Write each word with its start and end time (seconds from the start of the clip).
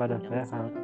Tapi 0.00 0.16
pada 0.16 0.32
Yang 0.32 0.48
sehat 0.48 0.79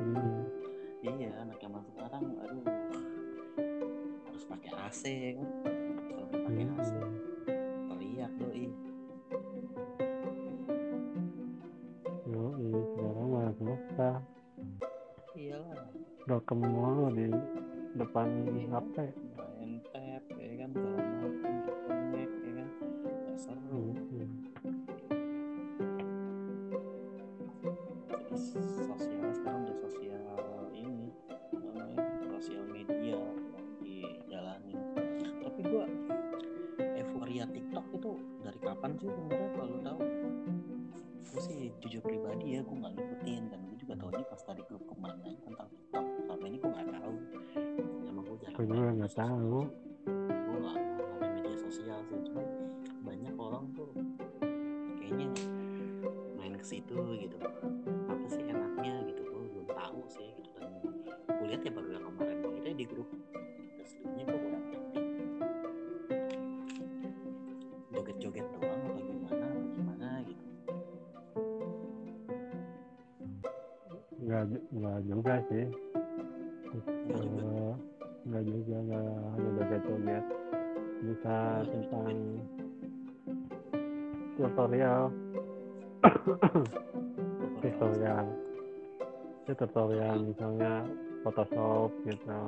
tutorial. 87.60 88.26
Itu 89.44 89.52
tutorial 89.54 90.16
misalnya 90.24 90.72
Photoshop 91.22 91.90
gitu. 92.04 92.40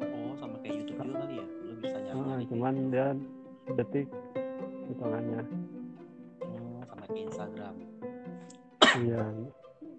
oh 0.00 0.32
sama 0.36 0.56
kayak 0.60 0.74
YouTube 0.80 0.98
juga 0.98 1.20
kali 1.20 1.34
ya 1.36 1.46
lu 1.62 1.72
bisa 1.78 1.96
nyari 1.98 2.16
Ah, 2.16 2.24
nyari 2.26 2.44
cuman 2.48 2.74
dia 2.88 3.06
detik 3.74 4.06
hitungannya. 4.88 5.42
oh, 6.42 6.80
sama 6.84 7.04
kayak 7.06 7.24
Instagram 7.28 7.74
Iya, 8.98 9.24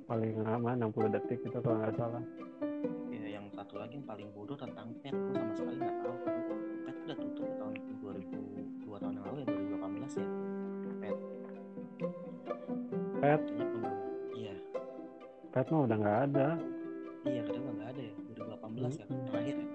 paling 0.05 0.33
lama 0.41 0.69
60 0.75 1.13
detik 1.13 1.39
itu 1.39 1.57
kalau 1.61 1.77
nggak 1.77 1.93
salah. 1.95 2.23
ya 3.09 3.27
yang 3.37 3.45
satu 3.49 3.77
lagi 3.77 3.95
yang 3.95 4.07
paling 4.07 4.27
bodoh 4.33 4.57
tentang 4.57 4.89
pet 4.99 5.13
sama 5.13 5.53
sekali 5.53 5.77
nggak 5.77 5.95
tahu 6.01 6.15
Pet, 13.19 13.41
iya. 14.33 14.53
Pet 15.51 15.65
mah 15.67 15.81
udah 15.83 15.97
nggak 15.97 16.19
ada. 16.25 16.47
iya 17.27 17.41
udah 17.43 17.59
nggak 17.61 17.89
ada 17.91 18.01
ya. 18.01 18.13
2018 18.31 18.95
ya 18.95 19.05
Hmm. 19.05 19.23
terakhir 19.27 19.55
ya. 19.55 19.67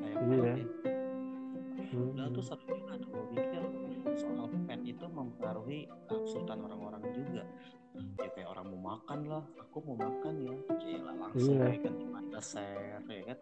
Sayang 0.00 0.28
Iya. 0.28 0.42
ya 0.42 0.56
Hmm. 1.88 2.12
Udah 2.12 2.26
tuh 2.30 2.44
seru 2.44 2.64
juga 2.68 2.94
tuh 2.96 3.08
gue 3.08 3.24
pikir 3.32 3.62
soal 4.14 4.46
pet 4.66 4.80
itu 4.82 5.04
mempengaruhi 5.06 5.80
nafsutan 6.06 6.58
orang-orang 6.60 7.02
juga. 7.12 7.42
Ya 8.18 8.28
kayak 8.30 8.48
orang 8.48 8.66
mau 8.70 8.80
makan 8.94 9.20
lah. 9.26 9.44
Aku 9.58 9.80
mau 9.82 9.96
makan 9.96 10.34
ya. 10.38 10.54
Gila 10.76 11.12
langsung 11.18 11.56
Iya. 11.56 11.66
ya 11.66 11.78
kan 11.80 11.92
cuma 11.94 12.18
ada 12.20 12.40
share 12.40 13.02
ya 13.04 13.22
kan? 13.26 13.38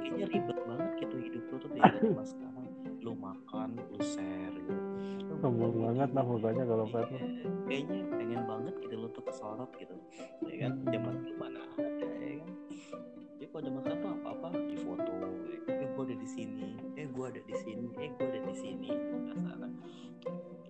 Kayaknya 0.00 0.26
ribet 0.28 0.58
banget 0.64 0.90
gitu 0.98 1.16
hidup 1.18 1.44
lu 1.44 1.56
tuh 1.58 1.70
tidak 1.72 1.92
cuma 1.98 2.22
sekarang. 2.24 2.66
Lu 3.00 3.12
makan 3.14 3.68
lu 3.88 4.00
share 4.02 4.49
Sombong 5.40 5.72
banget 5.72 6.10
lah 6.12 6.20
pokoknya 6.20 6.64
kalau 6.68 6.84
kayaknya 6.92 8.04
pengen 8.12 8.44
banget 8.44 8.74
gitu 8.84 8.94
lu 9.00 9.08
tuh 9.08 9.24
kesorot 9.24 9.72
gitu. 9.80 9.96
Ya 10.44 10.68
kan? 10.68 10.84
Zaman 10.84 11.14
dulu 11.24 11.34
mana 11.40 11.64
ada 11.80 12.08
ya 12.20 12.44
kan? 12.44 12.52
Jadi 13.40 13.46
kalau 13.48 13.62
zaman 13.64 13.80
sekarang 13.80 14.00
tuh 14.04 14.10
apa-apa 14.20 14.48
di 14.68 14.76
foto 14.76 15.12
eh 15.64 15.88
gue 15.96 16.04
ada 16.04 16.16
di 16.20 16.28
sini 16.28 16.68
eh 16.92 17.06
gue 17.08 17.24
ada 17.24 17.40
di 17.40 17.54
sini 17.56 17.88
eh 17.96 18.08
gue 18.12 18.26
ada 18.28 18.40
di 18.44 18.54
sini. 18.54 18.88
Kasarnya 19.32 19.70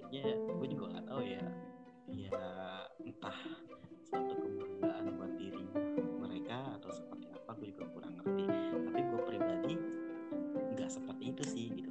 kayaknya 0.06 0.34
gue 0.38 0.66
juga 0.70 0.84
nggak 0.94 1.06
tahu 1.10 1.22
ya. 1.26 1.44
Ya 2.14 2.38
entah 3.02 3.38
suatu 4.06 4.34
kebanggaan 4.38 5.04
buat 5.18 5.32
diri 5.34 5.66
mereka 6.22 6.78
atau 6.78 6.90
seperti 6.94 7.26
apa 7.34 7.50
gue 7.58 7.74
juga 7.74 7.84
kurang 7.90 8.14
ngerti. 8.22 8.44
Tapi 8.70 9.00
gue 9.02 9.20
pribadi 9.26 9.74
nggak 10.78 10.90
seperti 10.94 11.24
itu 11.34 11.42
sih 11.42 11.66
gitu 11.74 11.89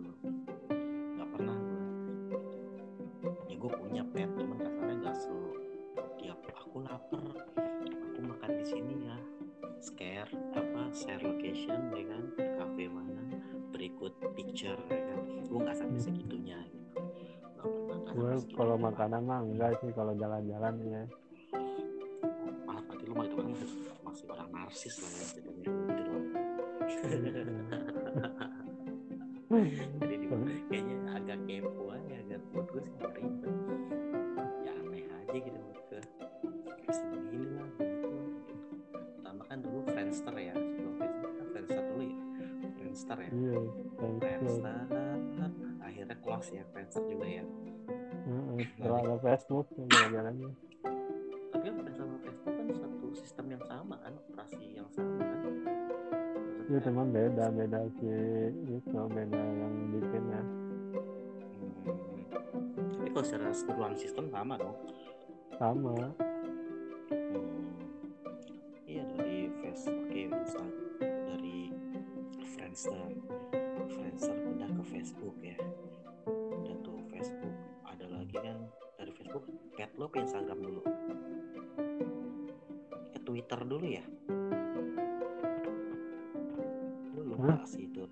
gue 3.60 3.72
punya 3.76 4.04
pet 4.16 4.32
cuman 4.40 4.56
kasarnya 4.56 4.96
nggak 5.04 5.16
so 5.20 5.36
tiap 6.16 6.40
aku 6.48 6.80
lapar 6.80 7.20
aku 7.84 8.20
makan 8.24 8.52
di 8.56 8.66
sini 8.68 8.96
ya. 9.04 9.18
Scare 9.84 10.32
apa 10.56 10.92
share 10.96 11.20
location 11.20 11.92
ya 11.92 12.04
kan? 12.08 12.24
Cafe 12.40 12.88
mana? 12.88 13.20
Berikut 13.76 14.16
picture 14.32 14.80
ya 14.88 15.02
kan? 15.12 15.20
Gue 15.44 15.60
nggak 15.60 15.76
sampai 15.76 16.00
segitunya 16.00 16.56
gitu. 16.72 17.04
Gue 18.16 18.40
kalau 18.56 18.80
makanan 18.80 19.28
mah 19.28 19.44
enggak 19.44 19.76
sih 19.84 19.92
kalau 19.92 20.16
jalan-jalan 20.16 20.76
ya. 20.88 21.04
ah 22.64 22.80
berarti 22.88 23.06
lu 23.12 23.16
itu 23.28 23.36
kan 23.36 23.48
masih, 24.08 24.26
orang 24.32 24.50
narsis 24.56 24.96
lah 25.04 25.12
ya 25.12 25.26
jadinya. 25.36 25.68
Gitu 25.68 26.16
jadi 30.00 30.16
di- 30.22 30.30
kayaknya 30.70 30.98
agak 31.10 31.40
kepo 31.50 31.90
aja 31.90 32.16
agak 32.22 32.42
buat 32.54 32.66
gue 32.70 32.82
sih 32.86 32.94
aja 35.40 35.48
gitu 35.48 35.98
kasih 36.84 37.06
begini 37.08 37.48
lah 37.56 37.70
begitu 37.80 38.08
lah, 38.12 38.26
gitu. 38.28 38.56
pertama 39.16 39.42
kan 39.48 39.58
dulu 39.64 39.80
Friendster 39.88 40.36
ya 40.36 40.54
sebelum 40.58 40.94
Facebook 41.00 41.32
kan 41.32 41.46
Friendster 41.54 41.84
dulu 41.86 42.04
ya. 42.04 42.18
Friendster 42.76 43.18
ya. 43.22 43.30
Iya 43.32 43.60
Friendster. 44.20 44.76
Akhirnya 45.80 46.16
close 46.20 46.50
ya 46.52 46.64
Friendster 46.74 47.04
juga 47.08 47.28
ya. 47.30 47.44
Heeh, 48.20 48.60
setelah 48.76 49.00
ada 49.00 49.16
Facebook 49.24 49.66
jalan-jalannya 49.72 50.50
tapi 51.50 51.64
kan 51.66 51.74
Friendster 51.80 52.04
sama 52.04 52.18
Facebook 52.20 52.54
kan 52.54 52.66
satu 52.76 53.08
sistem 53.16 53.46
yang 53.50 53.64
sama 53.64 53.96
kan 54.04 54.14
operasi 54.28 54.66
yang 54.76 54.88
sama 54.92 55.24
kan. 55.24 55.40
Iya 56.70 56.80
cuman 56.86 57.06
beda 57.10 57.46
beda 57.50 57.80
si 57.98 58.12
itu 58.68 59.00
beda 59.08 59.40
yang 59.40 59.74
bikinnya 59.96 60.42
Hmm. 61.80 62.22
tapi 62.94 63.10
kalau 63.10 63.26
secara 63.26 63.50
keseluruhan 63.50 63.94
sistem 63.98 64.26
sama 64.30 64.54
dong 64.56 64.76
sama 65.60 66.16
Hmm. 67.12 67.84
Iya 68.88 69.04
dari 69.12 69.52
Facebook, 69.60 70.08
oke 70.08 70.20
Insta- 70.32 70.78
dari 71.04 71.74
Friendster, 72.56 73.12
Friendster 73.92 74.38
pindah 74.40 74.72
ke 74.72 74.84
Facebook 74.88 75.36
ya. 75.44 75.58
Udah 76.30 76.76
tuh 76.80 77.02
Facebook, 77.12 77.52
ada 77.84 78.06
lagi 78.08 78.40
kan 78.40 78.56
dari 78.96 79.12
Facebook, 79.12 79.44
pet 79.76 79.92
lo 80.00 80.08
ke 80.08 80.24
Instagram 80.24 80.60
dulu. 80.64 80.82
Ke 83.12 83.20
Twitter 83.20 83.60
dulu 83.68 83.86
ya. 83.90 84.06
Gue 87.12 87.24
lupa 87.26 87.68
sih 87.68 87.84
itu 87.84 88.08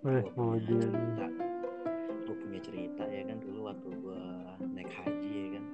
Weh, 0.00 0.24
gue 0.24 0.32
mau 0.32 0.56
punya 0.56 0.80
cerita 0.80 1.26
gue 2.24 2.36
punya 2.40 2.60
cerita 2.64 3.02
ya 3.04 3.22
kan 3.28 3.36
dulu 3.44 3.60
waktu 3.68 3.88
gue 4.00 4.22
naik 4.72 4.88
haji 4.96 5.28
ya 5.28 5.48
kan 5.60 5.64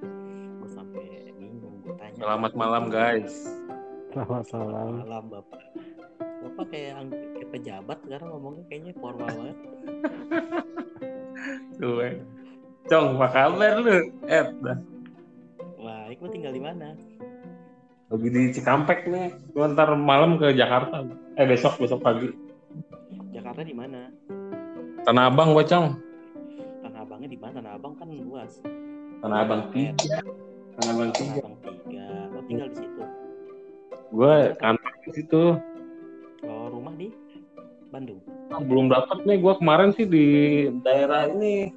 gue 0.59 0.69
sampai 0.75 1.05
bingung 1.39 1.79
gue 1.79 1.95
tanya 1.95 2.19
Selamat 2.19 2.51
malam 2.59 2.83
guys. 2.91 3.47
selamat 4.11 4.43
Selamat 4.51 4.67
malam 4.67 4.91
malam 4.99 5.23
bapak 5.31 5.63
bapak 6.43 6.65
kayak 6.75 7.07
kayak 7.39 7.49
pejabat 7.55 7.97
sekarang 8.03 8.27
ngomongnya 8.35 8.63
kayaknya 8.67 8.93
formal 8.99 9.31
banget 9.31 9.57
Tuh, 11.79 11.95
eh. 12.03 12.13
Cong, 12.91 13.15
apa 13.15 13.27
kabar 13.31 13.73
lu? 13.79 14.11
Eh, 14.27 14.43
dah. 14.59 14.79
wah 15.79 16.11
itu 16.11 16.27
tinggal 16.27 16.51
di 16.51 16.59
mana 16.59 16.99
Lagi 18.07 18.27
di 18.31 18.55
Cikampek 18.55 19.03
nih. 19.11 19.35
Gua 19.51 19.67
ntar 19.67 19.91
malam 19.99 20.39
ke 20.39 20.55
Jakarta. 20.55 21.03
Eh, 21.35 21.43
besok, 21.43 21.75
besok 21.75 21.99
pagi. 21.99 22.46
Tanah 25.07 25.31
Abang 25.31 25.55
gua, 25.55 25.63
Cong. 25.63 25.95
Tanah 26.83 26.99
Abangnya 26.99 27.29
di 27.31 27.39
mana 27.39 27.63
Tanah 27.63 27.79
Abang 27.79 27.95
kan 27.95 28.11
luas 28.11 28.59
Tanah 29.23 29.37
Abang 29.39 29.61
tiga. 29.71 30.19
Tanah 30.75 30.91
Abang 30.91 31.11
Tanah 31.15 31.15
tiga. 31.15 31.39
Abang 31.39 31.55
tiga 31.63 32.05
oh 32.35 32.43
tinggal 32.43 32.67
di 32.67 32.77
situ 32.77 33.01
Gua 34.07 34.33
kantor 34.55 34.93
di 34.99 35.11
situ. 35.13 35.43
oh 36.43 36.65
rumah 36.67 36.93
di 36.93 37.07
Bandung 37.87 38.19
Ah, 38.47 38.59
belum 38.59 38.87
dapat 38.87 39.23
nih 39.23 39.39
gua 39.39 39.55
kemarin 39.55 39.91
sih 39.91 40.03
di 40.03 40.25
daerah 40.81 41.27
ini. 41.27 41.71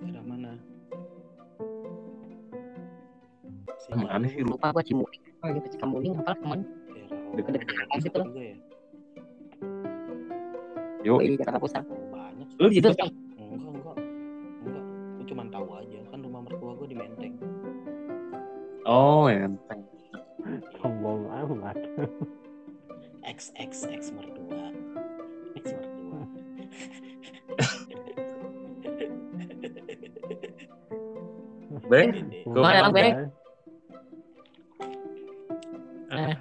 daerah 0.00 0.24
mana 0.24 0.52
Mana 3.88 4.26
sih 4.28 4.44
lu? 4.44 4.52
lupa 4.52 4.72
gua 4.72 4.84
Cimuning 4.84 5.22
oh 5.40 5.48
gitu 5.56 5.68
Cimuning 5.74 6.12
apa 6.20 6.32
teman 6.36 6.60
Jakarta 7.32 7.96
situ. 7.96 8.20
ya 8.36 8.56
Yo, 11.06 11.22
di 11.22 11.38
Jakarta 11.38 11.62
Pusat. 11.62 11.84
Banyak. 11.86 12.48
Lu 12.58 12.66
di 12.66 12.82
situ 12.82 12.90
kan 12.90 13.06
enggak 13.06 13.70
enggak. 13.70 13.96
Enggak. 14.66 14.84
Gue 15.14 15.24
cuma 15.30 15.42
tahu 15.46 15.66
aja. 15.78 15.98
Kan 16.10 16.18
rumah 16.26 16.42
mertua 16.42 16.74
gue 16.74 16.86
di 16.90 16.96
Menteng. 16.98 17.34
Oh 18.88 19.30
enteng. 19.30 19.82
sombong 20.80 21.28
amat. 21.28 21.76
X 23.22 23.52
X 23.54 23.84
X 23.86 24.10
mertua. 24.16 24.72
X 25.60 25.64
mertua. 25.76 26.18
Beng, 31.88 32.28
Mana 32.52 32.84
emang, 32.84 32.92
Beng? 32.92 33.32
Eh. 36.12 36.36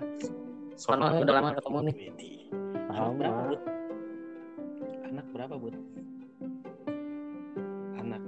Soalnya 0.75 1.24
udah 1.24 1.33
lama 1.39 1.56
ketemu 1.56 1.80
nih. 1.88 1.95
Widi. 1.95 2.51
Anak 5.07 5.25
berapa, 5.31 5.56
Bud? 5.56 5.75
Anak? 8.00 8.21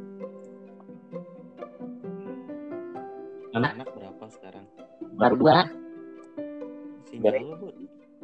Anak. 3.52 3.72
Anak? 3.76 3.88
Berapa 3.96 4.26
sekarang? 4.32 4.66
baru 5.20 5.36
dua 5.36 5.68
Single 7.12 7.36
lu, 7.44 7.56
Bud? 7.60 7.76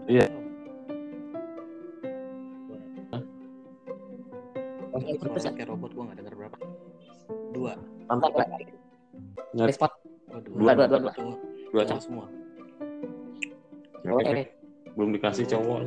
Iya. 0.07 0.25
Oh. 3.11 3.21
Suara 5.19 5.39
ya 5.43 5.51
kayak 5.51 5.69
robot 5.75 5.91
gua 5.91 6.03
nggak 6.07 6.17
dengar 6.23 6.33
berapa. 6.39 6.57
Dua. 7.51 7.73
mantap 8.05 8.31
lah 8.37 8.47
Nggak. 9.55 9.75
spot 9.75 9.91
Oh, 10.35 10.39
Dua, 10.43 10.71
dua, 10.75 10.85
dua, 10.87 10.99
dua. 10.99 11.13
Cowok, 11.15 11.39
Dua, 11.71 11.83
cowok 11.83 11.87
Cong. 11.95 12.01
semua. 12.03 12.25
oke 14.03 14.43
Belum 14.95 15.09
dikasih 15.15 15.45
cowok. 15.47 15.79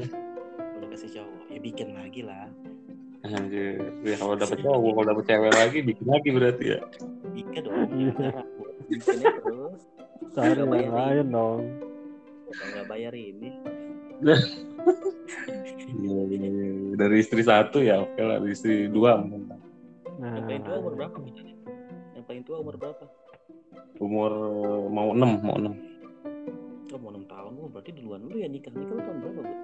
Udah 0.80 0.88
kasih 0.92 1.10
cowok. 1.20 1.37
Ya 1.58 1.66
bikin 1.66 1.90
lagi 1.90 2.22
lah. 2.22 2.46
Anjir. 3.26 3.82
Ya, 4.06 4.14
kalau 4.14 4.38
dapet 4.38 4.62
cowok, 4.62 4.94
kalau 4.94 5.06
dapet 5.10 5.24
cewek 5.26 5.52
lagi, 5.58 5.78
bikin 5.82 6.06
lagi 6.06 6.28
berarti 6.30 6.64
ya. 6.70 6.80
Bikin 7.34 7.60
dong. 7.66 7.90
Iya. 7.98 8.30
Bikinnya 8.86 9.30
terus. 9.42 9.82
cari 10.38 10.54
yang 10.54 10.94
lain 10.94 11.26
dong 11.34 11.60
nggak 12.48 12.86
bayar 12.86 13.12
ini. 13.12 13.50
Iya, 15.98 16.20
iya. 16.30 16.48
Dari 16.94 17.16
istri 17.18 17.42
satu 17.42 17.82
ya, 17.82 18.06
oke 18.06 18.22
lah. 18.22 18.38
Dari 18.38 18.54
istri 18.54 18.86
dua 18.86 19.18
mungkin. 19.18 19.58
nah 20.18 20.38
Yang 20.38 20.46
paling 20.46 20.62
tua 20.62 20.76
umur 20.78 20.92
berapa? 20.94 21.16
Yang 22.14 22.24
paling 22.24 22.42
tua 22.46 22.56
umur 22.62 22.74
berapa? 22.78 23.04
Umur 23.98 24.30
mau 24.94 25.10
enam, 25.10 25.30
mau 25.42 25.56
enam. 25.58 25.74
Oh, 26.88 26.96
mau 26.96 27.12
6 27.12 27.28
tahun. 27.28 27.52
Oh, 27.60 27.68
berarti 27.68 27.90
duluan 27.92 28.24
dulu 28.24 28.40
ya 28.40 28.48
nikah. 28.48 28.72
Nikah 28.72 28.96
lu 28.96 29.02
tahun 29.04 29.18
berapa, 29.20 29.40
Bud? 29.44 29.58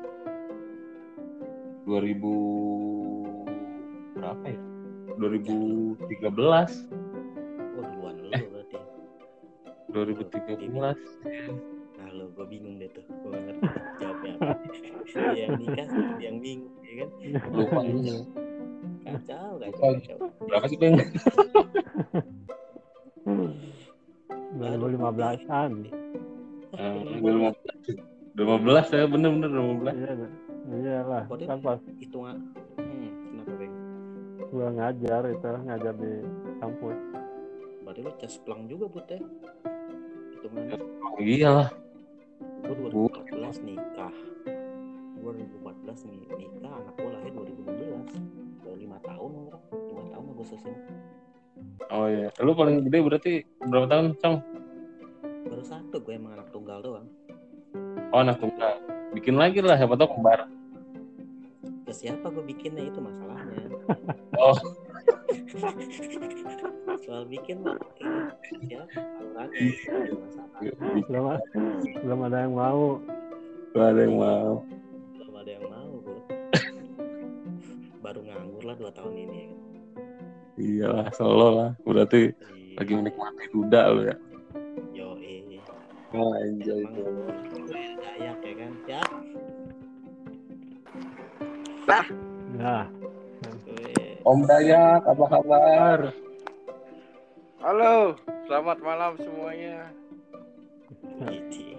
2000 1.84 2.20
berapa 4.14 4.44
ya? 4.46 4.58
2013, 5.14 6.88
Oh, 7.74 7.82
duluan 7.84 8.14
lu 8.18 8.28
Eh. 8.32 8.42
berarti. 8.44 8.78
2013. 9.90 10.98
Nah, 11.94 12.08
lo 12.10 12.26
gue 12.32 12.46
bingung 12.48 12.78
deh 12.78 12.88
tuh. 12.90 13.04
Gue 13.06 13.36
ngerti 13.36 13.66
jawabnya 13.96 14.32
apa. 14.34 14.54
yang 15.38 15.50
nikah, 15.56 15.86
yang 16.18 16.36
bingung, 16.38 16.74
ya 16.82 16.92
kan? 16.98 17.08
Lupa. 17.52 17.80
Iya. 17.84 18.16
Kacau, 19.04 19.50
kacau, 19.60 19.90
kacau. 19.94 20.16
Berapa 20.42 20.66
sih, 20.66 20.78
Bang? 20.78 20.94
2015an 24.54 25.72
Eh, 26.74 26.90
2015. 27.22 27.54
2015 28.34 28.90
ya, 28.90 29.06
bener-bener 29.06 29.46
2015. 29.46 30.43
Iya 30.68 31.04
iyalah 31.04 31.24
Kode- 31.28 31.48
kan 31.48 31.58
pas 31.60 31.80
Hitungan. 32.00 32.36
Hmm, 32.80 33.10
kenapa, 33.30 33.52
Bang? 33.60 33.74
gua 34.54 34.68
ngajar 34.70 35.22
itu 35.30 35.46
ngajar 35.66 35.94
di 35.98 36.12
kampus 36.62 36.98
Berarti 37.84 38.00
lo 38.00 38.12
cesplang 38.16 38.64
juga, 38.64 38.88
Bud, 38.88 39.04
ya? 39.06 39.20
Hitungannya. 40.32 40.76
Oh, 40.80 41.20
iyalah. 41.20 41.68
Gue 42.64 42.74
2014 42.88 43.60
nikah. 43.60 44.14
Gue 45.20 45.30
2014 45.36 46.08
nih 46.08 46.18
nikah, 46.32 46.72
anak 46.72 46.94
gue 46.96 47.10
lahir 47.12 47.32
2016. 47.36 48.08
Udah 48.64 48.76
5 48.80 48.98
tahun. 49.04 49.30
5 49.68 50.12
tahun 50.16 50.24
Agustus 50.32 50.64
ini. 50.64 50.80
Oh 51.92 52.08
iya. 52.08 52.32
Lu 52.40 52.56
paling 52.56 52.88
gede 52.88 52.98
berarti 53.04 53.32
berapa 53.68 53.84
tahun, 53.84 54.16
Cong? 54.16 54.36
Baru 55.44 55.64
satu 55.64 55.96
gue 56.00 56.16
emang 56.16 56.40
anak 56.40 56.48
tunggal 56.56 56.80
doang. 56.80 57.06
Oh, 58.16 58.24
anak 58.24 58.40
tunggal. 58.40 58.80
Bikin 59.14 59.38
lagi 59.38 59.62
lah, 59.62 59.78
siapa 59.78 59.94
tau 59.94 60.10
kembar. 60.10 60.50
Ke 61.86 61.92
siapa 61.94 62.26
gue 62.34 62.44
bikinnya 62.44 62.82
itu 62.84 62.98
masalahnya. 62.98 63.62
Oh. 64.34 64.58
Soal 67.06 67.22
bikin 67.30 67.62
mah 67.62 67.78
ya 68.66 68.82
itu 68.90 69.86
ada 69.86 70.10
masalah. 70.18 70.58
belum 71.06 71.24
belum 72.02 72.20
ada 72.26 72.38
yang 72.42 72.54
mau 72.58 72.98
Gak 73.74 73.86
ada 73.94 74.00
yang 74.06 74.16
mau. 74.18 74.54
Belum 75.14 75.34
ada 75.38 75.50
yang 75.54 75.66
mau 75.70 75.92
gue. 76.02 76.20
Baru 78.02 78.20
nganggur 78.26 78.62
lah 78.66 78.74
2 78.74 78.90
tahun 78.98 79.14
ini 79.14 79.34
ya 79.38 79.46
kan. 79.46 79.60
Iyalah, 80.54 81.06
solo 81.14 81.48
lah. 81.54 81.70
Berarti 81.86 82.30
Iya. 82.30 82.74
lagi 82.78 82.92
menikmati 82.98 83.44
duda 83.54 83.82
lo 83.94 84.02
ya. 84.02 84.16
Oh, 86.14 86.30
enjoy 86.38 86.86
Emang 86.86 87.66
gue 87.66 87.98
Dayak 87.98 88.38
ya 88.38 88.54
kan? 88.54 88.72
Ya. 88.86 89.02
Nah, 92.54 92.86
Gue 93.66 94.22
Om 94.22 94.46
Dayak, 94.46 95.02
apa 95.10 95.24
kabar? 95.26 96.14
Halo, 97.58 98.14
selamat 98.46 98.78
malam 98.78 99.18
semuanya. 99.18 99.90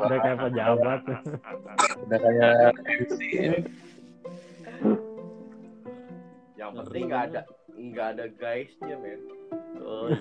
udah 0.00 0.18
kayak 0.24 0.38
pejabat. 0.40 1.00
Udah 2.08 2.18
kayak 2.24 2.72
MC. 2.88 3.20
Yang 6.56 6.70
penting 6.80 7.04
nggak 7.12 7.22
ada 7.36 7.40
nggak 7.76 8.08
ada 8.16 8.24
guysnya 8.32 8.96
men. 8.96 9.20
Oh. 9.82 10.06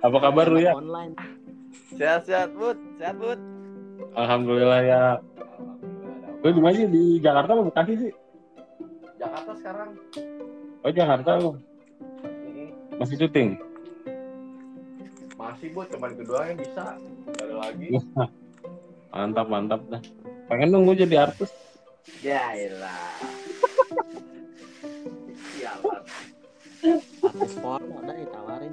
Apa 0.00 0.16
kabar 0.16 0.46
lu 0.48 0.58
ya? 0.64 0.72
Online. 0.72 1.12
Sehat-sehat 1.94 2.56
bud, 2.56 2.78
sehat 2.96 3.20
bud. 3.20 3.36
Alhamdulillah 4.16 4.80
ya. 4.82 5.02
Lu 6.40 6.48
di 6.56 6.60
mana 6.60 6.74
sih? 6.74 6.88
Di 6.88 7.20
Jakarta 7.20 7.52
apa 7.52 7.62
Bekasi 7.68 7.92
sih? 8.00 8.12
Jakarta 9.20 9.52
sekarang. 9.60 9.90
Oh 10.80 10.88
Jakarta 10.90 11.30
lu. 11.36 11.52
Masih 12.96 13.16
syuting? 13.20 13.60
Masih 15.36 15.68
bud, 15.76 15.88
cuman 15.92 16.12
kedua 16.16 16.48
yang 16.48 16.56
bisa. 16.56 16.96
Gak 17.36 17.44
ada 17.44 17.56
lagi. 17.60 17.88
Mantap, 19.12 19.46
mantap 19.50 19.80
dah. 19.90 20.00
Pengen 20.46 20.70
dong 20.70 20.86
gue 20.86 21.02
jadi 21.02 21.26
artis. 21.26 21.50
Ya 22.22 22.54
elah. 22.54 23.18
Artis 26.80 27.54
porno 27.60 28.00
udah 28.00 28.16
ditawarin. 28.16 28.72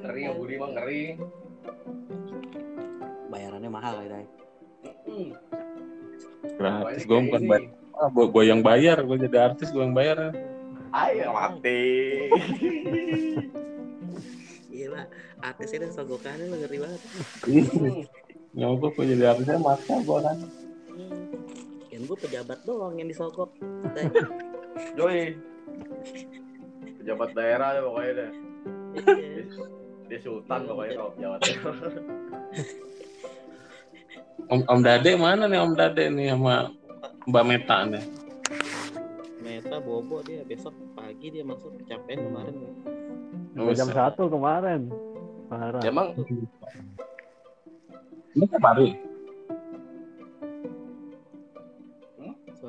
Ngeri 0.00 0.20
yang 0.24 0.36
Budi 0.40 0.54
mah 0.56 0.70
ngeri. 0.72 1.02
Bayarannya 3.28 3.68
mahal 3.68 4.00
ya, 4.00 4.08
Dai. 4.16 4.26
Gratis. 6.56 7.04
Gue 7.04 7.20
bukan 7.28 7.42
bayar. 7.44 7.68
Ah, 7.96 8.08
gue, 8.08 8.26
gue 8.32 8.44
yang 8.48 8.60
bayar. 8.64 8.96
Gue 9.04 9.20
jadi 9.20 9.52
artis, 9.52 9.68
gue 9.68 9.84
yang 9.84 9.92
bayar. 9.92 10.32
Ayo 10.96 11.36
mati. 11.36 11.84
Gila, 14.72 15.04
artis 15.44 15.76
ini 15.76 15.92
sogokannya 15.92 16.48
lu 16.48 16.56
ngeri 16.64 16.78
banget. 16.80 17.00
Ya 18.56 18.72
gue, 18.72 18.88
gue 18.88 19.04
jadi 19.04 19.36
artisnya 19.36 19.60
masa 19.60 20.00
gue 20.00 20.18
kan. 20.24 20.38
Kan 21.96 22.04
gue 22.04 22.18
pejabat 22.28 22.60
doang 22.68 22.92
yang 23.00 23.08
disogok. 23.08 23.56
Dai. 23.96 24.04
Joy. 25.00 25.32
Pejabat 27.00 27.32
daerah 27.32 27.72
deh 27.72 27.82
pokoknya 27.88 28.12
deh. 28.12 28.30
Iya. 29.16 29.44
Dia 30.04 30.18
sultan 30.20 30.68
pokoknya 30.68 30.92
kalau 31.00 31.10
pejabat 31.16 31.40
daerah. 31.40 31.72
Om, 34.52 34.60
Om 34.68 34.80
Dade 34.84 35.10
mana 35.16 35.48
nih 35.48 35.56
Om 35.56 35.72
Dade 35.72 36.04
nih 36.12 36.36
sama 36.36 36.68
Mbak 37.24 37.44
Meta 37.48 37.76
nih? 37.88 38.04
Meta 39.40 39.80
bobo 39.80 40.20
dia 40.20 40.44
besok 40.44 40.76
pagi 40.92 41.32
dia 41.32 41.48
masuk 41.48 41.80
kecapean 41.80 42.28
kemarin. 42.28 42.54
Udah 43.56 43.72
jam 43.72 43.88
satu 43.88 44.28
kemarin. 44.28 44.92
Parah. 45.48 45.80
Emang 45.80 46.12
Ini 48.36 48.44
tiap 48.52 48.68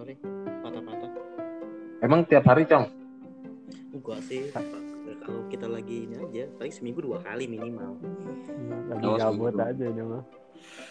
hari? 0.07 0.15
Sorry, 0.23 0.59
patah-patah. 0.63 1.11
Emang 1.99 2.19
tiap 2.23 2.43
hari, 2.47 2.63
Cong? 2.63 2.85
Enggak 3.91 4.19
sih. 4.23 4.47
Kalau 5.17 5.43
kita 5.51 5.67
lagi 5.67 6.07
ini 6.07 6.15
aja, 6.15 6.47
paling 6.55 6.71
seminggu 6.71 7.03
dua 7.03 7.19
kali 7.19 7.51
minimal. 7.51 7.99
Lagi 8.87 9.03
Oh, 9.03 9.17
gabut 9.19 9.55
aja 9.59 9.83
ini 9.83 9.99
mah. 9.99 10.23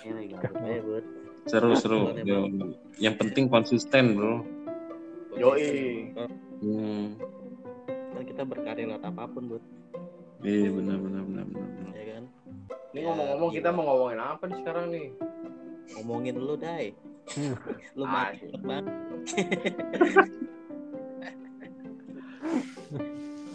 Ini 0.05 0.13
lagi 0.13 0.29
gabut 0.37 0.61
aja, 0.61 0.81
Bud. 0.85 1.05
Seru, 1.47 1.71
seru. 1.79 2.01
Yang 3.01 3.15
penting 3.17 3.49
konsisten, 3.49 4.19
bro. 4.19 4.45
Yoi. 5.41 6.13
Hmm. 6.61 7.17
Kan 8.13 8.23
kita 8.29 8.43
berkarya 8.45 8.85
lewat 8.93 9.05
apa 9.09 9.25
pun, 9.25 9.57
Bud. 9.57 9.65
Iya, 10.45 10.69
benar, 10.69 11.01
benar, 11.01 11.23
benar, 11.25 11.45
benar. 11.49 11.65
benar. 11.73 11.93
Ya 11.97 12.05
kan? 12.13 12.25
Ini 12.93 13.01
ngomong-ngomong 13.09 13.51
kita 13.57 13.69
mau 13.73 13.85
ngomongin 13.89 14.21
apa 14.21 14.43
nih 14.53 14.59
sekarang 14.61 14.87
nih? 14.93 15.07
Ngomongin 15.97 16.35
lu, 16.37 16.55
Dai. 16.61 16.93
lu 17.97 18.05
Ah, 18.05 18.31
mati 18.31 18.53
banget. 18.61 18.85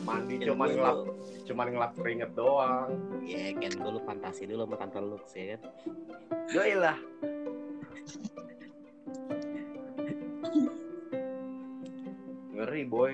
Mandi 0.04 0.36
cuman 0.44 0.68
ngelap 0.76 0.98
cuman 1.48 1.68
ngelap 1.72 1.92
keringet 1.96 2.32
doang. 2.36 2.90
Ya 3.24 3.56
kan 3.56 3.74
dulu 3.80 4.00
fantasi 4.04 4.44
dulu 4.50 4.68
sama 4.68 4.76
tante 4.76 5.00
Lux 5.00 5.24
ya 5.36 5.56
kan. 5.56 5.72
Lah. 6.80 6.98
Ngeri 12.52 12.84
boy. 12.88 13.14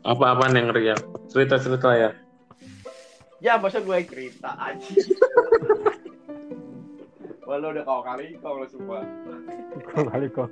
Apa-apaan 0.00 0.56
yang 0.56 0.72
real? 0.72 0.96
Cerita-cerita 1.28 1.92
ya. 1.92 2.10
Ya 3.40 3.60
masa 3.60 3.84
gue 3.84 4.00
cerita 4.08 4.56
aja. 4.56 4.80
Wah 7.50 7.58
lu 7.58 7.74
udah 7.74 7.82
kau 7.82 7.98
kali 7.98 8.38
kau 8.38 8.62
lu 8.62 8.66
sumpah. 8.70 9.02
Kok 9.90 10.06
kali 10.06 10.26
kok. 10.30 10.46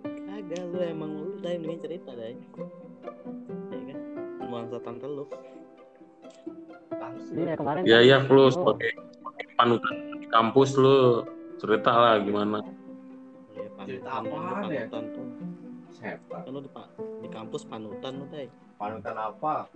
Kagak 0.00 0.64
lu 0.72 0.78
emang 0.80 1.12
lu 1.12 1.36
Dai 1.44 1.60
mending 1.60 1.76
cerita 1.84 2.16
Dai. 2.16 2.40
Ya 3.68 3.80
kan? 3.84 3.98
Nuansa 4.48 4.80
tante 4.80 5.04
Lux. 5.04 5.28
Iya 7.36 7.52
kemarin. 7.52 7.84
Ya, 7.84 8.00
ya, 8.00 8.24
lu 8.24 8.40
Oh, 8.40 8.48
sebagai 8.48 8.96
sebagai 9.12 9.46
panutan 9.60 9.96
di 10.16 10.26
kampus 10.32 10.70
lu 10.80 11.20
cerita 11.60 11.92
lah 11.92 12.14
gimana. 12.24 12.64
Ya, 13.52 13.68
Cerita 13.84 14.08
panutan, 14.08 14.24
lu 14.24 14.32
apaan 14.32 14.72
ya? 14.72 14.88
panutan 14.88 15.04
tuh. 15.12 15.26
Sepak. 16.00 16.40
Kan 16.48 16.52
lu 16.56 16.60
di, 16.64 16.70
di 16.96 17.28
kampus 17.28 17.62
panutan 17.68 18.12
lu 18.16 18.24
Dai. 18.32 18.48
Panutan 18.80 19.16
apa? 19.20 19.68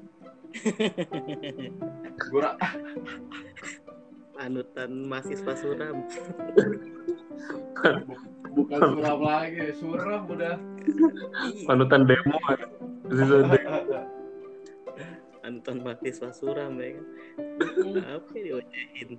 Gura 2.32 2.56
Panutan 4.34 4.90
mahasiswa 5.06 5.54
suram. 5.54 5.96
bukan 8.54 8.80
suram 8.82 9.18
lagi, 9.22 9.70
suram 9.78 10.22
udah. 10.26 10.58
Panutan 11.70 12.02
demo. 12.02 12.38
Sisa 13.14 13.36
demo. 13.46 13.78
Panutan 15.38 15.76
mahasiswa 15.86 16.30
suram 16.34 16.82
ya 16.82 16.98
kan. 16.98 17.06
Apa 18.18 18.34
diocehin? 18.34 19.10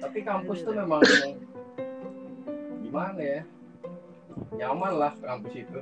Tapi 0.00 0.18
kampus 0.24 0.64
tuh 0.64 0.72
memang 0.72 1.04
gimana 2.80 3.20
ya? 3.20 3.40
Nyaman 4.56 4.92
lah 4.96 5.12
kampus 5.20 5.52
itu. 5.52 5.80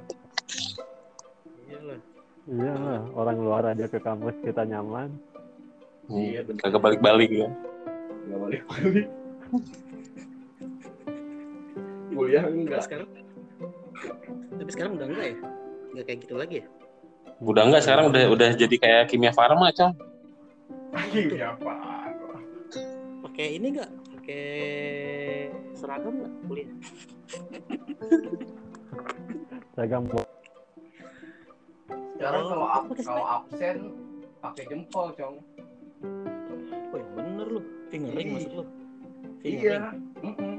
Iyalah. 1.70 2.00
Iya 2.50 2.74
lah, 2.74 3.02
orang 3.14 3.38
luar 3.38 3.62
aja 3.70 3.86
ke 3.86 4.02
kampus 4.02 4.34
kita 4.42 4.66
nyaman. 4.66 5.29
Iya, 6.10 6.40
bener. 6.42 6.58
Kagak 6.58 6.82
balik-balik 6.82 7.30
ya. 7.30 7.48
Gak 8.30 8.38
balik 8.42 8.62
balik. 8.66 9.06
Kuliah 12.10 12.42
Tapi 12.44 12.56
enggak. 12.66 12.82
sekarang 12.84 13.08
tapi 14.50 14.70
sekarang 14.74 14.92
udah 14.98 15.06
enggak 15.08 15.26
ya? 15.26 15.36
Enggak 15.94 16.04
kayak 16.10 16.18
gitu 16.26 16.34
lagi 16.36 16.54
ya? 16.60 16.66
Udah 17.40 17.62
enggak 17.64 17.82
sekarang 17.86 18.04
udah 18.12 18.22
udah 18.28 18.48
jadi 18.58 18.76
kayak 18.76 19.02
kimia 19.08 19.32
farma, 19.32 19.70
Cong. 19.72 19.94
Iya 21.14 21.54
apa? 21.54 21.74
Pakai 23.24 23.46
ini 23.56 23.66
enggak? 23.78 23.90
Pakai 24.18 24.44
seragam 25.78 26.12
enggak 26.18 26.32
kuliah? 26.44 26.70
Seragam 29.72 30.02
Sekarang 32.20 32.42
kalau 32.52 32.66
ab- 32.68 32.88
Pakai 32.92 33.04
kalau 33.06 33.24
absen 33.24 33.76
pakai 34.40 34.64
jempol, 34.68 35.06
Cong. 35.16 35.34
Fingering 37.90 38.26
Iya. 38.30 38.34
maksud 38.38 38.52
lu? 38.54 38.64
Iya. 39.42 39.78
Mm-mm. 40.22 40.54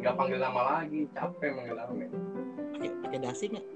Nggak 0.00 0.14
panggil 0.16 0.38
nama 0.40 0.60
lagi, 0.76 1.00
capek 1.16 1.50
manggil 1.56 1.76
nama. 1.76 1.92
Pakai 2.76 2.90
pakai 3.04 3.18
dasi 3.24 3.44
enggak? 3.48 3.66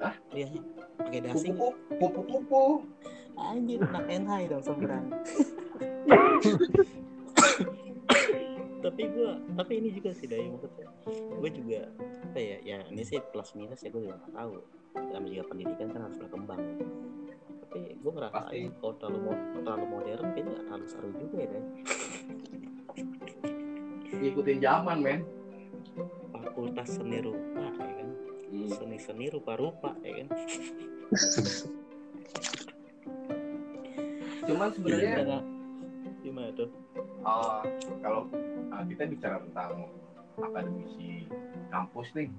Hah? 0.00 0.14
Kuliahnya. 0.28 0.60
Pakai 1.00 1.20
dasi 1.24 1.46
nggak? 1.48 1.72
Kupu-kupu, 2.00 2.06
kupu-kupu. 2.20 2.62
Anjir, 3.34 3.82
anak 3.82 4.06
NH 4.06 4.32
dong 4.46 4.62
seberang. 4.62 5.06
tapi 8.84 9.08
gua 9.16 9.40
tapi 9.56 9.80
ini 9.80 9.88
juga 9.96 10.12
sih 10.12 10.28
dari 10.28 10.44
maksudnya 10.44 10.84
gue 11.08 11.50
juga 11.56 11.88
apa 12.28 12.36
ya 12.36 12.60
ya 12.60 12.78
ini 12.92 13.00
sih 13.00 13.16
plus 13.32 13.56
minus 13.56 13.80
ya 13.80 13.88
gue 13.88 14.04
juga 14.04 14.20
nggak 14.20 14.36
tahu 14.36 14.60
dalam 15.08 15.24
juga 15.24 15.42
pendidikan 15.48 15.88
kan 15.88 16.04
harus 16.04 16.20
berkembang 16.20 16.60
tapi 17.74 17.90
gue 17.98 18.12
ngerasain 18.14 18.70
Pasti. 18.70 18.78
kalau 18.78 18.94
terlalu 19.02 19.18
mo- 19.18 19.46
terlalu 19.66 19.86
modern 19.90 20.26
kayaknya 20.30 20.50
nggak 20.54 20.64
terlalu 20.70 20.86
seru 20.86 21.08
juga 21.18 21.36
ya 21.42 21.48
kan 21.50 21.64
ngikutin 24.14 24.58
zaman 24.62 24.98
men. 25.02 25.20
Fakultas 26.30 26.86
seni 26.86 27.18
rupa 27.18 27.66
ya 27.66 27.94
kan? 27.98 28.08
Seni 28.78 28.98
seni 29.02 29.26
rupa 29.26 29.52
rupa 29.58 29.90
ya 30.06 30.22
kan? 30.22 30.28
Cuman 34.46 34.68
sebenarnya 34.70 35.10
gimana 35.18 35.38
gimana 36.22 36.48
tuh? 36.54 36.70
Uh, 37.26 37.66
kalau 37.98 38.30
uh, 38.70 38.84
kita 38.86 39.02
bicara 39.10 39.42
tentang 39.50 39.90
akademisi 40.38 41.26
kampus 41.74 42.06
nih 42.14 42.30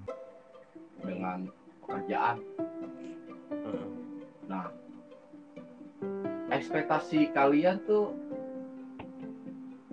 dengan 1.04 1.52
pekerjaan. 1.84 2.40
Ekspektasi 6.56 7.36
kalian 7.36 7.84
tuh 7.84 8.16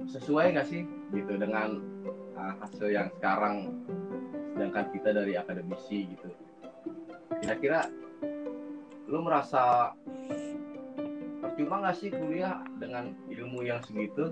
sesuai 0.07 0.55
nggak 0.55 0.67
sih 0.71 0.87
gitu 1.11 1.35
dengan 1.35 1.83
uh, 2.39 2.55
hasil 2.63 2.87
yang 2.87 3.11
sekarang 3.19 3.83
sedangkan 4.55 4.87
kita 4.95 5.09
dari 5.11 5.35
akademisi 5.35 6.07
gitu. 6.15 6.31
Kira-kira 7.43 7.91
lu 9.11 9.19
merasa 9.19 9.91
percuma 11.43 11.83
nggak 11.83 11.97
sih 11.99 12.09
kuliah 12.15 12.63
dengan 12.79 13.11
ilmu 13.27 13.67
yang 13.67 13.83
segitu 13.83 14.31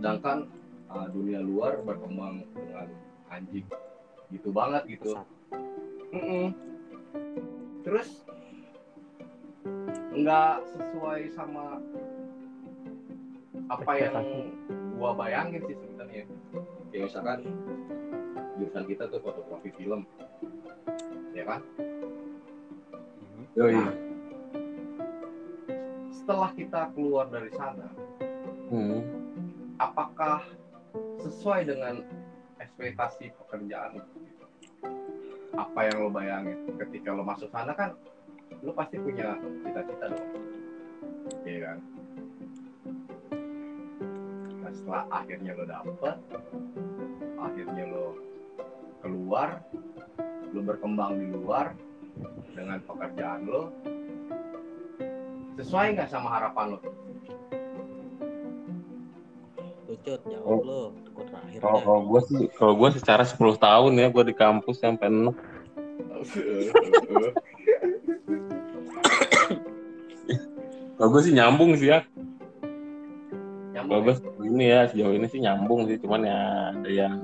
sedangkan 0.00 0.48
uh, 0.88 1.06
dunia 1.12 1.44
luar 1.44 1.84
berkembang 1.84 2.48
dengan 2.56 2.88
anjing 3.28 3.68
gitu 4.32 4.48
banget 4.56 4.88
gitu. 4.88 5.12
Pesat. 5.12 5.28
Mm-mm. 6.16 6.46
Terus 7.84 8.24
nggak 10.18 10.54
sesuai 10.74 11.20
sama 11.38 11.78
apa 13.68 13.92
yang 14.00 14.16
gua 14.98 15.14
bayangin 15.14 15.62
sih 15.68 15.76
sebenarnya. 15.78 16.24
Kayak 16.90 17.04
misalkan 17.12 17.38
jurusan 18.58 18.84
kita 18.88 19.04
tuh 19.12 19.20
fotografi 19.22 19.70
film, 19.78 20.02
ya 21.36 21.44
kan? 21.46 21.60
Yoi. 23.54 23.78
Setelah 26.10 26.50
kita 26.56 26.80
keluar 26.92 27.30
dari 27.30 27.52
sana, 27.54 27.88
Hmm. 28.68 29.00
apakah 29.80 30.44
sesuai 31.22 31.64
dengan 31.64 32.02
ekspektasi 32.60 33.32
pekerjaan? 33.44 34.02
Apa 35.56 35.80
yang 35.88 36.04
lo 36.04 36.10
bayangin? 36.12 36.68
Ketika 36.76 37.14
lo 37.16 37.24
masuk 37.24 37.48
sana 37.48 37.72
kan, 37.72 37.94
lo 38.62 38.70
pasti 38.74 38.96
punya 38.98 39.38
cita-cita 39.62 40.06
dong, 40.10 40.28
iya 41.46 41.58
kan? 41.62 41.78
Nah, 44.58 44.70
setelah 44.74 45.02
akhirnya 45.14 45.52
lo 45.54 45.64
dapet, 45.64 46.16
akhirnya 47.38 47.84
lo 47.86 48.06
keluar, 49.00 49.62
lo 50.50 50.60
berkembang 50.66 51.22
di 51.22 51.26
luar 51.30 51.72
dengan 52.50 52.82
pekerjaan 52.82 53.46
lo, 53.46 53.70
sesuai 55.54 55.94
nggak 55.94 56.10
sama 56.10 56.28
harapan 56.34 56.74
lo? 56.74 56.80
Lucut, 59.88 60.20
Oh. 60.20 60.30
jawab 60.30 60.60
lo. 60.66 60.82
Gue 61.14 61.24
terakhir 61.30 61.58
kalau 61.62 62.00
gue 62.04 62.20
sih, 62.26 62.42
kalau 62.58 62.74
gue 62.76 62.88
secara 62.98 63.22
10 63.22 63.56
tahun 63.56 63.92
ya, 63.96 64.06
gue 64.10 64.24
di 64.26 64.34
kampus 64.34 64.82
sampai 64.82 65.06
enak. 65.08 65.36
Kalau 70.98 71.14
gue 71.14 71.22
sih 71.22 71.30
nyambung 71.30 71.78
sih 71.78 71.94
ya. 71.94 72.02
Kalau 73.78 74.02
gue 74.02 74.14
sejauh 74.18 74.44
ini 74.44 74.66
ya, 74.66 74.90
sejauh 74.90 75.14
ini 75.14 75.26
sih 75.30 75.38
nyambung 75.38 75.86
sih. 75.86 75.96
Cuman 76.02 76.26
ya 76.26 76.40
ada 76.74 76.90
yang 76.90 77.14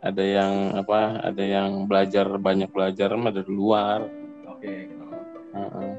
ada 0.00 0.24
yang 0.24 0.52
apa? 0.80 1.28
Ada 1.28 1.44
yang 1.44 1.84
belajar 1.84 2.26
banyak 2.40 2.72
belajar 2.72 3.12
mah 3.20 3.36
dari 3.36 3.52
luar. 3.52 4.08
Oke. 4.48 4.88
Heeh. 5.52 5.90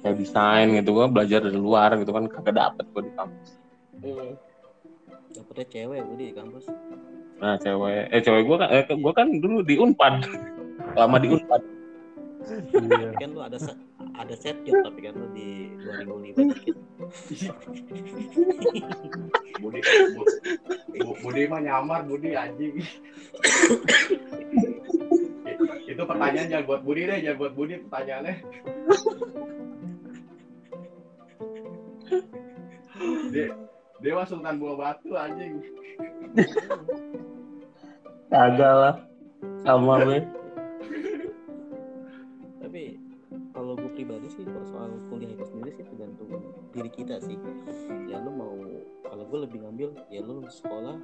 Kayak 0.00 0.16
desain 0.16 0.66
gitu 0.80 0.90
gue 0.96 1.06
belajar 1.10 1.42
dari 1.42 1.58
luar 1.58 1.98
gitu 1.98 2.14
kan 2.14 2.30
kagak 2.30 2.54
dapet 2.54 2.86
gue 2.94 3.02
di 3.02 3.12
kampus. 3.18 3.50
Dapetnya 5.34 5.66
cewek 5.68 6.00
gue 6.06 6.16
di 6.22 6.28
kampus. 6.32 6.64
Nah 7.42 7.58
cewek, 7.58 8.14
eh 8.14 8.20
cewek 8.22 8.42
gue 8.46 8.56
kan, 8.62 8.68
eh, 8.70 8.84
gue 8.86 9.12
kan 9.12 9.28
dulu 9.42 9.64
di 9.66 9.74
Unpad, 9.74 10.14
lama 11.00 11.16
di 11.18 11.28
Unpad. 11.34 11.79
Iya. 12.40 13.12
Kan 13.16 13.30
lu 13.32 13.40
ada 13.40 13.56
se- 13.56 13.76
ada 14.16 14.34
set 14.34 14.56
job 14.64 14.80
tapi 14.80 15.00
kan 15.00 15.12
lu 15.12 15.28
di 15.30 15.76
2005 15.76 16.50
dikit. 16.50 16.76
Budi, 19.60 19.80
Bu, 20.16 20.22
Bu- 20.96 21.18
Budi 21.20 21.42
mah 21.46 21.60
nyamar 21.60 22.00
Budi 22.04 22.32
anjing. 22.32 22.80
Itu 25.84 26.02
pertanyaan 26.02 26.48
jangan 26.48 26.64
buat 26.66 26.80
Budi 26.80 27.02
deh, 27.04 27.18
jangan 27.20 27.38
buat 27.38 27.52
Budi 27.52 27.74
pertanyaannya. 27.82 28.34
Dia, 33.30 33.46
dia 34.00 34.12
mah 34.12 34.26
sultan 34.26 34.56
buah 34.58 34.76
batu 34.76 35.10
anjing. 35.14 35.60
Kagak 38.28 38.74
lah, 38.74 38.94
sama 39.62 40.00
gue. 40.00 40.20
Kalau 43.70 43.86
gue 43.86 44.02
pribadi 44.02 44.26
sih 44.34 44.42
kalau 44.42 44.66
soal 44.66 44.90
kuliah 45.14 45.30
itu 45.30 45.46
sendiri 45.46 45.70
sih 45.78 45.86
tergantung 45.86 46.26
diri 46.74 46.90
kita 46.90 47.22
sih. 47.22 47.38
Ya 48.10 48.18
lu 48.18 48.34
mau 48.34 48.58
kalau 49.06 49.22
gue 49.30 49.46
lebih 49.46 49.62
ngambil 49.62 49.94
ya 50.10 50.26
lu 50.26 50.42
sekolah 50.50 50.98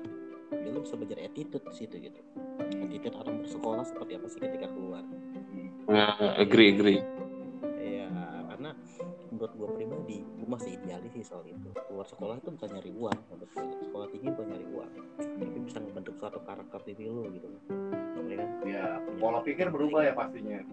ya 0.50 0.68
lu 0.74 0.82
bisa 0.82 0.98
belajar 0.98 1.22
attitude 1.22 1.62
di 1.62 1.74
situ 1.78 1.94
gitu. 2.10 2.18
Attitude 2.66 3.14
orang 3.14 3.46
bersekolah 3.46 3.86
seperti 3.86 4.18
apa 4.18 4.26
sih 4.26 4.42
ketika 4.42 4.66
keluar. 4.66 5.06
Nah, 5.86 6.18
agree, 6.42 6.74
agree. 6.74 6.98
Ya 7.78 8.10
karena 8.50 8.74
menurut 9.30 9.52
gue 9.54 9.68
pribadi 9.70 10.18
gue 10.26 10.48
masih 10.50 10.74
idealis 10.82 11.14
sih 11.14 11.22
soal 11.22 11.46
itu. 11.46 11.70
Keluar 11.70 12.10
sekolah 12.10 12.34
itu 12.42 12.50
bukan 12.50 12.68
nyari 12.74 12.90
uang, 12.90 13.18
menurut 13.30 13.50
gue. 13.54 13.66
sekolah 13.86 14.06
tinggi 14.10 14.28
bukan 14.34 14.46
nyari 14.50 14.66
uang, 14.74 14.90
tapi 15.22 15.58
bisa 15.62 15.78
membentuk 15.78 16.18
suatu 16.18 16.42
karakter 16.42 16.82
diri 16.82 17.06
lu 17.06 17.30
gitu. 17.30 17.46
Ya 18.26 18.42
kan? 18.42 18.48
Ya, 18.66 18.86
pola 19.22 19.38
pikir 19.46 19.70
berubah 19.70 20.02
ya 20.02 20.18
pastinya. 20.18 20.66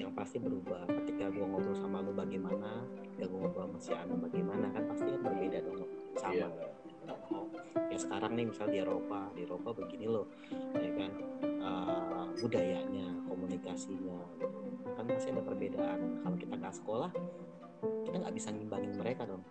Yang 0.00 0.12
pasti 0.16 0.40
berubah. 0.40 0.88
Ketika 0.88 1.28
gue 1.28 1.44
ngobrol 1.44 1.76
sama 1.76 2.00
lu 2.00 2.16
bagaimana 2.16 2.88
ketika 3.04 3.28
gue 3.28 3.38
ngobrol 3.44 3.68
sama 3.68 3.78
si 3.78 3.92
Anu 3.92 4.16
bagaimana 4.16 4.66
kan 4.72 4.82
pasti 4.88 5.08
kan 5.12 5.20
berbeda 5.20 5.58
dong. 5.60 5.84
Sama 6.16 6.32
Iya. 6.32 6.48
Oh, 7.30 7.46
ya 7.90 7.98
sekarang 7.98 8.38
nih 8.38 8.46
misal 8.48 8.66
di 8.70 8.78
Eropa 8.78 9.28
di 9.34 9.42
Eropa 9.44 9.68
begini 9.76 10.06
loh 10.08 10.26
ya 10.78 10.90
kan? 10.96 11.10
Eh, 11.42 12.26
budayanya 12.40 13.08
komunikasinya 13.28 14.18
kan 14.96 15.04
pasti 15.04 15.28
ada 15.30 15.42
perbedaan. 15.44 16.24
Kalau 16.24 16.36
kita 16.40 16.54
nggak 16.56 16.74
sekolah 16.80 17.10
kita 18.08 18.16
nggak 18.20 18.34
bisa 18.34 18.48
ngimbangin 18.50 18.92
mereka 18.96 19.22
dong. 19.28 19.44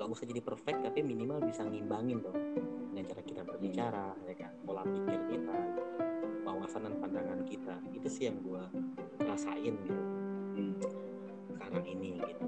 Gak 0.00 0.08
usah 0.08 0.24
jadi 0.24 0.40
perfect 0.40 0.80
tapi 0.80 1.04
minimal 1.04 1.44
bisa 1.44 1.60
ngimbangin 1.60 2.24
dong. 2.24 2.36
Dengan 2.90 3.04
cara 3.04 3.20
kita 3.20 3.40
berbicara 3.44 4.16
ya 4.24 4.34
kan? 4.36 4.52
Pola 4.64 4.82
pikir 4.84 5.20
kita 5.28 5.56
wawasan 6.60 6.84
dan 6.84 6.94
pandangan 7.00 7.40
kita 7.48 7.74
itu 7.90 8.06
sih 8.06 8.28
yang 8.28 8.36
gua 8.44 8.68
rasain 9.18 9.74
gitu 9.80 10.88
sekarang 11.50 11.84
ini 11.88 12.20
gitu 12.20 12.44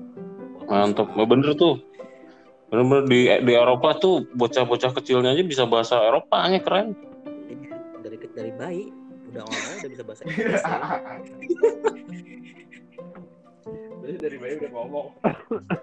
Mantap, 0.69 1.09
sekarang- 1.09 1.29
bener 1.29 1.53
tuh. 1.53 1.75
Bener-bener 2.69 3.05
di 3.05 3.21
di 3.45 3.53
Eropa 3.53 3.93
tuh 3.95 4.25
bocah-bocah 4.33 4.97
kecilnya 4.97 5.33
aja 5.33 5.45
bisa 5.45 5.65
bahasa 5.65 6.01
Eropanya 6.01 6.57
keren. 6.57 6.97
Iya, 7.45 7.77
dari 8.01 8.17
dari 8.33 8.53
bayi 8.53 8.85
udah 9.29 9.45
ngomong 9.45 9.77
udah 9.77 9.91
bisa 9.93 10.03
bahasa 10.03 10.23
Inggris 10.29 10.63
ya. 10.63 10.81
Jadi 14.03 14.17
dari 14.17 14.37
bayi 14.37 14.55
udah 14.61 14.71
ngomong. 14.73 15.07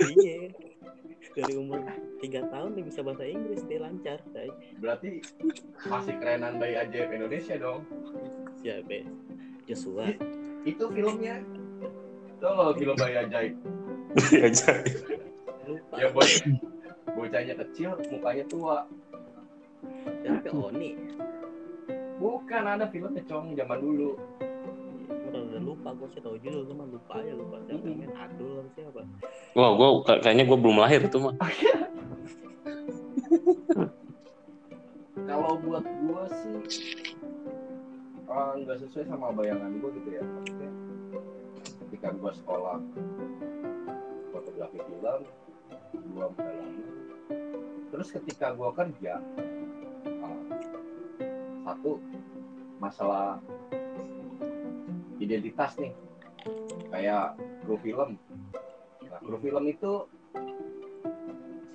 iya 0.10 0.50
dari 1.40 1.54
umur 1.56 1.80
tiga 2.20 2.44
tahun 2.52 2.76
dia 2.76 2.84
bisa 2.84 3.00
bahasa 3.00 3.24
Inggris 3.24 3.64
dia 3.66 3.80
lancar 3.80 4.20
say. 4.36 4.52
Berarti 4.84 5.24
masih 5.88 6.14
kerenan 6.20 6.60
bayi 6.60 6.76
ajaib 6.76 7.10
Indonesia 7.16 7.56
dong. 7.56 7.88
siapa 8.60 8.92
ya? 8.92 9.04
Joshua 9.72 10.12
Itu 10.68 10.92
filmnya. 10.92 11.40
Tuh 12.44 12.76
film 12.76 12.96
bayi 13.00 13.16
ajaib. 13.24 13.54
Aja. 14.44 14.72
lupa 15.70 15.96
Ya 16.02 16.08
bocah 16.10 16.46
bocahnya 17.14 17.54
kecil, 17.66 17.94
mukanya 18.10 18.46
tua. 18.50 18.78
siapa 20.26 20.50
Oni 20.52 20.98
Bukan 22.20 22.64
ada 22.68 22.84
filmnya 22.92 23.24
cong 23.24 23.56
zaman 23.56 23.80
dulu. 23.80 24.20
Udah 25.30 25.42
udah 25.46 25.62
lupa 25.62 25.90
gue 25.94 26.08
sih 26.12 26.22
tahu 26.22 26.36
judul 26.42 26.66
cuma 26.66 26.84
lupa 26.90 27.14
aja 27.22 27.34
lupa 27.38 27.62
siapa 27.70 27.86
yang 27.86 27.98
main 28.02 28.14
Adul 28.18 28.66
atau 28.66 28.72
siapa. 28.74 29.00
Wah, 29.54 29.70
gua 29.78 30.02
kayaknya 30.22 30.44
gua 30.50 30.58
belum 30.58 30.78
lahir 30.82 31.06
itu 31.06 31.18
mah. 31.22 31.38
Kalau 35.30 35.62
buat 35.62 35.86
gua 35.86 36.26
sih 36.34 36.58
eh, 38.30 38.52
nggak 38.66 38.78
sesuai 38.82 39.06
sama 39.10 39.30
bayangan 39.34 39.78
gue 39.78 39.90
gitu 40.02 40.10
ya. 40.18 40.24
Maksudnya 40.26 40.70
ketika 41.90 42.14
gue 42.14 42.32
sekolah 42.32 42.78
fotografi 44.30 44.78
film 44.78 45.22
gue 45.92 46.26
mendalami 46.38 46.86
terus 47.90 48.08
ketika 48.14 48.54
gue 48.54 48.70
kerja 48.78 49.18
ah, 50.22 50.40
satu 51.66 51.98
masalah 52.78 53.42
identitas 55.20 55.76
nih. 55.78 55.94
Kayak 56.90 57.36
kru 57.68 57.76
film. 57.84 58.16
Nah 59.06 59.20
kru 59.22 59.38
film 59.44 59.64
itu 59.68 60.08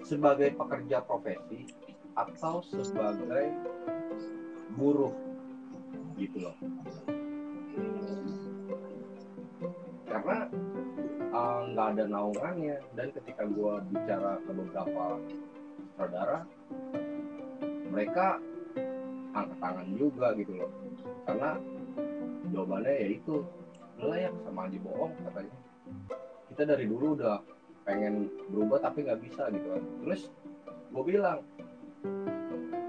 sebagai 0.04 0.52
pekerja 0.56 1.00
profesi 1.04 1.68
atau 2.16 2.60
sebagai 2.64 3.52
buruh 4.74 5.12
gitu 6.16 6.44
loh. 6.44 6.56
Karena 10.08 10.38
uh, 11.34 11.60
nggak 11.72 11.86
ada 11.94 12.04
naungannya. 12.08 12.76
Dan 12.96 13.12
ketika 13.12 13.44
gue 13.44 13.74
bicara 13.92 14.40
ke 14.42 14.50
beberapa 14.50 15.04
saudara 15.94 16.42
mereka 17.94 18.42
angkat 19.34 19.58
tangan 19.62 19.88
juga 19.94 20.34
gitu 20.34 20.52
loh. 20.58 20.70
Karena 21.26 21.58
jawabannya 22.54 22.94
ya 22.94 23.08
itu 23.18 23.42
lah 23.98 24.18
ya 24.18 24.30
sama 24.46 24.70
aja 24.70 24.78
bohong 24.78 25.12
katanya. 25.26 25.56
Kita 26.54 26.62
dari 26.62 26.84
dulu 26.86 27.18
udah 27.18 27.42
pengen 27.82 28.30
berubah 28.48 28.78
tapi 28.78 29.02
nggak 29.02 29.20
bisa 29.26 29.50
gitu 29.50 29.66
kan. 29.74 29.82
Terus 30.06 30.22
gue 30.94 31.04
bilang 31.04 31.38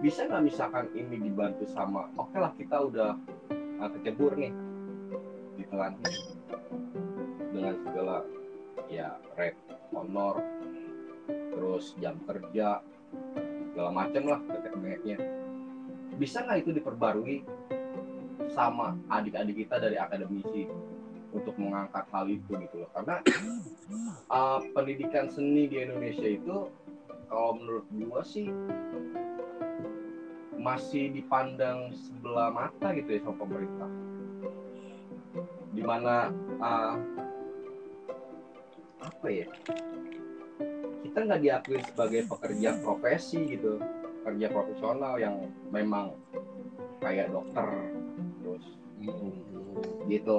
bisa 0.06 0.30
nggak 0.30 0.44
misalkan 0.46 0.86
ini 0.94 1.18
dibantu 1.18 1.66
sama 1.74 2.06
oke 2.14 2.38
lah 2.38 2.54
kita 2.54 2.78
udah 2.78 3.18
uh, 3.82 3.90
kecebur 4.00 4.38
nih 4.38 4.54
gitu 5.58 5.74
kan. 5.74 5.98
Dengan 7.50 7.74
segala 7.82 8.22
ya 8.86 9.18
rate 9.34 9.58
honor 9.96 10.46
terus 11.26 11.98
jam 11.98 12.22
kerja 12.28 12.84
segala 13.74 13.90
macam 13.90 14.24
lah 14.30 14.40
ketek 14.46 14.76
bisa 16.16 16.44
nggak 16.48 16.64
itu 16.64 16.72
diperbarui 16.76 17.44
sama 18.54 18.98
adik-adik 19.10 19.66
kita 19.66 19.80
dari 19.82 19.98
akademisi 19.98 20.70
untuk 21.36 21.56
mengangkat 21.60 22.06
hal 22.12 22.26
itu 22.32 22.52
gitu 22.56 22.76
loh. 22.86 22.90
Karena 22.96 23.20
uh, 24.36 24.60
pendidikan 24.72 25.28
seni 25.28 25.68
di 25.68 25.84
Indonesia 25.84 26.28
itu 26.28 26.70
kalau 27.28 27.58
menurut 27.58 27.86
gua 27.92 28.22
sih 28.24 28.48
masih 30.56 31.14
dipandang 31.14 31.94
sebelah 31.94 32.50
mata 32.50 32.96
gitu 32.96 33.10
ya 33.10 33.20
sama 33.22 33.38
pemerintah. 33.38 33.92
Di 35.76 35.84
mana 35.84 36.32
uh, 36.64 36.96
apa 39.04 39.28
ya? 39.28 39.48
Kita 41.04 41.18
nggak 41.22 41.42
diakui 41.44 41.80
sebagai 41.84 42.22
pekerja 42.28 42.70
profesi 42.84 43.40
gitu 43.56 43.80
kerja 44.26 44.50
profesional 44.50 45.22
yang 45.22 45.38
memang 45.70 46.18
kayak 46.98 47.30
dokter 47.30 47.95
terus 49.08 49.38
gitu 50.06 50.38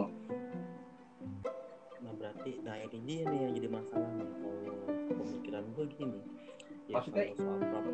nah 2.00 2.12
berarti 2.14 2.50
nah 2.62 2.76
ini 2.78 2.98
dia 3.02 3.22
nih 3.24 3.38
yang 3.42 3.52
jadi 3.54 3.68
masalah 3.70 4.10
nih. 4.12 4.28
Kalau 4.36 4.86
pemikiran 5.16 5.64
gue 5.74 5.86
gini 5.96 6.20
ya 6.86 6.94
Maksudnya- 6.98 7.26
kalau 7.34 7.42
soal 7.42 7.58
prof, 7.60 7.86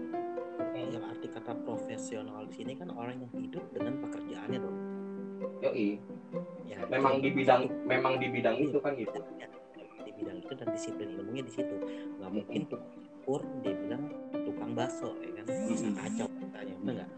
yang 0.77 1.05
arti 1.05 1.27
kata 1.29 1.53
profesional 1.65 2.41
di 2.45 2.55
sini 2.55 2.73
kan 2.77 2.89
orang 2.93 3.17
yang 3.17 3.33
hidup 3.33 3.65
dengan 3.73 3.95
pekerjaannya 4.05 4.59
dong. 4.61 4.79
Yoi. 5.65 5.89
Ya 6.69 6.79
memang 6.87 7.19
itu- 7.19 7.25
di 7.25 7.31
bidang 7.33 7.63
memang 7.85 8.15
di 8.21 8.29
bidang 8.29 8.57
itu 8.59 8.77
kan 8.77 8.93
gitu. 8.93 9.17
Ya, 9.41 9.49
di 10.05 10.13
bidang 10.13 10.37
itu 10.41 10.53
dan 10.53 10.69
disiplin 10.69 11.09
ilmunya 11.17 11.43
di 11.43 11.53
situ. 11.53 11.77
Nggak 12.21 12.31
mungkin 12.33 12.61
tukang 12.69 12.93
kur 13.23 13.43
dia 13.63 13.73
bilang 13.73 14.03
tukang 14.45 14.71
bakso 14.75 15.15
ya 15.25 15.31
kan? 15.41 15.45
Bisa 15.47 15.87
Mm. 15.89 15.97
kacau 15.97 16.29
katanya 16.53 16.75
bener 16.79 16.95
nggak? 16.95 17.11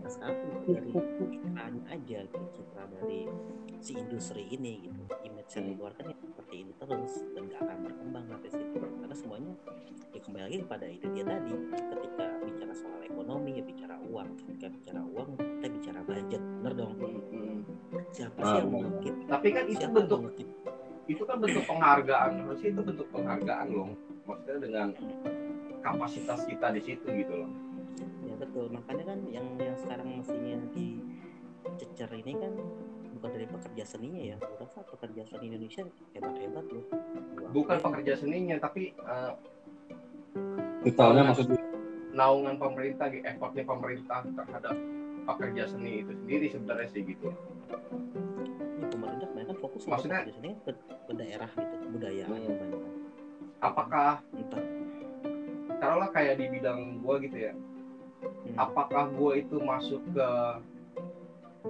Nah 0.00 0.08
sekarang 0.10 0.36
dari 0.66 0.90
citranya 1.30 1.82
aja 1.86 2.18
gitu, 2.24 2.44
citra 2.56 2.84
dari 2.90 3.20
si 3.78 3.92
industri 3.94 4.42
ini 4.48 4.72
gitu. 4.82 5.00
Image 5.22 5.50
yang 5.52 5.60
Hmm. 5.60 5.72
dikeluarkan 5.76 6.04
ya 6.08 6.16
seperti 6.24 6.54
ini 6.56 6.72
terus 6.74 7.12
dan 7.30 7.42
nggak 7.46 7.60
akan 7.60 7.78
berkembang 7.84 8.24
sampai 8.26 8.50
situ. 8.50 8.76
Karena 8.80 9.14
semuanya 9.14 9.52
ya 10.10 10.20
kembali 10.20 10.42
lagi 10.42 10.58
kepada 10.64 10.86
itu 10.88 11.06
dia 11.12 11.24
tadi 11.24 11.50
ketika 11.70 12.24
bicara 12.40 12.72
soal 12.74 13.00
ekonomi 13.04 13.50
ya 13.54 13.62
bicara 13.62 13.96
uang. 14.00 14.28
Ketika 14.40 14.66
bicara 14.72 15.00
uang 15.04 15.28
kita 15.36 15.66
bicara 15.68 16.00
budget 16.02 16.42
bener 16.42 16.72
dong? 16.74 16.92
Siapa 18.10 18.38
Ah, 18.40 18.46
sih 18.48 18.56
yang 18.58 18.70
mengungkit 18.70 19.14
tapi 19.28 19.48
kan 19.54 19.64
itu 19.70 19.78
siapa 19.78 19.94
bentuk 20.02 20.18
mengungkit 20.18 20.48
itu 21.06 21.22
kan 21.26 21.36
bentuk 21.38 21.64
penghargaan. 21.66 22.30
Harusnya 22.42 22.68
itu 22.70 22.80
bentuk 22.86 23.06
penghargaan 23.10 23.66
loh. 23.70 23.88
Maksudnya 24.26 24.58
dengan 24.62 24.88
kapasitas 25.80 26.44
kita 26.44 26.70
di 26.70 26.80
situ 26.82 27.06
gitu 27.06 27.34
loh 27.34 27.50
betul. 28.40 28.66
Makanya 28.72 29.04
kan 29.04 29.18
yang 29.28 29.46
yang 29.60 29.76
sekarang 29.76 30.08
mestinya 30.16 30.56
dicecer 30.72 32.10
ini 32.16 32.32
kan 32.34 32.52
bukan 33.14 33.30
dari 33.36 33.46
pekerja 33.46 33.84
seninya 33.84 34.22
ya. 34.24 34.36
Gue 34.40 34.56
rasa 34.58 34.80
pekerja 34.82 35.22
seni 35.28 35.52
Indonesia 35.52 35.82
hebat 36.16 36.34
hebat 36.40 36.66
loh 36.72 36.84
bukan 37.50 37.76
akuin. 37.76 37.84
pekerja 37.92 38.12
seninya 38.16 38.56
tapi 38.56 38.94
uh, 39.04 39.34
Totalnya 40.80 41.28
maksudnya 41.28 41.60
naungan 42.16 42.56
pemerintah 42.56 43.12
effortnya 43.12 43.64
pemerintah 43.68 44.24
terhadap 44.24 44.74
pekerja 45.28 45.62
seni 45.68 46.00
itu 46.00 46.12
sendiri 46.16 46.46
sebenarnya 46.48 46.88
sih 46.88 47.02
gitu. 47.04 47.28
Ini 48.80 48.86
pemerintah 48.88 49.26
kebanyakan 49.28 49.56
fokus 49.60 49.82
Maksudnya- 49.84 50.24
pekerja 50.24 50.34
seni 50.40 50.50
ke, 50.64 50.72
ke 50.80 51.12
daerah 51.12 51.50
gitu 51.52 51.74
kebudayaan 51.84 52.38
Hmm. 52.40 52.82
apakah 53.60 54.24
entah. 54.32 54.64
taruhlah 55.80 56.10
kayak 56.12 56.40
di 56.40 56.46
bidang 56.48 57.00
gua 57.04 57.16
gitu 57.20 57.36
ya 57.36 57.52
hmm, 58.22 58.56
apakah 58.56 59.08
gua 59.14 59.32
itu 59.38 59.56
masuk 59.60 60.00
ke 60.12 60.30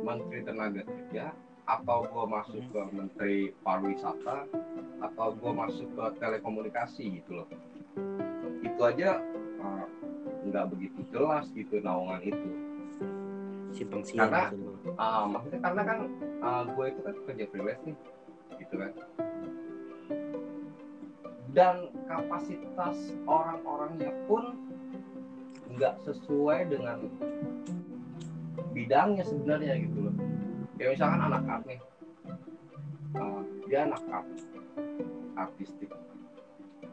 menteri 0.01 0.39
tenaga 0.43 0.83
kerja 0.87 1.35
atau 1.67 2.07
gua 2.11 2.25
masuk 2.27 2.63
ke 2.71 2.81
menteri 2.91 3.37
pariwisata 3.63 4.47
atau 5.01 5.29
gua 5.39 5.53
masuk 5.67 5.87
ke 5.95 6.05
telekomunikasi 6.19 7.23
gitu 7.23 7.43
loh 7.43 7.49
itu 8.61 8.81
aja 8.85 9.23
uh, 9.63 9.87
nggak 10.49 10.67
begitu 10.73 11.01
jelas 11.13 11.47
gitu 11.53 11.81
naungan 11.81 12.21
itu 12.25 12.49
simpang 13.75 14.03
siur 14.03 14.27
Karena-. 14.27 14.51
Ah, 14.99 15.25
maksudnya 15.27 15.61
karena 15.63 15.83
kan 15.87 15.99
ah, 16.43 16.63
gue 16.67 16.85
itu 16.91 17.01
kan 17.01 17.15
kerja 17.27 17.45
freelance 17.51 17.83
nih, 17.87 17.97
gitu 18.61 18.75
kan. 18.77 18.93
Dan 21.51 21.77
kapasitas 22.07 22.97
orang-orangnya 23.27 24.15
pun 24.31 24.55
nggak 25.77 25.95
sesuai 26.07 26.71
dengan 26.73 26.99
bidangnya 28.73 29.25
sebenarnya 29.27 29.75
gitu 29.83 29.99
loh. 30.09 30.15
Kayak 30.81 30.91
misalkan 30.97 31.21
anak 31.21 31.43
art 31.45 31.65
nih, 31.69 31.81
Ah, 33.19 33.43
dia 33.67 33.91
anak 33.91 34.03
art, 34.07 34.29
artistik, 35.35 35.91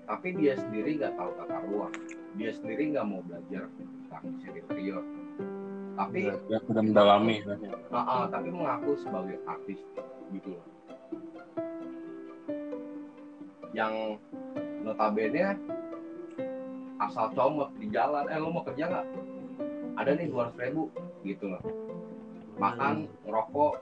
tapi 0.09 0.33
dia 0.33 0.57
sendiri 0.57 0.97
nggak 0.97 1.13
tahu 1.13 1.29
tata 1.37 1.61
ruang, 1.69 1.93
dia 2.41 2.49
sendiri 2.57 2.89
nggak 2.89 3.05
mau 3.05 3.21
belajar 3.21 3.69
tentang 3.77 4.23
desain 4.33 4.57
interior, 4.57 5.05
tapi 5.93 6.33
ya 6.49 6.57
sudah 6.65 6.81
mendalami. 6.81 7.45
Ah, 7.93 8.01
ah, 8.01 8.23
tapi 8.33 8.49
mengaku 8.49 8.97
sebagai 8.97 9.37
artis 9.45 9.77
gitu 10.33 10.57
loh. 10.57 10.65
Yang 13.77 14.17
notabene 14.81 15.53
asal 16.97 17.33
comot 17.33 17.69
di 17.77 17.87
jalan, 17.93 18.25
eh 18.29 18.37
lo 18.37 18.49
mau 18.49 18.65
kerja 18.65 18.89
nggak? 18.89 19.05
Ada 19.97 20.11
nih 20.17 20.27
dua 20.29 20.53
ribu 20.57 20.89
gitu 21.25 21.49
loh. 21.49 21.63
Makan, 22.57 23.05
ngerokok, 23.25 23.73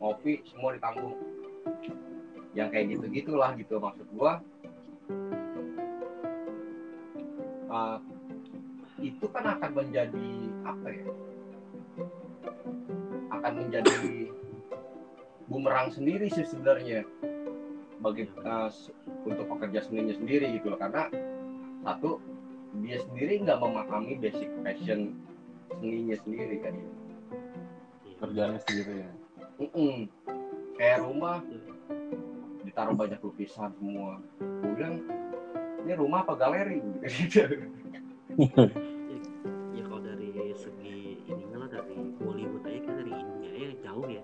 ngopi, 0.00 0.40
semua 0.48 0.76
ditanggung. 0.76 1.16
Yang 2.56 2.68
kayak 2.72 2.86
gitu 2.96 3.04
gitulah 3.12 3.50
gitu 3.56 3.76
maksud 3.76 4.08
gua. 4.16 4.40
Ah, 7.70 8.02
itu 8.98 9.26
kan 9.30 9.44
akan 9.56 9.70
menjadi 9.72 10.28
apa 10.66 10.88
ya? 10.90 11.06
akan 13.40 13.52
menjadi 13.66 14.28
bumerang 15.48 15.88
sendiri 15.90 16.28
sih 16.28 16.44
sebenarnya 16.44 17.08
bagi 18.04 18.28
uh, 18.44 18.68
untuk 19.24 19.48
pekerja 19.56 19.88
seninya 19.88 20.12
sendiri 20.12 20.60
gitu 20.60 20.72
loh 20.72 20.78
karena 20.78 21.08
satu 21.84 22.20
dia 22.80 23.02
sendiri 23.02 23.42
nggak 23.42 23.58
memahami 23.58 24.14
basic 24.20 24.48
passion 24.62 25.16
seninya 25.74 26.16
sendiri 26.22 26.56
kan? 26.62 26.74
Iya. 26.76 26.88
kerjanya 28.20 28.58
sendiri 28.68 28.94
ya? 29.00 29.10
Mm-mm. 29.60 30.08
kayak 30.76 31.04
rumah 31.04 31.44
ditaruh 32.64 32.96
banyak 32.96 33.20
lukisan 33.20 33.72
semua. 33.76 34.20
Gue 34.40 34.72
bilang 34.76 34.96
ini 35.84 35.92
rumah 35.96 36.24
apa 36.24 36.36
galeri? 36.36 36.80
Gitu 37.04 37.44
ya 39.74 39.82
kalau 39.84 40.00
dari 40.06 40.54
segi 40.54 41.18
ininya 41.26 41.66
lah 41.66 41.68
dari 41.68 41.98
Bollywood 42.22 42.64
aja 42.64 42.78
kan 42.86 42.94
dari 43.02 43.12
India 43.12 43.50
ya 43.50 43.70
jauh 43.82 44.06
ya? 44.06 44.22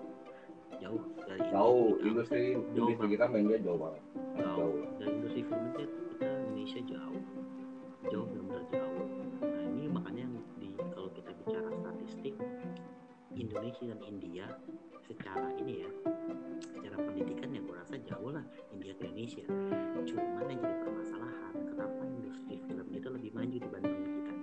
Industri 2.07 2.41
Jauh 2.53 2.63
industri 2.73 3.07
kita 3.13 3.25
main 3.27 3.45
dia 3.49 3.59
jauh 3.61 3.79
banget. 3.79 4.03
Jauh. 4.39 4.57
Jauh 4.57 4.76
Indonesia 13.57 13.89
dan 13.89 14.01
India 14.05 14.45
secara 15.09 15.49
ini 15.57 15.81
ya 15.81 15.89
secara 16.61 16.95
pendidikan 17.01 17.49
ya 17.49 17.61
gue 17.65 17.73
rasa 17.73 17.95
jauh 18.05 18.29
lah 18.29 18.45
India 18.69 18.93
ke 18.93 19.09
Indonesia. 19.09 19.45
Cuman 19.97 20.45
yang 20.45 20.61
jadi 20.61 20.77
permasalahan 20.85 21.53
kenapa 21.65 22.01
industri 22.05 22.55
film 22.69 22.87
itu 22.93 23.07
lebih 23.09 23.31
maju 23.33 23.57
dibanding 23.57 23.97
kita? 23.97 24.33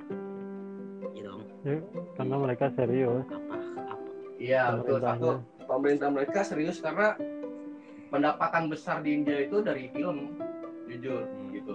Ya 1.15 1.23
dong. 1.31 1.43
Ya, 1.63 1.79
karena 2.19 2.37
mereka 2.43 2.65
serius. 2.75 3.27
Apa 3.31 3.55
apa? 3.87 4.11
Iya 4.43 4.63
betul. 4.83 4.99
Satu 4.99 5.31
pemerintah 5.63 6.09
mereka 6.11 6.41
serius 6.43 6.83
karena 6.83 7.15
pendapatan 8.11 8.67
besar 8.67 8.99
di 9.07 9.15
India 9.15 9.47
itu 9.47 9.63
dari 9.63 9.95
film 9.95 10.35
jujur 10.91 11.23
gitu. 11.55 11.75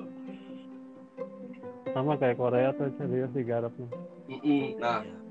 Sama 1.95 2.19
kayak 2.19 2.35
Korea 2.35 2.75
tuh 2.75 2.91
serius 2.99 3.31
digarapnya. 3.31 3.87
Mm-mm. 4.27 4.77
nah 4.77 5.01
ya, 5.01 5.09
pemerintah 5.09 5.28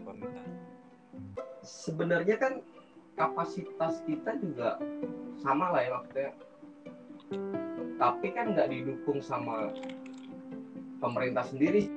sebenarnya 1.69 2.41
kan 2.41 2.65
kapasitas 3.13 4.01
kita 4.09 4.41
juga 4.41 4.81
sama 5.45 5.69
lah 5.77 5.81
ya 5.85 5.91
maksudnya. 6.01 6.31
Tapi 7.99 8.27
kan 8.33 8.57
nggak 8.57 8.71
didukung 8.73 9.21
sama 9.21 9.69
pemerintah 11.05 11.45
sendiri. 11.45 11.93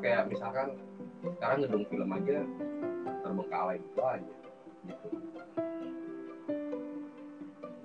Kayak 0.00 0.32
misalkan 0.32 0.74
sekarang 1.22 1.68
gedung 1.68 1.84
film 1.86 2.08
aja 2.10 2.38
terbengkalai 3.22 3.78
gitu 3.78 4.00
aja 4.02 4.32
gitu. 4.88 5.08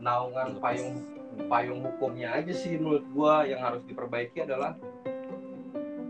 Naungan 0.01 0.57
payung 0.57 0.97
payung 1.45 1.85
hukumnya 1.85 2.33
aja 2.33 2.53
sih 2.55 2.81
menurut 2.81 3.05
gua 3.13 3.45
yang 3.45 3.61
harus 3.61 3.85
diperbaiki 3.85 4.41
adalah 4.41 4.73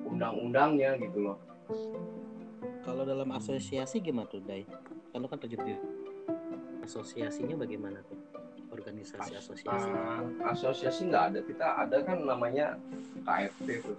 undang-undangnya 0.08 0.96
gitu 1.04 1.20
loh 1.28 1.38
Kalau 2.86 3.04
dalam 3.04 3.30
asosiasi 3.36 4.00
gimana 4.00 4.28
tuh, 4.30 4.42
Dai? 4.42 4.64
Kan 5.12 5.20
lu 5.20 5.28
kan 5.28 5.40
terjun 5.42 5.62
di 5.66 5.76
asosiasinya 6.88 7.60
bagaimana 7.60 8.00
tuh? 8.08 8.16
Organisasi 8.72 9.36
asosiasi. 9.36 9.88
Nah, 9.92 10.24
asosiasi 10.54 11.12
nggak 11.12 11.24
ada 11.34 11.40
kita 11.44 11.68
ada 11.84 11.98
kan 12.04 12.24
namanya 12.24 12.80
KFT 13.28 13.68
tuh 13.84 13.98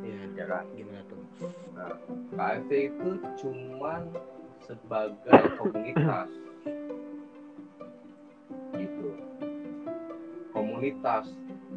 Iya, 0.00 0.20
ya 0.32 0.44
kan 0.48 0.64
gimana 0.72 1.02
tuh? 1.08 1.20
KFT 2.38 2.70
itu 2.92 3.10
cuman 3.42 4.02
sebagai 4.62 5.40
komunitas 5.56 6.28
gitu 8.76 9.10
komunitas 10.52 11.26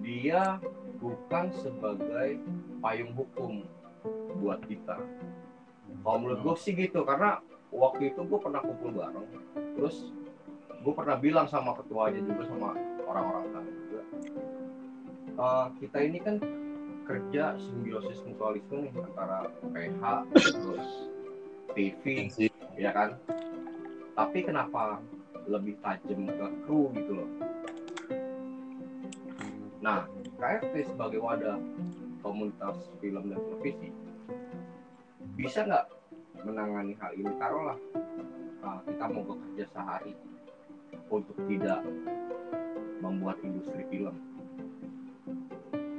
dia 0.03 0.59
bukan 0.99 1.45
sebagai 1.55 2.37
payung 2.83 3.13
hukum 3.15 3.63
buat 4.41 4.59
kita 4.65 4.97
kalau 6.01 6.17
menurut 6.21 6.39
gue 6.41 6.55
sih 6.59 6.73
gitu 6.73 7.05
karena 7.05 7.39
waktu 7.71 8.11
itu 8.11 8.21
gue 8.25 8.39
pernah 8.41 8.61
kumpul 8.61 8.91
bareng 8.91 9.27
terus 9.77 10.11
gue 10.81 10.93
pernah 10.97 11.15
bilang 11.17 11.47
sama 11.47 11.77
ketuanya 11.77 12.19
juga 12.25 12.43
sama 12.49 12.73
orang-orang 13.05 13.45
sana 13.53 13.69
juga 13.69 14.01
"Eh, 15.31 15.65
kita 15.79 15.97
ini 16.01 16.19
kan 16.19 16.35
kerja 17.05 17.57
simbiosis 17.57 18.23
mutualisme 18.23 18.87
nih 18.87 18.93
antara 19.03 19.49
PH 19.73 20.03
terus 20.37 20.87
TV 21.75 22.03
ya 22.79 22.91
kan? 22.95 23.19
Tapi 24.15 24.39
kenapa 24.43 24.99
lebih 25.47 25.75
tajam 25.81 26.29
ke 26.29 26.47
kru 26.67 26.91
gitu 26.95 27.11
loh? 27.19 27.29
Nah 29.81 30.05
KFT 30.39 30.93
sebagai 30.93 31.19
wadah 31.19 31.57
komunitas 32.21 32.77
film 33.01 33.23
dan 33.33 33.39
televisi 33.39 33.89
bisa 35.35 35.63
nggak 35.65 35.85
menangani 36.41 36.93
hal 36.99 37.11
ini 37.15 37.31
taruhlah 37.37 37.77
ah, 38.65 38.79
kita 38.83 39.05
mau 39.11 39.23
bekerja 39.23 39.65
sehari 39.71 40.13
untuk 41.11 41.37
tidak 41.47 41.81
membuat 43.01 43.37
industri 43.43 43.83
film 43.91 44.15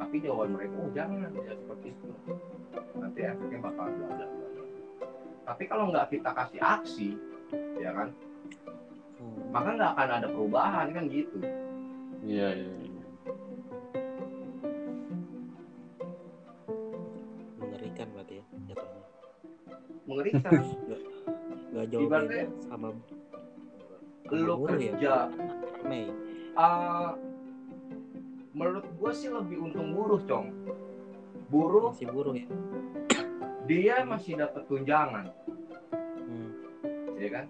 tapi 0.01 0.15
jawaban 0.21 0.57
mereka 0.57 0.75
oh 0.83 0.91
jangan 0.93 1.31
ya 1.33 1.53
seperti 1.57 1.87
itu 1.93 2.09
nanti 2.97 3.21
efeknya 3.25 3.59
bakal 3.65 3.87
bla 3.89 4.09
bla 4.13 4.27
bla 4.27 4.47
tapi 5.43 5.63
kalau 5.69 5.85
nggak 5.89 6.07
kita 6.13 6.31
kasih 6.33 6.61
aksi 6.61 7.09
ya 7.81 7.91
kan 7.93 8.09
maka 9.53 9.69
nggak 9.77 9.93
akan 9.97 10.11
ada 10.21 10.29
perubahan 10.29 10.87
kan 10.93 11.05
gitu 11.09 11.41
Iya, 12.23 12.55
iya. 12.55 12.71
iya. 12.87 13.07
Mengerikan 17.59 18.07
berarti 18.15 18.35
ya 18.39 18.45
jatuhnya. 18.71 19.12
Mengerikan. 20.07 20.63
Gak 21.73 21.87
jauh 21.89 22.05
Ibaratnya 22.05 22.45
beda 22.53 22.69
sama 22.69 22.89
buruh 24.29 24.77
ya, 24.77 24.93
kerja. 24.97 25.15
Mei. 25.89 26.09
Ah, 26.57 27.17
menurut 28.53 28.85
gue 28.85 29.13
sih 29.13 29.29
lebih 29.33 29.61
untung 29.61 29.93
buruh 29.97 30.21
cong. 30.25 30.53
Buruh 31.49 31.93
Masih 31.93 32.09
buruh 32.09 32.33
ya. 32.37 32.49
dia 33.69 34.05
masih 34.05 34.41
dapat 34.41 34.65
tunjangan. 34.69 35.33
Hmm. 35.93 36.51
ya 37.17 37.29
kan? 37.29 37.47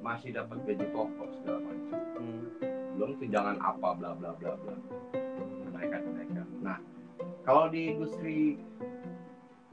Masih 0.00 0.32
dapat 0.32 0.56
gaji 0.64 0.86
pokok 0.92 1.28
segala 1.40 1.58
macam. 1.64 2.00
Hmm. 2.20 2.44
belum 2.96 3.16
tunjangan 3.16 3.56
apa 3.64 3.88
bla 3.96 4.12
bla 4.12 4.36
bla 4.36 4.52
bla. 4.60 4.76
Kenaikan 5.64 6.00
kenaikan 6.04 6.46
nah 6.60 6.78
kalau 7.48 7.72
di 7.72 7.96
industri 7.96 8.60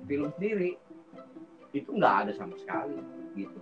film 0.07 0.31
sendiri 0.39 0.79
itu 1.77 1.89
nggak 1.93 2.15
ada 2.25 2.31
sama 2.33 2.55
sekali 2.57 2.97
gitu 3.37 3.57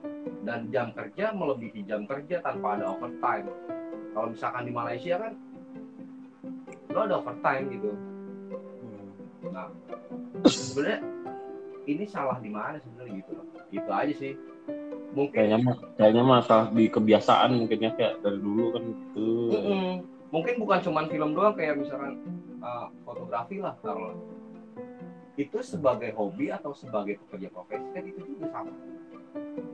dan 0.47 0.71
jam 0.71 0.95
kerja 0.95 1.35
melebihi 1.35 1.83
jam 1.83 2.07
kerja 2.07 2.39
tanpa 2.39 2.79
ada 2.79 2.95
overtime 2.95 3.51
kalau 4.15 4.31
misalkan 4.31 4.63
di 4.63 4.71
Malaysia 4.71 5.15
kan 5.19 5.33
lo 6.89 6.99
ada 7.03 7.15
overtime 7.19 7.65
gitu 7.71 7.91
Hmm. 8.75 9.09
nah 9.51 9.67
sebenarnya 10.45 10.99
ini 11.85 12.03
salah 12.05 12.37
di 12.39 12.49
mana 12.49 12.79
sebenarnya 12.79 13.19
gitu 13.19 13.31
loh 13.35 13.45
itu 13.69 13.89
aja 13.91 14.13
sih 14.15 14.33
mungkin 15.11 15.35
Kayaknya 15.35 15.57
kayaknya 15.95 16.23
masalah 16.23 16.65
di 16.71 16.85
kebiasaan 16.87 17.49
mungkin 17.55 17.79
ya 17.79 17.91
kayak 17.95 18.19
dari 18.19 18.39
dulu 18.39 18.75
kan 18.75 18.83
gitu. 18.83 19.27
Mm-mm. 19.53 19.91
mungkin 20.29 20.55
bukan 20.59 20.79
cuman 20.83 21.05
film 21.07 21.31
doang 21.33 21.55
kayak 21.55 21.79
misalkan 21.79 22.19
uh, 22.59 22.91
fotografi 23.03 23.59
lah 23.59 23.73
taruhlah 23.79 24.15
itu 25.35 25.57
sebagai 25.59 26.15
hobi 26.15 26.47
atau 26.47 26.71
sebagai 26.71 27.19
pekerja 27.27 27.51
profesi 27.51 27.87
kan 27.91 28.03
itu 28.07 28.21
juga 28.23 28.47
sama 28.55 28.71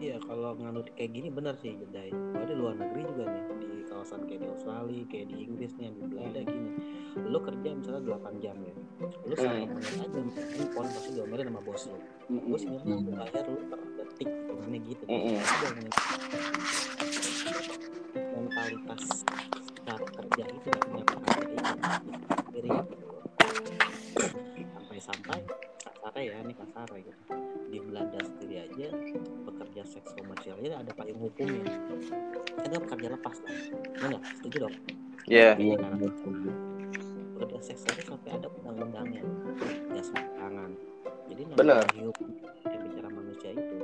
Iya 0.01 0.17
kalau 0.25 0.57
nganut 0.57 0.89
kayak 0.97 1.13
gini 1.13 1.29
benar 1.29 1.53
sih 1.61 1.77
Jedai. 1.77 2.09
Kalau 2.09 2.45
di 2.49 2.55
luar 2.57 2.73
negeri 2.73 3.05
juga 3.05 3.29
nih 3.29 3.43
di 3.61 3.69
kawasan 3.85 4.25
kayak 4.25 4.41
di 4.41 4.47
Australia, 4.49 5.01
kayak 5.05 5.25
di 5.29 5.35
Inggris 5.45 5.71
nih, 5.77 5.93
di 5.93 6.01
Belanda 6.09 6.41
gini. 6.41 6.69
Lu 7.21 7.37
kerja 7.37 7.69
misalnya 7.77 8.01
8 8.17 8.41
jam 8.41 8.57
ya. 8.65 8.73
Lu 9.29 9.33
Hmm. 9.37 9.41
selama 9.45 9.77
menit 9.77 9.93
aja 10.01 10.19
handphone 10.57 10.89
pasti 10.89 11.09
diomelin 11.13 11.45
sama 11.53 11.61
bos 11.61 11.83
lu. 11.85 11.97
Bos 12.49 12.61
Hmm. 12.65 12.73
aku 12.81 13.13
bayar 13.13 13.45
lu 13.45 13.61
per 13.69 13.79
detik 13.93 14.29
gimana 14.49 14.77
gitu. 14.81 15.03
Yang 18.17 18.41
mentalitas 18.41 19.03
cara 19.85 20.05
kerja 20.09 20.43
itu 20.49 20.65
gak 20.65 20.81
punya 20.81 21.03
karakter 21.05 21.45
itu 22.65 22.95
Sampai-sampai 25.01 25.41
kasar 25.81 26.13
ya, 26.21 26.37
ini 26.45 26.53
kasar 26.53 26.85
ya 26.93 26.99
gitu. 27.01 27.21
Di 27.73 27.77
Belanda 27.81 28.19
sendiri 28.21 28.55
aja 28.69 28.87
pekerja 29.49 29.81
seks 29.81 30.13
komersialnya 30.13 30.77
ada 30.77 30.93
payung 30.93 31.17
hukumnya. 31.25 31.65
Kan 32.53 32.67
dia 32.69 32.77
pekerja 32.77 33.07
lepas 33.17 33.37
lah. 33.41 33.53
Ya 33.97 34.05
nggak? 34.13 34.23
Setuju 34.37 34.57
dong? 34.61 34.75
Iya. 35.25 35.49
Iya, 35.57 35.75
Karena 35.81 35.97
iya, 35.97 36.09
iya. 36.13 36.53
pekerja 37.33 37.59
seks 37.65 37.81
itu 37.81 38.01
sampai 38.13 38.29
ada 38.29 38.47
undang-undangnya. 38.61 39.25
Nggak 39.89 40.05
sembarangan. 40.05 40.71
Jadi 41.33 41.41
Benar. 41.57 41.81
hidup 41.97 42.17
yang 42.69 42.81
bicara 42.85 43.09
manusia 43.09 43.49
itu 43.57 43.77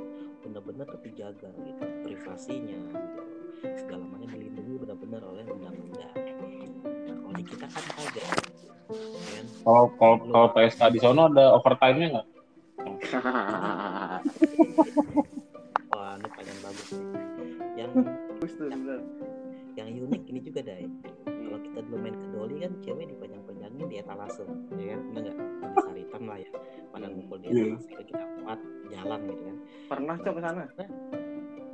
benar-benar 0.46 0.86
tuh 0.86 1.00
dijaga 1.02 1.50
gitu. 1.50 1.82
Privasinya 2.06 2.78
gitu. 2.94 3.22
Segala 3.74 4.06
macam 4.06 4.30
dilindungi 4.38 4.86
benar-benar 4.86 5.22
oleh 5.26 5.42
undang-undang. 5.50 6.14
Nah, 6.86 7.16
kalau 7.18 7.34
di 7.34 7.42
kita 7.42 7.66
kan 7.66 7.82
kagak. 7.98 8.30
Ya? 8.90 9.42
Kalau 9.64 9.84
kalau 10.00 10.16
kalau 10.28 10.48
PSK 10.56 10.80
di 10.94 10.98
sono 10.98 11.28
ada 11.28 11.44
overtime-nya 11.56 12.06
nggak? 12.16 12.26
Wah, 15.92 16.12
ini 16.16 16.28
panjang 16.32 16.58
bagus 16.62 16.88
nih. 16.94 17.06
Yang 17.76 17.90
yang 19.78 19.88
unik 20.10 20.22
ini 20.26 20.40
juga 20.42 20.60
dai 20.66 20.86
kalau 21.22 21.58
kita 21.62 21.78
dulu 21.86 21.96
main 22.02 22.14
ke 22.18 22.26
Doli 22.34 22.56
kan 22.58 22.72
cewek 22.82 23.06
dipajang-pajangin 23.14 23.86
di 23.86 23.96
etalase 24.02 24.42
ya 24.74 24.84
kan 24.94 25.00
enggak 25.14 25.34
enggak 25.38 25.70
di 25.70 25.78
saritan 25.86 26.22
lah 26.26 26.38
ya 26.42 26.50
pada 26.90 27.06
ngumpul 27.06 27.36
di 27.38 27.46
Iya. 27.46 27.62
etalase 27.78 27.88
itu 27.94 28.02
kita 28.10 28.24
kuat 28.42 28.60
jalan 28.90 29.20
gitu 29.30 29.42
kan 29.46 29.56
pernah 29.86 30.14
cok 30.18 30.34
ke 30.34 30.40
sana 30.42 30.62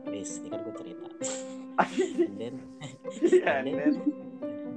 bis 0.04 0.30
ini 0.38 0.48
kan 0.52 0.60
gue 0.60 0.74
cerita 0.76 1.06
and 2.28 2.36
then 2.36 2.54
Iya, 3.24 3.50
and 3.60 3.66
then, 3.72 3.76
Nen. 3.76 3.94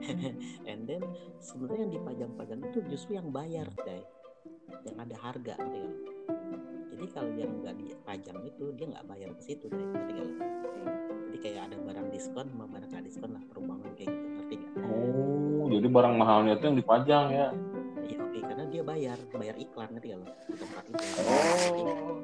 and 0.70 0.82
then 0.86 1.02
sebenarnya 1.40 1.84
yang 1.84 1.94
dipajang-pajang 1.98 2.60
itu 2.64 2.80
justru 2.88 3.12
yang 3.16 3.30
bayar 3.30 3.68
guys 3.78 4.08
yang 4.84 4.98
ada 4.98 5.16
harga 5.18 5.54
ngerti 5.56 5.80
nggak? 5.80 5.98
jadi 6.88 7.06
kalau 7.14 7.32
yang 7.36 7.52
nggak 7.62 7.76
dipajang 7.78 8.38
itu 8.44 8.64
dia 8.74 8.86
nggak 8.90 9.06
bayar 9.06 9.30
ke 9.32 9.42
situ 9.44 9.66
guys 9.68 9.88
ngerti 9.88 10.14
lo? 10.14 10.26
jadi 11.28 11.38
kayak 11.40 11.62
ada 11.68 11.78
barang 11.80 12.08
diskon 12.10 12.48
sama 12.48 12.66
barang 12.68 12.90
nggak 12.90 13.06
diskon 13.06 13.30
lah 13.32 13.44
perumahan 13.46 13.92
kayak 13.94 14.10
gitu 14.10 14.28
ngerti 14.34 14.56
nggak 14.58 14.74
Oh, 14.88 15.66
jadi 15.68 15.88
barang 15.88 16.16
mahalnya 16.16 16.54
itu 16.56 16.64
yang 16.66 16.78
dipajang 16.78 17.26
ya. 17.30 17.48
ya 18.08 18.18
oke 18.18 18.40
karena 18.40 18.64
dia 18.68 18.82
bayar 18.82 19.18
bayar 19.32 19.56
iklan 19.58 19.90
ngerti 19.92 20.08
lo 20.16 20.26
di 20.48 20.56
tempat 20.56 20.84
itu 20.86 21.04
Oh. 21.20 22.16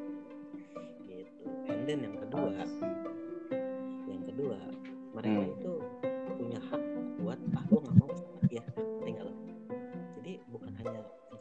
gitu 1.04 1.44
and 1.68 1.82
then 1.84 2.00
yang 2.02 2.16
kedua 2.18 2.50
yang 4.08 4.24
kedua 4.24 4.58
mereka 5.12 5.30
Hmm. 5.36 5.52
itu 5.52 5.63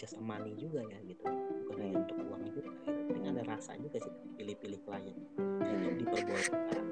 just 0.02 0.18
money 0.18 0.50
juga 0.58 0.82
ya 0.82 0.98
gitu. 1.06 1.22
Bukan 1.22 1.78
hanya 1.78 2.02
untuk 2.02 2.18
uang 2.26 2.42
juga 2.50 2.66
gitu. 2.66 2.70
Tapi 2.90 3.22
ada 3.22 3.42
rasa 3.46 3.78
juga 3.78 4.02
sih 4.02 4.10
pilih-pilih 4.34 4.80
klien. 4.82 5.16
Jadi 5.62 6.02
diperbolehkan. 6.02 6.84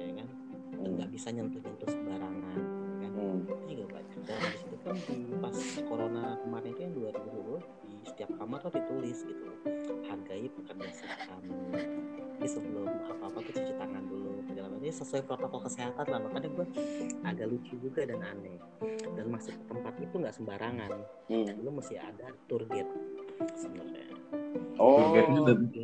Ya 0.00 0.12
kan? 0.24 0.28
Dan 0.80 0.90
nggak 0.96 1.10
bisa 1.12 1.28
nyentuh-nyentuh 1.28 1.88
sembarangan 1.92 2.60
ya 3.04 3.08
kan? 3.12 3.20
Hmm. 3.20 3.44
itu 3.68 3.84
juga 3.84 4.00
banyak 4.00 4.20
dan 4.24 4.40
di 4.40 4.58
situ 4.60 4.76
kan 4.80 4.96
di 4.96 5.16
pas 5.44 5.56
corona 5.84 6.24
kemarin 6.40 6.68
itu 6.72 6.80
yang 6.80 6.94
2020 6.96 7.84
di 7.84 7.85
setiap 8.06 8.30
kamar 8.38 8.58
tuh 8.62 8.72
ditulis 8.78 9.18
gitu 9.26 9.42
loh. 9.42 9.58
Hargai 10.06 10.46
pekerja 10.46 11.06
kamu 11.26 11.54
jadi 12.36 12.62
sebelum 12.62 12.86
apa-apa 12.86 13.42
tuh 13.42 13.52
cuci 13.58 13.74
tangan 13.74 14.04
dulu 14.06 14.38
segala 14.46 14.66
macam. 14.70 14.84
Ini 14.86 14.94
sesuai 14.94 15.22
protokol 15.26 15.60
kesehatan 15.66 16.06
lah. 16.06 16.20
Makanya 16.30 16.48
gue 16.54 16.66
agak 17.26 17.46
lucu 17.50 17.74
juga 17.82 18.06
dan 18.06 18.22
aneh. 18.22 18.54
Dan 19.02 19.26
masuk 19.34 19.50
ke 19.50 19.64
tempat 19.66 19.94
itu 19.98 20.14
nggak 20.14 20.30
sembarangan. 20.30 20.90
Hmm. 21.26 21.48
lu 21.58 21.70
mesti 21.74 21.98
ada 21.98 22.30
tour 22.46 22.62
gate 22.70 22.92
sebenarnya. 23.58 24.14
Oh. 24.78 24.94
Tour 24.94 25.08
guide-nya 25.10 25.40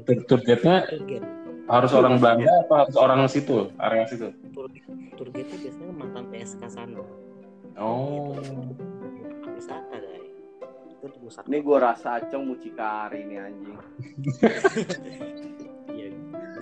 Tour 0.06 0.18
tour 0.22 0.40
guide-nya 0.46 0.76
tour 0.86 1.02
gate 1.02 1.28
harus 1.62 1.92
orang 1.94 2.18
Belanda 2.18 2.52
apa 2.66 2.74
harus 2.86 2.96
orang 2.98 3.22
situ, 3.30 3.70
area 3.78 4.02
situ? 4.06 4.34
tour, 4.50 4.66
tour 5.14 5.28
itu 5.30 5.54
biasanya 5.62 5.94
mantan 5.94 6.26
PSK 6.30 6.62
sana. 6.68 7.02
Oh. 7.78 8.34
itu 8.38 9.22
tempat 9.30 9.50
wisata 9.56 9.96
guys 9.98 10.21
itu 11.02 11.10
di 11.10 11.18
pusat 11.18 11.42
Ini 11.44 11.58
gua 11.60 11.78
rasa 11.82 12.08
Acong 12.16 12.44
mucikari 12.46 13.26
nih 13.26 13.38
anjing. 13.40 13.78
Iya, 15.92 16.08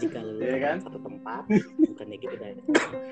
jika 0.01 0.19
lu 0.21 0.41
Iya 0.41 0.49
datang 0.51 0.65
kan? 0.65 0.77
satu 0.83 0.99
tempat, 0.99 1.43
bukannya 1.79 2.17
gitu 2.19 2.35
dan 2.35 2.57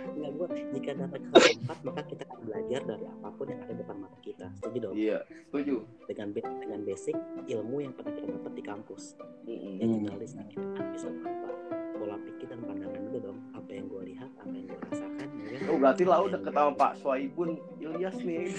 Enggak 0.09 0.33
gua 0.35 0.47
jika 0.73 0.91
datang 0.97 1.21
ke 1.21 1.29
satu 1.31 1.49
tempat 1.55 1.79
maka 1.85 2.03
kita 2.03 2.23
akan 2.27 2.38
belajar 2.43 2.81
dari 2.83 3.05
apa 3.07 3.29
pun 3.31 3.47
yang 3.47 3.61
ada 3.61 3.75
depan 3.77 3.97
mata 4.01 4.19
kita. 4.19 4.47
Setuju 4.57 4.79
dong? 4.81 4.95
Iya, 4.97 5.19
setuju. 5.47 5.77
Dengan 6.09 6.29
dengan 6.33 6.81
basic 6.83 7.17
ilmu 7.47 7.77
yang 7.79 7.93
pernah 7.93 8.12
kita 8.14 8.27
dapat 8.33 8.53
di 8.53 8.62
kampus. 8.64 9.03
Mm-mm. 9.45 9.75
Yang 9.79 9.88
Hmm. 9.88 10.01
kita 10.01 10.43
kan 10.75 10.87
bisa 10.91 11.07
berubah 11.12 11.53
pola 11.95 12.17
pikir 12.19 12.47
dan 12.47 12.61
pandangan 12.62 13.01
juga 13.05 13.19
dong. 13.23 13.38
Apa 13.53 13.71
yang 13.71 13.85
gua 13.87 14.03
lihat, 14.03 14.31
apa 14.35 14.49
yang 14.51 14.64
gua 14.67 14.81
rasakan, 14.88 15.27
ya 15.29 15.47
kan? 15.53 15.69
Oh, 15.69 15.77
berarti 15.77 16.03
lah 16.03 16.17
Apa 16.19 16.27
udah 16.27 16.41
ketawa 16.41 16.71
Pak 16.75 16.93
Soibun 16.99 17.51
Ilyas 17.79 18.17
nih. 18.19 18.43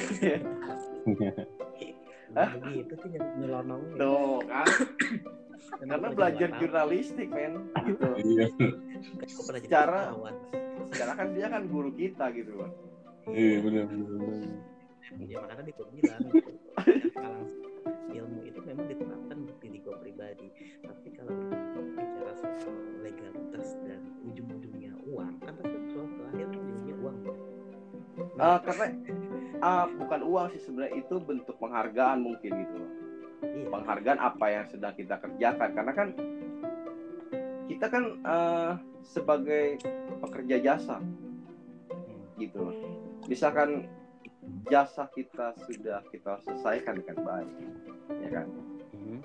Hah? 2.32 2.50
Begitu 2.56 2.94
tuh 2.94 3.08
nyelonong. 3.12 3.82
Tuh 3.96 4.38
kan, 4.46 4.68
karena 5.82 6.08
belajar 6.10 6.50
jurnalistik 6.58 7.28
men. 7.30 7.54
Gitu. 7.84 8.08
Iya. 8.30 8.46
secara 9.30 10.12
Secara- 10.12 10.12
Sekarang 10.90 11.16
kan 11.16 11.28
dia 11.32 11.48
kan 11.48 11.64
guru 11.66 11.90
kita 11.92 12.30
gitu 12.32 12.52
loh. 12.56 12.70
Iya 13.28 13.62
benar 13.62 13.84
benar. 13.86 14.42
ya 15.20 15.38
makanya 15.40 15.64
dia 15.66 15.86
bilang 15.90 16.22
gitu. 16.28 16.52
kalau 17.12 17.42
ilmu 18.10 18.40
itu 18.44 18.60
memang 18.62 18.86
diterapkan 18.86 19.36
untuk 19.40 19.58
diri 19.60 19.78
gue 19.80 19.96
pribadi 19.98 20.48
tapi 20.80 21.08
kalau 21.12 21.34
bicara 21.90 22.34
soal 22.38 22.74
legalitas 23.02 23.68
dan 23.84 24.00
ujung-ujungnya 24.24 24.94
uang 25.04 25.34
kan 25.40 25.54
pasti 25.56 25.78
soal 25.90 26.08
terakhir 26.12 26.48
ujungnya 26.52 26.96
uang 27.00 27.18
Ah, 28.38 28.58
karena 28.60 28.86
ah, 29.62 29.86
bukan 29.88 30.22
uang 30.24 30.48
sih 30.56 30.62
sebenarnya 30.64 31.00
itu 31.00 31.16
bentuk 31.20 31.56
penghargaan 31.60 32.20
mungkin 32.24 32.52
gitu 32.52 32.76
loh. 32.76 32.92
iya 33.40 33.68
Penghargaan 33.72 34.20
apa 34.20 34.46
yang 34.52 34.66
sedang 34.68 34.94
kita 34.96 35.16
kerjakan 35.20 35.70
karena 35.72 35.94
kan 35.96 36.08
kita 37.70 37.86
kan 37.88 38.04
eh, 38.20 38.72
sebagai 39.06 39.80
pekerja 40.20 40.56
jasa 40.60 40.98
gitu 42.40 42.58
loh. 42.66 42.76
Misalkan 43.28 43.86
jasa 44.72 45.06
kita 45.14 45.54
sudah 45.68 46.02
kita 46.10 46.42
selesaikan 46.48 46.98
dengan 47.04 47.18
baik, 47.22 47.56
ya 48.26 48.30
kan? 48.34 48.48
Hmm. 48.96 49.22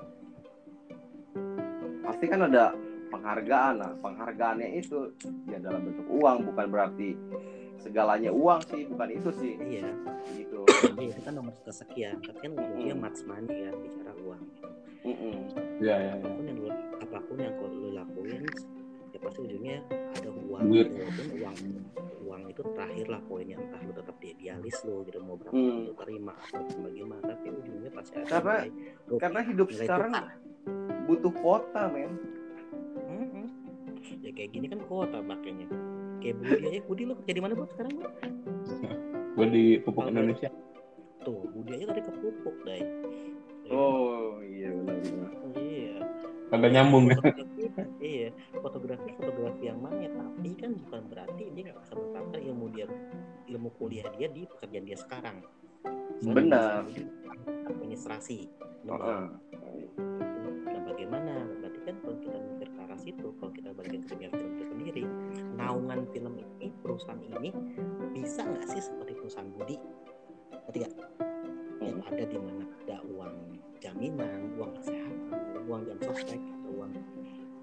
Pasti 2.05 2.25
kan 2.29 2.45
ada 2.45 2.77
penghargaan 3.09 3.75
lah. 3.81 3.93
Penghargaannya 4.03 4.69
itu 4.77 5.15
ya 5.49 5.57
dalam 5.63 5.89
bentuk 5.89 6.07
uang, 6.11 6.53
bukan 6.53 6.67
berarti 6.69 7.17
segalanya 7.85 8.33
uang 8.33 8.61
sih, 8.65 8.83
bukan 8.85 9.09
itu 9.13 9.31
sih, 9.35 9.53
iya 9.61 9.93
gitu. 10.33 10.65
Iya, 10.95 11.11
itu 11.11 11.21
kan 11.23 11.35
nomor 11.35 11.53
kesekian 11.61 12.17
tapi 12.19 12.39
kan 12.41 12.53
ujungnya 12.55 12.95
match 12.95 13.21
money 13.25 13.51
kan 13.63 13.75
bicara 13.77 14.13
uang. 14.17 14.43
Iya 15.05 15.13
iya. 15.83 15.95
iya. 16.01 16.13
apa 16.17 16.29
pun 16.31 16.45
yang 16.47 16.59
lu, 16.59 16.69
apa 16.97 17.19
pun 17.21 17.37
yang 17.37 17.53
kau 17.55 17.69
lu 17.69 17.89
lakuin 17.91 18.43
ya 19.11 19.19
pasti 19.21 19.39
ujungnya 19.43 19.77
ada 20.11 20.31
uang 20.33 20.63
Duit. 20.67 20.89
walaupun 20.91 21.27
uang 21.37 21.57
uang 22.25 22.43
itu 22.49 22.63
terakhir 22.67 23.07
lah 23.07 23.21
poinnya 23.23 23.57
entah 23.57 23.81
lu 23.81 23.93
tetap 23.93 24.17
di 24.19 24.27
idealis 24.33 24.77
lu 24.83 25.05
gitu 25.05 25.19
mau 25.21 25.37
berapa 25.37 25.55
Hmm. 25.55 25.87
lu 25.87 25.93
terima 25.95 26.33
atau 26.35 26.61
bagaimana 26.81 27.23
tapi 27.23 27.47
ujungnya 27.49 27.91
pasti 27.93 28.15
ada 28.17 28.27
Karena- 28.29 28.65
nilai 28.65 29.19
Karena 29.21 29.41
hidup 29.45 29.69
nilai 29.69 29.79
sekarang 29.79 30.11
tukar. 30.11 30.27
butuh 31.05 31.33
kuota, 31.37 31.83
men. 31.89 32.13
Mm-mm. 33.05 33.47
ya 34.19 34.31
kayak 34.31 34.51
gini 34.51 34.67
kan 34.67 34.81
kuota 34.83 35.19
makanya 35.21 35.69
kayak 36.25 36.37
Budi 36.41 36.65
aja. 36.65 36.81
Budi 36.89 37.03
lu 37.05 37.13
kerja 37.21 37.33
di 37.37 37.43
mana 37.45 37.53
bu 37.53 37.69
sekarang 37.69 37.93
bu 38.01 38.03
Gue 39.37 39.47
di 39.51 39.65
pupuk 39.85 40.09
Indonesia. 40.09 40.49
tuh 41.21 41.45
Budi 41.53 41.71
aja 41.77 41.85
tadi 41.93 42.01
ke 42.01 42.13
pupuk 42.17 42.57
dai. 42.65 42.83
Oh, 43.73 44.41
iya 44.45 44.69
benar-benar. 44.73 45.31
iya. 45.57 45.97
Kagak 46.53 46.71
nyambung. 46.77 47.05
Kan? 47.09 47.17
fotografi, 47.17 47.65
iya. 48.05 48.29
Fotografi 48.61 49.09
fotografi 49.17 49.63
yang 49.69 49.81
mana? 49.81 50.05
Tapi 50.05 50.51
kan 50.61 50.71
bukan 50.77 51.01
berarti 51.09 51.43
dia 51.53 51.63
nggak 51.69 51.79
bisa 51.81 51.93
menerapkan 51.97 52.41
ilmu 52.41 52.67
dia 52.73 52.87
ilmu 53.49 53.69
kuliah 53.81 54.07
dia 54.17 54.29
di 54.29 54.45
pekerjaan 54.45 54.85
dia 54.85 54.99
sekarang. 55.01 55.37
Benar. 56.25 56.85
Dia 56.93 57.05
administrasi. 57.69 58.49
Heeh. 58.85 59.25
nah 60.45 60.81
bagaimana? 60.85 61.49
Berarti 61.65 61.81
kan 61.89 61.97
kalau 62.05 62.17
kita 62.21 62.37
mikir 62.37 62.69
ke 62.69 62.81
arah 62.85 63.01
situ 63.01 63.27
kalau 63.41 63.53
kita 63.57 63.69
balikin 63.73 64.01
ke 64.05 64.09
dunia 64.13 64.29
film 64.29 64.51
itu 64.61 64.65
sendiri 64.69 65.05
naungan 65.65 66.01
film 66.13 66.35
ini 66.37 66.69
perusahaan 66.85 67.17
ini 67.41 67.51
bisa 68.13 68.45
nggak 68.45 68.69
sih 68.69 68.81
seperti 68.85 69.13
perusahaan 69.17 69.49
Budi 69.49 69.77
nggak 70.69 70.93
yang 71.81 72.01
ada 72.05 72.25
di 72.25 72.37
mana 72.37 72.65
ada 72.85 72.97
uang 73.09 73.37
jaminan 73.81 74.41
uang 74.57 74.73
kesehatan 74.77 75.41
uang 75.65 75.81
jam 75.89 75.99
sostek 76.05 76.41
atau 76.41 76.71
uang 76.77 76.93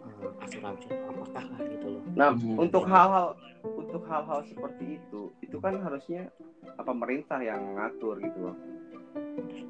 eh, 0.02 0.30
asuransi 0.42 0.88
atau 0.90 1.08
apakah 1.14 1.46
lah 1.46 1.62
gitu 1.70 1.88
loh 1.98 2.04
Nah, 2.12 2.34
Hmm. 2.34 2.58
untuk 2.60 2.84
hal-hal 2.86 3.38
untuk 3.64 4.02
hal-hal 4.06 4.42
seperti 4.44 4.98
itu, 4.98 5.30
itu 5.40 5.58
kan 5.62 5.78
harusnya 5.80 6.28
apa 6.66 6.82
pemerintah 6.84 7.38
yang 7.40 7.78
ngatur 7.78 8.18
gitu 8.18 8.50
loh. 8.50 8.58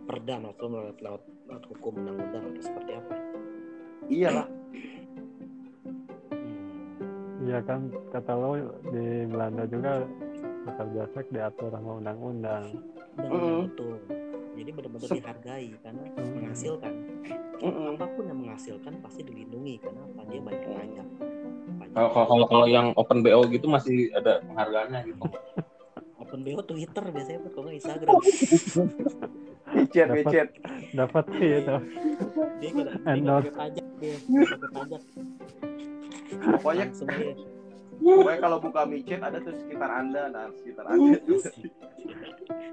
perda 0.01 0.37
atau 0.37 0.67
lewat, 0.67 0.97
lewat, 1.01 1.23
lewat 1.47 1.63
hukum 1.71 1.93
undang-undang 1.97 2.43
atau 2.45 2.61
seperti 2.61 2.91
apa 2.93 3.15
Iyalah. 4.07 4.47
hmm. 7.41 7.47
Iya 7.47 7.59
kan 7.61 7.79
kata 8.09 8.31
lo 8.31 8.49
di 8.85 9.05
Belanda 9.25 9.63
juga 9.65 10.05
pekerja 10.61 11.01
seks 11.11 11.29
diatur 11.29 11.69
sama 11.69 11.97
undang-undang. 11.97 12.63
undang-undang 13.11 13.65
itu 13.67 13.87
jadi 14.51 14.69
benar-benar 14.71 15.09
dihargai 15.09 15.67
karena 15.79 16.01
Hmm. 16.11 16.31
menghasilkan 16.37 16.93
Mm-mm. 17.57 17.93
apa 17.93 18.05
pun 18.09 18.23
yang 18.25 18.39
menghasilkan 18.39 18.93
pasti 18.99 19.21
dilindungi 19.21 19.75
karena 19.77 20.01
apa 20.03 20.21
dia 20.25 20.41
banyak 20.41 21.07
Pajak. 21.71 21.93
Kalau 21.93 22.09
kalau 22.25 22.45
kalau- 22.47 22.69
yang 22.69 22.93
open 22.95 23.21
BO 23.21 23.41
gitu 23.47 23.65
masih 23.65 24.09
ada 24.11 24.41
penghargaannya 24.43 24.99
gitu. 25.07 25.21
open 26.21 26.39
BO 26.41 26.61
Twitter 26.63 27.03
biasanya 27.05 27.39
tuh 27.41 27.51
kalau 27.51 27.63
nggak 27.65 27.77
Instagram 27.77 28.13
Micet, 29.71 30.03
Dapat. 30.03 30.17
micet. 30.19 30.47
Dapat 30.91 31.25
sih 31.31 31.49
itu. 31.53 31.75
dia 32.59 32.69
nggak 32.69 32.87
dia 32.99 33.15
nggak 33.17 33.43
pajak 33.51 33.85
dia 33.97 34.15
pajak 34.69 35.01
Pokoknya, 36.41 36.85
pokoknya 38.01 38.39
kalau 38.41 38.57
buka 38.57 38.81
micet 38.89 39.21
ada 39.21 39.37
tuh 39.39 39.53
sekitar 39.61 39.89
anda, 39.89 40.29
nah 40.33 40.49
sekitar 40.57 40.85
anda 40.89 41.17
tuh. 41.21 41.41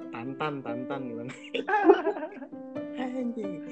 tantan 0.09 0.65
tantan 0.65 1.01
gitu 1.05 1.23
anjing 2.99 3.63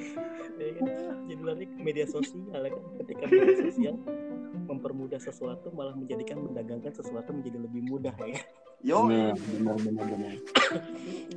ya 0.61 0.71
kan? 0.79 0.87
jadi 1.27 1.43
lari 1.43 1.67
ke 1.67 1.79
media 1.83 2.07
sosial 2.07 2.61
ya 2.63 2.71
kan 2.71 2.85
ketika 3.03 3.25
media 3.27 3.57
sosial 3.67 3.95
mempermudah 4.67 5.21
sesuatu 5.23 5.71
malah 5.75 5.95
menjadikan 5.95 6.43
mendagangkan 6.43 6.91
sesuatu 6.91 7.31
menjadi 7.31 7.59
lebih 7.63 7.83
mudah 7.87 8.15
ya. 8.27 8.41
Yo, 8.85 9.09
Benar, 9.09 9.35
benar, 9.35 9.77
benar, 9.83 10.05
benar. 10.05 10.35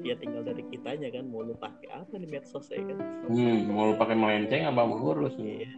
Ya 0.05 0.13
tinggal 0.17 0.43
dari 0.43 0.65
kitanya 0.69 1.07
kan 1.13 1.29
mau 1.29 1.41
lu 1.45 1.55
pakai 1.55 1.87
apa 1.93 2.13
nih 2.19 2.29
medsos 2.29 2.67
ya 2.67 2.81
kan. 2.83 2.97
Hmm, 3.29 3.69
mau 3.69 3.89
lu 3.89 3.95
pakai 3.95 4.17
melenceng 4.17 4.69
apa 4.69 4.81
mau 4.85 4.97
lurus? 4.99 5.33
Iya. 5.39 5.69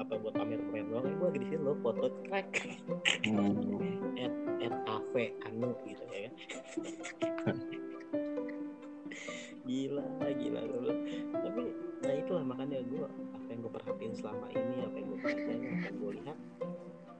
Apa 0.00 0.12
buat 0.18 0.34
pamer-pamer 0.34 0.84
doang? 0.88 1.04
Gue 1.18 1.26
lagi 1.28 1.38
di 1.42 1.46
sini 1.52 1.62
lo 1.62 1.72
foto 1.80 2.08
crack 2.28 2.48
Hmm. 3.22 3.80
at 4.18 4.74
AV 4.88 5.14
anu 5.46 5.72
gitu 5.84 6.04
ya 6.08 6.20
kan. 6.28 6.34
gila 9.68 10.04
gila 10.18 10.60
gila. 10.64 10.94
Tapi 11.32 11.60
nah 12.02 12.14
itulah 12.18 12.44
makanya 12.44 12.78
gue 12.82 13.04
apa 13.06 13.46
yang 13.48 13.60
gue 13.62 13.72
perhatiin 13.72 14.14
selama 14.16 14.46
ini 14.50 14.76
apa 14.82 14.96
yang 14.98 15.06
gue 15.06 15.18
pelajari 15.22 15.66
apa 15.70 15.86
yang 15.86 15.96
gue 15.98 16.12
lihat 16.22 16.38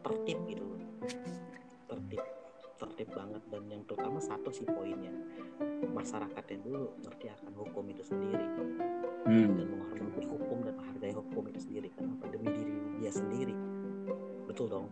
tertib 0.03 0.39
gitu 0.51 0.62
loh. 0.64 0.81
Tertib 1.89 2.23
tertib 2.83 3.09
banget 3.14 3.43
dan 3.47 3.62
yang 3.70 3.83
terutama 3.87 4.18
satu 4.18 4.51
sih 4.51 4.66
poinnya 4.66 5.14
masyarakatnya 5.95 6.59
dulu 6.66 6.91
ngerti 7.07 7.30
akan 7.30 7.53
hukum 7.55 7.85
itu 7.95 8.03
sendiri 8.03 8.47
Hmm. 9.22 9.55
dan 9.55 9.70
menghormati 9.70 10.26
hukum 10.26 10.66
dan 10.66 10.74
menghargai 10.74 11.14
hukum 11.14 11.47
itu 11.47 11.61
sendiri 11.62 11.89
kenapa 11.95 12.26
demi 12.35 12.51
diri 12.51 12.74
dia 12.99 13.12
sendiri 13.14 13.55
betul 14.51 14.66
dong 14.66 14.87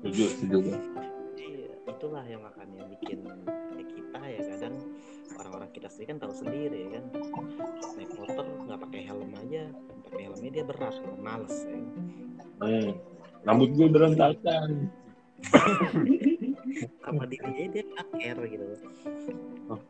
Setuju, 0.00 0.24
setuju. 0.40 0.72
Iya, 1.36 1.72
itulah 1.84 2.24
yang 2.24 2.40
makanya 2.44 2.84
bikin 2.96 3.24
ya 3.76 3.84
kita 3.84 4.20
ya 4.22 4.40
kadang 4.56 4.76
orang-orang 5.36 5.70
kita 5.76 5.88
sendiri 5.92 6.08
kan 6.16 6.18
tahu 6.24 6.32
sendiri 6.32 6.76
ya 6.76 6.88
kan 6.96 7.04
naik 7.96 8.10
motor 8.16 8.44
nggak 8.46 8.80
pakai 8.88 9.00
helm 9.04 9.30
aja 9.36 9.64
pakai 10.08 10.22
helmnya 10.30 10.50
dia 10.52 10.64
berat 10.64 10.96
males 11.20 11.56
ya. 11.66 11.80
Hmm. 12.64 12.90
Rambut 13.44 13.70
gue 13.76 13.88
berantakan. 13.92 14.70
sama 17.02 17.22
dirinya 17.28 17.66
dia 17.70 17.84
akhir 17.96 18.36
gitu. 18.50 18.64
Oh. 19.70 19.80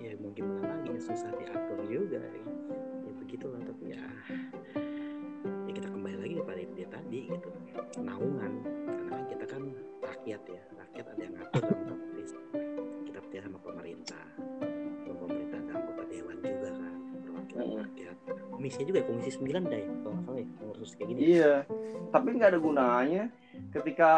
ya 0.00 0.16
mau 0.16 0.32
gimana 0.32 0.80
lagi 0.80 0.96
susah 0.96 1.28
diatur 1.36 1.80
juga 1.84 2.22
ya, 2.24 2.44
ya 3.04 3.12
begitulah 3.20 3.60
tapi 3.60 3.92
ya 3.92 4.04
ya 5.68 5.72
kita 5.76 5.88
kembali 5.92 6.16
lagi 6.18 6.34
kepada 6.40 6.60
dia 6.72 6.88
tadi 6.88 7.20
gitu. 7.28 7.48
Naungan 8.00 8.52
karena 8.64 9.10
kan 9.10 9.22
kita 9.28 9.44
kan 9.44 9.62
rakyat 10.00 10.42
ya 10.48 10.62
rakyat 10.78 11.04
ada 11.04 11.22
yang 11.22 11.34
ngatur 11.36 11.62
dalam 11.62 11.80
otomatis 11.84 12.30
kita 13.04 13.18
percaya 13.20 13.42
sama 13.44 13.58
pemerintah. 13.60 14.24
Pemerintah 15.04 15.58
ada 15.60 15.72
anggota 15.76 16.02
dewan 16.08 16.36
juga 16.40 16.70
kan 16.72 16.94
perwakilan 17.26 17.68
rakyat 17.84 17.99
komisi 18.60 18.84
juga 18.84 19.00
ya, 19.00 19.06
komisi 19.08 19.30
9 19.40 19.72
deh 19.72 19.82
kalau 20.04 20.12
nggak 20.12 20.24
salah 20.28 20.36
ya 20.36 20.46
ngurus 20.60 20.90
kayak 21.00 21.08
gini 21.08 21.20
Iya, 21.32 21.54
tapi 22.12 22.28
nggak 22.36 22.50
ada 22.52 22.60
gunanya 22.60 23.24
ketika 23.72 24.10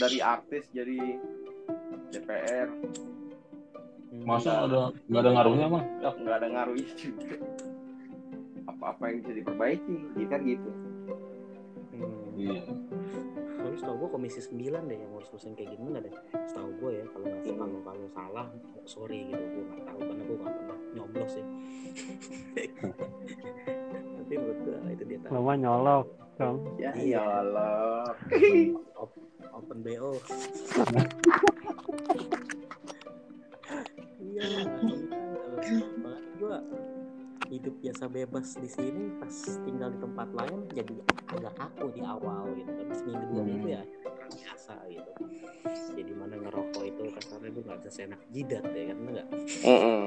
dari 0.00 0.18
artis 0.24 0.64
jadi 0.72 0.98
DPR 2.08 2.68
Hmm. 4.10 4.26
Masa 4.26 4.66
ada 4.66 4.90
nggak 5.06 5.22
ada 5.22 5.30
ngaruhnya 5.38 5.66
mah? 5.70 5.82
ya, 6.02 6.10
nggak 6.10 6.36
ada 6.42 6.48
ngaruhnya 6.50 6.92
juga. 6.98 7.38
Apa-apa 8.66 9.02
yang 9.06 9.16
bisa 9.22 9.32
diperbaiki, 9.38 9.96
ya 10.18 10.26
kan 10.26 10.40
gitu. 10.42 10.70
Hmm. 11.94 12.58
Iya. 13.70 13.78
Tapi 13.78 13.86
setahu 13.86 14.02
gue 14.02 14.10
komisi 14.10 14.42
9 14.42 14.90
deh 14.90 14.98
yang 14.98 15.10
ngurus 15.14 15.30
ngurusin 15.30 15.54
kayak 15.54 15.70
gini 15.78 15.86
nggak 15.94 16.02
deh. 16.10 16.14
Setahu 16.50 16.70
gue 16.82 16.90
ya 16.90 17.04
kalau 17.06 17.22
nggak 17.22 17.38
Hmm. 17.46 17.54
kalau 17.54 17.78
kalau 17.86 18.08
salah 18.10 18.46
sorry 18.82 19.30
gitu 19.30 19.38
gue 19.46 19.62
nggak 19.62 19.86
tahu 19.86 20.00
karena 20.02 20.22
gue 20.26 20.36
nggak 20.42 20.54
pernah 20.58 20.78
nyoblos 20.90 21.30
sih. 21.30 21.46
Tapi 24.18 24.32
menurut 24.34 24.58
gue 24.66 24.74
itu 24.90 25.04
dia 25.06 25.18
tahu. 25.22 25.38
Mah 25.38 25.54
nyolok, 25.54 26.06
Kang. 26.34 26.58
Ya, 26.82 26.90
Iya. 26.98 27.14
ya 27.14 27.22
Allah. 27.46 28.10
Open 29.54 29.78
BO. 29.86 30.10
iya, 34.18 34.46
makanya 35.46 36.18
gue 36.42 36.56
hidup 37.50 37.74
biasa 37.76 38.04
bebas 38.06 38.54
di 38.54 38.68
sini 38.68 39.10
pas 39.18 39.34
tinggal 39.60 39.90
di 39.90 39.98
tempat 39.98 40.28
lain 40.30 40.58
jadi 40.70 40.94
agak 41.28 41.54
kaku 41.54 41.86
di 41.90 42.00
awal 42.00 42.46
gitu 42.54 42.70
tapi 42.70 42.92
seminggu 42.94 43.24
dua 43.28 43.42
minggu 43.42 43.68
ya 43.68 43.82
biasa 44.30 44.74
gitu. 44.86 45.10
Jadi 45.90 46.12
mana 46.14 46.38
ngerokok 46.38 46.82
itu 46.86 47.02
kasarnya 47.10 47.50
gue 47.50 47.62
nggak 47.66 47.78
bisa 47.82 47.90
seenak 47.92 48.20
jidat 48.30 48.62
ya 48.64 48.84
kan? 48.86 48.96
Enggak 49.02 49.26
Mm-mm. 49.60 50.00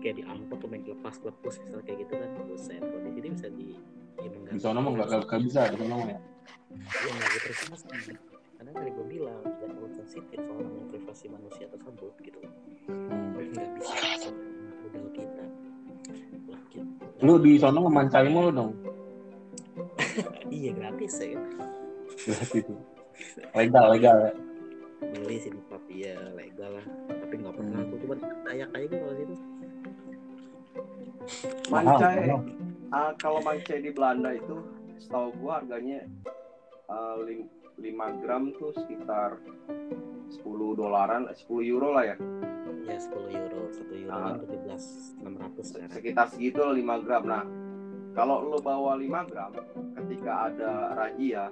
kayak 0.00 0.14
di 0.16 0.22
angkot 0.24 0.56
tuh 0.56 0.68
main 0.68 0.80
lepas 0.82 1.14
lepus 1.20 1.54
misalnya 1.60 1.84
kayak 1.84 1.98
gitu 2.08 2.14
kan 2.16 2.30
buset. 2.42 2.80
Kalau 2.80 3.00
di 3.04 3.12
sini 3.12 3.28
bisa 3.30 3.48
di 3.52 3.68
ya 4.16 4.28
Di 4.48 4.60
sana 4.62 4.78
mah 4.80 4.90
nggak 4.90 5.08
nggak- 5.28 5.42
bisa, 5.44 5.60
di 5.68 5.76
sana 5.76 5.94
mah 5.94 6.08
ya. 6.08 6.18
ya 6.80 7.10
nggak 7.12 7.28
gitu 7.30 7.48
privasi 7.52 7.84
karena 8.54 8.70
tadi 8.72 8.90
gue 8.90 9.06
bilang 9.10 9.40
tidak 9.44 9.68
terlalu 9.68 9.88
sensitif 9.92 10.38
soal 10.40 10.64
privasi 10.88 11.24
manusia 11.28 11.66
tersebut 11.68 12.12
gitu. 12.22 12.40
Hmm. 12.88 13.36
nggak 13.36 13.68
bisa 13.76 13.92
Lu 17.20 17.38
di 17.38 17.56
sana 17.56 17.78
memancai 17.78 18.26
mulu 18.26 18.50
dong. 18.50 18.72
iya 20.50 20.70
gratis 20.70 21.18
ya 21.18 21.38
Gratis. 22.20 22.64
Legal, 23.52 23.86
legal. 23.90 24.16
ya. 24.20 24.32
beli 25.04 25.36
sih 25.36 25.52
tapi 25.66 26.00
ya 26.00 26.16
legal 26.32 26.70
lah 26.72 26.86
tapi 27.06 27.34
nggak 27.36 27.54
pernah 27.54 27.76
Hmm. 27.76 27.84
aku 27.84 27.94
cuma 28.00 28.14
dayak 28.42 28.70
aja 28.70 28.84
gue 28.84 28.96
kalau 28.96 29.14
situ 29.14 29.34
Mahal, 31.66 31.84
Mancai, 31.86 32.16
mahal. 32.22 32.40
ah, 32.90 33.12
kalau 33.16 33.40
mancai 33.40 33.78
di 33.80 33.90
Belanda 33.90 34.30
itu, 34.30 34.56
setahu 34.98 35.28
gua 35.38 35.58
harganya 35.58 36.04
ah, 36.86 37.16
lim- 37.18 37.48
5 37.76 37.90
gram 38.22 38.52
tuh 38.54 38.70
sekitar 38.72 39.40
10 40.30 40.40
dolaran, 40.74 41.26
eh, 41.26 41.36
10 41.36 41.60
euro 41.64 41.90
lah 41.90 42.04
ya. 42.06 42.16
Ya 42.84 42.96
10 43.00 43.32
euro 43.32 43.60
1 43.72 43.94
euro 43.96 44.12
Ah. 44.12 44.20
kan 44.22 44.34
17 44.44 45.16
600 45.20 45.64
sekarang 45.64 45.90
Sekitar 45.90 46.26
segitu 46.28 46.60
lah 46.60 46.74
5 46.74 46.96
gram. 47.00 47.22
Nah, 47.24 47.44
kalau 48.12 48.36
lo 48.44 48.58
bawa 48.60 48.94
5 48.94 49.24
gram, 49.26 49.50
ketika 49.96 50.52
ada 50.52 50.70
razia, 50.94 51.44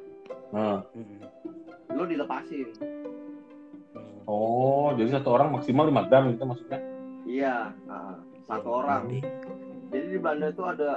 Nah. 0.53 0.85
Hmm. 0.93 1.19
lo 1.93 2.05
dilepasin. 2.05 2.69
Hmm. 3.93 4.21
Oh, 4.25 4.93
jadi 4.95 5.21
satu 5.21 5.29
orang 5.33 5.53
maksimal 5.53 5.89
5 5.89 6.09
gram 6.09 6.25
gitu 6.31 6.45
maksudnya? 6.45 6.81
Iya, 7.25 7.57
ah, 7.89 8.17
satu 8.47 8.69
Ya, 8.69 8.77
orang. 8.77 9.03
Jadi 9.93 10.07
di 10.09 10.19
Belanda 10.19 10.49
itu 10.49 10.65
ada 10.65 10.91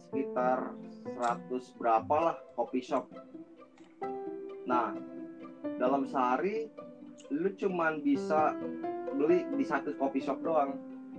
sekitar 0.00 0.72
100 1.16 1.76
berapa 1.76 2.16
lah 2.16 2.36
kopi 2.56 2.80
shop. 2.80 3.04
Nah, 4.64 4.96
dalam 5.76 6.04
sehari 6.08 6.68
lu 7.28 7.48
cuman 7.56 8.00
bisa 8.00 8.56
beli 9.16 9.44
di 9.56 9.64
satu 9.64 9.92
kopi 9.96 10.20
shop 10.22 10.40
doang 10.40 10.76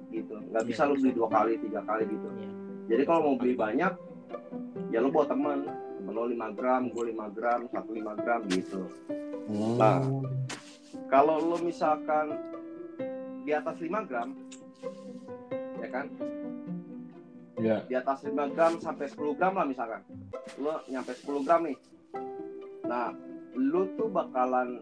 gitu. 0.10 0.42
Nggak 0.50 0.64
Iya, 0.66 0.70
bisa 0.70 0.82
lu 0.90 0.96
beli 0.98 1.12
dua 1.14 1.30
kali, 1.30 1.54
tiga 1.62 1.82
kali 1.86 2.04
gitu. 2.10 2.28
Iya. 2.38 2.52
Jadi 2.90 3.02
kalau 3.06 3.22
mau 3.32 3.36
beli 3.38 3.54
banyak, 3.54 3.94
ya 4.90 5.00
lu 5.02 5.14
bawa 5.14 5.26
teman. 5.30 5.60
Temen 6.00 6.14
lo 6.16 6.26
5 6.26 6.58
gram, 6.58 6.90
gue 6.90 7.04
5 7.14 7.38
gram, 7.38 7.60
satu 7.70 7.92
5 7.94 8.18
gram 8.18 8.42
gitu. 8.50 8.82
Hmm. 9.46 9.78
Nah. 9.78 10.02
Kalau 11.06 11.38
lu 11.38 11.58
misalkan 11.62 12.34
di 13.46 13.54
atas 13.54 13.78
5 13.78 14.10
gram, 14.10 14.34
ya 15.78 15.88
kan? 15.94 16.06
Ya. 17.60 17.84
di 17.84 17.92
atas 17.92 18.24
5 18.24 18.56
gram 18.56 18.80
sampai 18.80 19.12
10 19.12 19.36
gram 19.36 19.52
lah 19.52 19.68
misalkan 19.68 20.00
lo 20.64 20.80
nyampe 20.88 21.12
10 21.12 21.44
gram 21.44 21.68
nih 21.68 21.76
nah 22.88 23.12
lu 23.52 23.84
tuh 24.00 24.08
bakalan 24.08 24.80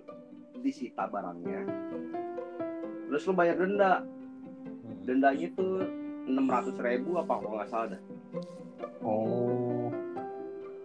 disita 0.60 1.06
barangnya 1.06 1.62
terus 3.08 3.24
lu 3.24 3.34
bayar 3.34 3.56
denda. 3.56 4.04
Hmm. 4.78 5.00
dendanya 5.04 5.48
tuh 5.54 5.84
600 6.26 6.76
ribu 6.78 7.16
apa 7.16 7.34
kalau 7.34 7.56
nggak 7.56 7.70
salah 7.70 7.88
dah. 7.90 8.02
Oh. 9.00 9.88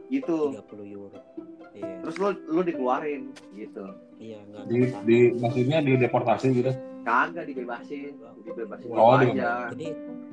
gitu. 0.07 0.55
30 0.55 0.95
euro. 0.95 1.19
Iya. 1.73 1.95
Terus 2.01 2.17
lu 2.17 2.29
lu 2.47 2.61
dikeluarin 2.63 3.23
gitu. 3.53 3.83
Iya 4.17 4.39
nggak 4.45 4.63
Di, 4.65 4.79
di 5.03 5.19
maksudnya 5.35 5.79
di 5.81 5.93
deportasi 5.97 6.47
gitu. 6.53 6.71
kagak 7.03 7.45
dibebasin. 7.45 8.15
Dibebasin 8.39 8.87
Oh, 8.93 9.19
di- 9.19 9.35
aja. 9.35 9.73
jadi 9.75 9.87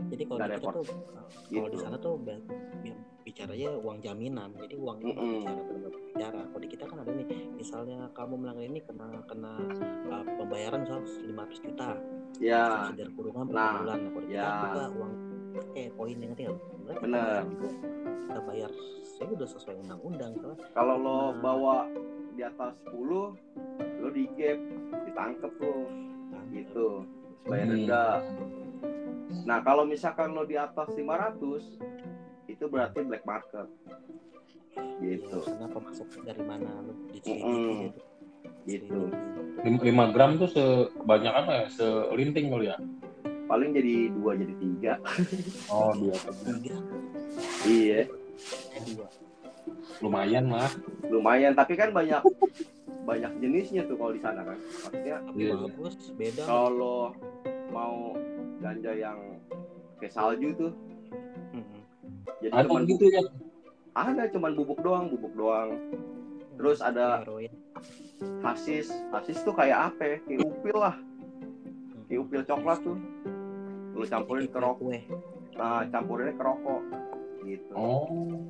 jadi 0.10 0.24
kalau 0.26 0.40
di 0.40 0.52
kita 0.52 0.70
tuh 0.72 0.86
kalau 0.86 0.90
Gitu. 1.50 1.70
di 1.70 1.78
sana 1.78 1.96
tuh 1.98 2.14
bi- 2.18 2.44
bicaranya 3.22 3.70
uang 3.76 3.98
jaminan 4.00 4.50
jadi 4.58 4.76
uang 4.76 4.98
itu 5.00 5.14
Mm-mm. 5.14 5.34
bicara 5.40 5.62
benar 5.64 5.92
bicara 6.10 6.40
kalau 6.44 6.60
di 6.60 6.68
kita 6.68 6.84
kan 6.84 6.98
ada 7.00 7.12
nih 7.12 7.28
misalnya 7.54 8.00
kamu 8.12 8.34
melanggar 8.36 8.66
ini 8.66 8.80
kena 8.82 9.08
kena 9.24 9.54
uh, 10.10 10.24
pembayaran 10.36 10.80
misal 10.82 11.00
500 11.06 11.62
juta 11.64 11.90
ya 12.40 12.64
subsidi 12.90 13.04
kurungan 13.14 13.46
per 13.46 13.54
Nah, 13.56 13.72
bulan 13.78 13.98
nah, 14.00 14.10
kalau 14.10 14.22
di 14.22 14.28
kita 14.28 14.42
ya. 14.42 14.58
juga 14.66 14.84
uang 14.92 15.12
eh 15.74 15.88
poin 15.92 16.16
yang 16.16 16.30
ngerti 16.32 16.44
nggak? 16.44 16.58
Sebenarnya 16.60 16.96
kita 16.96 17.02
Bener. 17.04 18.42
bayar 18.46 18.72
kita 18.72 18.86
saya 19.12 19.30
udah 19.30 19.48
sesuai 19.48 19.76
undang-undang 19.80 20.32
kalau 20.72 20.96
lo 20.96 21.10
Nah. 21.12 21.30
bawa 21.40 21.78
di 22.32 22.42
atas 22.42 22.74
10 22.88 23.36
lo 24.00 24.08
di 24.10 24.24
gap 24.34 24.60
ditangkep 25.04 25.54
lo 25.60 25.76
gitu 26.50 26.88
bayar 27.46 27.68
Hmm. 27.68 28.69
Nah 29.44 29.60
kalau 29.60 29.84
misalkan 29.84 30.32
lo 30.32 30.44
di 30.44 30.56
atas 30.56 30.90
500 30.90 31.78
itu 32.48 32.64
berarti 32.66 33.00
black 33.02 33.24
market 33.24 33.68
gitu 35.00 35.26
Ya, 35.30 35.44
karena 35.46 35.68
pemasukan 35.68 36.22
dari 36.24 36.44
mana 36.44 36.70
lu 36.82 36.94
diselidiki 37.10 37.46
Mm-mm. 37.46 37.80
gitu. 37.88 38.02
gitu 38.66 39.02
Lim- 39.60 39.82
5 39.82 40.14
gram 40.14 40.32
tuh 40.36 40.48
sebanyak 40.48 41.34
apa 41.36 41.52
ya? 41.54 41.66
Selinting 41.70 42.48
kali 42.48 42.68
ya? 42.68 42.78
paling 43.46 43.74
jadi 43.74 44.14
dua 44.14 44.38
jadi 44.38 44.54
tiga 44.56 44.94
Oh, 45.68 45.90
dua. 45.92 46.14
Iya 47.66 48.06
dua. 48.88 49.08
Lumayan 50.00 50.46
lah. 50.48 50.70
lumayan 51.04 51.54
tapi 51.54 51.74
kan 51.74 51.90
banyak 51.90 52.22
banyak 53.02 53.32
jenisnya 53.42 53.82
tuh 53.84 53.98
kalau 53.98 54.14
di 54.14 54.22
sana 54.22 54.46
kan 54.46 54.58
maksudnya 54.80 55.18
Tapi 55.24 55.40
Iya. 55.42 55.54
bagus, 55.60 55.96
beda. 56.14 56.44
kalau 56.46 57.10
mau 57.70 58.14
ganja 58.60 58.92
yang 58.94 59.20
kayak 59.98 60.12
salju 60.12 60.50
tuh 60.54 60.72
Mm-mm. 61.52 61.82
jadi 62.40 62.54
Ada 62.54 62.66
cuman 62.66 62.82
gitu 62.86 63.06
ya? 63.08 63.22
ada 63.92 64.24
cuman 64.28 64.52
bubuk 64.54 64.80
doang 64.80 65.10
bubuk 65.10 65.34
doang 65.34 65.70
Terus 66.56 66.80
ada- 66.80 67.24
hasis 68.42 68.92
hasis 69.10 69.40
tuh 69.42 69.56
kayak 69.56 69.92
apa 69.92 70.04
ya? 70.06 70.18
kayak 70.22 70.40
upil 70.44 70.78
lah 70.78 70.96
kayak 72.06 72.20
upil 72.20 72.42
coklat 72.44 72.80
tuh 72.82 72.98
lu 73.92 74.04
campurin 74.06 74.46
ke 74.46 74.56
rokok 74.56 74.92
nah 75.54 75.84
campurinnya 75.88 76.32
ke 76.32 76.44
rokok 76.44 76.82
gitu 77.42 77.72
Oh. 77.74 78.44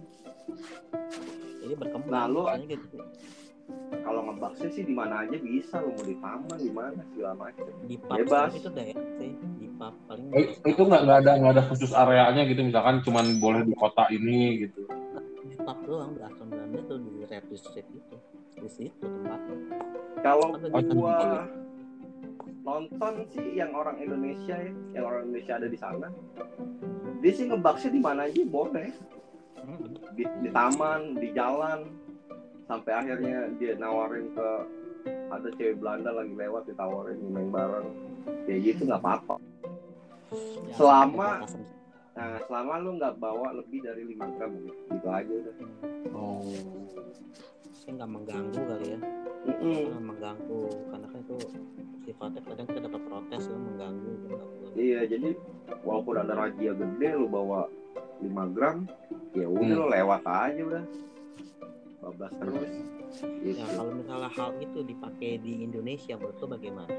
Jadi 1.59 1.73
berkembang. 1.75 2.09
Nah, 2.09 2.25
lu- 2.25 2.49
gitu. 2.65 2.97
kalau 4.01 4.25
ngebaksin 4.25 4.69
sih 4.71 4.81
di 4.81 4.91
mana 4.91 5.21
aja 5.21 5.37
bisa 5.37 5.77
lu 5.77 5.93
mau 5.93 6.01
di 6.01 6.17
taman 6.17 6.57
di 6.57 6.71
mana 6.71 7.01
segala 7.05 7.33
macam 7.37 7.69
di 7.85 7.95
Bebas. 7.99 8.49
itu 8.51 8.69
daerah 8.71 9.05
sih 9.15 9.31
di 9.79 9.85
pub 9.87 9.95
paling 10.11 10.27
Eh, 10.35 10.45
itu 10.67 10.81
nggak 10.83 11.01
nggak 11.07 11.17
ada 11.23 11.31
nggak 11.39 11.53
ada 11.55 11.63
khusus 11.71 11.91
areanya 11.95 12.43
gitu 12.43 12.61
misalkan 12.67 12.99
cuman 12.99 13.39
boleh 13.39 13.63
di 13.63 13.73
kota 13.79 14.11
ini 14.11 14.67
gitu. 14.67 14.83
di 15.47 15.55
pub 15.55 15.79
doang 15.87 16.11
berasal 16.19 16.45
Belanda 16.51 16.79
tuh 16.83 16.99
di 16.99 17.23
Red 17.23 17.45
District 17.47 17.87
itu. 17.87 18.15
Di 18.59 18.67
situ 18.67 19.05
tempatnya 19.07 19.55
kalau 20.19 20.59
di 20.59 20.83
gua 20.91 21.15
sana. 21.15 21.41
nonton 22.67 23.13
sih 23.31 23.55
yang 23.55 23.71
orang 23.71 24.03
Indonesia 24.03 24.51
ya 24.59 24.73
yang 24.99 25.05
orang 25.07 25.31
Indonesia 25.31 25.53
ada 25.55 25.67
di 25.71 25.79
sana. 25.79 26.07
Dia 27.23 27.31
sih 27.31 27.47
ngebaksin 27.47 27.95
di 27.95 28.03
mana 28.03 28.27
aja 28.27 28.43
boleh. 28.43 28.91
Hmm, 29.63 29.95
di, 30.15 30.23
di 30.43 30.49
taman 30.51 31.15
di 31.15 31.31
jalan. 31.31 31.87
Sampai 32.67 32.93
akhirnya 32.93 33.49
dia 33.57 33.79
nawarin 33.79 34.29
ke 34.35 34.49
ada 35.31 35.49
cewek 35.57 35.81
Belanda 35.81 36.13
lagi 36.13 36.35
lewat 36.35 36.67
ditawarin 36.67 37.17
main 37.31 37.49
bareng. 37.49 37.87
Kayak 38.45 38.59
gitu 38.75 38.91
nggak 38.91 39.01
apa-apa 39.01 39.48
Selama- 40.71 41.41
nah 42.11 42.35
selama 42.43 42.73
lu 42.79 42.89
nggak 42.95 43.15
bawa 43.17 43.55
lebih 43.55 43.79
dari 43.79 44.03
5 44.05 44.27
gram 44.29 44.51
gitu, 44.53 44.71
gitu 44.91 45.07
aja 45.07 45.31
udah 45.31 45.53
Oh. 46.11 46.43
saya 47.73 47.91
nggak 47.95 48.11
mengganggu 48.11 48.59
kali 48.59 48.87
ya 48.89 48.99
Mm-mm. 49.41 49.81
nggak 49.87 50.03
mengganggu 50.05 50.61
karena 50.85 51.07
kan 51.07 51.19
itu 51.21 51.37
sifatnya 52.01 52.41
kadang 52.43 52.65
kita 52.67 52.79
dapat 52.83 53.01
protes 53.03 53.43
kan 53.45 53.59
mengganggu 53.63 54.11
boleh. 54.21 54.43
iya 54.75 54.99
jadi 55.05 55.29
walaupun 55.79 56.15
ada 56.17 56.33
razia 56.35 56.71
gede 56.73 57.09
lu 57.15 57.25
bawa 57.25 57.71
5 58.19 58.27
gram 58.51 58.77
ya 59.31 59.47
udah 59.47 59.63
Hmm. 59.63 59.77
lu 59.77 59.85
lewat 59.87 60.21
aja 60.21 60.61
udah 60.61 60.83
bablas 61.99 62.33
terus 62.33 62.67
gitu. 62.67 63.55
Ya 63.55 63.65
kalau 63.69 63.91
misalnya 63.91 64.29
hal 64.29 64.49
itu 64.57 64.79
dipakai 64.83 65.31
di 65.37 65.61
Indonesia 65.61 66.13
menurut 66.13 66.37
lo 66.37 66.47
bagaimana? 66.49 66.93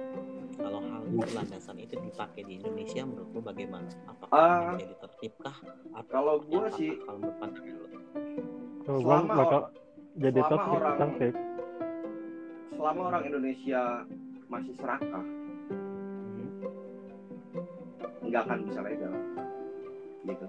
Kalau 0.61 0.81
hal 0.83 1.03
itu 1.07 1.29
landasan 1.33 1.77
itu 1.77 1.95
dipakai 1.97 2.43
di 2.43 2.53
Indonesia 2.55 3.03
menurut 3.03 3.31
lo 3.31 3.41
bagaimana? 3.43 3.89
Apakah 4.07 4.37
Ah, 4.37 4.61
menjadi 4.71 4.95
tertibkah? 5.01 5.57
Atau 5.91 6.11
kalau 6.11 6.33
apa 6.39 6.69
sih 6.71 6.91
kalau 7.01 7.19
menurut 7.19 7.39
pandangan 7.39 7.75
lo? 7.75 7.87
Kalau 8.81 8.99
gua 8.99 9.15
Selama 9.17 9.33
bakal 9.35 9.61
jadi 10.17 10.41
selama 10.41 10.61
top 10.61 10.75
orang- 10.75 10.99
tertib. 10.99 11.35
selama 12.71 13.01
orang 13.07 13.23
Indonesia 13.27 13.81
masih 14.47 14.75
serakah 14.75 15.25
Hmm. 16.31 16.51
nggak 18.23 18.43
akan 18.43 18.59
bisa 18.65 18.81
legal 18.81 19.13
gitu 20.23 20.47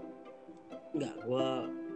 Enggak, 0.91 1.15
gua 1.23 1.47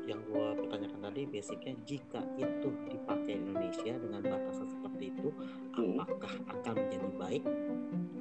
yang 0.05 0.22
gua 0.26 0.55
pertanyakan 0.55 0.99
tadi 1.01 1.22
basicnya 1.26 1.74
jika 1.84 2.22
itu 2.36 2.70
dipakai 2.86 3.34
di 3.34 3.41
Indonesia 3.41 3.93
dengan 3.93 4.22
batasan 4.22 4.68
seperti 4.70 5.03
itu, 5.09 5.28
Hmm. 5.74 5.97
apakah 5.97 6.32
akan 6.47 6.74
menjadi 6.78 7.09
baik? 7.18 7.43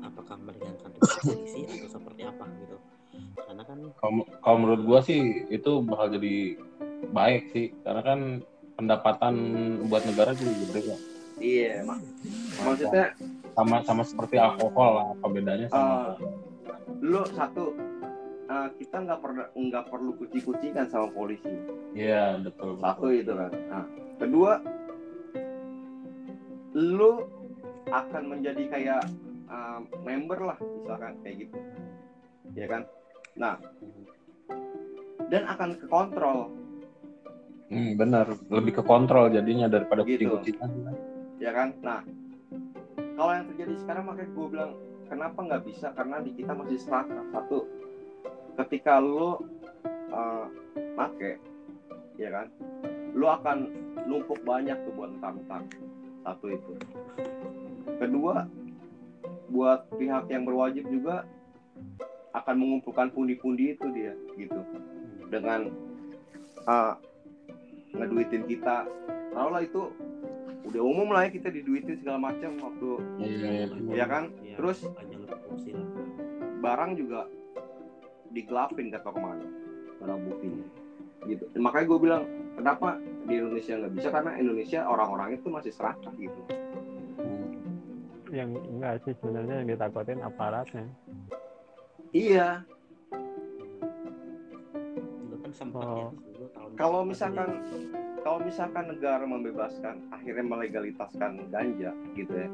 Apakah 0.05 0.37
meringankan 0.39 0.91
polisi 0.95 1.65
atau 1.67 1.89
seperti 1.91 2.23
apa 2.23 2.45
gitu? 2.59 2.77
Karena 3.37 3.63
kan 3.63 3.79
Kalau 3.95 4.13
kalau 4.39 4.57
menurut 4.59 4.83
gua 4.85 5.01
sih 5.01 5.21
itu 5.49 5.71
bakal 5.81 6.13
jadi 6.13 6.59
baik 7.09 7.43
sih 7.51 7.73
karena 7.81 8.03
kan 8.03 8.21
pendapatan 8.75 9.35
buat 9.87 10.03
negara 10.05 10.33
juga 10.33 10.53
gede 10.63 10.81
kok. 10.85 11.01
iya 11.37 11.83
mak 11.83 11.99
maksudnya 12.61 13.11
Sama 13.53 13.83
sama 13.83 14.03
seperti 14.03 14.35
alkohol 14.35 14.91
lah 14.93 15.07
apa 15.11 15.27
bedanya 15.29 15.67
sama 15.67 15.79
Ah. 15.79 16.03
alkohol. 16.11 16.35
lu 17.01 17.23
satu 17.29 17.65
uh, 18.47 18.69
kita 18.73 18.97
nggak 19.01 19.21
pernah 19.21 19.47
nggak 19.53 19.85
perlu 19.85 20.11
kucing-kucingan 20.17 20.87
sama 20.87 21.07
polisi 21.09 21.51
Iya 21.93 22.39
betul. 22.41 22.79
satu 22.79 23.03
betul. 23.05 23.21
itu 23.21 23.33
kan 23.33 23.51
nah 23.69 23.85
kedua 24.17 24.53
lu 26.75 27.13
akan 27.89 28.23
menjadi 28.29 28.63
kayak 28.69 29.03
uh, 29.55 29.79
member 30.03 30.39
lah 30.43 30.59
misalkan 30.59 31.15
kayak 31.23 31.37
gitu. 31.47 31.57
Ya 32.59 32.67
kan? 32.67 32.83
Nah 33.39 33.55
dan 35.31 35.43
akan 35.49 35.71
ke 35.79 35.87
kontrol. 35.87 36.51
Hmm, 37.73 37.97
benar. 37.97 38.29
Lebih 38.51 38.79
ke 38.79 38.83
kontrol 38.85 39.31
jadinya 39.33 39.71
daripada 39.71 40.03
Gitu. 40.05 40.27
kucing-kucingan. 40.27 40.71
ya 41.39 41.51
kan? 41.55 41.75
Nah 41.83 42.01
kalau 43.15 43.31
yang 43.31 43.47
terjadi 43.55 43.75
sekarang 43.79 44.05
makanya 44.11 44.31
gue 44.35 44.47
bilang 44.51 44.73
kenapa 45.07 45.39
nggak 45.39 45.63
bisa? 45.71 45.87
Karena 45.95 46.19
di 46.19 46.31
kita 46.35 46.53
masih 46.55 46.79
serakah 46.83 47.25
satu 47.31 47.59
ketika 48.63 48.99
lu 49.03 49.39
uh, 50.11 50.47
make 50.99 51.39
ya 52.19 52.31
kan? 52.31 52.47
Lu 53.15 53.27
akan 53.31 53.71
numpuk 54.05 54.43
banyak 54.43 54.75
tuh 54.85 54.93
buat 54.95 55.11
entar-entar 55.19 55.63
satu 56.23 56.47
itu. 56.51 56.73
Kedua 57.99 58.45
buat 59.51 59.89
pihak 59.95 60.31
yang 60.33 60.49
berwajib 60.49 60.89
juga 60.89 61.29
akan 62.35 62.55
mengumpulkan 62.59 63.15
pundi-pundi 63.15 63.79
itu 63.79 63.87
dia 63.95 64.13
gitu 64.35 64.61
dengan 65.31 65.71
uh, 66.67 66.99
ngeduitin 67.95 68.45
kita 68.51 68.89
taruhlah 69.31 69.63
itu 69.63 69.91
udah 70.65 70.83
umum 70.83 71.15
lah 71.15 71.29
ya 71.29 71.31
kita 71.31 71.53
diduitin 71.55 72.01
segala 72.03 72.19
macam 72.19 72.59
waktu 72.59 72.89
Iya, 73.23 73.49
iya. 73.53 73.67
Iya 73.95 74.07
kan? 74.11 74.25
Ya, 74.43 74.57
Terus? 74.59 74.79
lah. 74.83 74.93
barang 76.65 76.97
juga 76.97 77.29
digelapin 78.33 78.89
kata 78.89 79.13
ke 79.13 79.21
mana 79.21 79.47
barang 80.01 80.21
buktinya 80.27 80.67
gitu 81.29 81.45
makanya 81.61 81.87
gue 81.93 81.99
bilang 82.01 82.23
kenapa 82.57 82.99
di 83.29 83.35
Indonesia 83.37 83.77
nggak 83.77 83.93
bisa 83.95 84.09
karena 84.09 84.33
Indonesia 84.41 84.81
orang-orang 84.89 85.37
itu 85.37 85.47
masih 85.53 85.73
serakah 85.73 86.13
gitu 86.17 86.41
Yang 88.35 88.51
enggak 88.67 88.95
sih 89.01 89.15
sebenarnya 89.15 89.55
yang 89.57 89.69
ditakutin 89.71 90.21
aparatnya. 90.21 90.85
iya 92.11 92.67
Itu 95.23 95.37
kan 95.39 95.51
Oh. 95.71 96.11
dulu 96.11 96.47
tahun 96.51 96.71
kalau 96.75 97.01
misalkan 97.03 97.49
kalau 98.23 98.39
misalkan 98.41 98.85
negara 98.89 99.23
membebaskan 99.23 100.11
akhirnya 100.11 100.43
melegalitaskan 100.43 101.47
ganja 101.51 101.91
gitu 102.15 102.33
ya 102.33 102.49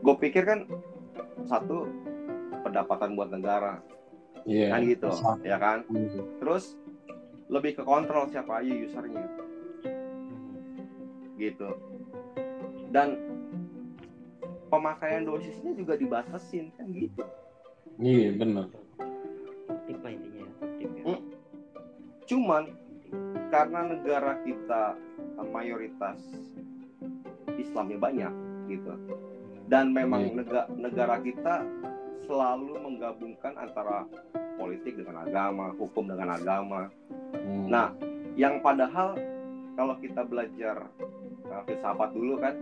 gue 0.00 0.14
pikir 0.18 0.42
kan 0.42 0.66
satu 1.44 1.86
pendapatan 2.62 3.14
buat 3.14 3.30
negara 3.30 3.78
Iya. 4.42 4.72
kan 4.72 4.80
gitu 4.82 5.08
Besar. 5.08 5.36
ya 5.42 5.56
kan 5.56 5.78
Hmm. 5.86 6.08
terus 6.38 6.74
lebih 7.46 7.74
ke 7.74 7.82
kontrol 7.82 8.26
siapa 8.26 8.58
aja 8.58 8.70
usernya 8.72 9.26
gitu 11.36 11.70
dan 12.90 13.18
pemakaian 14.70 15.26
dosisnya 15.26 15.74
juga 15.74 15.94
dibatasin 15.94 16.70
kan 16.74 16.86
gitu 16.88 17.22
Iya 17.98 18.32
benar. 18.32 18.70
lah 20.00 20.08
intinya 20.08 20.40
ya. 20.40 21.02
Hmm. 21.04 21.20
cuman 22.24 22.62
karena 23.50 23.80
negara 23.90 24.32
kita 24.40 24.82
eh, 25.36 25.48
mayoritas 25.50 26.16
Islamnya 27.52 27.98
banyak 27.98 28.32
gitu 28.68 28.94
dan 29.66 29.92
memang 29.92 30.24
Iya. 30.24 30.34
nega- 30.40 30.70
negara 30.72 31.20
kita 31.20 31.66
selalu 32.22 32.78
menggabungkan 32.78 33.58
antara 33.58 34.06
politik 34.56 34.96
dengan 34.96 35.26
agama 35.26 35.74
hukum 35.74 36.06
dengan 36.06 36.32
agama 36.32 36.88
Hmm. 37.30 37.70
Nah, 37.70 37.94
yang 38.34 38.58
padahal 38.58 39.14
kalau 39.72 39.94
kita 39.96 40.22
belajar 40.22 40.82
uh, 41.46 41.62
filsafat 41.62 42.10
dulu 42.10 42.36
kan, 42.36 42.58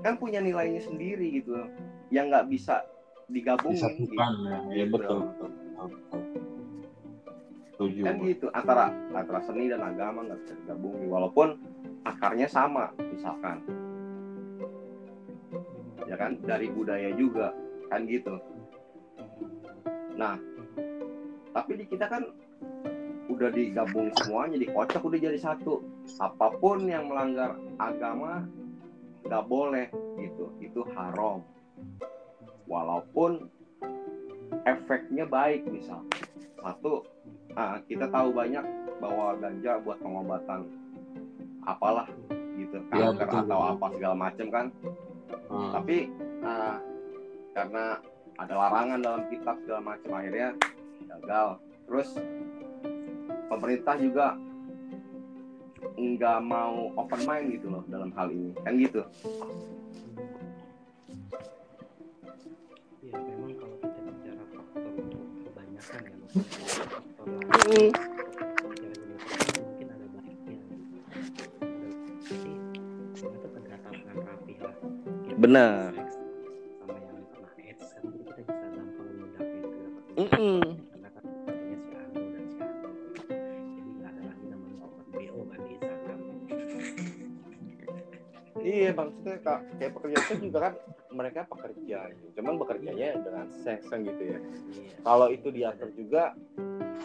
kan 0.00 0.16
punya 0.16 0.40
nilainya 0.40 0.80
sendiri 0.80 1.40
gitu, 1.40 1.68
yang 2.12 2.32
nggak 2.32 2.48
bisa 2.48 2.84
digabungin. 3.30 3.78
disatukan 3.78 4.32
ya. 4.48 4.58
Gitu. 4.74 4.92
betul. 4.96 5.18
betul, 5.24 5.48
betul, 5.48 5.50
betul. 5.88 6.22
setuju 7.80 8.00
kan 8.04 8.16
gitu 8.28 8.46
antara 8.52 8.92
antara 9.16 9.40
seni 9.40 9.64
dan 9.72 9.80
agama 9.80 10.20
nggak 10.28 10.44
bisa 10.44 10.52
digabungin 10.52 11.08
walaupun 11.08 11.56
akarnya 12.04 12.44
sama 12.44 12.92
misalkan 13.00 13.64
ya 16.04 16.12
kan 16.20 16.36
dari 16.44 16.68
budaya 16.68 17.08
juga 17.16 17.56
kan 17.88 18.04
gitu 18.04 18.36
nah 20.12 20.36
tapi 21.56 21.80
di 21.80 21.88
kita 21.88 22.04
kan 22.04 22.28
udah 23.32 23.48
digabung 23.48 24.12
semuanya 24.12 24.60
dikocok 24.60 25.00
udah 25.00 25.18
jadi 25.32 25.38
satu 25.40 25.80
apa 26.20 26.52
pun 26.60 26.84
yang 26.84 27.08
melanggar 27.08 27.56
agama 27.80 28.44
nggak 29.26 29.44
boleh 29.46 29.86
gitu. 30.20 30.52
Itu 30.60 30.80
haram. 30.96 31.44
Walaupun 32.70 33.50
efeknya 34.66 35.24
baik 35.26 35.66
misal. 35.66 36.04
Satu 36.60 37.06
ah, 37.56 37.80
kita 37.88 38.06
tahu 38.10 38.34
banyak 38.34 38.62
bahwa 39.00 39.38
ganja 39.40 39.80
buat 39.80 39.98
pengobatan 40.02 40.68
apalah 41.64 42.08
gitu. 42.58 42.78
Ya, 42.92 43.10
kanker 43.10 43.28
betul, 43.28 43.40
atau 43.46 43.58
betul. 43.58 43.72
apa 43.74 43.86
segala 43.96 44.16
macam 44.16 44.48
kan. 44.50 44.66
Hmm. 45.50 45.70
tapi 45.74 46.06
ah, 46.46 46.78
karena 47.54 47.98
ada 48.38 48.54
larangan 48.54 48.98
dalam 49.02 49.22
kitab 49.28 49.56
segala 49.66 49.80
macam 49.94 50.10
akhirnya 50.14 50.48
gagal. 51.10 51.48
Terus 51.90 52.08
pemerintah 53.50 53.94
juga 53.98 54.26
nggak 56.00 56.38
mau 56.42 56.74
open 56.96 57.20
mind 57.22 57.46
gitu 57.52 57.66
loh 57.68 57.82
dalam 57.86 58.10
hal 58.12 58.28
ini 58.28 58.50
kan 58.58 58.72
gitu 58.74 59.02
ya 63.02 63.16
memang 63.16 63.52
kalau 63.56 63.76
kita 63.80 64.00
bicara 64.06 64.44
faktor 64.46 64.82
untuk 64.94 65.24
kebanyakan 65.44 66.00
ya 66.00 66.14
maksudnya 66.16 66.86
faktor 66.88 67.26
lain 67.28 67.92
bicara 68.60 68.94
gini 68.94 69.16
mungkin 69.56 69.86
ada 69.88 70.06
baiknya. 70.14 70.58
Ada- 71.10 71.38
jadi 72.20 72.52
ternyata 73.16 73.48
tegakkan 73.50 73.92
dengan 73.94 74.16
rapi 74.22 74.54
lah 74.60 74.74
Kita 75.20 75.36
Benar. 75.40 75.90
seks 75.96 76.14
sama 76.78 76.96
yang 76.98 77.18
pernah 77.26 77.52
AIDS 77.58 77.84
kan 77.90 78.02
jadi 78.04 78.18
kita 78.20 78.40
bisa 78.44 78.66
gampang 78.70 79.06
membedakan 79.10 79.46
itu 79.50 79.68
dapat 79.74 80.04
Mm-mm. 80.20 80.60
Iya 88.90 88.98
maksudnya 88.98 89.38
kak, 89.38 89.60
kayak 89.78 89.92
pekerja 89.94 90.18
seks 90.26 90.40
juga 90.42 90.58
kan 90.66 90.74
mereka 91.14 91.40
pekerja, 91.46 91.98
gitu. 92.10 92.26
cuman 92.42 92.58
bekerjanya 92.58 93.22
dengan 93.22 93.46
seks 93.62 93.86
gitu 93.86 94.22
ya. 94.26 94.38
iya 94.42 94.98
Kalau 95.06 95.30
itu 95.30 95.46
diatur 95.54 95.94
juga, 95.94 96.34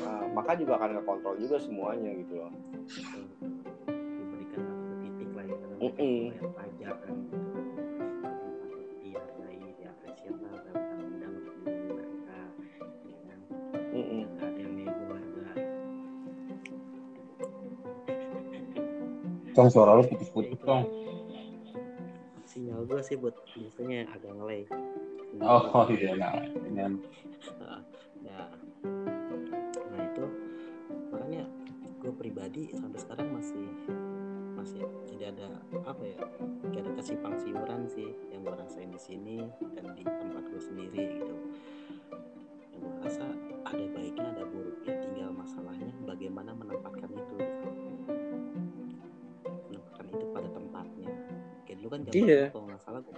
uh, 0.02 0.26
maka 0.34 0.58
juga 0.58 0.82
akan 0.82 0.98
ngekontrol 0.98 1.38
juga 1.38 1.62
semuanya 1.62 2.10
gitu 2.18 2.42
loh. 2.42 2.50
diberikan 3.86 4.62
satu 4.66 4.94
titik 5.06 5.30
lah 5.38 5.46
ya 5.46 5.58
Mm-mm. 5.86 6.18
bayar 6.34 6.50
pajak 6.58 6.96
kan 7.06 7.14
gitu. 7.14 7.38
undang-undang 11.06 11.34
untuk 11.38 11.56
mereka 11.70 12.38
ya 13.06 13.36
kan 19.54 19.68
suara 19.72 19.92
lu 19.96 20.04
putus-putus 20.10 20.58
Ya, 20.66 21.05
gue 22.86 23.02
sih 23.02 23.18
buat 23.18 23.36
biasanya 23.58 24.10
agak 24.14 24.32
ngelay. 24.38 24.62
Oh 25.42 25.86
iya, 25.96 26.16
nah 26.16 26.32
ini 26.40 26.80
ya. 28.24 28.48
Nah 29.92 30.02
itu 30.02 30.26
makanya 31.12 31.44
gue 32.00 32.12
pribadi 32.14 32.70
sampai 32.78 33.00
sekarang 33.02 33.28
masih 33.34 33.66
masih 34.56 34.82
tidak 35.12 35.36
ada 35.36 35.48
apa 35.86 36.04
ya 36.06 36.18
tidak 36.72 36.80
ada 36.88 36.92
kesimpang 36.98 37.36
siuran 37.38 37.82
sih 37.92 38.10
yang 38.32 38.42
gue 38.48 38.56
rasain 38.56 38.90
di 38.90 39.02
sini 39.02 39.38
dan 39.76 39.94
di 39.94 40.04
tempat 40.06 40.44
gue 40.48 40.62
sendiri 40.62 41.02
gitu. 41.20 41.36
Yang 42.72 42.82
gue 42.82 42.94
rasa 43.04 43.26
ada 43.66 43.86
baiknya 43.92 44.28
ada 44.32 44.44
buruknya 44.48 44.94
tinggal 45.04 45.30
masalahnya 45.36 45.92
bagaimana 46.08 46.52
menempatkan 46.56 47.10
itu. 47.12 47.36
Menempatkan 49.70 50.06
itu 50.08 50.26
pada 50.32 50.50
tempatnya. 50.50 51.12
Kayak 51.68 51.78
dulu 51.84 51.90
kan 51.92 52.00
zaman 52.08 52.16
Iya. 52.16 52.44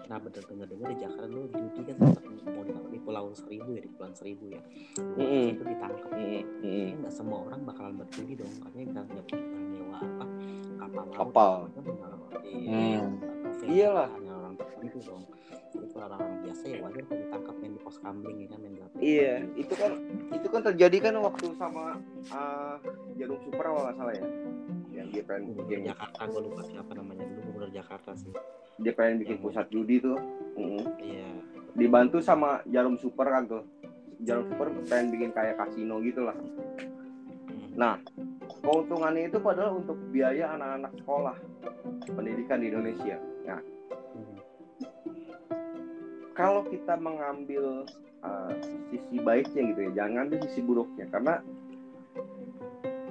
Pernah 0.08 0.24
bener 0.24 0.44
dengar 0.48 0.68
dengar 0.72 0.88
di 0.88 0.98
Jakarta 1.04 1.26
dulu 1.28 1.46
judi 1.52 1.82
kan 1.84 1.96
sempat 2.00 2.24
mau 2.48 2.64
ditangkap 2.64 2.88
di 2.88 3.00
Pulau 3.04 3.26
Seribu 3.36 3.70
ya 3.76 3.82
di 3.84 3.90
Pulau 3.92 4.12
Seribu 4.16 4.44
ya 4.48 4.62
Dulu 4.96 5.20
Mm-mm. 5.20 5.46
itu 5.52 5.64
ditangkap 5.68 6.10
Mm-mm. 6.16 6.24
Mm-mm. 6.24 6.44
Kayaknya 6.64 6.96
nggak 6.98 7.14
semua 7.14 7.38
orang 7.44 7.62
bakalan 7.68 7.94
berjudi 8.00 8.34
dong 8.40 8.54
katanya 8.64 8.86
bisa 8.88 9.02
bisa 9.04 9.36
nyewa 9.68 9.98
apa 10.00 10.26
kapal 10.80 11.04
laut 11.04 11.12
Kapal. 11.12 11.54
iya, 12.48 13.04
Hmm. 13.04 13.20
film 13.60 13.68
Iyalah. 13.68 14.08
hanya 14.16 14.32
orang 14.32 14.54
tertentu 14.56 14.98
dong 15.04 15.24
jadi 15.68 15.86
kalau 15.92 16.06
orang 16.08 16.32
biasa 16.42 16.64
ya 16.64 16.78
wajar 16.80 17.04
kalau 17.04 17.20
ditangkap 17.20 17.56
main 17.60 17.72
di 17.76 17.82
pos 17.84 17.98
kambing 18.00 18.38
ya 18.40 18.48
kan 18.48 18.58
main 18.64 18.74
gapet 18.80 18.98
Iya, 18.98 19.34
itu 19.54 19.74
kan 19.76 19.92
itu 20.32 20.48
kan 20.48 20.62
terjadi 20.64 20.98
kan 21.04 21.14
waktu 21.20 21.46
sama 21.60 21.84
uh, 22.32 22.76
Jarum 23.20 23.40
Super 23.44 23.66
kalau 23.68 23.82
nggak 23.84 23.96
salah 24.00 24.14
ya. 24.16 24.26
Yang 24.90 25.08
dia 25.14 25.24
pengen 25.28 25.42
gubernur 25.54 25.68
bikin, 25.70 25.80
Jakarta 25.86 26.22
gue 26.26 26.42
lupa 26.42 26.62
siapa 26.66 26.92
namanya 26.96 27.26
gubernur 27.68 27.84
Jakarta 27.84 28.12
sih 28.16 28.32
dia 28.78 28.94
pengen 28.94 29.18
bikin 29.26 29.42
pusat 29.42 29.66
judi 29.74 29.98
tuh. 30.00 30.16
Mm-mm. 30.54 30.86
iya 31.02 31.28
Dibantu 31.74 32.22
sama 32.22 32.62
Jarum 32.66 32.98
Super 32.98 33.30
kan 33.30 33.44
tuh. 33.46 33.64
Jarum 34.22 34.50
Super 34.50 34.70
pengen 34.86 35.14
bikin 35.14 35.30
kayak 35.34 35.62
kasino 35.62 36.02
gitu 36.02 36.26
lah. 36.26 36.34
Hmm. 36.34 37.70
Nah, 37.78 37.94
keuntungannya 38.66 39.30
itu 39.30 39.38
padahal 39.38 39.82
untuk 39.82 39.98
biaya 40.10 40.58
anak-anak 40.58 40.94
sekolah 40.98 41.38
pendidikan 42.10 42.62
di 42.62 42.74
Indonesia. 42.74 43.18
Nah, 43.46 43.62
Hmm. 44.18 44.38
kalau 46.34 46.66
kita 46.66 46.98
mengambil 46.98 47.86
uh, 48.26 48.54
sisi 48.90 49.22
baiknya 49.22 49.74
gitu 49.74 49.80
ya, 49.90 49.92
jangan 50.02 50.30
ambil 50.30 50.40
sisi 50.50 50.62
buruknya 50.66 51.06
karena 51.14 51.42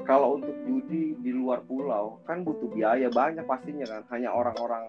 kalau 0.07 0.39
untuk 0.39 0.55
judi 0.63 1.19
di 1.19 1.31
luar 1.31 1.67
pulau 1.67 2.23
kan 2.23 2.47
butuh 2.47 2.71
biaya 2.71 3.11
banyak 3.11 3.43
pastinya 3.43 3.85
kan, 3.85 4.03
hanya 4.15 4.31
orang-orang 4.31 4.87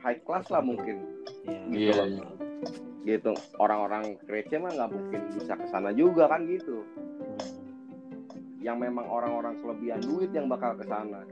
high 0.00 0.18
class 0.24 0.48
lah 0.48 0.64
mungkin 0.64 1.04
iya 1.44 1.60
Iya, 1.68 1.92
loh. 1.94 2.06
iya. 2.08 2.26
gitu. 3.06 3.32
Orang-orang 3.56 4.16
receh 4.24 4.56
mah 4.56 4.72
nggak 4.72 4.90
mungkin 4.90 5.20
bisa 5.32 5.52
ke 5.54 5.66
sana 5.68 5.92
juga 5.92 6.28
kan 6.28 6.44
gitu. 6.44 6.80
Hmm. 6.80 7.40
Yang 8.58 8.76
memang 8.88 9.06
orang-orang 9.06 9.60
kelebihan 9.60 10.00
duit 10.02 10.32
yang 10.32 10.48
bakal 10.48 10.72
ke 10.74 10.84
sana 10.84 11.24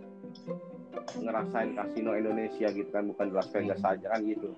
ngerasain 1.16 1.72
kasino 1.72 2.12
Indonesia 2.12 2.68
gitu 2.68 2.88
kan 2.88 3.08
bukan 3.08 3.32
Las 3.32 3.48
Vegas 3.52 3.80
saja 3.80 4.06
kan 4.08 4.20
gitu. 4.24 4.52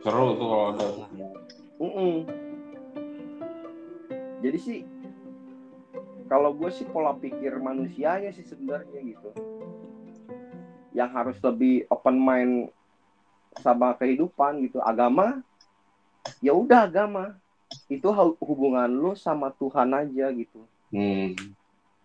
Seru 0.00 0.36
tuh 0.36 0.46
kalau 0.48 0.66
ada. 0.72 0.84
Lah, 0.84 1.08
Mm-mm. 1.80 2.14
Jadi 4.40 4.58
sih 4.60 4.78
kalau 6.24 6.56
gue 6.56 6.70
sih 6.72 6.88
pola 6.88 7.12
pikir 7.12 7.60
manusianya 7.60 8.32
sih 8.32 8.44
sebenarnya 8.46 9.00
gitu. 9.04 9.30
Yang 10.96 11.10
harus 11.12 11.36
lebih 11.44 11.84
open 11.92 12.16
mind 12.16 12.54
sama 13.60 13.94
kehidupan 13.94 14.64
gitu. 14.66 14.80
Agama 14.80 15.44
ya 16.40 16.56
udah 16.56 16.88
agama. 16.88 17.36
Itu 17.90 18.14
hu- 18.14 18.38
hubungan 18.38 18.86
lu 18.86 19.12
sama 19.18 19.50
Tuhan 19.52 19.92
aja 19.92 20.30
gitu. 20.32 20.64
Hmm. 20.94 21.34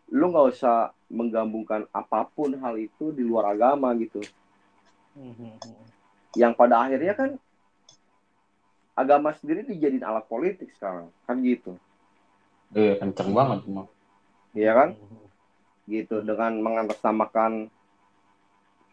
Lu 0.10 0.34
nggak 0.34 0.48
usah 0.58 0.92
menggabungkan 1.10 1.86
apa 1.94 2.26
pun 2.30 2.58
hal 2.58 2.76
itu 2.78 3.14
di 3.14 3.22
luar 3.22 3.54
agama 3.54 3.94
gitu. 3.96 4.20
Hmm. 5.14 5.56
Yang 6.36 6.54
pada 6.58 6.76
akhirnya 6.86 7.14
kan 7.14 7.30
agama 9.00 9.32
sendiri 9.32 9.64
dijadiin 9.64 10.04
alat 10.04 10.28
politik 10.28 10.76
sekarang 10.76 11.08
kan 11.24 11.40
gitu. 11.40 11.80
Iya, 12.76 13.00
kenceng 13.00 13.32
banget 13.32 13.64
emang. 13.66 13.88
Iya 14.58 14.72
kan? 14.74 14.90
Hmm. 14.98 15.18
gitu 15.90 16.22
dengan 16.22 16.54
mengatasnamakan 16.62 17.66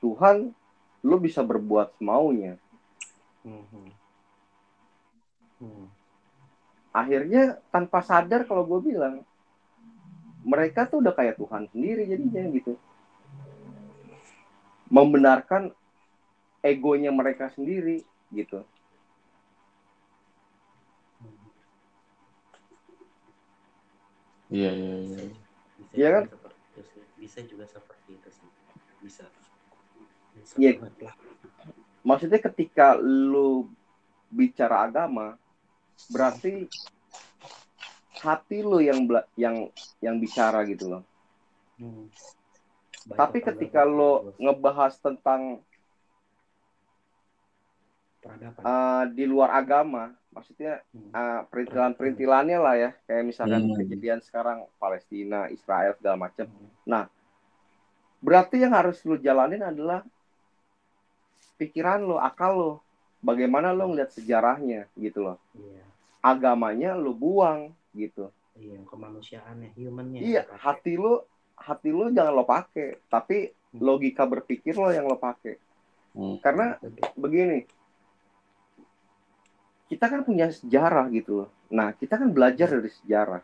Tuhan 0.01 0.57
lu 1.05 1.17
bisa 1.21 1.45
berbuat 1.45 1.93
semaunya 2.01 2.57
Hmm. 3.45 3.63
Hmm. 5.61 5.87
akhirnya 6.91 7.61
tanpa 7.69 8.01
sadar 8.01 8.49
kalau 8.49 8.65
gue 8.65 8.91
bilang 8.91 9.23
mereka 10.43 10.89
tuh 10.89 11.05
udah 11.05 11.13
kayak 11.13 11.37
Tuhan 11.37 11.69
sendiri 11.71 12.09
jadinya 12.09 12.49
gitu 12.51 12.75
membenarkan 14.89 15.71
egonya 16.65 17.13
mereka 17.13 17.53
sendiri 17.53 18.01
gitu 18.33 18.65
Iya, 24.47 24.71
iya, 24.79 24.97
iya. 25.03 25.46
Iya 25.97 26.09
kan? 26.13 26.25
seperti 26.29 26.61
itu 26.77 27.01
bisa 27.17 27.39
juga 27.49 27.65
seperti 27.65 28.11
itu 28.21 28.29
sih. 28.29 28.49
Bisa. 29.01 29.25
Iya. 30.61 30.73
lah. 31.01 31.17
Maksudnya 32.05 32.39
ketika 32.39 33.01
lu 33.01 33.73
bicara 34.29 34.85
agama 34.85 35.41
berarti 36.13 36.69
hati 38.21 38.61
lo 38.61 38.79
yang 38.85 39.09
yang 39.35 39.73
yang 40.05 40.17
bicara 40.21 40.63
gitu 40.69 40.93
loh. 40.93 41.03
Hmm. 41.81 42.13
Baik 43.07 43.17
tapi 43.17 43.39
ketika 43.41 43.87
lo 43.87 44.37
ngebahas 44.37 44.99
tentang 45.01 45.65
peradaban. 48.21 48.63
uh, 48.63 49.05
di 49.15 49.25
luar 49.25 49.57
agama 49.57 50.13
maksudnya 50.37 50.85
Hmm. 50.93 51.11
uh, 51.17 51.41
perintilan-perintilannya 51.49 52.59
lah 52.61 52.75
ya. 52.77 52.91
Kayak 53.09 53.25
misalkan 53.25 53.65
Hmm. 53.65 53.77
kejadian 53.81 54.21
sekarang 54.21 54.69
Palestina 54.77 55.49
Israel 55.49 55.97
segala 55.97 56.29
macam. 56.29 56.45
Hmm. 56.47 57.09
berarti 58.17 58.59
yang 58.59 58.73
harus 58.73 59.01
lo 59.07 59.15
jalanin 59.21 59.61
adalah 59.63 60.03
pikiran 61.57 62.03
lo 62.05 62.17
akal 62.21 62.53
lo 62.53 62.73
bagaimana 63.21 63.71
lo 63.73 63.93
ngeliat 63.93 64.13
sejarahnya 64.13 64.89
gitu 64.97 65.25
loh. 65.25 65.39
Iya. 65.57 65.85
Agamanya 66.21 66.91
lo 66.97 67.13
buang 67.17 67.73
gitu. 67.95 68.33
Iya 68.57 68.83
kemanusiaannya 68.89 69.77
humannya 69.77 70.21
iya 70.25 70.43
hati 70.59 70.97
lo 70.97 71.29
hati 71.55 71.93
lo 71.93 72.09
jangan 72.13 72.35
lo 72.35 72.45
pakai. 72.49 73.05
Tapi 73.07 73.53
logika 73.77 74.25
berpikir 74.25 74.75
lo 74.77 74.89
yang 74.93 75.07
lo 75.09 75.17
pakai. 75.21 75.57
Hmm. 76.17 76.41
karena 76.41 76.81
begini 77.13 77.69
kita 79.87 80.11
kan 80.11 80.21
punya 80.27 80.51
sejarah 80.51 81.07
gitu 81.15 81.45
loh. 81.45 81.49
Nah 81.71 81.95
kita 81.95 82.19
kan 82.19 82.31
belajar 82.31 82.71
dari 82.71 82.91
sejarah. 82.91 83.43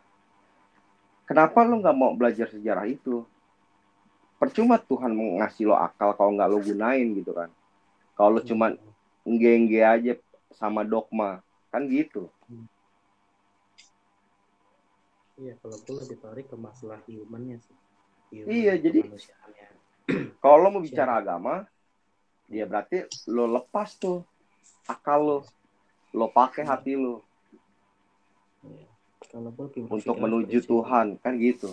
Kenapa 1.26 1.62
lo 1.62 1.78
nggak 1.78 1.96
mau 1.96 2.12
belajar 2.18 2.50
sejarah 2.50 2.86
itu? 2.90 3.22
Percuma 4.42 4.74
Tuhan 4.74 5.14
ngasih 5.14 5.70
lo 5.70 5.78
akal 5.78 6.18
kalau 6.18 6.34
nggak 6.34 6.50
lo 6.50 6.58
gunain 6.58 7.14
gitu 7.14 7.30
kan. 7.30 7.46
Kalau 8.18 8.38
lo 8.38 8.40
cuman 8.42 8.74
ngge 9.22 9.80
aja 9.80 10.12
sama 10.50 10.82
dogma 10.82 11.38
kan 11.70 11.86
gitu. 11.86 12.26
Iya 15.38 15.56
kalau 15.62 15.78
gue 15.78 15.94
lebih 15.96 16.18
tarik 16.20 16.46
ke 16.50 16.56
masalah 16.58 17.00
humannya 17.06 17.56
sih. 17.62 17.74
Human, 18.32 18.48
Iya, 18.48 18.74
jadi- 18.78 19.04
kalau 20.42 20.56
lo 20.58 20.68
mau 20.74 20.82
bicara 20.82 21.22
agama 21.22 21.64
ya 22.52 22.68
berarti 22.68 23.08
lo 23.32 23.48
lepas 23.48 23.96
tuh 23.96 24.26
akal 24.84 25.20
lo 25.24 25.38
lo 26.12 26.28
pakai 26.28 26.62
hati 26.62 26.94
lo 26.94 27.20
Iya. 28.62 28.86
untuk 29.88 30.16
menuju. 30.16 30.62
Tuhan 30.62 31.18
kan 31.18 31.34
gitu 31.36 31.72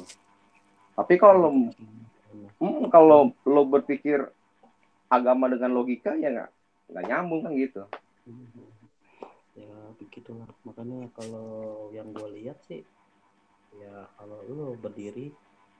tapi 0.95 1.15
kalau 1.15 1.37
lo 1.37 1.49
Benar. 1.49 2.51
Hmm, 2.61 2.85
kalau 2.87 3.33
lo 3.43 3.61
berpikir 3.65 4.21
agama 5.07 5.49
dengan 5.49 5.73
logika 5.73 6.13
ya 6.13 6.29
nggak 6.29 6.49
nggak 6.89 7.03
nyambung 7.05 7.41
kan 7.41 7.51
gitu. 7.53 7.83
ya 9.55 9.73
begitulah 9.97 10.45
makanya 10.61 11.09
kalau 11.11 11.49
yang 11.89 12.13
gue 12.13 12.29
lihat 12.37 12.61
sih 12.63 12.85
ya 13.75 14.07
kalau 14.15 14.39
lu 14.45 14.77
berdiri 14.77 15.33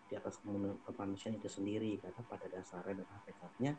di 0.10 0.14
atas 0.14 0.41
kemanu- 0.41 0.82
kemanusiaan 0.84 1.38
itu 1.38 1.47
sendiri 1.47 2.01
karena 2.01 2.22
pada 2.26 2.49
dasarnya 2.49 3.05
dan 3.05 3.07
hakikatnya 3.07 3.72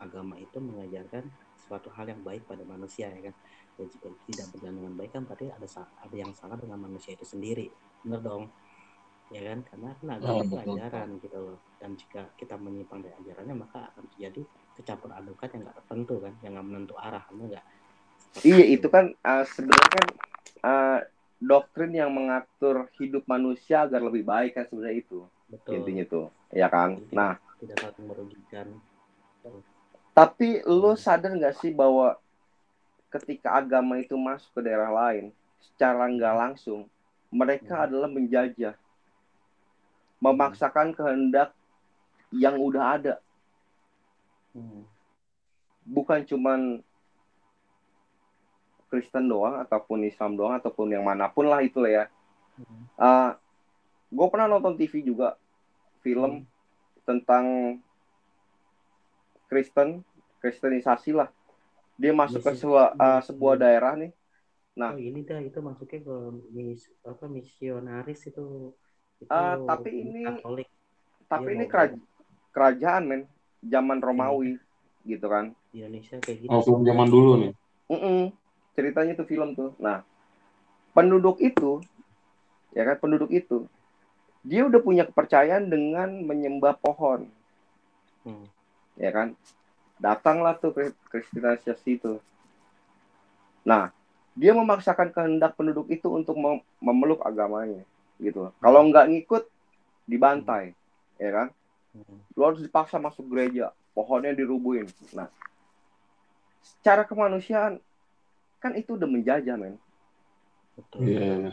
agama 0.00 0.34
itu 0.40 0.56
mengajarkan 0.58 1.28
suatu 1.60 1.92
hal 1.94 2.10
yang 2.10 2.20
baik 2.24 2.48
pada 2.48 2.64
manusia 2.66 3.12
ya 3.12 3.30
kan? 3.30 3.34
Dan 3.78 3.86
jika 3.88 4.08
tidak 4.28 4.46
berjalan 4.52 4.76
dengan 4.82 4.94
baik 4.98 5.10
kan 5.14 5.22
berarti 5.24 5.46
ada 5.52 5.66
ada 5.78 6.16
yang 6.16 6.32
salah 6.34 6.56
dengan 6.58 6.80
manusia 6.80 7.14
itu 7.14 7.24
sendiri. 7.24 7.70
Bener 8.02 8.20
dong 8.24 8.50
ya 9.30 9.40
kan? 9.46 9.58
Karena 9.62 9.88
kan 9.94 10.06
agama 10.18 10.32
Oh, 10.34 10.42
itu 10.42 10.56
betul. 10.58 10.74
ajaran 10.76 11.08
gitu 11.22 11.38
loh. 11.38 11.58
Dan 11.78 11.90
jika 11.96 12.22
kita 12.34 12.54
menyimpang 12.58 13.00
dari 13.06 13.14
ajarannya 13.24 13.56
maka 13.56 13.78
akan 13.94 14.04
terjadi 14.16 14.42
kecampur 14.76 15.10
adukan 15.14 15.48
yang 15.54 15.62
nggak 15.68 15.76
tertentu 15.84 16.14
kan 16.18 16.32
yang 16.42 16.52
nggak 16.58 16.66
menentu 16.66 16.94
arah 16.98 17.24
bener 17.30 17.46
nggak? 17.56 17.66
Iya 18.46 18.64
itu 18.78 18.86
kan 18.90 19.14
uh, 19.26 19.44
sebenarnya 19.46 19.90
kan 19.90 20.06
uh, 20.62 20.98
doktrin 21.40 21.92
yang 21.96 22.12
mengatur 22.12 22.92
hidup 23.00 23.24
manusia 23.24 23.88
agar 23.88 24.04
lebih 24.04 24.28
baik 24.28 24.60
kan 24.60 24.68
sebenarnya 24.68 25.00
itu 25.00 25.24
betul. 25.48 25.72
intinya 25.80 26.04
tuh, 26.06 26.26
ya 26.52 26.68
kan. 26.68 27.00
Nah. 27.10 27.34
tidak 27.60 27.76
saling 27.76 28.08
merugikan 28.08 28.66
tapi 30.10 30.60
lo 30.64 30.94
sadar 30.94 31.32
nggak 31.32 31.56
sih 31.56 31.70
bahwa 31.70 32.18
ketika 33.10 33.54
agama 33.54 33.98
itu 33.98 34.14
masuk 34.14 34.50
ke 34.54 34.60
daerah 34.62 34.90
lain 34.90 35.30
secara 35.60 36.06
nggak 36.06 36.34
langsung 36.36 36.86
mereka 37.30 37.78
Hmm. 37.78 37.84
adalah 37.86 38.08
menjajah, 38.10 38.74
memaksakan 40.18 40.90
kehendak 40.92 41.54
yang 42.30 42.58
udah 42.58 42.98
ada 42.98 43.14
Hmm. 44.50 44.82
bukan 45.86 46.26
cuman 46.26 46.82
Kristen 48.90 49.30
doang 49.30 49.62
ataupun 49.62 50.02
Islam 50.02 50.34
doang 50.34 50.58
ataupun 50.58 50.90
yang 50.90 51.06
mana 51.06 51.30
pun 51.30 51.46
lah 51.46 51.62
itu 51.62 51.78
lah 51.78 51.90
ya. 51.90 52.04
Hmm. 52.58 53.38
gue 54.10 54.26
pernah 54.26 54.50
nonton 54.50 54.74
TV 54.74 55.06
juga 55.06 55.38
film 56.02 56.42
tentang 57.06 57.78
Kristen, 59.50 60.06
Kristenisasi 60.38 61.10
lah. 61.12 61.28
Dia 61.98 62.14
masuk 62.14 62.40
ke 62.40 62.54
Misi- 62.54 62.62
sebuah, 62.62 62.86
uh, 62.94 63.18
misi- 63.18 63.26
sebuah 63.28 63.54
daerah 63.58 63.92
nih. 63.98 64.12
Nah. 64.70 64.94
oh 64.94 65.02
ini 65.02 65.26
dah 65.26 65.42
itu 65.42 65.58
masuknya 65.58 65.98
ke 66.00 66.16
mis 66.54 66.86
apa 67.02 67.26
misionaris 67.26 68.22
itu 68.24 68.70
itu 69.18 69.28
Ah, 69.28 69.58
tapi 69.58 69.90
ini- 70.06 70.24
Katolik 70.24 70.70
Tapi 71.26 71.42
Dia 71.44 71.54
ini 71.54 71.62
mau- 71.62 71.70
keraj- 71.70 72.02
kerajaan 72.50 73.02
men, 73.04 73.22
zaman 73.60 73.98
Romawi 73.98 74.56
gitu 75.04 75.26
kan. 75.26 75.52
di 75.70 75.78
Indonesia 75.78 76.18
kayak 76.18 76.38
gitu 76.42 76.50
Oh, 76.50 76.62
film 76.62 76.82
zaman 76.82 77.06
dulu 77.06 77.30
nih. 77.36 77.52
Mm-mm. 77.86 78.20
Ceritanya 78.72 79.12
tuh 79.14 79.26
film 79.26 79.54
tuh. 79.54 79.70
Nah, 79.78 80.02
penduduk 80.90 81.38
itu, 81.38 81.78
ya 82.72 82.82
kan 82.82 82.96
penduduk 82.96 83.30
itu, 83.30 83.66
dia 84.40 84.64
udah 84.64 84.80
punya 84.80 85.04
kepercayaan 85.04 85.68
dengan 85.68 86.10
menyembah 86.24 86.74
pohon, 86.74 87.30
Hmm. 88.22 88.46
Ya 89.00 89.10
kan. 89.10 89.32
Datanglah 89.96 90.60
tuh 90.60 90.76
Kri- 90.76 90.96
Kristenisasi 91.08 91.90
itu. 91.96 92.20
Nah, 93.64 93.92
dia 94.36 94.52
memaksakan 94.52 95.12
kehendak 95.12 95.56
penduduk 95.56 95.88
itu 95.88 96.08
untuk 96.08 96.36
mem- 96.36 96.64
memeluk 96.80 97.24
agamanya, 97.24 97.84
gitu. 98.20 98.52
Kalau 98.60 98.80
nggak 98.88 99.08
ngikut, 99.08 99.44
dibantai, 100.04 100.72
ya 101.16 101.30
kan. 101.32 101.48
Hmm. 101.96 102.20
Lu 102.36 102.44
harus 102.44 102.64
dipaksa 102.64 102.96
masuk 102.96 103.28
gereja, 103.28 103.72
pohonnya 103.92 104.32
dirubuhin. 104.32 104.88
Nah, 105.12 105.28
secara 106.64 107.04
kemanusiaan 107.04 107.80
kan 108.60 108.76
itu 108.76 108.94
udah 108.94 109.08
menjajah 109.08 109.56
men 109.56 109.80
betul 110.76 111.00
iya. 111.08 111.50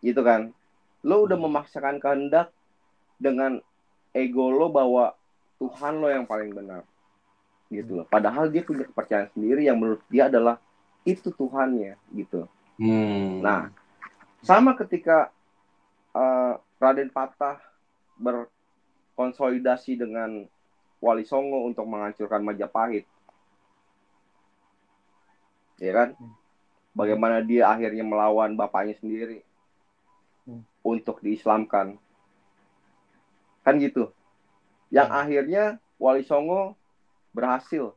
gitu 0.00 0.22
kan 0.22 0.54
lo 1.02 1.26
udah 1.26 1.38
memaksakan 1.38 1.98
kehendak 1.98 2.54
dengan 3.18 3.58
ego 4.14 4.50
lo 4.54 4.70
bahwa 4.70 5.14
Tuhan 5.62 6.02
lo 6.02 6.10
yang 6.10 6.26
paling 6.26 6.50
benar. 6.50 6.82
Gitu 7.70 8.02
loh. 8.02 8.06
Padahal 8.10 8.50
dia 8.50 8.66
punya 8.66 8.82
kepercayaan 8.82 9.30
sendiri 9.30 9.62
yang 9.70 9.78
menurut 9.78 10.02
dia 10.10 10.26
adalah 10.26 10.58
itu 11.06 11.30
Tuhannya 11.30 11.94
gitu. 12.14 12.46
Hmm. 12.82 13.38
nah 13.44 13.68
sama 14.42 14.74
ketika 14.74 15.30
eh, 16.14 16.52
Raden 16.82 17.10
Patah 17.14 17.62
berkonsolidasi 18.18 19.98
dengan 19.98 20.46
Wali 20.98 21.22
Songo 21.22 21.62
untuk 21.66 21.86
menghancurkan 21.86 22.42
Majapahit. 22.42 23.06
Ya 25.78 25.92
kan? 25.94 26.08
Bagaimana 26.94 27.42
dia 27.42 27.70
akhirnya 27.70 28.02
melawan 28.02 28.54
bapaknya 28.54 28.98
sendiri 28.98 29.42
Hmm. 30.42 30.66
untuk 30.82 31.22
diislamkan. 31.22 32.02
Kan 33.62 33.78
gitu 33.78 34.10
yang 34.92 35.08
Hmm. 35.08 35.20
akhirnya 35.24 35.64
Wali 35.96 36.20
Songo 36.22 36.76
berhasil 37.32 37.96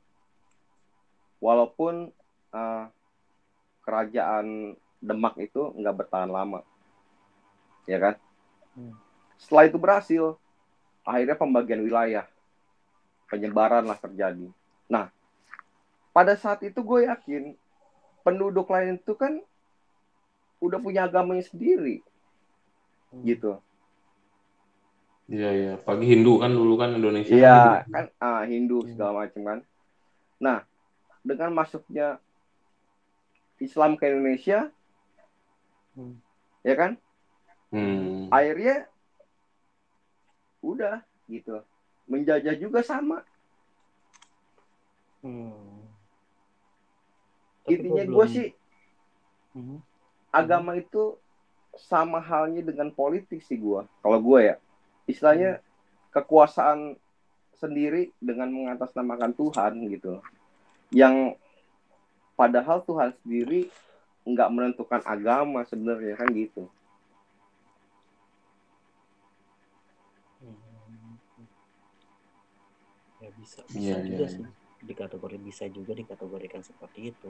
walaupun 1.43 2.09
eh, 2.55 2.83
kerajaan 3.83 4.73
Demak 5.03 5.37
itu 5.37 5.75
nggak 5.75 5.95
bertahan 6.01 6.31
lama 6.31 6.63
ya 7.85 7.99
kan 7.99 8.15
Hmm. 8.73 8.95
setelah 9.37 9.67
itu 9.67 9.77
berhasil 9.77 10.23
akhirnya 11.03 11.35
pembagian 11.35 11.79
wilayah 11.79 12.25
penyebaran 13.27 13.85
lah 13.85 13.99
terjadi 13.99 14.47
nah 14.87 15.11
pada 16.11 16.33
saat 16.39 16.63
itu 16.63 16.79
gue 16.79 17.07
yakin 17.07 17.55
penduduk 18.23 18.71
lain 18.71 18.97
itu 18.97 19.13
kan 19.13 19.37
udah 20.63 20.79
punya 20.79 21.05
agamanya 21.05 21.43
sendiri 21.45 21.99
Hmm. 23.11 23.21
gitu 23.21 23.51
Iya, 25.25 25.49
iya. 25.57 25.73
Pagi 25.81 26.05
Hindu 26.05 26.37
kan 26.37 26.53
dulu 26.53 26.77
kan 26.77 26.93
Indonesia. 26.93 27.33
Iya 27.33 27.57
kan 27.89 27.89
kan 27.89 28.05
ah, 28.21 28.41
Hindu 28.45 28.85
segala 28.85 29.25
macam 29.25 29.41
kan. 29.41 29.59
Nah 30.37 30.57
dengan 31.25 31.49
masuknya 31.49 32.21
Islam 33.57 33.97
ke 33.97 34.05
Indonesia, 34.05 34.69
Hmm. 35.95 36.19
ya 36.61 36.75
kan, 36.75 36.91
Hmm. 37.71 38.27
akhirnya 38.29 38.85
udah 40.59 41.01
gitu, 41.31 41.63
menjajah 42.05 42.53
juga 42.59 42.83
sama. 42.83 43.23
Hmm. 45.23 45.87
Tapi 47.65 47.81
Intinya 47.81 48.03
gua 48.05 48.05
gue 48.05 48.11
belum- 48.11 48.35
sih 48.35 48.47
Hmm. 49.55 49.79
agama 50.29 50.75
itu 50.77 51.15
sama 51.79 52.19
halnya 52.21 52.61
dengan 52.61 52.91
politik 52.91 53.39
sih 53.41 53.55
gua. 53.57 53.87
Kalau 54.03 54.19
gua 54.21 54.39
ya, 54.43 54.55
istilahnya 55.05 55.61
kekuasaan 56.11 56.97
sendiri 57.55 58.11
dengan 58.19 58.51
mengatasnamakan 58.51 59.31
Tuhan 59.33 59.73
gitu. 59.89 60.19
Yang 60.91 61.39
padahal 62.35 62.83
Tuhan 62.83 63.15
sendiri 63.23 63.71
nggak 64.25 64.49
menentukan 64.51 65.01
agama 65.05 65.63
sebenarnya 65.63 66.17
kan 66.19 66.29
gitu. 66.33 66.67
Hmm. 70.41 71.17
Ya 73.23 73.29
bisa, 73.31 73.59
bisa 73.71 73.95
Iya, 73.97 74.05
juga 74.05 74.25
iya, 74.27 74.33
sih. 74.35 74.45
Dikategori 74.85 75.37
bisa 75.41 75.63
juga 75.71 75.95
dikategorikan 75.95 76.61
seperti 76.61 77.15
itu. 77.15 77.29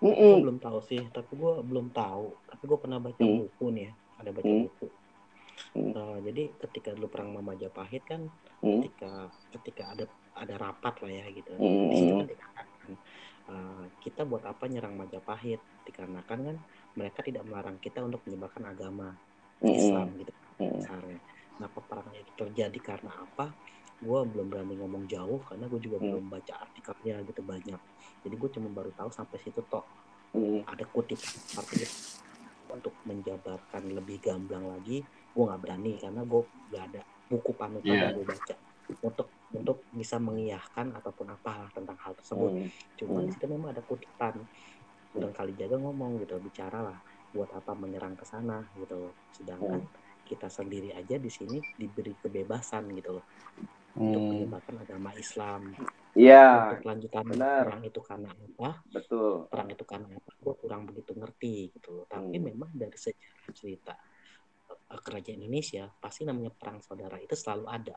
Mm-mm. 0.00 0.16
Gue 0.16 0.44
belum 0.48 0.58
tahu 0.58 0.78
sih, 0.88 1.02
tapi 1.12 1.36
gue 1.36 1.52
belum 1.60 1.92
tahu. 1.92 2.32
Tapi 2.48 2.62
gue 2.64 2.78
pernah 2.80 2.98
baca 2.98 3.20
Hmm. 3.20 3.44
buku 3.44 3.66
nih 3.76 3.84
ya, 3.84 3.92
ada 4.16 4.30
baca 4.32 4.48
Hmm. 4.48 4.64
buku. 4.64 4.86
Hmm. 5.72 5.92
Nah, 5.94 6.18
jadi 6.24 6.50
ketika 6.66 6.90
dulu 6.96 7.06
perang 7.08 7.30
sama 7.34 7.54
Majapahit 7.54 8.02
kan, 8.06 8.26
Mm. 8.60 8.84
ketika 8.84 9.12
ketika 9.56 9.82
ada 9.96 10.04
ada 10.36 10.54
rapat 10.56 10.94
lah 11.00 11.12
ya 11.12 11.24
gitu. 11.32 11.52
Mm. 11.56 11.88
Di 11.88 11.94
situ 11.96 12.12
kan 12.12 12.28
dikatakan 12.28 12.90
eh, 13.50 13.84
kita 14.04 14.20
buat 14.28 14.44
apa 14.46 14.64
nyerang 14.68 14.94
Majapahit? 14.94 15.60
Dikarenakan 15.86 16.38
kan 16.44 16.56
mereka 16.96 17.20
tidak 17.24 17.42
melarang 17.46 17.78
kita 17.80 18.04
untuk 18.04 18.20
menyebarkan 18.28 18.64
agama 18.68 19.14
Mm-mm. 19.60 19.74
Islam 19.74 20.06
gitu 20.18 20.32
Mm. 20.60 20.70
misalnya. 20.76 21.18
Nah, 21.60 21.68
peperangan 21.72 22.14
itu 22.16 22.32
terjadi 22.36 22.78
karena 22.80 23.12
apa? 23.16 23.52
Gue 24.00 24.20
belum 24.24 24.48
berani 24.48 24.80
ngomong 24.80 25.04
jauh 25.04 25.44
karena 25.44 25.68
gue 25.68 25.76
juga 25.76 26.00
Hmm. 26.00 26.08
belum 26.08 26.24
baca 26.32 26.54
artikelnya 26.56 27.20
gitu 27.28 27.44
banyak. 27.44 27.80
Jadi 28.24 28.32
gue 28.32 28.50
cuma 28.56 28.68
baru 28.72 28.88
tahu 28.96 29.12
sampai 29.12 29.36
situ 29.44 29.60
tok 29.68 29.84
Mm. 30.32 30.64
ada 30.64 30.84
kutip 30.88 31.20
itu 31.20 31.84
untuk 32.70 32.94
menjabarkan 33.02 33.82
lebih 33.92 34.22
gamblang 34.22 34.62
lagi 34.62 35.02
gue 35.30 35.42
nggak 35.46 35.60
berani 35.62 35.92
karena 36.02 36.22
gue 36.26 36.40
nggak 36.70 36.84
ada 36.94 37.00
buku 37.30 37.50
panutan 37.54 37.94
Iya. 37.94 38.02
yang 38.10 38.14
gue 38.18 38.26
baca 38.26 38.54
untuk 39.06 39.28
untuk 39.50 39.76
bisa 39.90 40.16
mengiyahkan 40.18 40.86
ataupun 40.98 41.26
apa 41.30 41.70
tentang 41.74 41.98
hal 42.02 42.12
tersebut 42.18 42.50
Mm. 42.54 42.70
cuma 42.98 43.18
Hmm. 43.22 43.26
di 43.26 43.32
situ 43.34 43.46
memang 43.46 43.70
ada 43.74 43.82
kutipan 43.86 44.34
dan 45.14 45.30
kali 45.34 45.52
jaga 45.58 45.76
ngomong 45.78 46.22
gitu 46.22 46.38
bicara 46.38 46.78
lah 46.82 46.98
buat 47.30 47.50
apa 47.54 47.74
menyerang 47.78 48.14
ke 48.18 48.26
sana 48.26 48.66
gitu 48.74 49.14
sedangkan 49.30 49.86
kita 50.26 50.46
sendiri 50.50 50.90
aja 50.94 51.18
di 51.18 51.30
sini 51.30 51.58
diberi 51.74 52.14
kebebasan 52.18 52.90
gitu 52.98 53.18
loh 53.18 53.26
untuk 53.98 54.22
Hmm. 54.22 54.30
menyebarkan 54.30 54.76
agama 54.82 55.10
Islam 55.14 55.74
Iya, 56.18 56.66
untuk 56.74 56.82
lanjutan 56.86 57.26
perang 57.30 57.82
itu 57.86 58.00
karena 58.02 58.30
apa 58.34 58.70
betul. 58.90 59.46
perang 59.50 59.68
itu 59.70 59.84
karena 59.86 60.06
apa 60.14 60.30
gue 60.42 60.54
kurang 60.62 60.82
begitu 60.90 61.10
ngerti 61.14 61.54
gitu 61.74 61.88
loh 61.94 62.06
tapi 62.10 62.38
Hmm. 62.38 62.46
memang 62.50 62.70
dari 62.74 62.94
sejarah 62.98 63.50
cerita 63.54 63.94
kerajaan 64.98 65.38
Indonesia 65.38 65.86
pasti 66.02 66.26
namanya 66.26 66.50
perang 66.50 66.82
saudara 66.82 67.14
itu 67.22 67.38
selalu 67.38 67.66
ada 67.70 67.94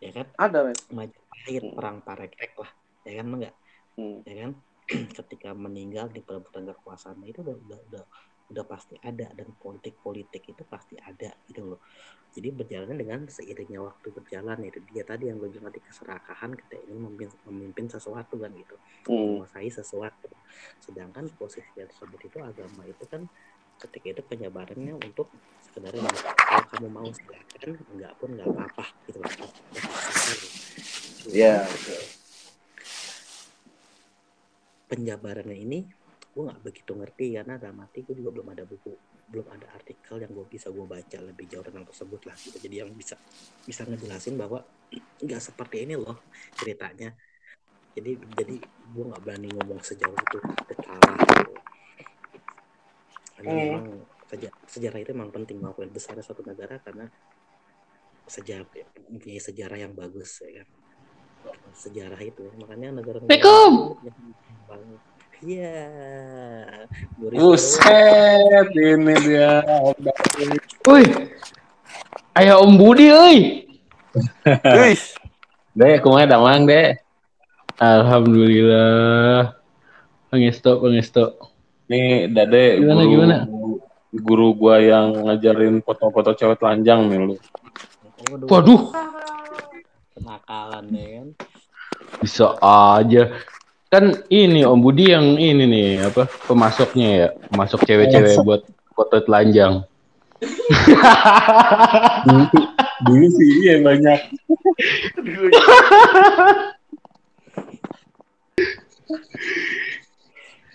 ya 0.00 0.10
kan 0.16 0.26
Ada, 0.40 0.58
men. 0.64 0.76
Majapahit 0.88 1.62
Hmm. 1.68 1.74
perang 1.76 1.98
Parekrek 2.00 2.52
lah 2.56 2.70
ya 3.04 3.12
kan 3.20 3.26
enggak 3.28 3.54
Mm. 4.00 4.22
ya 4.24 4.34
kan 4.46 4.50
ketika 5.20 5.50
meninggal 5.52 6.08
di 6.08 6.24
perebutan 6.24 6.64
kekuasaan 6.72 7.20
itu 7.26 7.44
udah 7.44 7.56
udah 7.58 7.80
udah, 7.90 8.04
udah 8.48 8.64
pasti 8.64 8.96
ada 9.02 9.28
dan 9.36 9.52
politik 9.60 10.00
politik 10.00 10.46
itu 10.46 10.62
pasti 10.64 10.96
ada 10.96 11.36
gitu 11.44 11.74
loh 11.74 11.80
jadi 12.30 12.54
berjalan 12.54 12.94
dengan 12.94 13.26
seiringnya 13.26 13.82
waktu 13.82 14.14
berjalan 14.14 14.62
itu 14.62 14.78
dia 14.86 15.02
tadi 15.02 15.26
yang 15.26 15.42
gue 15.42 15.50
bilang 15.50 15.68
tadi 15.74 15.82
keserakahan 15.82 16.54
kita 16.54 16.78
ingin 16.86 16.98
memimpin, 17.02 17.28
memimpin 17.50 17.86
sesuatu 17.90 18.38
kan 18.38 18.54
gitu 18.54 18.78
Mm. 19.10 19.42
menguasai 19.42 19.68
sesuatu. 19.72 20.30
Sedangkan 20.78 21.26
posisi 21.34 21.74
tersebut 21.74 22.20
itu 22.30 22.38
agama 22.38 22.86
itu 22.86 23.02
kan 23.10 23.26
ketika 23.80 24.06
itu 24.18 24.22
penyebarannya 24.28 24.94
untuk 25.00 25.32
sekedar 25.64 25.96
kalau 25.96 26.64
kamu 26.68 26.88
mau 26.92 27.08
silakan, 27.08 27.70
enggak 27.96 28.12
pun 28.20 28.28
enggak 28.36 28.48
apa-apa 28.52 28.84
gitu. 29.08 29.18
Iya, 31.32 31.64
betul. 31.64 32.02
Penjabarannya 34.90 35.56
ini 35.56 35.78
gue 36.30 36.42
nggak 36.46 36.62
begitu 36.62 36.92
ngerti 36.94 37.26
karena 37.34 37.58
dalam 37.58 37.82
hati 37.82 38.06
gue 38.06 38.14
juga 38.14 38.30
belum 38.30 38.48
ada 38.54 38.62
buku 38.62 38.94
belum 39.30 39.46
ada 39.50 39.66
artikel 39.74 40.22
yang 40.22 40.30
gue 40.30 40.46
bisa 40.46 40.70
gue 40.70 40.86
baca 40.86 41.18
lebih 41.26 41.46
jauh 41.50 41.62
tentang 41.66 41.82
tersebut 41.82 42.22
lah 42.22 42.38
gitu 42.38 42.58
jadi 42.62 42.86
yang 42.86 42.94
bisa 42.94 43.18
bisa 43.66 43.82
ngejelasin 43.82 44.38
bahwa 44.38 44.62
nggak 45.26 45.42
seperti 45.42 45.90
ini 45.90 45.98
loh 45.98 46.22
ceritanya 46.54 47.10
jadi 47.98 48.14
jadi 48.38 48.56
gue 48.62 49.04
nggak 49.10 49.22
berani 49.26 49.48
ngomong 49.58 49.82
sejauh 49.82 50.14
itu 50.14 50.38
gitu. 50.38 51.59
Karena 53.40 53.50
Hmm. 53.56 53.64
memang 53.64 53.84
sejarah, 54.28 54.58
sejarah 54.68 54.98
itu 55.00 55.10
memang 55.16 55.32
penting 55.32 55.56
mengakui 55.64 55.88
besarnya 55.88 56.20
suatu 56.20 56.44
negara 56.44 56.76
karena 56.84 57.08
sejarah 58.28 58.68
mempunyai 59.08 59.40
sejarah 59.40 59.78
yang 59.80 59.96
bagus 59.96 60.44
ya 60.44 60.60
kan 60.60 60.68
sejarah 61.72 62.20
itu 62.20 62.52
makanya 62.60 63.00
negara 63.00 63.16
Assalamualaikum. 63.24 63.96
Iya. 65.40 66.84
Buset, 67.16 68.68
ini 68.76 69.14
dia. 69.24 69.64
Wih. 70.84 71.08
Ayo 72.36 72.60
Om 72.60 72.76
Budi 72.76 73.08
euy. 73.08 73.64
Guys, 74.60 75.16
Dek, 75.72 76.04
kumaha 76.04 76.28
damang, 76.28 76.68
Dek? 76.68 77.00
Alhamdulillah. 77.80 79.56
Pangesto, 80.28 80.76
pangesto. 80.76 81.49
Nih, 81.90 82.30
Dade, 82.30 82.78
Gimana, 82.78 83.02
guru, 83.02 83.10
gimana? 83.10 83.36
guru 84.14 84.54
gua 84.54 84.78
yang 84.78 85.26
ngajarin 85.26 85.82
foto-foto 85.82 86.30
cewek 86.32 86.58
telanjang 86.58 87.10
nih 87.10 87.18
lu. 87.18 87.34
Waduh, 88.30 88.46
Waduh, 88.46 88.82
kenakalan 90.14 90.86
ya 90.94 91.06
kan. 91.18 91.28
bisa 92.22 92.46
aja. 92.62 93.22
Kan 93.90 94.22
ini 94.30 94.62
Om 94.62 94.78
Budi 94.78 95.10
yang 95.10 95.34
ini 95.34 95.66
nih 95.66 96.06
apa 96.06 96.30
pemasoknya 96.46 97.08
ya, 97.10 97.34
pemasok 97.50 97.82
cewek-cewek 97.82 98.38
buat 98.46 98.62
foto 98.94 99.18
telanjang. 99.26 99.82
Dulu, 102.22 102.44
dulu 103.02 103.26
sih 103.34 103.48
iya 103.66 103.82
banyak. 103.82 104.20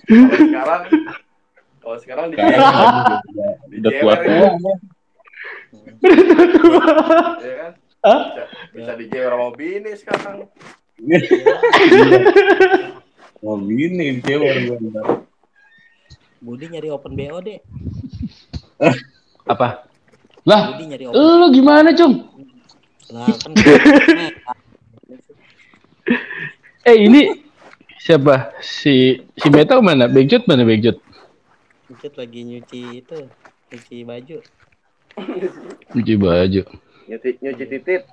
kalau 0.06 0.38
sekarang 0.38 0.82
kalau 1.82 1.98
sekarang 2.02 2.26
di 2.34 2.36
Sekarang 2.38 2.66
udah, 2.66 3.54
udah 3.70 3.92
tua-tua. 4.02 4.50
ya 7.42 7.54
kan? 7.62 7.72
Hah? 8.06 8.22
Bisa, 8.34 8.44
bisa 8.74 8.92
dijewer 8.98 9.34
sama 9.34 9.50
bini 9.54 9.92
sekarang. 9.98 10.38
Mau 13.46 13.62
bini, 13.62 14.18
ntar. 14.18 15.26
Budi 16.42 16.66
nyari 16.70 16.90
open 16.94 17.14
BO 17.18 17.38
deh. 17.42 17.58
Apa? 19.54 19.86
Lah, 20.46 20.74
Budi 20.74 20.84
nyari 20.90 21.06
open. 21.10 21.18
lu 21.18 21.48
gimana, 21.54 21.90
Cung? 21.94 22.26
Lah 23.14 23.30
kan 23.30 23.52
nah, 23.58 24.34
Eh, 26.86 26.98
ini 27.02 27.45
siapa? 28.06 28.54
Si 28.62 29.26
si 29.34 29.48
Meta 29.50 29.82
mana? 29.82 30.06
Bejut 30.06 30.46
mana 30.46 30.62
Bejut? 30.62 31.02
Ucut 31.90 32.14
lagi 32.14 32.46
nyuci 32.46 33.02
itu, 33.02 33.18
nyuci 33.74 34.06
baju. 34.06 34.38
Cuci 35.90 36.14
baju. 36.18 36.62
Nyuci, 37.10 37.30
nyuci 37.42 37.66
titit. 37.66 38.04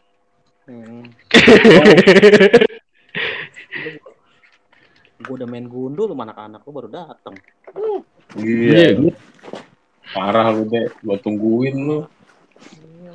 Hmm. 0.65 1.05
Gue 5.23 5.35
udah 5.39 5.49
main 5.49 5.69
gundul, 5.69 6.17
mana 6.17 6.35
anak 6.35 6.65
lu 6.67 6.73
baru 6.73 6.89
datang. 6.91 7.37
Iya, 8.37 8.97
parah 10.13 10.51
lu, 10.51 10.67
Dek. 10.69 10.99
Gua 11.05 11.17
tungguin 11.21 11.77
lu. 11.79 11.99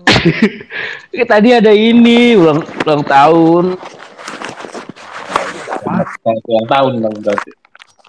Tadi 1.32 1.50
ada 1.54 1.72
ini 1.74 2.34
ulang 2.34 2.64
ulang 2.86 3.04
tahun. 3.06 3.66
Selamat 5.88 6.44
ulang 6.48 6.68
tahun 6.68 6.92
dong 7.00 7.16
berarti. 7.24 7.52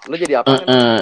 Lu 0.09 0.15
jadi 0.19 0.33
apa? 0.43 0.47
kan? 0.51 0.67
Heeh. 0.67 0.99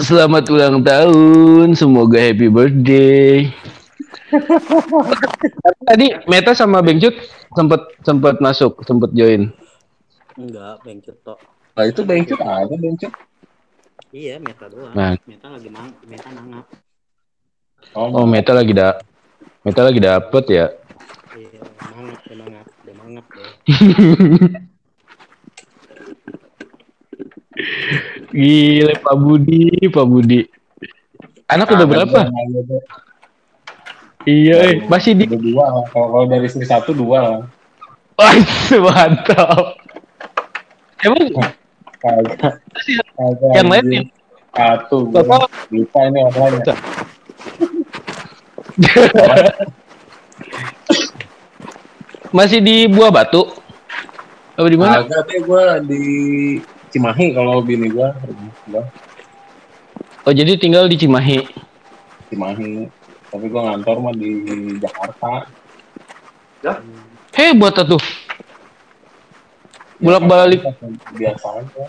Selamat 0.00 0.44
ulang 0.48 0.80
tahun, 0.80 1.68
semoga 1.74 2.18
happy 2.18 2.48
birthday. 2.50 3.50
Tadi 5.90 6.06
Meta 6.30 6.54
sama 6.54 6.78
Bengcut 6.82 7.14
sempat 7.54 7.82
sempat 8.06 8.38
masuk, 8.38 8.82
sempat 8.86 9.10
join. 9.14 9.50
Enggak, 10.38 10.80
bengcut 10.86 11.16
tok. 11.26 11.38
Nah, 11.74 11.84
itu 11.90 12.00
bengcut 12.06 12.38
ada 12.38 12.70
bengcut. 12.70 13.12
Iya, 14.10 14.42
meta 14.42 14.66
doang. 14.66 14.94
Nah. 14.94 15.14
Meta 15.22 15.46
lagi 15.50 15.68
mang, 15.70 15.90
meta 16.06 16.28
nangap. 16.34 16.66
Oh, 17.94 18.26
Meta 18.26 18.52
lagi 18.52 18.72
da 18.76 19.00
Meta 19.62 19.82
lagi 19.84 20.00
dapet 20.00 20.44
ya. 20.50 20.66
Iya, 21.36 21.60
mangap, 21.78 22.18
dia 22.24 22.34
mangap 23.00 23.26
deh. 23.34 23.48
Gile 28.32 28.94
Pak 29.00 29.16
Budi, 29.20 29.68
Pak 29.90 30.06
Budi. 30.06 30.40
Anak 31.50 31.74
udah 31.74 31.86
berapa? 31.88 32.20
Iya, 34.28 34.56
eh. 34.70 34.74
masih 34.86 35.16
di. 35.16 35.24
Dua. 35.26 35.84
Kalau 35.90 36.28
dari 36.28 36.46
istri 36.46 36.64
satu 36.68 36.94
dua 36.94 37.18
lah. 37.20 37.42
Wah, 38.20 38.36
mantap. 38.84 39.80
Emang 41.00 41.32
Kagak. 42.00 42.60
Yang 43.56 43.68
lain 43.68 43.84
yang 43.92 44.06
Satu. 44.56 45.08
gua. 45.08 45.20
Bapak 45.20 45.48
Lupa 45.72 46.00
ini 46.08 46.20
orang 46.24 46.64
ya. 46.64 46.76
masih 52.30 52.58
di 52.62 52.86
Buah 52.90 53.10
Batu? 53.10 53.46
Apa 54.54 54.68
di 54.68 54.78
mana? 54.78 55.06
Kagak 55.06 55.22
deh 55.30 55.40
gue 55.42 55.64
di 55.86 56.04
Cimahi 56.90 57.26
kalau 57.34 57.62
bini 57.62 57.90
gue. 57.90 58.08
Oh, 60.26 60.32
jadi 60.34 60.58
tinggal 60.58 60.90
di 60.90 60.98
Cimahi. 60.98 61.46
Cimahi. 62.28 62.90
Tapi 63.30 63.46
gue 63.46 63.60
ngantor 63.62 63.96
mah 64.02 64.14
di 64.14 64.30
Jakarta. 64.82 65.46
Hebat 67.34 67.78
tuh. 67.88 68.02
Bolak-balik. 70.00 70.60
Biasa 71.14 71.46
aja. 71.60 71.82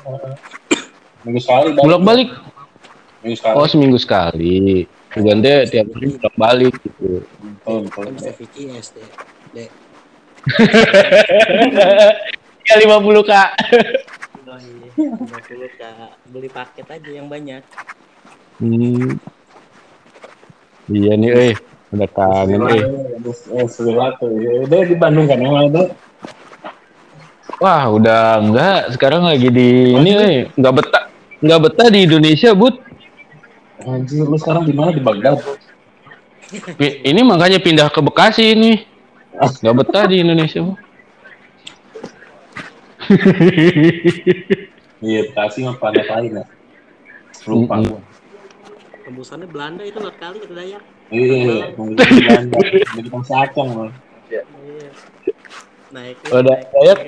Minggu 1.27 1.39
sekali. 1.41 1.67
balik. 1.75 1.83
Bolak-balik. 1.85 2.29
Minggu 3.23 3.37
sekali. 3.37 3.55
Oh, 3.57 3.67
seminggu 3.67 3.99
sekali. 3.99 4.85
Bukan 5.11 5.43
deh 5.43 5.67
tiap 5.67 5.91
hari 5.91 6.15
bolak-balik 6.15 6.73
gitu. 6.87 7.23
Betul, 7.27 7.77
betul. 7.87 8.03
Bisa 8.15 8.31
Dek. 10.41 12.13
Ya 12.69 12.75
50 12.77 13.23
kak. 13.27 13.49
Iya. 14.47 15.09
50 15.09 15.79
kak. 15.81 16.09
Beli 16.31 16.49
paket 16.49 16.87
aja 16.87 17.09
yang 17.11 17.27
banyak. 17.27 17.61
Hmm. 18.61 19.17
Iya 20.89 21.13
nih, 21.17 21.31
eh. 21.51 21.53
Udah 21.91 22.09
kangen, 22.09 22.61
eh. 22.71 22.83
Udah 24.63 24.81
di 24.87 24.95
Bandung 24.95 25.27
kan 25.27 25.37
emang 25.41 25.67
ada. 25.67 25.91
Wah, 27.61 27.91
udah 27.91 28.41
enggak. 28.41 28.95
Sekarang 28.95 29.27
lagi 29.27 29.49
di 29.51 29.93
ini, 29.93 30.11
eh. 30.15 30.37
Enggak 30.55 30.73
betah. 30.81 31.05
Enggak 31.41 31.59
betah 31.67 31.87
di 31.89 31.99
Indonesia, 32.07 32.53
Bud. 32.55 32.75
Anjir, 33.81 34.29
lu 34.29 34.37
sekarang 34.37 34.63
di 34.69 34.73
mana 34.77 34.93
di 34.93 35.01
Baghdad? 35.01 35.41
Ini 36.77 37.21
makanya 37.25 37.57
pindah 37.57 37.89
ke 37.89 37.99
Bekasi 37.99 38.53
ini. 38.53 38.90
Enggak 39.32 39.75
betah 39.79 40.05
di 40.11 40.15
Indonesia, 40.19 40.59
Bu. 40.59 40.73
Iya, 45.01 45.34
Bekasi 45.34 45.65
mah 45.65 45.75
planet 45.82 46.07
lain 46.07 46.32
ya. 46.41 46.45
Lupa 47.49 47.75
gua. 47.82 47.99
Tembusannya 49.01 49.49
Belanda 49.49 49.82
itu 49.82 49.97
lot 49.97 50.13
kali 50.21 50.38
ke 50.45 50.53
Dayak. 50.53 50.84
Iya, 51.09 51.73
mungkin 51.73 51.97
di 51.97 52.21
Belanda. 52.21 52.57
Jadi 52.61 53.09
kan 53.09 53.65
loh. 53.65 53.89
Iya. 54.29 54.45
Naik. 55.89 56.15
Oh, 56.29 56.41
Dayak. 56.45 56.99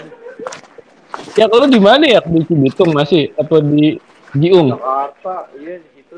Ya 1.37 1.45
kalau 1.45 1.69
di 1.69 1.77
mana 1.77 2.05
ya? 2.09 2.19
Di 2.25 2.41
Cibitung 2.49 2.97
masih 2.97 3.29
atau 3.37 3.61
di 3.61 4.01
Jiung? 4.33 4.73
Jakarta, 4.73 5.53
iya 5.61 5.77
di 5.77 5.89
situ. 5.93 6.17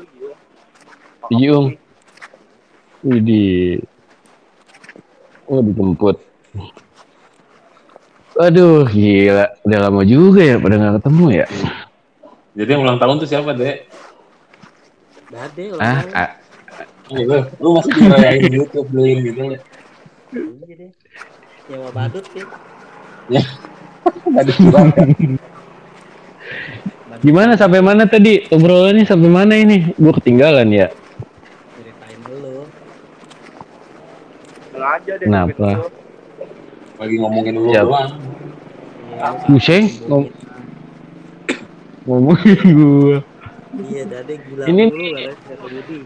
Di. 3.04 3.44
Oh, 5.46 5.62
dijemput. 5.62 6.16
Aduh, 8.36 8.84
gila. 8.84 9.46
Udah 9.64 9.78
lama 9.80 10.02
juga 10.04 10.44
ya 10.44 10.56
pada 10.58 10.74
nggak 10.76 10.94
ketemu 11.00 11.26
ya. 11.32 11.46
Jadi 12.56 12.68
yang 12.68 12.82
ulang 12.84 12.98
tahun 13.00 13.16
tuh 13.20 13.28
siapa, 13.28 13.50
Dek? 13.52 13.88
Dade 15.26 15.64
Ah, 15.76 16.00
lah. 16.02 16.04
ah, 16.14 16.30
Iya, 17.06 17.22
lu, 17.22 17.38
lu 17.62 17.68
masih 17.78 17.92
dirayain 17.94 18.42
di 18.50 18.56
YouTube, 18.58 18.88
beliin 18.90 19.18
gitu. 19.22 19.40
ya. 19.46 19.58
Iya 20.34 20.74
deh. 20.74 20.90
Nyawa 21.70 21.88
badut 21.94 22.26
ya. 22.34 22.44
Nggak 24.26 24.42
ada 24.42 24.52
surat 24.54 24.86
kan? 24.90 25.08
Badut 27.06 27.22
gimana 27.22 27.52
sampai 27.54 27.78
mana 27.78 28.04
tadi? 28.06 28.42
Obrolannya 28.50 29.06
sampai 29.06 29.30
mana 29.30 29.54
ini? 29.54 29.94
Gue 29.94 30.12
ketinggalan 30.18 30.66
ya. 30.68 30.90
ceritain 31.78 32.20
dulu. 32.26 32.66
Sengaja 34.86 35.12
deh. 35.18 35.26
Kenapa? 35.26 35.50
gitu. 35.50 35.66
Lagi 36.96 37.14
ngomongin 37.18 37.54
lu 37.58 37.68
Siap. 37.68 37.84
doang. 37.84 38.10
Ngom 40.06 40.24
ngomongin 42.06 42.58
gue. 42.62 43.16
Iya, 43.76 44.02
Dade 44.06 44.34
gila 44.38 44.64
Ini- 44.64 44.88
dulu 44.88 45.06
kata 45.18 45.54
Budi. 45.60 45.98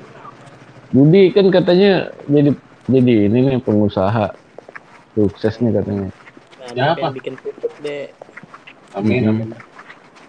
Budi 0.90 1.22
kan 1.30 1.46
katanya 1.52 1.92
jadi 2.26 2.50
jadi 2.90 3.14
ini 3.28 3.38
nih 3.46 3.58
pengusaha 3.60 4.32
sukses 5.12 5.60
nih 5.60 5.76
katanya. 5.76 6.08
Nah, 6.08 6.66
Ya, 6.66 6.72
dia 6.72 6.82
apa? 6.88 6.96
pengen 6.96 7.14
bikin 7.14 7.34
pupuk 7.36 7.74
deh. 7.84 8.08
Amin, 8.96 9.20
Hmm. 9.22 9.30
amin. 9.30 9.48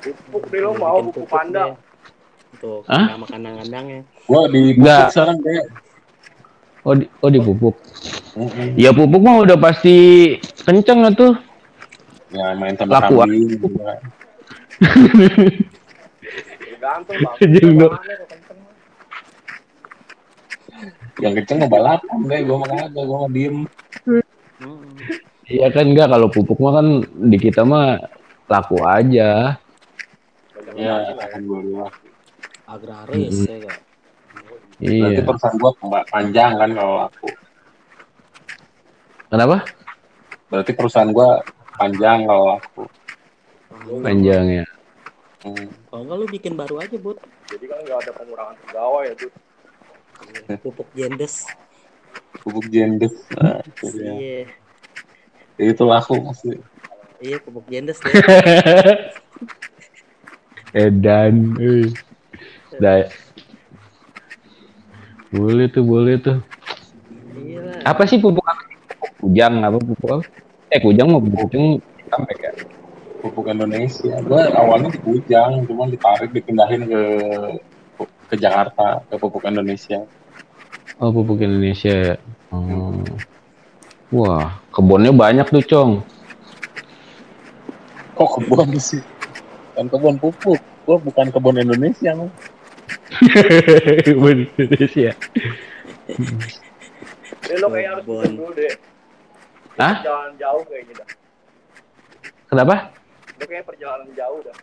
Pupuk 0.04 0.44
deh 0.52 0.60
lo 0.60 0.76
mau 0.76 1.00
buku 1.00 1.24
pupuk 1.24 1.32
panda. 1.32 1.72
deh. 1.72 1.78
Tuh, 2.60 2.84
Hah? 2.86 3.16
sama 3.16 3.26
kandang-kandangnya. 3.26 4.04
Gua 4.28 4.46
di 4.52 4.76
sekarang, 5.10 5.40
Dek. 5.40 5.66
Oh 6.82 6.98
di, 6.98 7.06
oh 7.22 7.30
di 7.30 7.38
pupuk. 7.38 7.78
Mm-mm. 8.34 8.74
Ya 8.74 8.90
pupuk 8.90 9.22
mah 9.22 9.46
udah 9.46 9.58
pasti 9.62 10.34
kenceng 10.66 11.06
atuh. 11.06 11.38
Ya, 12.34 12.58
main 12.58 12.74
sama 12.74 12.98
Laku, 12.98 13.22
kambing. 13.22 13.62
kenceng. 17.38 17.78
Yang 21.22 21.34
kenceng 21.38 21.58
mah 21.62 21.70
balapan, 21.70 22.18
Dek. 22.26 22.42
Gua 22.50 22.58
mah 22.66 22.68
kagak, 22.74 23.04
gua 23.06 23.18
mah 23.22 23.30
diem. 23.30 23.58
Hmm. 24.58 24.98
Iya 25.46 25.68
kan 25.70 25.86
enggak 25.86 26.10
kalau 26.10 26.34
pupuk 26.34 26.58
mah 26.58 26.82
kan 26.82 26.88
di 27.30 27.38
kita 27.38 27.62
mah 27.62 28.02
laku 28.50 28.82
aja. 28.82 29.54
Ya, 30.74 30.94
alhamdulillah. 31.14 31.94
Agraris 32.66 33.46
Mm-mm. 33.46 33.70
ya 33.70 33.91
Iya. 34.82 35.22
perusahaan 35.22 35.58
gua 35.62 35.72
panjang 36.10 36.52
kan 36.58 36.70
kalau 36.74 36.96
aku. 37.06 37.28
Kenapa? 39.30 39.58
Berarti 40.50 40.72
perusahaan 40.74 41.12
gua 41.14 41.40
panjang 41.78 42.26
kalau 42.26 42.58
aku. 42.58 42.84
Panjang 44.02 44.46
ya. 44.62 44.66
Hmm. 45.42 45.70
Kalau 45.90 46.02
enggak 46.06 46.18
lu 46.22 46.28
bikin 46.30 46.54
baru 46.54 46.76
aja, 46.82 46.98
Bud. 46.98 47.18
Jadi 47.50 47.66
kan 47.66 47.78
nggak 47.82 47.98
ada 48.06 48.12
pengurangan 48.14 48.56
pegawai 48.66 49.04
ya 49.10 49.14
tuh. 49.18 49.32
Pupuk 50.62 50.90
jendes. 50.94 51.50
Pupuk 52.42 52.66
jendes. 52.70 53.14
Nah, 53.34 53.62
dia. 53.82 54.14
Iya. 54.18 54.42
Itu 55.58 55.84
laku 55.86 56.22
masih. 56.22 56.62
Iya, 57.22 57.38
pupuk 57.42 57.66
jendes. 57.70 57.98
Edan. 60.78 61.58
eh. 61.60 61.90
Dah. 62.80 63.10
Boleh 65.32 65.72
tuh, 65.72 65.84
boleh 65.88 66.20
tuh. 66.20 66.44
Lah. 67.88 67.96
Apa 67.96 68.04
sih 68.04 68.20
pupuk 68.20 68.44
apa? 68.44 68.64
Kujang 69.24 69.64
apa 69.64 69.80
pupuk 69.80 70.10
apa? 70.12 70.24
Eh 70.70 70.80
kujang 70.84 71.08
mau 71.08 71.24
pupuk 71.24 71.48
kujang 71.48 71.80
sampai 72.12 72.36
ya. 72.38 72.52
Pupuk 73.22 73.48
Indonesia. 73.48 74.18
Gua 74.26 74.50
awalnya 74.58 74.90
di 74.92 75.00
Kujang, 75.00 75.64
cuman 75.70 75.94
ditarik 75.94 76.34
dipindahin 76.34 76.90
ke 76.90 77.02
ke 78.28 78.36
Jakarta 78.36 79.06
ke 79.06 79.16
Pupuk 79.22 79.46
Indonesia. 79.46 80.02
Oh 80.98 81.14
pupuk 81.14 81.38
Indonesia 81.46 81.94
ya. 81.94 82.16
Oh. 82.50 82.98
Wah, 84.12 84.60
kebunnya 84.76 85.16
banyak 85.16 85.48
tuh, 85.48 85.64
Cong. 85.64 85.92
Kok 88.18 88.30
kebun 88.42 88.76
sih? 88.76 89.00
Kan 89.78 89.88
kebun 89.88 90.20
pupuk. 90.20 90.60
Gua 90.84 90.98
bukan 91.00 91.32
kebun 91.32 91.62
Indonesia. 91.62 92.12
Kebun 94.06 94.48
Indonesia. 94.56 95.12
Lo 97.52 97.68
kayak 97.68 97.90
harus 97.98 98.06
Bon. 98.06 98.24
dulu 98.24 98.52
deh. 98.56 98.74
Hah? 99.76 99.96
Perjalanan 100.00 100.34
jauh 100.38 100.64
kayaknya 100.68 100.94
dah. 101.02 101.08
Kenapa? 102.48 102.76
Lo 103.40 103.44
kayak 103.46 103.66
perjalanan 103.66 104.10
jauh 104.14 104.40
dah. 104.44 104.56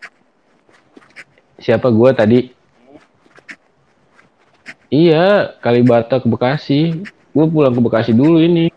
Siapa 1.58 1.88
gua 1.90 2.14
tadi? 2.14 2.54
Iya, 4.88 5.52
Kalibata 5.60 6.16
ke 6.16 6.26
Bekasi. 6.26 7.04
Gua 7.36 7.44
pulang 7.44 7.76
ke 7.76 7.82
Bekasi 7.82 8.12
dulu 8.16 8.40
ini. 8.40 8.72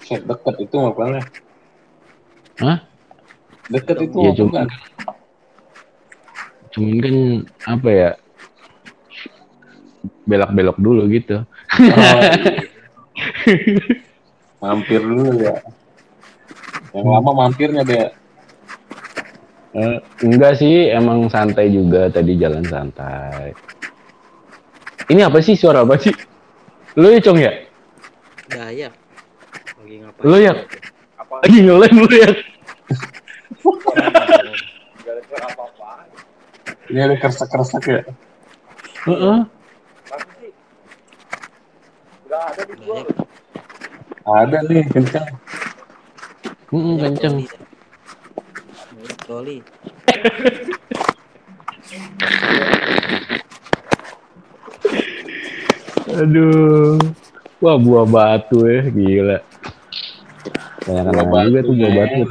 Set 0.00 0.24
deket 0.24 0.56
itu 0.56 0.76
makanya. 0.80 1.20
Hah? 2.60 2.78
Deket 3.68 3.96
itu 4.02 4.16
Iya, 4.16 4.30
mah 4.30 4.34
cuma 4.34 4.48
bukan. 4.48 4.68
cuman 6.70 6.96
kan 6.96 7.16
apa 7.66 7.88
ya? 7.90 8.10
Belok-belok 10.30 10.78
dulu 10.78 11.02
gitu. 11.10 11.42
Oh, 11.42 12.20
iya. 13.50 13.82
mampir 14.62 15.02
dulu 15.02 15.42
ya. 15.42 15.58
Yang 16.94 17.06
lama 17.10 17.30
mampirnya 17.34 17.82
deh. 17.82 18.08
Eh, 19.70 19.96
enggak 20.26 20.58
sih, 20.58 20.90
emang 20.90 21.30
santai 21.30 21.70
juga 21.70 22.10
tadi 22.10 22.34
jalan 22.38 22.66
santai. 22.66 23.54
Ini 25.10 25.26
apa 25.26 25.38
sih 25.42 25.58
suara 25.58 25.82
apa 25.82 25.98
sih? 25.98 26.14
Lu 26.98 27.10
ya, 27.10 27.22
Cong 27.22 27.38
ya? 27.38 27.52
Daya. 28.50 28.90
Lagi 29.78 29.96
ngapain? 30.02 30.26
Lu 30.26 30.36
ya? 30.42 30.54
Apa 31.18 31.34
Lagi 31.46 31.58
ngelem 31.62 31.94
lu 32.02 32.10
ya? 32.10 32.30
Ini 36.90 36.98
ada 37.06 37.14
keresak-keresak 37.22 37.82
ya. 37.86 38.02
Heeh. 39.06 39.38
Masa 39.38 39.46
sih? 39.46 39.59
Gak 42.30 42.42
ada 42.54 42.62
di 42.62 42.74
gua. 42.86 43.02
Ada 44.22 44.58
nih, 44.70 44.86
kencang. 44.86 45.26
Heeh, 46.70 46.94
kenceng. 47.02 47.36
Coli. 49.26 49.58
Aduh. 56.14 57.02
Wah, 57.58 57.76
buah 57.82 58.06
batu 58.06 58.62
ya, 58.62 58.86
gila. 58.94 59.42
Banyak 60.86 61.02
Buah 61.02 61.10
anak 61.10 61.26
juga 61.26 61.34
batu, 61.34 61.66
tuh 61.66 61.74
buah 61.74 61.92
batu. 61.98 62.22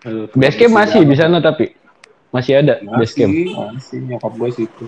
Aduh, 0.00 0.24
Base 0.36 0.56
camp 0.60 0.72
masih 0.76 1.00
di 1.08 1.16
sana 1.16 1.40
tapi 1.40 1.72
masih 2.28 2.60
ada 2.60 2.80
base 3.00 3.16
camp. 3.16 3.32
Masih, 3.32 3.56
masih 3.56 3.98
nyokap 4.04 4.32
gue 4.36 4.50
situ. 4.52 4.84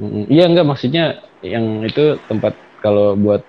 Iya 0.00 0.48
enggak 0.48 0.64
maksudnya 0.64 1.20
yang 1.44 1.84
itu 1.84 2.16
tempat 2.30 2.56
kalau 2.80 3.12
buat 3.18 3.44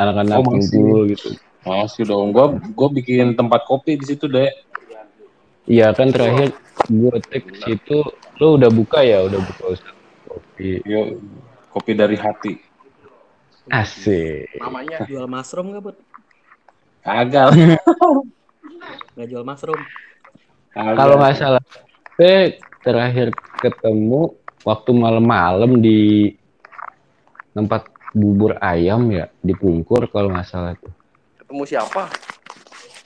anak-anak 0.00 0.36
Oh, 0.42 1.04
gitu. 1.06 1.36
Masih 1.62 2.02
dong. 2.08 2.34
Gue 2.34 2.58
gue 2.58 2.88
bikin 3.02 3.38
tempat 3.38 3.62
kopi 3.68 3.94
di 3.94 4.04
situ 4.08 4.26
deh. 4.26 4.50
Iya 5.70 5.94
kan 5.94 6.10
terakhir 6.10 6.50
gue 6.90 7.16
teks 7.30 7.62
itu 7.70 8.02
lo 8.42 8.58
udah 8.58 8.70
buka 8.74 9.06
ya, 9.06 9.22
udah 9.22 9.38
buka 9.38 9.78
usaha 9.78 9.94
kopi. 10.26 10.82
Yo, 10.82 11.22
kopi 11.70 11.94
dari 11.94 12.18
hati. 12.18 12.58
Asik. 13.70 14.58
Namanya 14.58 15.06
Jual 15.06 15.30
mushroom 15.30 15.70
nggak, 15.70 15.82
Bud? 15.86 15.96
Kagak. 17.06 17.54
Nggak 19.14 19.26
jual 19.30 19.44
mushroom. 19.46 19.78
Kalau 20.74 21.14
nggak 21.20 21.38
salah, 21.38 21.62
saya 22.18 22.58
terakhir 22.82 23.30
ketemu 23.62 24.34
waktu 24.62 24.90
malam-malam 24.94 25.82
di 25.82 26.30
tempat 27.52 27.90
bubur 28.12 28.56
ayam 28.60 29.08
ya 29.10 29.28
di 29.40 29.52
Pungkur 29.52 30.08
kalau 30.08 30.32
nggak 30.32 30.46
salah 30.46 30.72
tuh. 30.78 30.92
ketemu 31.38 31.62
siapa? 31.66 32.08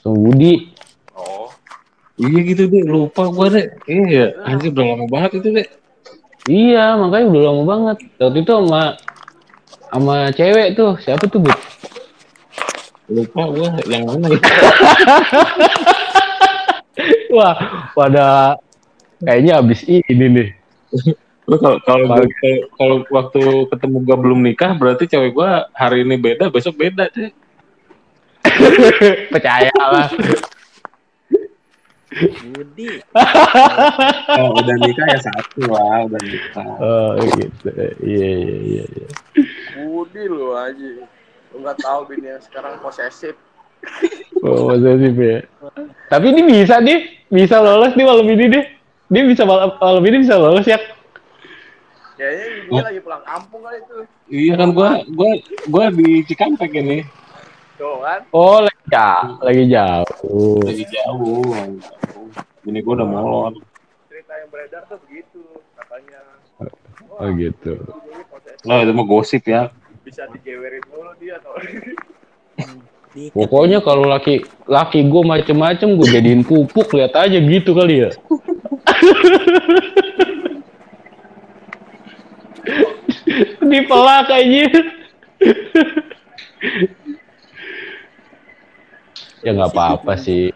Sama 0.03 0.17
Budi. 0.19 0.71
Oh, 1.17 1.51
Iya 2.17 2.39
gitu 2.47 2.63
deh, 2.71 2.85
lupa 2.87 3.29
gue 3.29 3.47
deh. 3.53 3.67
Iya, 3.87 4.27
anjir 4.47 4.73
udah 4.73 4.85
lama 4.87 5.07
banget 5.11 5.31
itu 5.43 5.49
deh. 5.53 5.69
Iya, 6.47 6.95
makanya 6.97 7.27
udah 7.29 7.43
lama 7.43 7.63
banget. 7.67 7.97
Waktu 8.23 8.39
itu 8.47 8.53
sama 8.55 8.83
sama 9.91 10.15
cewek 10.33 10.69
tuh, 10.79 10.93
siapa 11.03 11.25
tuh, 11.27 11.43
Bu? 11.43 11.51
Lupa 13.11 13.43
gue 13.51 13.69
yang 13.91 14.07
mana 14.07 14.27
ya. 14.31 14.39
Wah, 17.37 17.57
pada 17.93 18.57
kayaknya 19.21 19.61
abis 19.61 19.85
ini 19.87 20.27
nih. 20.31 20.49
Lu 21.47 21.57
kalau 21.63 21.79
kalau 21.87 22.05
gua- 22.11 22.67
kalau 22.75 22.97
waktu 23.07 23.43
ketemu 23.71 23.97
gue 24.03 24.17
belum 24.19 24.41
nikah, 24.43 24.75
berarti 24.75 25.07
cewek 25.07 25.31
gue 25.31 25.51
hari 25.79 26.03
ini 26.03 26.19
beda, 26.19 26.51
besok 26.51 26.75
beda 26.75 27.07
deh. 27.15 27.31
Percaya 29.31 29.71
lah. 29.79 30.11
Budi. 32.17 32.89
Oh, 34.41 34.59
udah 34.59 34.77
nikah 34.83 35.07
ya 35.07 35.19
satu 35.21 35.71
lah, 35.71 36.09
udah 36.11 36.21
nikah. 36.23 36.67
Oh, 36.83 37.11
gitu. 37.21 37.69
Iya, 38.03 38.31
iya, 38.43 38.57
iya. 38.59 38.85
iya. 38.91 39.09
Budi 39.77 40.25
lu 40.27 40.51
aja. 40.57 41.07
Lu 41.55 41.63
nggak 41.63 41.79
tahu 41.79 42.01
bini 42.11 42.33
yang 42.33 42.43
sekarang 42.43 42.81
posesif. 42.83 43.39
Oh, 44.43 44.75
sih, 44.75 45.13
Be? 45.15 45.47
Tapi 46.11 46.27
ini 46.35 46.43
bisa 46.43 46.83
nih, 46.83 47.23
bisa 47.31 47.61
lolos 47.63 47.95
nih 47.95 48.07
malam 48.07 48.27
ini 48.27 48.45
deh. 48.51 48.65
Dia 49.07 49.23
bisa 49.23 49.47
malam, 49.47 49.77
malam 49.79 50.03
ini 50.03 50.27
bisa 50.27 50.35
lolos 50.35 50.67
ya. 50.67 50.81
Kayaknya 52.17 52.47
dia 52.73 52.83
lagi 52.89 53.01
pulang 53.05 53.23
kampung 53.29 53.61
kali 53.61 53.79
itu. 53.85 53.99
Iya 54.33 54.53
kan 54.57 54.69
gue 54.73 54.91
gua 55.12 55.31
gua 55.69 55.85
di 55.93 56.25
Cikampek 56.25 56.73
ini. 56.73 56.99
Tuh 57.77 58.01
kan. 58.01 58.21
Oh, 58.33 58.64
lagi 58.64 58.85
jauh. 58.89 59.37
Lagi 59.45 59.64
jauh. 59.69 60.61
Lagi 60.64 60.85
jauh. 60.89 61.77
Ini 62.64 62.79
gue 62.81 62.95
udah 62.97 63.09
molor. 63.09 63.53
Cerita 64.09 64.33
yang 64.41 64.49
beredar 64.49 64.83
tuh 64.89 64.97
begitu 65.05 65.45
katanya. 65.77 66.21
Oh, 67.21 67.29
gitu. 67.37 67.85
Bini 67.85 68.25
posesif. 68.33 68.64
Nah, 68.64 68.81
itu 68.81 68.93
mah 68.97 69.07
gosip 69.07 69.45
ya. 69.45 69.69
Bisa 70.01 70.25
digewerin 70.33 70.81
dulu 70.89 71.12
dia 71.21 71.37
Diikat. 73.17 73.33
Pokoknya 73.33 73.81
kalau 73.81 74.05
laki 74.05 74.45
laki 74.69 75.09
gue 75.09 75.23
macem-macem 75.25 75.97
gue 75.97 76.09
jadiin 76.09 76.45
pupuk 76.45 76.93
lihat 77.01 77.17
aja 77.17 77.41
gitu 77.41 77.73
kali 77.73 78.05
ya. 78.05 78.11
Dipelak 83.67 84.31
aja. 84.31 84.64
ya 89.43 89.51
nggak 89.53 89.71
apa-apa 89.73 90.12
sih. 90.17 90.51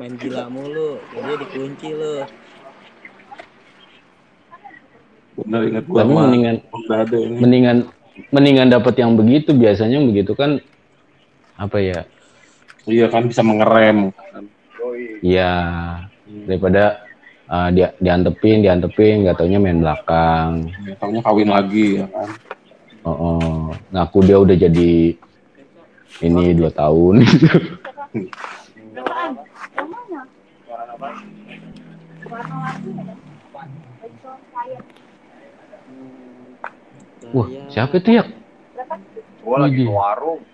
Main 0.00 0.16
gila 0.16 0.48
mulu. 0.48 0.98
Dia 1.12 1.34
dikunci 1.38 1.88
lu. 1.92 2.24
Bener 5.32 5.60
inget 5.64 5.84
Tapi 5.88 6.10
mah. 6.12 6.22
mendingan 6.28 6.56
Udah 6.68 6.98
ada 7.08 7.16
ini. 7.16 7.36
mendingan 7.40 7.76
mendingan 8.28 8.68
dapat 8.68 8.94
yang 9.00 9.16
begitu 9.16 9.56
biasanya 9.56 9.98
begitu 10.04 10.36
kan 10.36 10.60
apa 11.56 11.78
ya? 11.80 12.00
Iya 12.84 13.08
kan 13.08 13.30
bisa 13.30 13.40
mengerem. 13.40 14.12
doi. 14.76 15.20
Ya 15.24 15.52
daripada 16.48 17.00
uh, 17.52 17.68
dia 17.68 17.92
diantepin 18.00 18.64
diantepin 18.64 19.28
nggak 19.28 19.36
taunya 19.36 19.60
main 19.60 19.84
belakang. 19.84 20.72
Ya, 20.88 20.94
taunya 20.96 21.20
kawin 21.20 21.52
lagi 21.52 22.00
ya 22.00 22.06
kan. 22.08 22.28
Oh, 23.02 23.10
oh. 23.10 23.74
ngaku 23.90 24.18
dia 24.24 24.38
udah 24.40 24.56
jadi 24.56 25.12
ini 26.22 26.54
dua 26.56 26.70
tahun. 26.72 27.20
Wah, 37.32 37.48
siapa 37.72 37.96
itu 37.96 38.20
ya? 38.20 38.24
Gua 39.40 39.64
lagi 39.64 39.88
warung. 39.88 40.44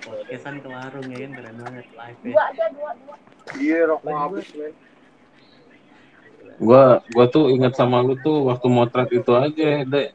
Podcastan 0.00 0.54
ke 0.58 0.68
warung 0.68 1.06
ya 1.08 1.18
kan 1.22 1.30
keren 1.36 1.56
banget 1.60 1.86
live 1.92 2.20
ya. 2.24 2.34
Iya, 3.58 3.78
rokok 3.90 4.14
habis, 4.14 4.46
men. 4.54 4.72
Gua 6.60 7.00
gua 7.10 7.24
tuh 7.26 7.48
ingat 7.48 7.72
sama 7.74 8.04
lu 8.04 8.14
tuh 8.20 8.48
waktu 8.48 8.66
motret 8.68 9.08
itu 9.10 9.32
aja, 9.32 9.84
Dek. 9.84 10.08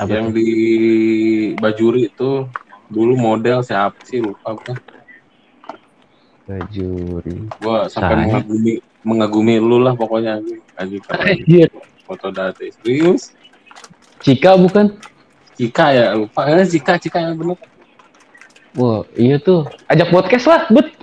Apa 0.00 0.12
yang 0.12 0.32
di 0.32 0.48
Bajuri 1.60 2.08
itu 2.08 2.48
dulu 2.88 3.12
model 3.14 3.60
siapa 3.60 4.00
sih 4.04 4.24
lupa 4.24 4.56
gua. 4.56 4.74
Bajuri. 6.48 7.36
Gua 7.60 7.86
sampai 7.86 8.26
mengagumi 8.26 8.74
mengagumi 9.00 9.54
lu 9.56 9.80
lah 9.80 9.96
pokoknya 9.96 10.40
keren 10.76 11.38
Iya. 11.48 11.68
foto 12.04 12.28
data 12.28 12.58
serius 12.58 13.32
Cika 14.20 14.60
bukan? 14.60 14.92
Cika 15.60 15.86
ya 15.92 16.16
lupa 16.16 16.48
ya 16.48 16.64
Cika 16.64 16.96
Cika 16.96 17.20
yang 17.20 17.36
bener 17.36 17.60
Wah, 18.78 19.02
iya 19.18 19.34
tuh. 19.42 19.66
Ajak 19.90 20.14
podcast 20.14 20.46
lah, 20.46 20.62
bet. 20.70 20.94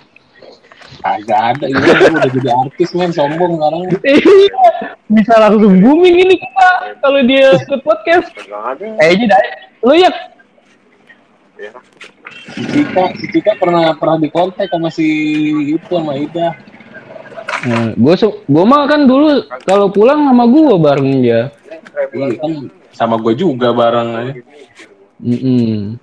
kagak 1.04 1.40
ada 1.60 1.66
ini 1.68 1.78
gua 1.78 2.16
udah 2.16 2.32
jadi 2.32 2.50
artis 2.64 2.90
men 2.96 3.12
sombong 3.14 3.60
sekarang 3.60 3.82
Iya. 4.02 4.66
Bisa 5.14 5.34
langsung 5.36 5.84
booming 5.84 6.16
ini 6.16 6.36
kita 6.40 6.68
kalau 7.04 7.22
dia 7.28 7.54
ikut 7.60 7.84
podcast. 7.84 8.32
Enggak 8.40 8.64
ada. 8.72 8.88
Kayaknya 8.98 9.26
dah. 9.30 9.42
Lu 9.84 9.94
ya? 9.94 10.12
si 12.58 12.62
Cika 12.66 13.04
si 13.18 13.26
Cika 13.30 13.54
pernah 13.62 13.94
pernah 13.98 14.18
dikontak 14.22 14.70
sama 14.70 14.90
si 14.90 15.08
itu 15.78 15.90
sama 15.90 16.18
Ida 16.18 16.58
gue 17.98 18.16
gue 18.24 18.64
mah 18.66 18.86
kan 18.86 19.10
dulu 19.10 19.44
kalau 19.66 19.90
pulang 19.90 20.30
sama 20.30 20.46
gue 20.46 20.78
bareng 20.78 21.10
dia. 21.26 21.50
iya 22.14 22.38
kan 22.38 22.54
sama 22.98 23.22
gue 23.22 23.34
juga 23.38 23.70
bareng 23.70 24.10
aja 24.18 24.34
Mm-mm. 25.22 26.02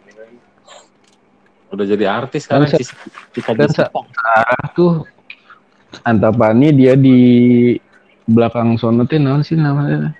udah 1.74 1.86
jadi 1.90 2.06
artis 2.06 2.46
sekarang 2.46 2.70
Kan 2.70 2.78
si 2.78 2.86
Cika 3.34 3.50
kan 3.58 3.66
sekarang 3.66 4.62
tuh 4.78 5.02
Antapani 6.06 6.70
dia 6.70 6.94
di 6.94 7.18
belakang 8.26 8.78
sono 8.78 9.02
teh 9.06 9.18
naon 9.18 9.42
sih 9.42 9.58
namanya? 9.58 10.14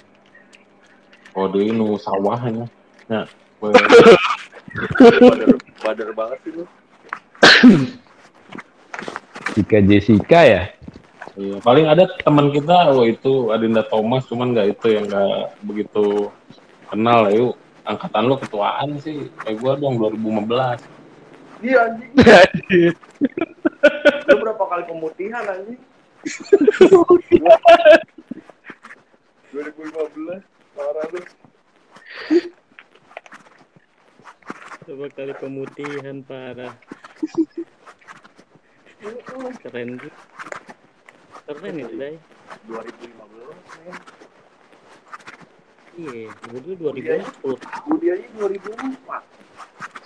oh 1.35 1.47
dia 1.51 1.71
nu 1.71 1.95
sawahnya 1.99 2.67
nah 3.07 3.23
Bader, 4.75 5.55
bader 5.87 6.11
banget 6.19 6.39
sih 6.43 6.53
lu. 6.53 6.65
Jika 9.55 9.79
Jessica 9.87 10.41
ya? 10.43 10.63
Iya, 11.35 11.59
paling 11.63 11.87
ada 11.91 12.07
teman 12.23 12.51
kita, 12.55 12.95
oh 12.95 13.07
itu 13.07 13.51
Adinda 13.51 13.83
Thomas, 13.87 14.27
cuman 14.27 14.55
nggak 14.55 14.79
itu 14.79 14.87
yang 14.99 15.07
nggak 15.11 15.59
begitu 15.67 16.31
kenal 16.95 17.27
lah 17.27 17.35
yuk. 17.35 17.59
Angkatan 17.85 18.25
lo 18.31 18.41
ketuaan 18.41 18.97
sih, 19.03 19.29
kayak 19.45 19.61
gua 19.61 19.77
dong 19.77 20.01
2015. 20.01 20.81
Iya 21.61 21.85
anjing. 21.91 22.11
Lu 24.25 24.35
berapa 24.41 24.65
kali 24.65 24.89
pemutihan 24.89 25.45
anjing? 25.45 25.77
2015 29.53 30.41
parah 30.75 31.07
lu. 31.13 31.21
Coba 34.85 35.07
kali 35.13 35.33
pemutihan 35.37 36.25
parah. 36.25 36.73
Keren 39.61 40.01
tuh. 40.01 40.09
Keren 41.45 41.77
itu, 41.77 41.95
Day. 42.01 42.17
2015 42.65 43.85
men. 43.85 43.97
Iya, 45.95 46.27
gue 46.27 46.59
dulu 46.75 46.91
2010 46.91 47.55
Gue 47.87 47.97
dia 48.03 48.15
ini 48.19 48.27
2004. 48.35 49.35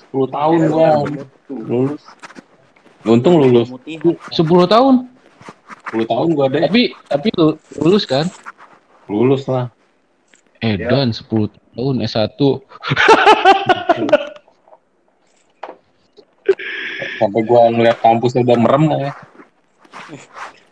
10 0.09 0.25
tahun 0.33 0.59
gua 0.73 1.05
lulus. 1.53 2.03
Untung 3.05 3.37
lulus. 3.41 3.69
pemutihan. 3.69 4.17
10 4.33 4.73
tahun. 4.73 4.95
10 5.93 6.05
tahun 6.09 6.29
gua 6.33 6.47
deh. 6.49 6.65
Tapi 6.65 6.83
tapi 7.09 7.29
lu- 7.37 7.61
lulus 7.81 8.05
kan? 8.09 8.25
Lulus 9.09 9.45
lah. 9.49 9.69
Edan 10.61 11.13
10 11.13 11.53
tahun 11.77 11.95
S1. 12.05 12.37
Sampai 17.19 17.43
gua 17.45 17.69
ngeliat 17.69 18.01
kampusnya 18.01 18.43
udah 18.45 18.57
merem 18.59 18.85
lah 18.89 19.01
ya. 19.01 19.13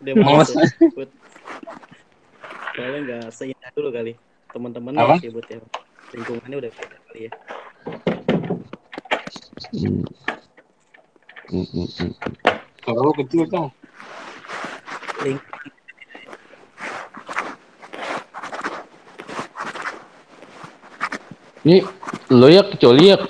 Udah 0.00 0.14
Males. 0.16 0.50
ya, 0.52 0.64
Soalnya 2.76 3.00
nggak 3.04 3.24
seindah 3.32 3.70
dulu 3.72 3.88
kali. 3.92 4.12
Teman-teman 4.56 4.96
sih 5.20 5.28
buat 5.28 5.44
ya. 5.52 5.60
Lingkungannya 6.16 6.56
udah 6.56 6.72
beda 6.72 6.96
kali 7.12 7.28
ya. 7.28 7.32
Hmm. 9.76 10.00
Hmm, 11.52 11.66
hmm, 11.76 11.88
hmm. 11.92 12.12
Lu 12.88 13.12
kecil 13.20 13.44
dong. 13.52 13.68
Link 15.20 15.44
Ini 21.68 21.84
lo 22.32 22.48
ya 22.48 22.64
kecuali 22.64 23.12
ya. 23.12 23.20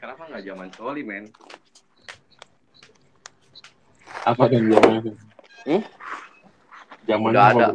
Kenapa 0.00 0.22
nggak 0.32 0.42
zaman 0.48 0.68
coli 0.72 1.04
men? 1.04 1.28
Apa 4.22 4.46
yang 4.54 4.66
zaman? 4.70 5.02
Hmm? 5.66 5.82
Zaman 7.10 7.30
Udah 7.34 7.44
apa? 7.50 7.58
ada. 7.58 7.66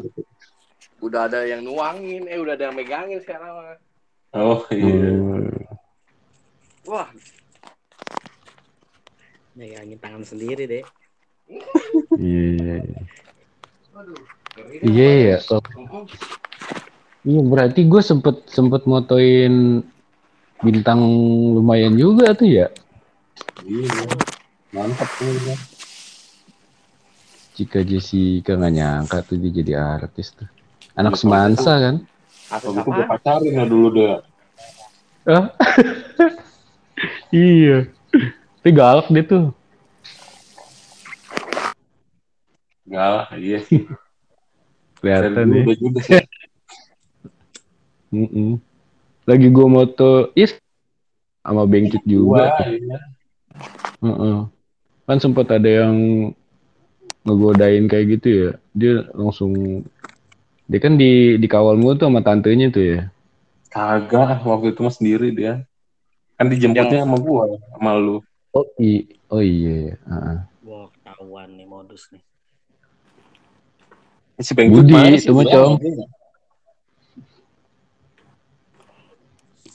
Udah 0.98 1.22
ada 1.30 1.40
yang 1.46 1.62
nuangin, 1.62 2.26
eh 2.26 2.40
udah 2.40 2.58
ada 2.58 2.72
yang 2.72 2.76
megangin 2.76 3.20
sekarang 3.22 3.52
mah. 3.54 3.78
Oh 4.34 4.64
iya. 4.72 5.12
Hmm. 5.14 5.56
Wah, 6.88 7.08
megangin 9.58 10.00
tangan 10.00 10.24
sendiri 10.24 10.64
deh. 10.66 10.84
Iya. 12.16 12.84
aduh. 13.98 14.20
Iya 14.84 15.10
ya. 15.36 15.38
Oh. 15.52 15.62
Iya 17.28 17.42
berarti 17.44 17.82
gue 17.84 18.02
sempet 18.02 18.48
sempet 18.48 18.88
motoin 18.88 19.84
bintang 20.64 21.02
lumayan 21.54 21.94
juga 22.00 22.32
tuh 22.34 22.48
ya. 22.48 22.68
Iya. 23.68 24.06
Mantap 24.72 25.10
tuh. 25.20 25.36
ya. 25.46 25.77
Jika 27.58 27.82
Jessica 27.82 28.54
nggak 28.54 28.74
nyangka 28.78 29.18
tuh 29.26 29.42
dia 29.42 29.50
jadi 29.50 29.74
artis 29.82 30.30
tuh. 30.30 30.46
Anak 30.94 31.18
semansa 31.18 31.74
kan? 31.82 31.96
Gitu 32.54 32.70
gue 32.86 33.04
pacarin 33.10 33.58
ya 33.58 33.66
dulu 33.66 33.88
deh. 33.98 34.22
Ah. 35.26 35.50
iya. 37.34 37.90
Tapi 38.62 38.70
galak 38.70 39.10
dia 39.10 39.26
tuh. 39.26 39.46
Lah, 42.86 43.26
iya 43.34 43.58
sih. 43.66 43.90
Dari 45.02 45.34
Kelihatan 45.34 45.50
udah 45.50 45.78
juga 45.82 46.00
sih. 46.06 46.22
Mm-mm. 48.14 48.62
Lagi 49.26 49.48
gue 49.50 49.68
moto 49.68 50.30
is 50.38 50.54
sama 51.42 51.66
Bengkit 51.66 52.06
juga. 52.06 52.54
Wah, 52.54 52.70
iya. 52.70 52.98
Heeh. 54.06 54.40
Kan 55.10 55.18
sempat 55.18 55.50
ada 55.50 55.66
yang 55.66 55.98
ngegodain 57.28 57.92
kayak 57.92 58.06
gitu 58.18 58.28
ya. 58.32 58.50
Dia 58.72 58.94
langsung 59.12 59.84
dia 60.68 60.80
kan 60.80 60.96
di 60.96 61.36
dikawal 61.36 61.76
mulu 61.76 62.00
tuh 62.00 62.08
sama 62.08 62.24
tantenya 62.24 62.72
tuh 62.72 62.84
ya. 62.84 63.02
Kagak, 63.68 64.48
waktu 64.48 64.72
itu 64.72 64.80
mah 64.80 64.96
sendiri 64.96 65.36
dia. 65.36 65.68
Kan 66.40 66.48
dijemputnya 66.48 67.04
sama 67.04 67.20
gua, 67.20 67.60
sama 67.76 67.92
lu. 68.00 68.24
Oh, 68.56 68.64
i 68.80 69.04
oh 69.28 69.44
iya. 69.44 70.00
Heeh. 70.00 70.38
Wah, 70.64 70.88
ketahuan 70.96 71.52
nih 71.60 71.68
modus 71.68 72.08
nih. 72.16 72.24
Si 74.38 74.54
Bengkut 74.54 74.86
Budi, 74.86 75.18
itu 75.18 75.34
mah, 75.34 75.46
Cong. 75.50 75.82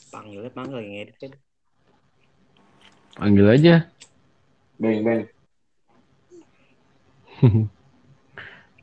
Panggilnya 0.07 0.51
panggil 0.55 0.77
yang 0.79 0.95
edit 1.03 1.15
kan. 1.19 1.31
Panggil 3.19 3.45
aja. 3.49 3.75
Beng, 4.79 5.03
beng. 5.03 5.32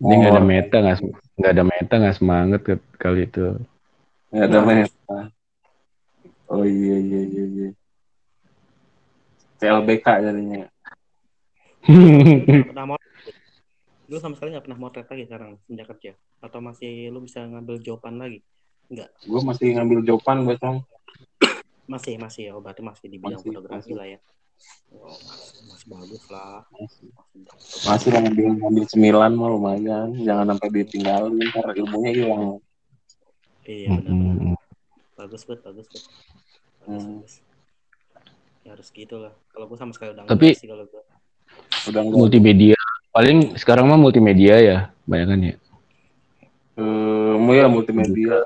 Dia 0.00 0.14
nggak 0.16 0.32
ada 0.36 0.42
Oh, 0.42 0.48
meta 0.48 0.76
nggak 1.40 1.52
ada 1.56 1.64
meta 1.64 1.94
nggak 1.96 2.16
semangat 2.16 2.60
ke- 2.64 2.88
kali 3.00 3.24
itu. 3.24 3.56
nggak 4.28 4.46
ada 4.48 4.60
meta. 4.62 5.18
Oh 6.50 6.64
iya, 6.66 6.96
iya, 7.00 7.20
iya, 7.24 7.44
iya. 7.46 7.68
CLBK 9.60 10.06
jadinya. 10.24 10.68
Pernah 12.68 12.84
motret. 12.96 13.34
Lu 14.10 14.16
sama 14.18 14.34
sekali 14.36 14.52
nggak 14.56 14.64
pernah 14.66 14.80
motret 14.80 15.06
lagi 15.08 15.24
sekarang 15.24 15.50
sejak 15.68 15.86
kerja? 15.96 16.12
Atau 16.40 16.60
masih 16.60 17.12
lu 17.12 17.24
bisa 17.24 17.44
ngambil 17.44 17.80
jawaban 17.80 18.20
lagi? 18.20 18.40
Gue 19.24 19.40
masih 19.46 19.78
ngambil 19.78 20.02
jawaban 20.02 20.42
gue, 20.48 20.56
Cong. 20.58 20.82
Masih, 21.86 22.18
masih 22.18 22.42
ya. 22.50 22.52
Oh, 22.56 22.62
berarti 22.62 22.82
masih 22.82 23.06
di 23.06 23.18
bidang 23.22 23.38
Masih, 23.38 23.50
fotografi 23.54 23.92
masih. 23.92 23.94
lah 23.94 24.06
ya. 24.10 24.18
Oh, 24.90 25.14
masih, 25.70 25.86
bagus 25.86 26.24
lah. 26.28 26.66
Masih. 26.74 27.08
Masih, 27.14 27.78
Masih 27.86 28.08
lah 28.10 28.20
ngambil, 28.26 28.46
ngambil 28.58 28.84
sembilan 28.90 29.30
mah 29.32 29.48
lumayan. 29.48 30.08
Jangan 30.18 30.46
sampai 30.50 30.68
ditinggalin, 30.74 31.38
ntar 31.50 31.70
ilmunya 31.72 32.10
hilang. 32.10 32.58
Iya 33.64 33.88
benar. 34.02 34.58
Bagus 35.14 35.42
bet, 35.46 35.60
bagus 35.62 35.86
bet. 35.86 36.02
Bagus, 36.02 36.10
Hmm. 36.84 37.22
bagus. 37.22 37.34
Ya 38.60 38.70
harus 38.74 38.88
gitu 38.90 39.16
lah. 39.16 39.32
Kalau 39.54 39.64
gue 39.70 39.78
sama 39.78 39.92
sekali 39.94 40.10
udah 40.12 40.26
Tapi- 40.26 40.58
sih 40.58 40.66
kalau 40.66 40.84
gue. 40.84 41.02
Udah 41.88 42.00
enggak. 42.02 42.18
multimedia. 42.18 42.78
Paling 43.10 43.54
sekarang 43.56 43.86
mah 43.86 43.98
multimedia 43.98 44.54
ya, 44.58 44.78
banyak 45.02 45.26
kan 45.26 45.40
ya. 45.40 45.54
Eh, 46.76 47.34
mau 47.38 47.54
ya 47.54 47.66
multimedia. 47.66 48.42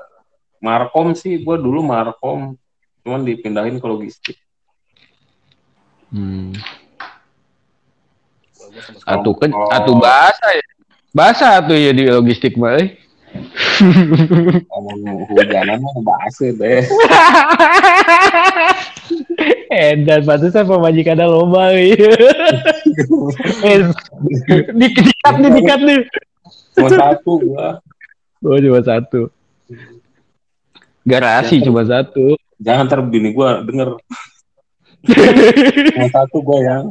Markom 0.57 1.13
sih, 1.13 1.37
gue 1.37 1.55
dulu 1.57 1.81
Markom. 1.81 2.53
Cuman 3.01 3.21
dipindahin 3.21 3.77
ke 3.77 3.85
logistik. 3.85 4.37
Hmm. 6.15 6.55
Kalau 8.55 8.71
gue 8.71 8.79
sama 8.81 8.95
sekali. 9.03 9.19
Atuh 9.19 9.33
kan, 9.35 9.49
Oh. 9.51 9.67
atuh 9.67 9.95
bahasa 9.99 10.47
ya. 10.47 10.63
Bahasa 11.11 11.47
tuh 11.59 11.75
ya 11.75 11.91
di 11.91 12.07
logistik 12.07 12.55
mah. 12.55 12.79
eh. 12.79 12.95
Ngomong 14.71 15.27
hujanan 15.27 15.83
mah 15.83 15.95
bahasa 16.07 16.55
deh. 16.55 16.87
Edan 19.75 20.23
pantesan 20.23 20.63
pemajikan 20.63 21.19
ada 21.19 21.27
lomba 21.27 21.75
eh. 21.75 21.91
di 24.71 24.87
dikat 24.95 25.35
nih, 25.35 25.51
dikat 25.51 25.79
nih. 25.83 25.99
Cuma 26.75 26.89
satu 26.89 27.31
gua. 27.43 27.83
Oh, 28.39 28.55
cuma 28.55 28.79
satu. 28.79 29.27
Garasi 31.03 31.59
cuma 31.59 31.83
satu. 31.83 32.39
Jangan 32.55 32.87
ntar 32.87 33.03
bini 33.03 33.35
gua 33.35 33.59
denger. 33.61 33.99
Cuma 35.05 36.07
satu 36.09 36.37
gua 36.41 36.59
yang 36.61 36.85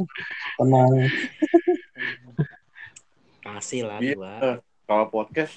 tenang. 0.55 0.91
Kasih 3.41 3.81
lah 3.85 3.99
Iya. 3.99 4.13
dua. 4.15 4.33
Kalau 4.85 5.05
podcast 5.09 5.53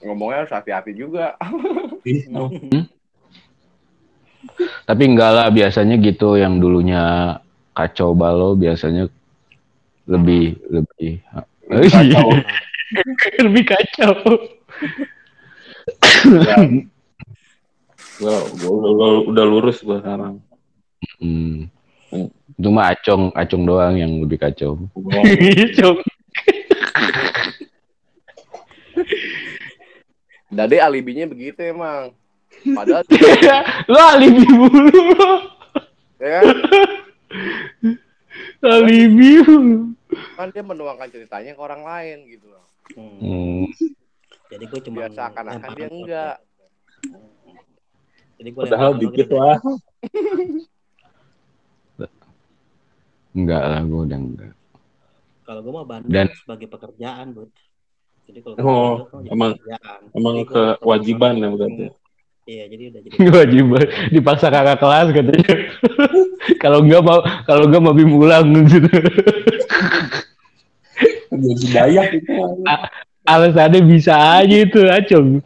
ngomongnya 0.00 0.44
harus 0.44 0.52
hati-hati 0.52 0.92
juga. 0.92 1.36
Ih, 2.08 2.28
Tapi 4.84 5.02
enggak 5.08 5.30
lah, 5.32 5.48
biasanya 5.48 5.96
gitu 5.96 6.36
yang 6.36 6.60
dulunya 6.60 7.34
kacau 7.72 8.12
balau 8.12 8.52
biasanya 8.52 9.08
lebih 10.04 10.60
lebih 10.68 11.24
Lebih 11.64 11.90
kacau. 11.96 12.28
lebih 13.40 13.64
kacau. 13.64 14.12
Ya. 16.44 16.56
Gua, 18.14 18.30
gua, 18.46 18.70
gua, 18.70 18.90
gua- 18.94 19.24
udah 19.26 19.42
lurus 19.42 19.82
gua 19.82 19.98
sekarang. 19.98 20.38
Hmm. 21.18 21.68
Itu 22.54 22.68
mah 22.70 22.94
acong, 22.94 23.34
acong 23.34 23.64
doang 23.66 23.94
yang 23.98 24.22
lebih 24.22 24.38
kacau. 24.38 24.78
Acong. 24.94 25.98
Dade 30.54 30.78
alibinya 30.78 31.26
begitu 31.26 31.58
emang. 31.66 32.14
Padahal 32.62 33.02
Lo 33.92 33.98
alibi 33.98 34.46
mulu. 34.54 35.02
ya 36.22 36.40
kan, 36.40 36.46
alibi 38.62 39.44
kan 40.38 40.48
dia 40.54 40.62
menuangkan 40.62 41.10
ceritanya 41.10 41.52
ke 41.58 41.60
orang 41.60 41.82
lain 41.82 42.16
gitu 42.30 42.46
loh. 42.48 42.64
Hmm. 42.94 43.66
Jadi 44.48 44.64
gue 44.70 44.80
cuma 44.86 45.10
seakan-akan 45.10 45.58
lempar 45.58 45.74
dia 45.74 45.88
enggak. 45.90 46.36
Jadi 48.38 48.48
gue 48.54 48.62
Padahal 48.62 48.92
dikit 48.98 49.28
lah. 49.34 49.58
Enggak 53.34 53.62
lah, 53.62 53.80
gue 53.82 54.00
udah 54.06 54.18
enggak. 54.20 54.52
Kalau 55.44 55.60
gue 55.60 55.72
mah 55.72 55.84
bandel 55.84 56.08
Dan- 56.08 56.32
sebagai 56.32 56.66
pekerjaan, 56.66 57.26
bud. 57.30 57.50
Jadi 58.24 58.38
kalau 58.40 58.56
Oh, 58.56 58.94
kan 59.04 59.28
emang- 59.28 59.54
pekerjaan. 59.58 60.00
Emang 60.12 60.34
Jadi 60.38 60.48
kewajiban 60.80 61.32
ya 61.36 61.48
berarti. 61.50 61.84
Iya, 62.44 62.64
jadi 62.68 62.82
udah 62.88 63.00
jadi. 63.02 63.14
Wajib 63.40 63.64
dipaksa 64.10 64.46
kakak 64.48 64.78
kelas 64.78 65.08
katanya. 65.10 65.54
kalau 66.62 66.78
enggak 66.80 67.02
mau 67.02 67.18
kalau 67.44 67.64
enggak 67.66 67.82
mau 67.82 67.92
bim 67.92 68.12
ulang 68.12 68.48
gitu. 68.64 68.88
Jadi 71.34 71.64
dayak 71.68 72.08
itu. 72.14 72.30
Alasannya 73.24 73.80
bisa 73.82 74.14
aja 74.38 74.54
itu, 74.54 74.80
acong. 74.86 75.42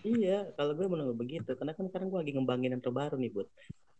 Iya, 0.00 0.48
kalau 0.54 0.72
gue 0.72 0.86
menurut 0.86 1.12
begitu. 1.14 1.52
Karena 1.52 1.76
kan 1.76 1.84
sekarang 1.84 2.08
gue 2.08 2.16
lagi 2.16 2.32
ngembangin 2.32 2.72
yang 2.72 2.80
terbaru 2.80 3.20
nih, 3.20 3.28
bud. 3.28 3.44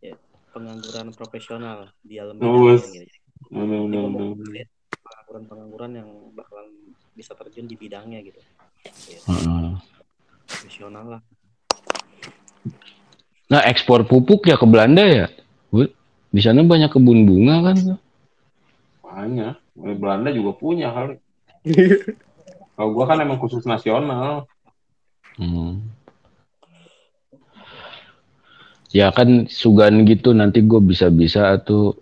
Ya, 0.01 0.15
pengangguran 0.49 1.13
profesional 1.13 1.93
di 2.01 2.17
dalam 2.17 2.39
Oh. 2.39 2.73
Gitu. 2.73 3.05
Gue 3.47 3.63
mau 3.63 3.87
bener. 3.87 4.35
lihat 4.51 4.69
pengangguran-pengangguran 4.99 5.91
yang 5.95 6.09
bakalan 6.35 6.67
bisa 7.15 7.31
terjun 7.39 7.65
di 7.69 7.79
bidangnya 7.79 8.19
gitu. 8.25 8.39
Ya, 9.07 9.19
profesional 10.47 11.05
lah. 11.17 11.21
Nah, 13.49 13.65
ekspor 13.65 14.05
pupuk 14.05 14.45
ya 14.45 14.59
ke 14.59 14.67
Belanda 14.67 15.03
ya? 15.07 15.27
Di 16.29 16.41
sana 16.45 16.61
banyak 16.61 16.93
kebun 16.93 17.25
bunga 17.25 17.73
kan? 17.73 17.77
Banyak. 19.01 19.55
Belanda 19.97 20.29
juga 20.29 20.53
punya 20.53 20.93
kali. 20.93 21.17
Kalau 22.77 22.89
gua 22.93 23.05
kan 23.09 23.19
emang 23.19 23.41
khusus 23.41 23.65
nasional. 23.65 24.45
Hmm. 25.41 25.81
Ya 28.93 29.13
kan 29.13 29.45
sugan 29.49 30.05
gitu 30.09 30.33
nanti 30.33 30.65
gue 30.65 30.81
bisa-bisa 30.81 31.61
tuh 31.61 31.93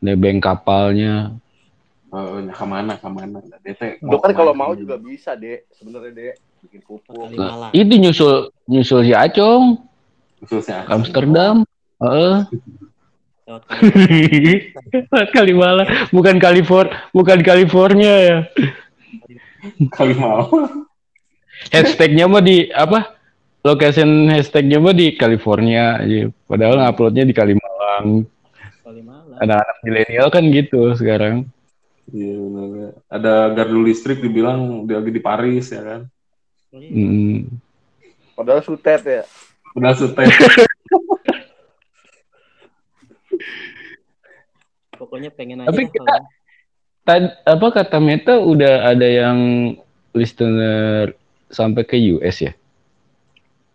nebeng 0.00 0.40
kapalnya. 0.40 1.36
Eh, 2.10 2.50
ke 2.50 2.66
mana 2.66 2.98
ke 2.98 3.06
mana? 3.06 3.38
Dia 3.62 3.74
teh 3.78 3.90
Lu 4.02 4.18
kan 4.18 4.34
kalau 4.34 4.50
mau 4.50 4.74
juga 4.74 4.98
bisa, 4.98 5.38
Dek. 5.38 5.70
Sebenarnya, 5.78 6.10
Dek. 6.10 6.34
Bikin 6.66 6.80
pupuk. 6.84 7.32
Nah, 7.38 7.72
itu 7.72 7.94
nyusul 7.96 8.52
nyusul 8.68 9.08
si 9.08 9.16
Acong 9.16 9.80
khususnya 10.40 10.88
ke 10.88 10.92
Amsterdam. 10.92 11.64
Heeh. 12.00 12.36
Lewat 13.44 13.62
kali 13.66 14.24
kali 15.36 15.52
malah 15.52 15.86
bukan 16.14 16.36
California, 16.40 16.94
bukan 17.12 17.38
California 17.44 18.14
ya. 18.20 18.38
kali 19.92 20.14
mau. 20.16 20.48
Hashtagnya 21.68 22.24
mah 22.24 22.40
di 22.40 22.72
apa? 22.72 23.20
Location 23.60 24.32
hashtagnya 24.32 24.80
mah 24.80 24.96
di 24.96 25.12
California 25.12 26.00
aja. 26.00 26.32
Padahal 26.48 26.80
nguploadnya 26.80 27.28
di 27.28 27.34
Kalimalang. 27.36 28.24
Anak-anak 29.40 29.76
milenial 29.82 30.28
kan 30.28 30.44
gitu 30.46 30.92
sekarang. 30.94 31.48
Iya 32.10 32.34
benar. 32.36 32.92
Ada 33.08 33.32
gardu 33.54 33.80
listrik 33.80 34.20
dibilang 34.20 34.84
dia 34.84 35.00
lagi 35.00 35.10
di 35.10 35.22
Paris 35.22 35.72
ya 35.72 35.80
kan. 35.80 36.00
Iya. 36.70 36.90
Mm. 36.92 37.38
Padahal 38.36 38.60
sutet 38.60 39.02
ya. 39.02 39.22
Udah 39.72 39.92
sutet. 39.94 40.28
Pokoknya 44.92 45.30
pengen 45.32 45.64
aja 45.64 45.72
Tapi 45.72 45.88
kita- 45.88 46.28
Tad- 47.00 47.40
apa 47.48 47.66
kata 47.72 47.96
Meta 47.96 48.36
udah 48.36 48.92
ada 48.92 49.08
yang 49.08 49.38
listener 50.12 51.16
sampai 51.48 51.82
ke 51.82 51.96
US 52.12 52.44
ya 52.44 52.52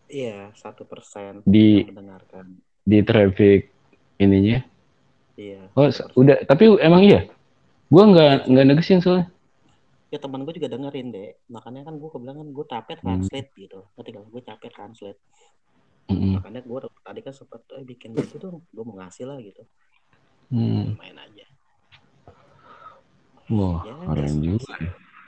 Iya, 0.06 0.54
satu 0.54 0.86
persen 0.86 1.42
di 1.42 1.82
mendengarkan. 1.82 2.46
di 2.86 3.02
traffic 3.02 3.74
ininya. 4.22 4.62
Iya. 5.76 5.78
Oh, 5.78 5.86
1%. 5.86 5.94
sa- 5.94 6.10
udah 6.16 6.36
tapi 6.48 6.64
emang 6.80 7.04
iya. 7.04 7.28
Gua 7.92 8.04
nggak 8.08 8.48
nggak 8.48 8.66
negesin 8.66 9.04
soalnya. 9.04 9.28
Ya 10.10 10.22
teman 10.22 10.48
gue 10.48 10.54
juga 10.56 10.72
dengerin 10.72 11.12
deh. 11.12 11.36
Makanya 11.52 11.84
kan 11.84 12.00
gue 12.00 12.08
kebilang 12.08 12.38
kan 12.40 12.48
gue 12.48 12.66
capek 12.66 12.98
Hmm. 12.98 13.04
translate 13.20 13.50
gitu. 13.58 13.80
Ngerti 13.98 14.10
gak? 14.16 14.26
Gue 14.32 14.42
capek 14.42 14.70
translate. 14.72 15.20
Mm-mm. 16.08 16.40
Makanya 16.40 16.62
gue 16.64 16.80
tadi 17.04 17.20
kan 17.20 17.34
sempet 17.36 17.62
eh, 17.76 17.84
bikin 17.84 18.16
gitu 18.16 18.36
tuh. 18.40 18.52
Gue 18.72 18.84
mau 18.86 18.96
ngasih 19.02 19.26
lah 19.28 19.38
gitu. 19.44 19.66
Hmm. 20.54 20.96
Main 20.96 21.18
aja. 21.20 21.46
Wah, 23.52 23.84
Ya, 23.84 23.94
keren 24.08 24.36
juga. 24.40 24.74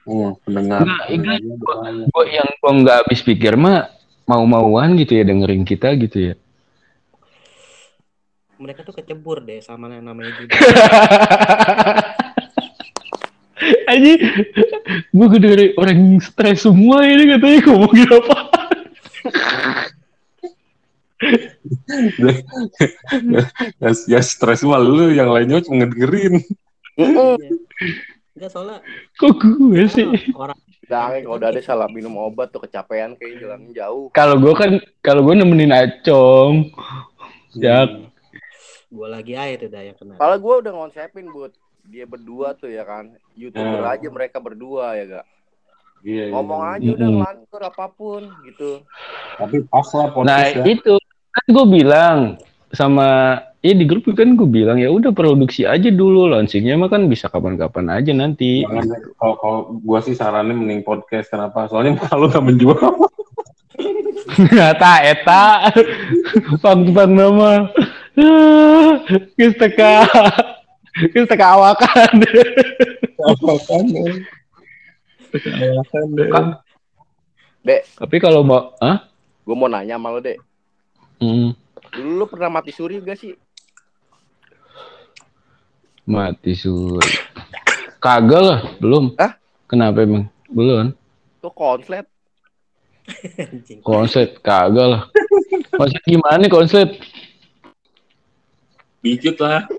Oh, 0.07 0.39
pendengar. 0.41 0.81
Enggak, 0.87 1.01
enggak. 1.11 1.37
Pendengarnya 1.43 2.07
Gua 2.07 2.23
yang 2.31 2.47
gua 2.63 2.71
nggak 2.79 2.97
habis 3.03 3.19
pikir 3.21 3.53
mah 3.59 3.91
mau-mauan 4.23 4.95
gitu 4.95 5.19
ya 5.19 5.23
dengerin 5.27 5.67
kita 5.67 5.93
gitu 5.99 6.31
ya. 6.31 6.33
Mereka 8.57 8.81
tuh 8.81 8.93
kecebur 8.97 9.45
deh 9.45 9.61
sama 9.61 9.89
yang 9.93 10.09
namanya 10.09 10.33
juga. 10.37 10.57
Aji, 13.87 14.13
gue 15.13 15.39
dari 15.39 15.65
orang 15.77 15.95
yang 15.97 16.19
stres 16.21 16.65
semua 16.65 17.05
ini 17.07 17.37
katanya 17.37 17.59
ngomongin 17.69 18.09
apa? 18.11 18.37
Ya, 23.81 23.89
ya 24.05 24.19
stres 24.21 24.61
mah 24.61 24.77
lu 24.81 25.09
yang 25.13 25.29
lainnya 25.33 25.63
cuma 25.65 25.85
ngedengerin. 25.85 26.41
Enggak 28.37 28.49
soalnya 28.53 28.85
Kok 29.17 29.33
gue 29.41 29.81
sih? 29.89 30.05
orang 30.37 30.57
Jangan 30.87 31.19
kalau 31.19 31.35
udah 31.35 31.49
ada 31.51 31.59
salah 31.59 31.91
minum 31.91 32.15
obat 32.15 32.47
tuh 32.55 32.63
kecapean 32.63 33.19
kayak 33.19 33.43
jalan 33.43 33.75
jauh. 33.75 34.07
Kalau 34.15 34.39
gue 34.39 34.55
kan, 34.55 34.79
kalau 35.03 35.19
gue 35.27 35.35
nemenin 35.35 35.75
Acong, 35.75 36.71
ya 37.59 37.91
gue 38.87 39.07
lagi 39.07 39.33
aja 39.35 39.55
tuh 39.59 39.69
dah 39.69 39.81
yang 39.83 39.97
kena. 39.97 40.13
Kalau 40.15 40.37
gue 40.37 40.53
udah 40.63 40.71
ngonsepin 40.73 41.27
buat 41.27 41.51
dia 41.85 42.03
berdua 42.03 42.55
tuh 42.55 42.67
ya 42.67 42.83
kan. 42.83 43.11
Youtuber 43.35 43.83
Ya. 43.83 43.95
aja 43.95 44.07
mereka 44.07 44.37
berdua 44.39 44.95
ya 44.95 45.03
gak. 45.19 45.25
Iya, 46.01 46.23
iya. 46.29 46.33
Ngomong 46.33 46.61
aja 46.63 46.87
udah 46.93 47.07
ngelantur 47.09 47.61
apa 47.63 47.85
pun 47.89 48.21
gitu. 48.43 48.85
Tapi 49.35 49.65
pas 49.65 49.87
lah 49.91 50.07
Nah 50.07 50.13
podcast 50.13 50.55
ya. 50.55 50.63
itu 50.67 50.93
kan 51.33 51.45
gue 51.47 51.65
bilang 51.67 52.17
sama 52.69 53.07
ya 53.59 53.73
di 53.73 53.83
grup 53.83 54.07
kan 54.11 54.35
gue 54.35 54.47
bilang 54.47 54.77
ya 54.77 54.87
udah 54.87 55.11
produksi 55.11 55.63
aja 55.63 55.87
dulu 55.87 56.27
launchingnya 56.27 56.75
mah 56.75 56.87
kan 56.87 57.07
bisa 57.07 57.27
kapan-kapan 57.27 57.91
aja 57.91 58.11
nanti. 58.11 58.63
Kalau 59.17 59.35
kalau 59.35 59.59
gua 59.81 59.99
sih 59.99 60.13
sarannya 60.13 60.53
mending 60.53 60.83
podcast 60.83 61.27
kenapa? 61.27 61.67
Soalnya 61.67 61.99
kalau 62.07 62.31
nggak 62.31 62.45
menjual. 62.45 62.91
Eta 64.53 64.93
eta 65.01 65.43
pang 66.61 66.83
pang 66.91 67.09
nama 67.09 67.71
geus 69.37 69.55
teka 69.61 70.09
geus 71.13 71.27
teka 71.29 71.45
awakan. 71.53 72.13
Awakan 73.21 73.83
deh. 73.93 74.13
Awakan 75.61 76.05
deh. 76.17 76.29
Dek, 77.67 77.81
Tapi 77.99 78.15
kalau 78.23 78.41
mau 78.47 78.71
ah 78.79 79.05
gue 79.43 79.55
mau 79.55 79.67
nanya 79.67 79.99
sama 79.99 80.09
lo 80.09 80.19
dek. 80.23 80.39
Hmm, 81.19 81.51
Dulu 81.93 82.11
lu 82.13 82.25
pernah 82.29 82.47
mati 82.59 82.71
suri 82.71 83.01
gak 83.01 83.17
sih? 83.17 83.33
mati 86.07 86.55
suri. 86.55 87.03
Kagak 87.99 88.39
lah, 88.39 88.59
belum. 88.79 89.11
Hah? 89.19 89.35
Kenapa 89.67 90.07
emang? 90.07 90.31
Belum. 90.47 90.95
Tuh 91.43 91.51
konslet. 91.51 92.07
Anjing. 93.35 93.83
Konslet 93.83 94.39
kagak 94.39 94.87
lah. 94.87 95.01
Gimana 96.07 96.39
nih 96.39 96.51
konslet? 96.53 96.95
Dikit 99.07 99.37
lah. 99.39 99.61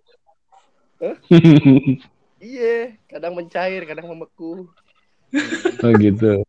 Iya, 2.39 2.95
kadang 3.11 3.35
mencair, 3.35 3.83
kadang 3.83 4.07
membeku. 4.15 4.71
oh 5.83 5.93
gitu. 5.99 6.47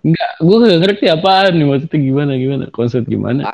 Enggak, 0.00 0.30
gue 0.40 0.56
gak 0.64 0.80
ngerti 0.80 1.04
apaan 1.12 1.52
nih 1.60 1.66
maksudnya 1.68 1.98
gimana 2.00 2.32
gimana 2.40 2.64
konslet 2.72 3.04
gimana. 3.04 3.52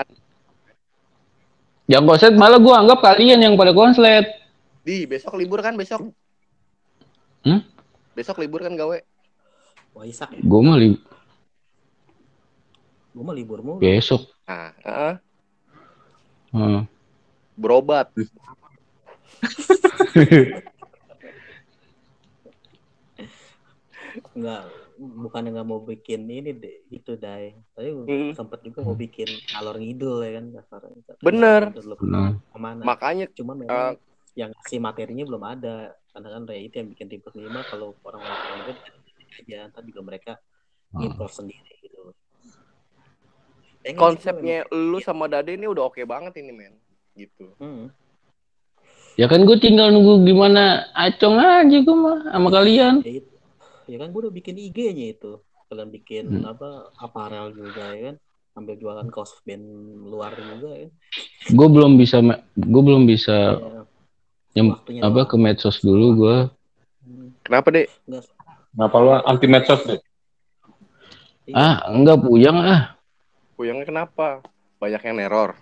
Yang 1.90 2.02
konslet 2.06 2.34
malah 2.38 2.62
gue 2.62 2.70
anggap 2.70 3.02
kalian 3.02 3.42
yang 3.42 3.54
pada 3.58 3.74
konslet. 3.74 4.30
Di, 4.86 5.10
besok 5.10 5.34
libur 5.34 5.58
kan 5.58 5.74
besok? 5.74 6.14
Hmm? 7.42 7.66
Besok 8.14 8.38
libur 8.38 8.62
kan 8.62 8.78
gawe? 8.78 9.02
Waisak 9.98 10.38
ya. 10.38 10.42
Gue 10.42 10.60
mah 10.62 10.78
li- 10.78 11.02
Gue 13.12 13.24
mah 13.26 13.34
libur 13.34 13.58
mulu. 13.60 13.82
besok. 13.82 14.30
Nah, 14.46 14.70
heeh, 14.86 15.14
Hmm. 16.52 16.84
Berobat. 17.62 18.10
Nggak, 24.36 24.62
bukannya 24.98 25.50
nggak 25.56 25.68
mau 25.68 25.80
bikin 25.80 26.28
ini 26.28 26.50
deh, 26.52 26.76
itu 26.92 27.16
dai. 27.16 27.56
Tapi 27.72 27.88
Hmm. 28.04 28.32
sempet 28.36 28.60
juga 28.64 28.84
mau 28.84 28.96
bikin 28.96 29.28
alor 29.56 29.80
ngidul 29.80 30.20
ya 30.24 30.30
kan 30.40 30.44
dasarnya. 30.52 31.00
Bener. 31.22 31.62
Bener. 31.72 32.30
Ke 32.52 32.58
mana? 32.58 32.82
Makanya 32.84 33.26
Cuman 33.32 33.56
memang 33.62 33.96
yang 34.36 34.52
si 34.68 34.76
materinya 34.76 35.24
belum 35.24 35.44
ada. 35.44 35.96
Karena 36.12 36.28
kan 36.28 36.42
Ray 36.44 36.68
itu 36.68 36.76
yang 36.76 36.92
bikin 36.92 37.08
ribet 37.08 37.32
lima 37.32 37.64
kalau 37.72 37.96
orang-orang 38.04 38.68
ribet 38.68 38.78
aja 39.32 39.56
ntar 39.72 39.80
juga 39.88 40.00
mereka 40.04 40.32
Hmm. 40.92 41.08
improve 41.08 41.32
sendiri 41.32 41.72
gitu. 41.80 42.12
Konsepnya 43.96 44.68
lu 44.70 45.00
sama 45.00 45.24
Dade 45.24 45.56
ini 45.56 45.64
udah 45.64 45.88
oke 45.88 46.04
banget 46.04 46.36
ini, 46.36 46.52
men. 46.52 46.76
Gitu. 47.12 47.52
Hmm. 47.60 47.92
Ya 49.14 49.28
kan 49.28 49.44
gue 49.44 49.56
tinggal 49.56 49.92
nunggu 49.92 50.24
gimana 50.24 50.88
acong 50.96 51.36
aja 51.36 51.78
gue 51.78 51.96
mah 51.96 52.32
sama 52.32 52.48
kalian. 52.48 53.04
Ya, 53.04 53.20
itu. 53.20 53.32
ya 53.84 53.96
kan 54.00 54.08
gue 54.08 54.20
udah 54.24 54.32
bikin 54.32 54.56
IG-nya 54.56 55.12
itu. 55.12 55.36
Kalian 55.68 55.88
bikin 55.88 56.24
Hmm. 56.32 56.48
apa 56.48 56.88
aparel 56.96 57.52
juga 57.52 57.92
ya 57.92 58.12
kan. 58.12 58.16
Ambil 58.52 58.76
jualan 58.76 59.08
kaos 59.08 59.32
band 59.44 59.64
luar 60.04 60.32
juga 60.36 60.70
ya. 60.76 60.88
Gue 61.48 61.68
belum 61.68 61.96
bisa 61.96 62.20
gue 62.54 62.82
belum 62.84 63.04
bisa 63.04 63.60
Ya, 64.52 64.62
waktunya 64.68 65.00
apa 65.00 65.24
doang. 65.24 65.28
ke 65.32 65.36
medsos 65.40 65.80
dulu 65.80 66.06
gue. 66.14 66.36
Hmm, 67.02 67.32
Kenapa, 67.40 67.72
Dek? 67.72 67.88
Nggak, 68.04 68.24
Kenapa 68.72 68.96
lu 69.00 69.10
anti 69.24 69.46
medsos 69.48 69.80
deh? 69.82 70.00
iya. 71.48 71.56
Ah 71.56 71.74
enggak 71.88 72.20
puyang 72.20 72.60
ah. 72.60 72.82
Puyangnya 73.56 73.84
kenapa? 73.84 74.44
Banyak 74.76 75.00
yang 75.02 75.16
neror. 75.16 75.56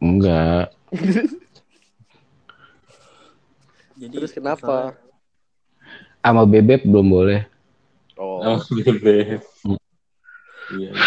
Enggak. 0.00 0.72
Jadi 3.96 4.12
Terus 4.12 4.32
kenapa? 4.36 4.92
Sama 6.20 6.44
bebek 6.44 6.84
belum 6.84 7.06
boleh. 7.06 7.48
Oh, 8.18 8.42
Oh, 8.44 8.58
bebek. 8.74 9.40
Iya, 10.66 10.90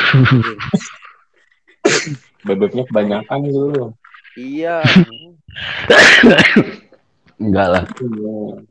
bebeknya 2.47 2.87
kebanyakan 2.87 3.39
dulu. 3.43 3.91
iya. 4.39 4.79
Enggak 7.35 7.67
lah. 7.67 7.83
Iya. 7.99 8.63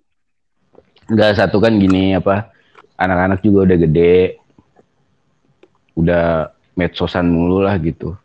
Enggak 1.13 1.37
satu 1.37 1.61
kan 1.61 1.77
gini 1.77 2.17
apa 2.17 2.49
anak-anak 2.97 3.45
juga 3.45 3.69
udah 3.69 3.79
gede. 3.85 4.41
Udah 5.93 6.49
medsosan 6.73 7.29
mulu 7.29 7.61
lah 7.61 7.77
gitu. 7.77 8.17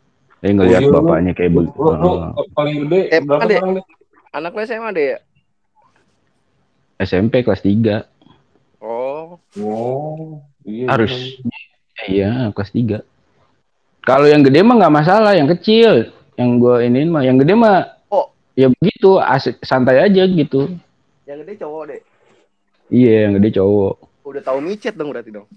Tapi 0.44 0.60
ngelihat 0.60 0.82
Oh, 0.84 0.88
iya, 0.92 0.96
bapaknya 1.00 1.32
kayak 1.32 1.52
begitu. 1.56 1.80
lu, 1.80 2.20
lu 2.20 2.44
paling 2.52 2.76
gede 2.84 3.00
Eh, 3.16 3.20
berapa 3.24 3.48
deh? 3.48 3.60
Anak 4.28 4.52
lu 4.52 4.60
SMA, 4.60 4.92
Dek? 4.92 5.24
SMP 7.00 7.40
kelas 7.40 7.64
3 7.64 8.04
Oh, 8.76 9.40
Oh, 9.56 10.44
iya. 10.68 10.92
harus. 10.92 11.40
Iya, 12.04 12.52
kelas 12.52 12.76
3. 12.76 13.00
Kalau 14.04 14.28
yang 14.28 14.44
gede 14.44 14.60
mah 14.60 14.76
nggak 14.76 14.92
masalah, 14.92 15.32
yang 15.32 15.48
kecil, 15.48 16.12
yang 16.36 16.60
gua 16.60 16.84
ini 16.84 17.08
mah, 17.08 17.24
yang 17.24 17.40
gede 17.40 17.56
mah, 17.56 17.96
Oh. 18.12 18.28
ya 18.52 18.68
begitu, 18.68 19.16
asik, 19.16 19.64
santai 19.64 19.96
aja 19.96 20.28
gitu. 20.28 20.68
yang 21.24 21.40
gede 21.40 21.56
cowok, 21.56 21.82
Dek. 21.88 22.02
Iya, 22.92 23.16
yang 23.24 23.40
gede 23.40 23.56
cowok. 23.56 23.96
Udah 24.28 24.42
tahu 24.44 24.60
micet 24.60 24.92
dong 24.92 25.08
berarti 25.08 25.32
dong. 25.32 25.48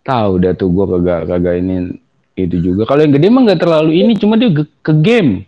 Tahu 0.00 0.40
dah 0.40 0.56
tuh 0.56 0.72
gua 0.72 0.96
kagak 0.96 1.28
kagak 1.28 1.60
ini 1.60 1.92
itu 2.46 2.56
juga. 2.62 2.86
Kalau 2.86 3.02
yang 3.02 3.10
gede 3.10 3.26
mah 3.32 3.42
nggak 3.50 3.60
terlalu 3.60 3.92
ini, 3.98 4.12
cuma 4.14 4.38
dia 4.38 4.54
ke 4.54 4.92
game. 5.02 5.42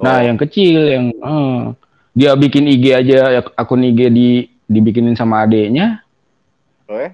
Nah, 0.00 0.22
Oh. 0.22 0.24
yang 0.24 0.38
kecil 0.38 0.78
yang 0.88 1.04
eh, 1.12 1.62
dia 2.14 2.30
bikin 2.38 2.70
IG 2.70 2.84
aja, 2.94 3.44
akun 3.58 3.84
IG 3.84 4.00
di 4.08 4.28
dibikinin 4.70 5.18
sama 5.18 5.44
adeknya. 5.44 6.00
Oh, 6.88 6.96
ya? 6.96 7.10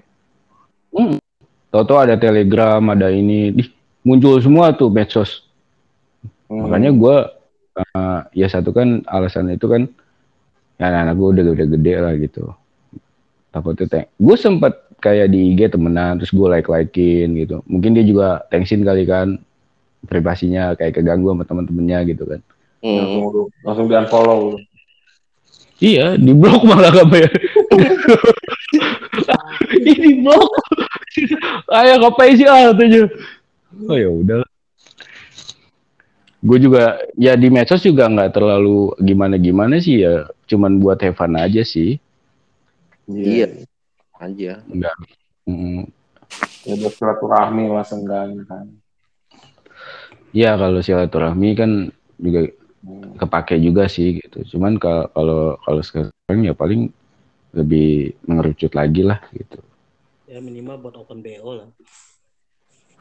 Toto 1.75 1.99
ada 1.99 2.15
Telegram, 2.15 2.79
ada 2.87 3.11
ini, 3.11 3.51
Ih, 3.51 3.67
muncul 4.07 4.39
semua 4.39 4.71
tuh 4.71 4.87
medsos. 4.87 5.43
Hmm. 6.47 6.69
Makanya 6.69 6.95
gue 6.95 7.17
ya 8.31 8.47
satu 8.47 8.71
kan 8.71 9.03
alasan 9.09 9.51
itu 9.51 9.67
kan 9.67 9.89
ya 10.79 10.91
anak 10.91 11.19
gue 11.19 11.27
udah 11.35 11.43
udah 11.51 11.67
gede 11.67 11.93
lah 11.99 12.13
gitu. 12.15 12.53
Takutnya 13.51 13.85
thank. 13.87 14.07
Gue 14.15 14.35
sempet 14.39 14.84
kayak 14.99 15.31
di 15.31 15.53
IG 15.53 15.75
temenan 15.75 16.17
terus 16.17 16.33
gue 16.33 16.47
like 16.49 16.69
likein 16.69 17.37
gitu. 17.37 17.61
Mungkin 17.69 17.93
dia 17.93 18.05
juga 18.05 18.27
thanksin 18.49 18.81
kali 18.81 19.05
kan 19.05 19.37
privasinya 20.05 20.77
kayak 20.77 21.01
keganggu 21.01 21.33
sama 21.33 21.43
teman-temannya 21.43 22.15
gitu 22.15 22.23
kan. 22.25 22.41
Hmm. 22.85 22.97
Langsung, 23.01 23.49
langsung 23.65 23.85
di 23.89 23.95
unfollow. 23.97 24.41
Iya, 25.75 26.15
di 26.15 26.31
blok 26.31 26.63
malah 26.63 26.93
kamu 26.93 27.19
ya. 27.19 27.29
Ini 29.91 30.23
blok. 30.23 30.51
Ayo 31.67 31.99
ngapain 31.99 32.39
sih 32.39 32.47
ah 32.47 32.71
katanya. 32.71 33.11
Oh 33.91 33.97
ya 33.99 34.07
udah. 34.07 34.41
Gue 36.45 36.57
juga 36.61 37.01
ya 37.17 37.33
di 37.35 37.49
medsos 37.49 37.83
juga 37.83 38.07
nggak 38.07 38.37
terlalu 38.37 38.93
gimana-gimana 39.01 39.81
sih 39.81 40.05
ya, 40.05 40.29
cuman 40.47 40.79
buat 40.79 41.01
have 41.01 41.17
fun 41.17 41.35
aja 41.35 41.65
sih. 41.65 41.97
Iya. 43.09 43.65
Aja. 44.25 44.53
Enggak. 44.65 44.95
Mm, 45.45 45.85
Ya 46.65 46.73
buat 46.81 46.93
silaturahmi 46.97 47.69
lah 47.69 47.85
seenggaknya 47.85 48.43
kan. 48.49 48.65
ya 50.33 50.57
kalau 50.57 50.81
silaturahmi 50.81 51.49
kan 51.53 51.71
juga 52.17 52.49
Hmm. 52.85 53.17
kepake 53.17 53.57
juga 53.57 53.89
sih 53.89 54.21
gitu. 54.21 54.57
Cuman 54.57 54.77
kalau 54.77 55.09
kalau 55.09 55.41
kalau 55.65 55.81
sekarang 55.81 56.45
ya 56.45 56.53
paling 56.53 56.93
lebih 57.49 58.13
mengerucut 58.29 58.77
lagi 58.77 59.01
lah 59.01 59.17
gitu. 59.33 59.57
ya 60.25 60.37
minimal 60.37 60.77
buat 60.81 60.95
open 61.01 61.25
BO 61.25 61.49
lah. 61.55 61.69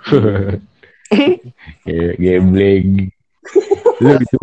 Gambling. 2.16 3.12
Lu 4.00 4.10
gitu 4.24 4.36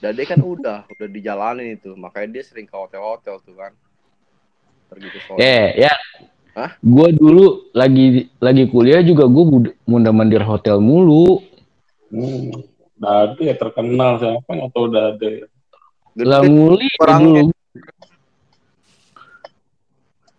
Dade 0.00 0.22
kan 0.24 0.40
udah, 0.40 0.84
udah 0.86 1.08
dijalanin 1.08 1.76
itu. 1.76 1.92
Makanya 1.92 2.40
dia 2.40 2.44
sering 2.44 2.64
ke 2.64 2.76
hotel-hotel 2.76 3.36
tuh 3.44 3.52
kan. 3.52 3.72
Pergi 4.86 5.08
ke 5.10 5.18
sono. 5.24 5.36
Eh, 5.38 5.66
ya. 5.78 5.92
Hah? 6.56 6.70
Gue 6.80 7.08
dulu 7.12 7.68
lagi 7.76 8.32
lagi 8.40 8.64
kuliah 8.66 9.04
juga 9.04 9.28
gue 9.28 9.44
munda 9.84 10.08
mandir 10.08 10.40
hotel 10.40 10.80
mulu. 10.80 11.44
Hmm. 12.08 12.64
Udah 12.96 13.28
ada 13.28 13.40
ya 13.44 13.52
terkenal 13.52 14.10
siapa 14.16 14.48
yang 14.56 14.72
atau 14.72 14.88
udah 14.88 15.02
ada 15.12 15.26
ya. 15.28 15.46
Lah 16.16 16.40
nguli 16.40 16.88
orangnya. 16.96 17.42
dulu. 17.44 17.52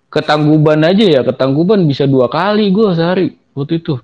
Ketangguban 0.07 0.81
aja 0.81 1.05
ya, 1.05 1.21
ketangguban 1.21 1.83
bisa 1.85 2.07
dua 2.07 2.31
kali 2.31 2.71
gue 2.71 2.87
sehari 2.95 3.27
waktu 3.53 3.77
itu. 3.77 3.99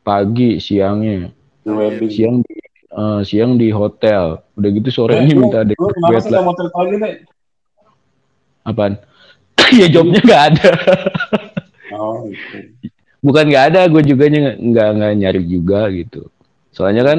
Pagi, 0.00 0.56
siangnya, 0.56 1.30
wedding. 1.62 2.08
siang 2.10 2.36
di 2.40 2.54
eh, 2.88 3.20
siang 3.22 3.52
di 3.60 3.68
hotel. 3.68 4.40
Udah 4.56 4.68
gitu 4.72 4.88
Eh, 4.88 4.94
sorenya 4.94 5.34
lu- 5.34 5.40
minta 5.46 5.62
ada 5.62 5.72
Lu 5.74 5.90
kenapa 5.90 6.18
sih 6.18 6.30
lah. 6.30 6.40
nggak 6.40 6.42
mau 6.42 6.54
cerita 6.56 6.78
lagi 6.78 6.96
deh? 6.96 7.14
Apaan? 8.62 8.94
ya 9.80 9.86
jobnya 9.90 10.20
nggak 10.22 10.42
ada. 10.54 10.70
Oh, 11.92 12.26
gitu. 12.30 12.72
Bukan 13.22 13.44
nggak 13.46 13.66
ada, 13.74 13.80
gue 13.86 14.02
juga 14.02 14.26
nggak 14.26 14.56
nggak 14.58 14.88
nggak 14.98 15.12
nyari 15.14 15.42
juga 15.46 15.86
gitu. 15.92 16.26
Soalnya 16.72 17.02
kan 17.06 17.18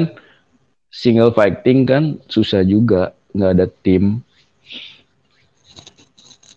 single 0.90 1.32
fighting 1.32 1.86
kan 1.86 2.02
susah 2.28 2.60
juga, 2.60 3.12
nggak 3.32 3.50
ada 3.54 3.66
tim. 3.80 4.20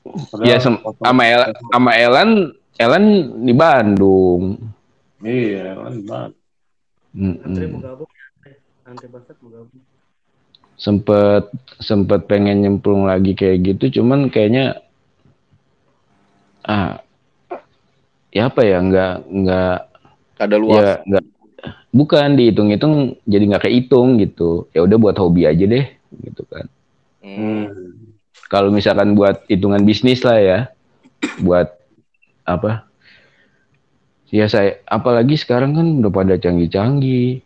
Padahal 0.08 0.48
Ya 0.48 0.58
sem- 0.58 0.80
foto- 0.80 1.04
sama 1.04 1.24
El 1.28 1.42
sama 1.70 1.92
Elan, 1.96 2.30
Elan 2.76 3.06
di 3.44 3.54
Bandung. 3.54 4.44
Iya, 5.20 5.76
kan 5.76 5.96
banget. 6.06 6.32
Antri 7.18 7.66
Mm-mm. 7.66 7.74
mau 7.74 7.82
gabung. 7.82 8.10
Antri 8.86 9.08
basket 9.10 9.36
mau 9.42 9.50
gabung. 9.52 9.82
Sempet 10.78 11.50
sempet 11.82 12.30
pengen 12.30 12.62
nyemplung 12.62 13.10
lagi 13.10 13.34
kayak 13.34 13.66
gitu, 13.66 14.00
cuman 14.02 14.30
kayaknya 14.30 14.78
ah 16.62 17.02
ya 18.30 18.46
apa 18.52 18.62
ya 18.62 18.78
nggak 18.86 19.14
nggak 19.26 19.78
Ada 20.38 20.56
luas. 20.62 20.78
ya 20.78 20.90
nggak 21.02 21.26
bukan 21.90 22.30
dihitung-hitung 22.38 22.94
jadi 23.26 23.44
nggak 23.50 23.64
kehitung 23.66 24.22
gitu. 24.22 24.70
Ya 24.76 24.86
udah 24.86 24.98
buat 25.02 25.18
hobi 25.18 25.50
aja 25.50 25.66
deh 25.66 25.86
gitu 26.22 26.46
kan. 26.46 26.70
Hmm. 27.26 27.66
Kalau 28.48 28.70
misalkan 28.72 29.18
buat 29.18 29.44
hitungan 29.50 29.82
bisnis 29.84 30.22
lah 30.24 30.38
ya 30.40 30.60
buat 31.42 31.74
apa 32.46 32.88
ya 34.30 34.46
saya 34.48 34.80
apalagi 34.88 35.36
sekarang 35.40 35.72
kan 35.76 35.88
udah 36.00 36.12
pada 36.12 36.36
canggih-canggih 36.38 37.42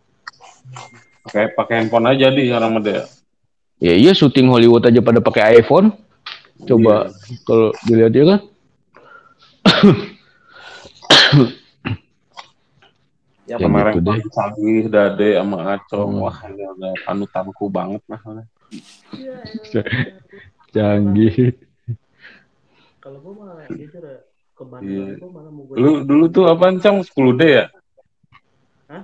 Pakai 1.22 1.53
pakai 1.53 1.76
handphone 1.86 2.10
aja 2.10 2.28
di 2.34 2.49
orang 2.49 2.72
mede. 2.82 2.91
ya 2.98 3.06
iya 3.82 4.12
syuting 4.12 4.45
Hollywood 4.45 4.86
aja 4.86 5.02
pada 5.02 5.18
pakai 5.18 5.58
iPhone 5.58 5.90
coba 6.62 7.10
kalau 7.44 7.74
dilihat 7.84 8.14
ya 8.14 8.26
kan 8.28 8.40
yang 13.44 13.58
Ya 13.58 13.58
kemarin 13.60 13.94
gitu 13.98 14.06
deh. 14.08 14.22
canggih 14.32 14.86
Dade 14.88 15.30
sama 15.36 15.58
Acong 15.76 16.12
Hmm. 16.14 16.24
wah 16.24 16.38
ini 16.45 16.64
udah 16.64 16.94
panutanku 17.03 17.66
banget 17.68 18.02
nah 18.06 18.22
Canggih. 20.72 21.52
Kalau 23.02 23.20
gue 23.20 23.34
malah 23.34 23.68
jujur 23.68 23.99
ya, 23.99 24.24
ke 24.56 24.64
Iya. 24.64 24.70
Bandung 24.72 25.20
gue 25.20 25.30
malah 25.30 25.52
mau 25.52 25.64
gue 25.66 25.76
lu 25.76 26.06
dulu 26.06 26.26
tuh 26.30 26.45
apaan 26.48 26.80
Cong 26.80 27.03
10D 27.03 27.41
ya 27.44 27.66
Hah? 28.88 29.03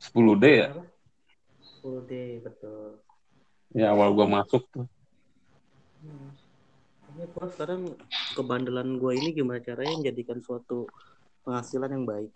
10D 0.00 0.44
ya 0.56 0.68
10D 1.82 2.12
betul. 2.40 2.96
Ya 3.76 3.92
awal 3.92 4.10
gua 4.10 4.26
masuk 4.26 4.64
tuh 4.72 4.86
Hmm. 5.96 6.30
Ya, 7.14 7.24
gua 7.28 7.48
sekarang 7.48 7.96
kebandelan 8.32 8.94
gue 8.96 9.12
ini 9.16 9.32
gimana 9.32 9.58
caranya 9.58 9.96
menjadikan 9.96 10.38
suatu 10.38 10.86
penghasilan 11.42 11.88
yang 11.88 12.04
baik. 12.04 12.30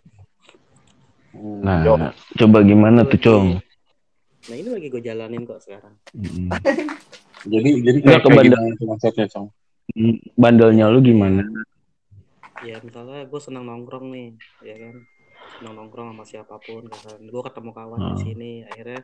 Hmm. 1.31 1.61
Nah, 1.61 2.11
coba 2.35 2.59
gimana 2.61 3.05
tuh, 3.05 3.15
Cong? 3.15 3.47
Nah 4.41 4.55
ini 4.57 4.67
lagi 4.67 4.87
gue 4.89 4.99
jalanin 4.99 5.45
kok 5.45 5.61
sekarang. 5.61 5.93
Mm. 6.11 6.49
jadi 7.53 7.69
jadi 7.79 7.97
Nggak 8.01 8.09
kayak, 8.09 8.19
ke 8.19 8.27
kayak 8.27 8.37
Bandung. 8.41 8.57
gimana 8.57 8.75
tuh 8.75 8.87
maksudnya 8.89 9.25
Cong 9.29 9.47
Bandelnya 10.33 10.85
lu 10.89 10.99
gimana? 10.99 11.41
Ya 12.61 12.75
misalnya 12.81 13.23
gue 13.23 13.39
senang 13.39 13.63
nongkrong 13.63 14.09
nih, 14.09 14.29
ya 14.61 14.75
kan. 14.75 14.95
Senang 15.55 15.73
nongkrong 15.77 16.07
sama 16.11 16.23
siapa 16.25 16.55
pun, 16.57 16.89
kan. 16.89 17.21
Gue 17.21 17.41
ketemu 17.45 17.69
kawan 17.71 17.99
di 18.01 18.11
Hmm. 18.11 18.19
sini, 18.19 18.51
akhirnya 18.65 18.99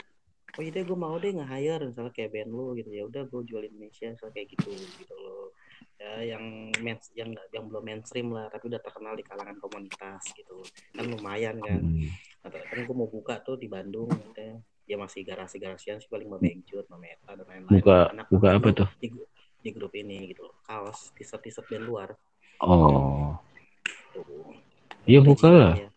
oh 0.56 0.62
iya 0.64 0.72
deh 0.72 0.84
gue 0.88 0.98
mau 0.98 1.16
deh 1.20 1.32
nge-hire 1.36 1.84
misalnya 1.92 2.14
kayak 2.16 2.32
band 2.32 2.52
lu 2.56 2.72
gitu 2.80 2.90
ya 2.96 3.04
udah 3.04 3.24
gue 3.28 3.42
jual 3.44 3.64
Indonesia 3.68 4.08
misalnya 4.16 4.34
kayak 4.40 4.48
gitu 4.56 4.72
gitu 4.74 5.16
loh 5.20 5.52
ya 5.98 6.38
yang 6.38 6.70
main 6.86 6.98
yang 7.18 7.34
nggak 7.34 7.48
yang 7.52 7.66
belum 7.68 7.84
mainstream 7.84 8.30
lah 8.32 8.48
tapi 8.54 8.70
udah 8.70 8.82
terkenal 8.82 9.18
di 9.18 9.26
kalangan 9.26 9.58
komunitas 9.58 10.24
gitu 10.34 10.62
kan 10.96 11.06
lumayan 11.10 11.58
kan 11.60 11.82
Mm. 11.84 12.10
Atau 12.48 12.64
kan 12.64 12.80
gue 12.80 12.96
mau 12.96 13.10
buka 13.12 13.44
tuh 13.44 13.60
di 13.60 13.68
Bandung 13.68 14.08
katanya. 14.08 14.64
ya 14.88 14.96
masih 14.96 15.28
garasi-garasian 15.28 16.00
sih 16.00 16.08
paling 16.08 16.32
Babengcut, 16.32 16.88
Mameta 16.88 17.36
dan 17.36 17.44
lain-lain. 17.44 17.76
Buka- 17.84 18.08
Anak 18.08 18.32
buka 18.32 18.56
apa 18.56 18.70
tuh? 18.72 18.88
Di, 19.04 19.12
di 19.60 19.70
grup 19.76 19.92
ini 20.00 20.32
gitu 20.32 20.48
loh. 20.48 20.56
Kaos, 20.64 21.12
t-shirt-t-shirt 21.12 21.68
band 21.68 21.84
luar. 21.84 22.10
Oh, 22.64 23.36
iya 25.04 25.20
buka 25.20 25.52
lah. 25.52 25.76
Ya. 25.76 25.90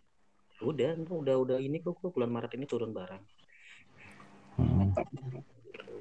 Udah, 0.59 0.99
udah 1.07 1.37
udah 1.39 1.59
ini 1.63 1.79
kok 1.79 2.03
bulan 2.03 2.35
Maret 2.35 2.59
ini 2.59 2.67
turun 2.67 2.91
barang. 2.91 3.23
Hmm. 4.61 4.93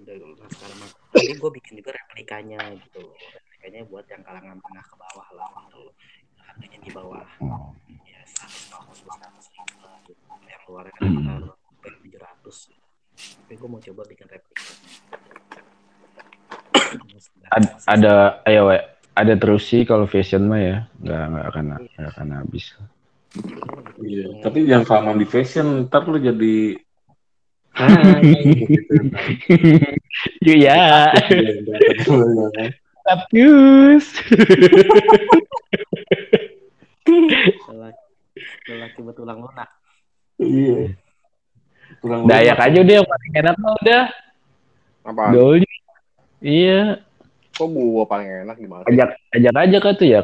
Udah 0.03 0.47
sekarang 0.51 0.77
mah. 0.83 0.89
Tapi 1.15 1.33
gue 1.33 1.51
bikin 1.61 1.73
juga 1.79 1.91
replikanya 1.95 2.59
gitu. 2.75 3.03
Replikanya 3.15 3.81
buat 3.87 4.05
yang 4.07 4.21
kalangan 4.21 4.57
menengah 4.59 4.85
ke 4.85 4.95
bawah 4.95 5.27
lah 5.33 5.49
gitu. 5.63 5.83
Harganya 6.39 6.79
di 6.81 6.91
bawah 6.91 7.23
Oh. 7.39 7.71
ya 8.03 8.21
150 8.25 9.05
100 9.07 9.45
ribu 9.53 9.75
lah 9.79 9.95
gitu. 10.03 10.23
Yang 10.43 10.61
luarnya 10.67 10.91
kan 10.91 11.01
Hmm. 11.01 11.15
sekitar 11.15 11.39
sampai 11.55 11.91
700. 12.03 12.57
Tapi 13.19 13.53
gue 13.55 13.69
mau 13.69 13.79
coba 13.79 14.01
bikin 14.07 14.27
replika. 14.27 14.63
Ad- 17.49 17.73
ada, 17.85 18.13
ayo, 18.45 18.69
we. 18.69 18.77
ada 19.13 19.33
terus 19.35 19.67
sih 19.67 19.83
kalau 19.83 20.05
fashion 20.07 20.47
mah 20.47 20.61
ya, 20.61 20.77
nggak 21.01 21.23
nggak 21.27 21.45
akan 21.51 21.65
nggak 21.75 22.09
akan 22.15 22.27
habis. 22.39 22.65
Iya, 23.99 24.41
tapi 24.41 24.65
jangan 24.65 24.85
kelamaan 24.87 25.19
di 25.19 25.27
fashion, 25.27 25.85
ntar 25.85 26.07
lu 26.07 26.17
jadi 26.17 26.79
Iya, 30.41 30.79
Iya, 31.15 31.55
Tapus. 33.01 34.05
lelaki, 37.69 38.03
lelaki 38.67 38.99
betulang 39.01 39.39
lunak. 39.39 39.69
Iya. 40.37 40.93
Kurang 41.99 42.27
Dayak 42.27 42.55
lunak. 42.55 42.67
aja 42.67 42.77
udah 42.79 42.95
yang 42.95 43.07
paling 43.07 43.31
enak 43.35 43.55
mah 43.57 43.73
udah. 43.79 44.03
Apa? 45.05 45.23
Gaul. 45.31 45.63
Iya, 46.39 47.03
Kok 47.51 47.67
gua 47.69 48.03
paling 48.05 48.29
enak 48.43 48.55
gimana? 48.55 48.83
ajak 48.87 49.09
ajak 49.33 49.53
aja 49.57 49.77
kan 49.79 49.93
tuh 49.93 50.07
ya. 50.07 50.21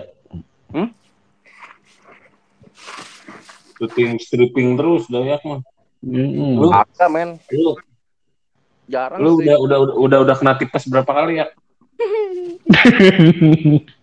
Stripping, 3.70 4.16
stripping 4.18 4.70
terus 4.76 5.04
Dayak 5.08 5.44
mah. 5.44 5.60
Mm-mm. 6.06 6.62
Lu, 6.62 6.70
Ada 6.70 7.10
men, 7.10 7.42
lu, 7.50 7.74
jarang 8.86 9.18
lu 9.18 9.42
sih. 9.42 9.50
udah, 9.50 9.58
udah 9.58 9.78
udah 9.82 9.96
udah 9.98 10.20
udah 10.22 10.36
kena 10.38 10.54
tipes 10.54 10.86
berapa 10.86 11.10
kali 11.10 11.42
ya? 11.42 11.50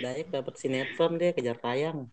Dayak 0.00 0.28
dapat 0.32 0.54
sinetron 0.56 1.20
dia 1.20 1.30
kejar 1.32 1.60
tayang. 1.60 2.08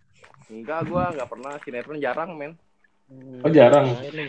Enggak, 0.51 0.83
gua 0.91 1.15
nggak 1.15 1.29
pernah 1.31 1.53
sinetron 1.63 1.97
jarang 2.03 2.35
men. 2.35 2.59
Hmm, 3.07 3.43
Oh, 3.43 3.51
jarang. 3.51 3.87
lu. 3.87 4.23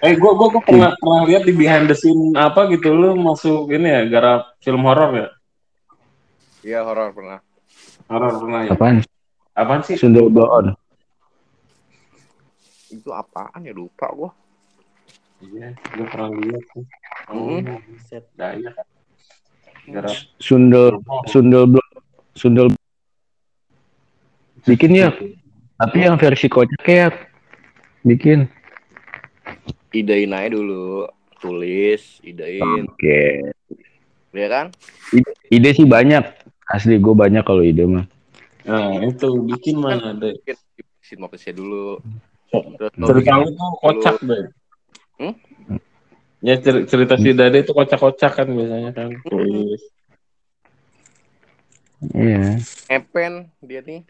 Eh, 0.00 0.16
gua 0.16 0.32
gua, 0.32 0.48
gua 0.48 0.62
pernah 0.64 0.90
pernah 0.96 1.20
lihat 1.28 1.44
di 1.44 1.52
behind 1.52 1.84
the 1.84 1.96
scene 1.96 2.32
apa 2.32 2.64
gitu 2.72 2.96
lu 2.96 3.12
masuk 3.20 3.68
ini 3.68 3.88
ya 3.92 4.00
garap 4.08 4.56
film 4.64 4.80
horor 4.88 5.10
ya? 5.12 5.28
Iya 6.64 6.80
horor 6.84 7.12
pernah. 7.12 7.38
Horor 8.08 8.32
pernah 8.40 8.60
ya? 8.64 8.72
Apaan? 8.72 8.96
Apaan 9.52 9.80
sih? 9.84 10.00
Sundel 10.00 10.32
Bloon. 10.32 10.72
Itu 12.90 13.14
apaan 13.14 13.62
ya 13.64 13.72
lupa 13.72 14.10
gua. 14.10 14.30
Iya, 15.40 15.72
gua 15.96 16.06
pernah 16.10 16.28
lihat 16.36 16.62
tuh. 16.74 16.84
Hmm. 17.30 17.64
Oh, 17.64 17.80
Set. 18.02 18.26
Garap 19.90 20.16
Sundel. 20.42 21.00
Sundel 21.30 21.64
Bloon. 21.70 21.90
Sundel 22.34 22.68
bikin 24.68 24.92
ya, 24.92 25.10
tapi 25.80 26.04
yang 26.04 26.20
versi 26.20 26.46
kocak 26.46 26.84
ya. 26.84 27.08
Bikin. 28.04 28.46
Idein 29.90 30.30
aja 30.30 30.54
dulu, 30.54 31.10
tulis, 31.42 32.22
idein, 32.22 32.86
Oke. 32.86 33.50
ya 34.30 34.46
kan? 34.46 34.70
Ide 35.50 35.70
sih 35.74 35.88
banyak. 35.88 36.22
Asli 36.70 37.02
gue 37.02 37.10
banyak 37.10 37.42
kalau 37.42 37.66
ide 37.66 37.82
mah. 37.82 38.06
Nah, 38.62 39.02
itu 39.02 39.26
bikin 39.42 39.82
mana 39.82 40.14
deh. 40.14 40.38
Bikin 40.38 40.56
sinopsisnya 41.02 41.58
dulu. 41.58 41.98
Cerita 42.50 43.32
lu 43.38 43.48
tuh 43.54 43.70
kocak 43.78 44.16
deh. 44.26 44.44
Hmm? 45.20 45.34
Ya 46.40 46.56
cer- 46.56 46.88
cerita 46.88 47.14
si 47.20 47.30
Dade 47.36 47.62
itu 47.62 47.72
kocak-kocak 47.76 48.32
kan 48.32 48.48
biasanya 48.48 48.90
kan. 48.96 49.12
Tulis. 49.22 49.82
Iya. 52.16 52.56
Epen 52.88 53.52
dia 53.60 53.84
nih. 53.84 54.02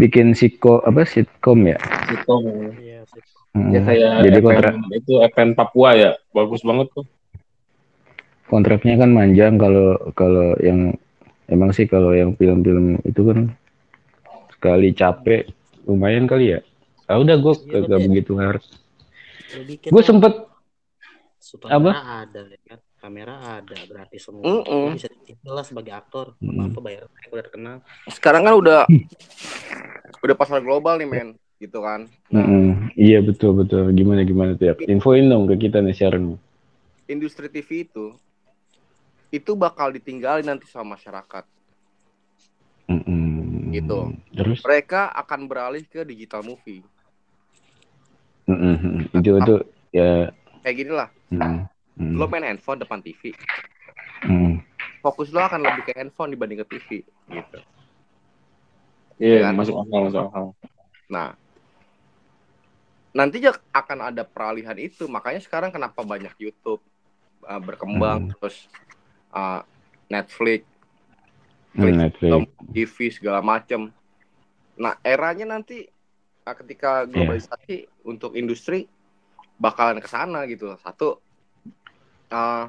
Bikin 0.00 0.32
sitko 0.32 0.80
apa 0.84 1.04
sitkom 1.04 1.68
ya. 1.68 1.78
Gitu. 2.08 2.34
Iya, 2.80 3.04
set. 3.08 3.24
Hmm. 3.52 3.72
Ya 3.72 3.80
kayak 3.84 4.12
Jadi 4.24 4.38
kontrak 4.40 4.74
itu 4.92 5.12
FN 5.32 5.48
Papua 5.52 5.90
ya. 5.96 6.10
Bagus 6.32 6.64
banget 6.64 6.88
tuh. 6.92 7.06
kontraknya 8.48 8.96
kan 8.96 9.12
manjang 9.12 9.60
kalau 9.60 9.92
kalau 10.16 10.56
yang 10.64 10.96
emang 11.52 11.68
sih 11.68 11.84
kalau 11.84 12.16
yang 12.16 12.32
film-film 12.32 12.96
itu 13.04 13.20
kan 13.20 13.52
sekali 14.56 14.96
capek 14.96 15.52
lumayan 15.88 16.28
kali 16.28 16.52
ya. 16.52 16.60
Ah 17.08 17.16
udah 17.16 17.40
gue 17.40 17.54
Iya, 17.64 17.72
kagak 17.80 17.88
tapi- 17.88 18.06
begitu 18.12 18.32
bikin 19.64 19.88
Gue 19.88 20.02
sempet 20.04 20.32
Sutradara 21.40 22.28
ada 22.28 22.40
ya 22.44 22.58
kan 22.68 22.78
kamera 23.00 23.34
ada 23.56 23.76
berarti 23.88 24.20
semua 24.20 24.44
Mm-mm. 24.44 24.92
Lu 24.92 24.92
bisa 24.92 25.08
ditipu 25.08 25.48
lah 25.48 25.64
sebagai 25.64 25.96
aktor 25.96 26.36
Mm. 26.44 26.68
apa 26.68 26.78
bayar 26.84 27.08
mereka 27.08 27.32
udah 27.32 27.44
terkenal 27.48 27.76
Sekarang 28.12 28.42
kan 28.44 28.54
udah 28.60 28.84
udah 30.20 30.36
pasar 30.36 30.60
global 30.60 31.00
nih 31.00 31.08
men, 31.08 31.28
gitu 31.56 31.80
kan. 31.80 32.04
Mm-mm. 32.28 32.92
Iya 32.92 33.24
betul 33.24 33.56
betul. 33.56 33.88
Gimana 33.96 34.26
gimana 34.28 34.52
tuh 34.58 34.68
ya? 34.68 34.74
Infoin 34.84 35.30
dong 35.30 35.48
ke 35.48 35.56
kita 35.56 35.80
nih 35.80 35.96
Sharon. 35.96 36.36
Industri 37.08 37.48
TV 37.48 37.88
itu 37.88 38.12
itu 39.30 39.50
bakal 39.56 39.94
ditinggalin 39.96 40.44
nanti 40.44 40.68
sama 40.68 41.00
masyarakat. 41.00 41.44
Mm-mm. 42.90 43.47
Gitu. 43.68 43.98
Terus? 44.32 44.58
Mereka 44.64 45.12
akan 45.12 45.40
beralih 45.48 45.84
ke 45.84 46.02
digital 46.04 46.42
movie. 46.44 46.82
Mm-mm. 48.48 49.12
Itu 49.12 49.30
itu 49.36 49.54
ya. 49.92 50.32
Kayak 50.64 50.76
gini 50.80 50.92
lah, 50.92 51.08
mm, 51.28 51.68
mm, 52.00 52.12
lo 52.16 52.24
main 52.26 52.44
handphone 52.44 52.80
depan 52.80 52.98
TV, 53.04 53.32
mm. 54.26 54.60
fokus 55.04 55.30
lo 55.30 55.44
akan 55.44 55.60
lebih 55.64 55.82
ke 55.86 55.92
handphone 55.96 56.32
dibanding 56.34 56.60
ke 56.64 56.66
TV, 56.66 56.88
gitu. 57.30 57.58
Iya, 59.20 59.48
Kan? 59.48 59.54
masuk 59.54 59.74
akal, 59.84 60.00
masuk 60.08 60.22
akal. 60.28 60.44
Nah, 61.08 61.36
nanti 63.12 63.42
ya 63.42 63.52
akan 63.72 64.12
ada 64.12 64.22
peralihan 64.22 64.76
itu. 64.76 65.08
Makanya 65.10 65.40
sekarang 65.42 65.70
kenapa 65.74 66.00
banyak 66.04 66.32
YouTube 66.38 66.82
uh, 67.44 67.60
berkembang, 67.62 68.32
terus 68.38 68.68
uh, 69.32 69.62
Netflix, 70.08 70.64
Klik 71.76 71.94
Netflix. 71.94 72.48
TV 72.72 72.96
segala 73.12 73.40
macem. 73.44 73.92
Nah, 74.78 74.94
eranya 75.04 75.58
nanti 75.58 75.84
uh, 76.46 76.54
ketika 76.56 77.04
globalisasi 77.04 77.90
untuk 78.06 78.38
industri 78.38 78.88
bakalan 79.58 79.98
ke 79.98 80.08
sana 80.08 80.46
gitu. 80.48 80.78
Satu 80.80 81.18
uh, 82.32 82.64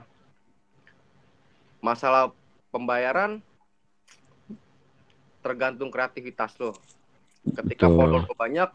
masalah 1.79 2.33
pembayaran 2.73 3.39
tergantung 5.39 5.87
kreativitas 5.89 6.57
lo. 6.59 6.75
Ketika 7.55 7.87
Betul. 7.87 7.97
follower 7.97 8.23
lo 8.27 8.35
banyak, 8.35 8.69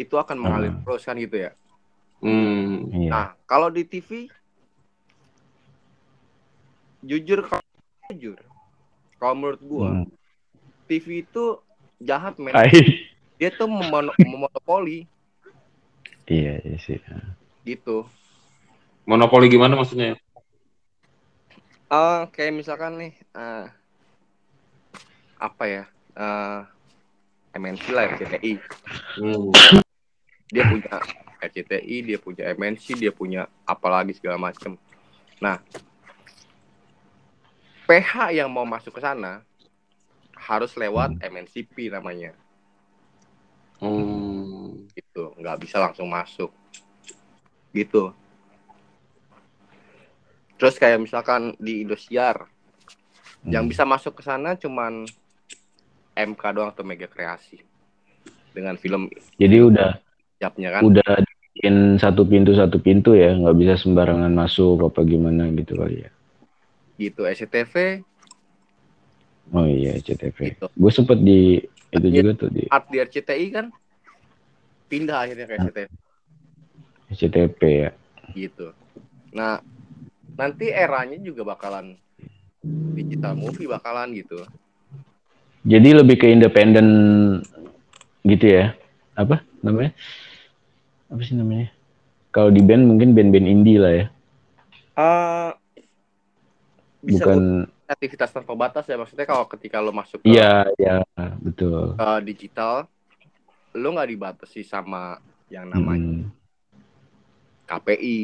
itu 0.00 0.14
akan 0.16 0.36
mengalir 0.40 0.72
Hmm. 0.72 0.82
terus 0.82 1.02
kan 1.04 1.16
gitu 1.20 1.36
ya. 1.36 1.52
Hmm. 2.24 2.88
Iya. 2.88 3.10
Nah, 3.12 3.26
kalau 3.44 3.68
di 3.68 3.84
TV 3.84 4.30
jujur 7.02 7.50
kalau 7.50 7.66
jujur 8.14 8.38
kalau 9.22 9.38
menurut 9.38 9.62
gua 9.62 9.88
Hmm. 9.94 10.10
TV 10.84 11.22
itu 11.22 11.62
jahat 12.02 12.34
men. 12.42 12.50
Ai. 12.52 13.06
Dia 13.38 13.54
tuh 13.54 13.70
memono- 13.70 14.10
memonopoli 14.26 15.06
Iya, 16.26 16.58
iya 16.58 16.78
sih. 16.78 16.98
gitu. 17.62 18.02
Monopoli 19.02 19.46
gimana 19.46 19.78
maksudnya? 19.78 20.18
Eh 21.86 22.20
kayak 22.30 22.56
misalkan 22.56 22.98
nih 22.98 23.12
eh, 23.32 23.66
apa 25.38 25.64
ya? 25.66 25.84
eh 26.12 26.60
MNC 27.52 27.84
lah 27.90 28.10
RCTI. 28.10 28.52
Hmm. 29.18 29.52
Dia 30.48 30.64
punya 30.66 30.94
RCTI, 31.38 31.96
dia 32.02 32.18
punya 32.18 32.42
MNC, 32.50 32.84
dia 32.96 33.12
punya 33.12 33.42
apalagi 33.62 34.14
segala 34.14 34.40
macem. 34.40 34.78
Nah, 35.36 35.58
PH 37.92 38.32
yang 38.32 38.48
mau 38.48 38.64
masuk 38.64 38.96
ke 38.96 39.04
sana 39.04 39.44
harus 40.32 40.72
lewat 40.72 41.20
MNCP 41.20 41.92
namanya. 41.92 42.32
Hmm. 43.82 44.86
gitu 44.94 45.34
nggak 45.42 45.58
bisa 45.66 45.82
langsung 45.82 46.06
masuk 46.06 46.54
gitu 47.74 48.14
terus 50.54 50.78
kayak 50.78 51.02
misalkan 51.02 51.58
di 51.58 51.82
Indosiar 51.82 52.46
yang 53.42 53.66
Hmm. 53.66 53.72
bisa 53.74 53.82
masuk 53.82 54.14
ke 54.14 54.22
sana 54.22 54.54
cuman 54.54 55.02
MK 56.14 56.42
doang 56.54 56.70
atau 56.70 56.86
Mega 56.86 57.10
Kreasi 57.10 57.58
dengan 58.54 58.78
film 58.78 59.10
Jadi 59.34 59.56
udah 59.58 59.98
siapnya 60.38 60.78
kan 60.78 60.86
udah 60.86 61.12
bikin 61.50 61.98
satu 61.98 62.22
pintu 62.22 62.54
satu 62.54 62.78
pintu 62.78 63.18
ya, 63.18 63.34
nggak 63.34 63.56
bisa 63.58 63.74
sembarangan 63.82 64.30
masuk 64.30 64.78
apa 64.86 65.02
gimana 65.02 65.50
gitu 65.58 65.74
kali 65.74 66.06
ya. 66.06 66.10
Gitu 67.10 67.20
SCTV 67.26 67.74
Oh 69.52 69.66
iya, 69.68 69.92
CTV. 70.00 70.38
gitu 70.38 70.66
Gue 70.72 70.92
sempet 70.94 71.18
di 71.20 71.60
itu 71.92 72.08
Iya. 72.08 72.22
juga 72.24 72.30
tuh 72.40 72.48
di 72.56 72.64
art 72.72 72.84
di 72.88 72.96
RCTI 73.04 73.46
kan 73.52 73.66
pindah 74.88 75.18
akhirnya 75.24 75.46
ke 75.48 75.54
SCTV 75.60 75.78
CTP 77.12 77.60
ya. 77.84 77.90
gitu 78.32 78.72
nah 79.32 79.60
nanti 80.40 80.72
eranya 80.72 81.18
juga 81.20 81.42
bakalan 81.52 81.96
digital 82.96 83.34
movie 83.36 83.68
bakalan 83.68 84.12
gitu 84.16 84.44
Jadi 85.62 85.94
lebih 85.94 86.16
ke 86.18 86.26
independen 86.26 86.86
gitu 88.26 88.46
ya. 88.50 88.74
Apa 89.14 89.46
namanya? 89.62 89.92
Apa 91.12 91.22
sih 91.22 91.36
namanya? 91.38 91.70
Kalau 92.34 92.50
di 92.50 92.62
band 92.64 92.84
mungkin 92.88 93.14
band-band 93.14 93.46
indie 93.46 93.78
lah 93.78 93.92
ya. 93.94 94.06
Eh 94.96 95.50
bisa 97.02 97.26
Bukan 97.26 97.66
aktivitas 97.90 98.30
tanpa 98.30 98.54
batas 98.54 98.86
ya 98.86 98.96
maksudnya 98.96 99.26
kalau 99.26 99.44
ketika 99.50 99.82
lo 99.82 99.90
masuk 99.92 100.22
ke, 100.22 100.30
iya, 100.32 100.64
iya, 100.78 101.02
betul. 101.42 101.98
ke 101.98 102.10
digital 102.24 102.86
lo 103.74 103.88
nggak 103.92 104.10
dibatasi 104.14 104.62
sama 104.62 105.18
yang 105.50 105.68
namanya 105.68 106.00
Mm, 106.00 106.30
KPI 107.68 108.18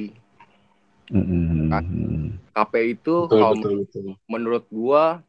mm, 1.12 1.68
Kan? 1.68 1.84
KPI 2.54 2.88
itu 2.96 3.14
Betul, 3.26 3.40
kalau 3.42 3.52
betul, 3.56 3.72
betul. 3.84 4.06
menurut 4.30 4.64
gua 4.72 5.20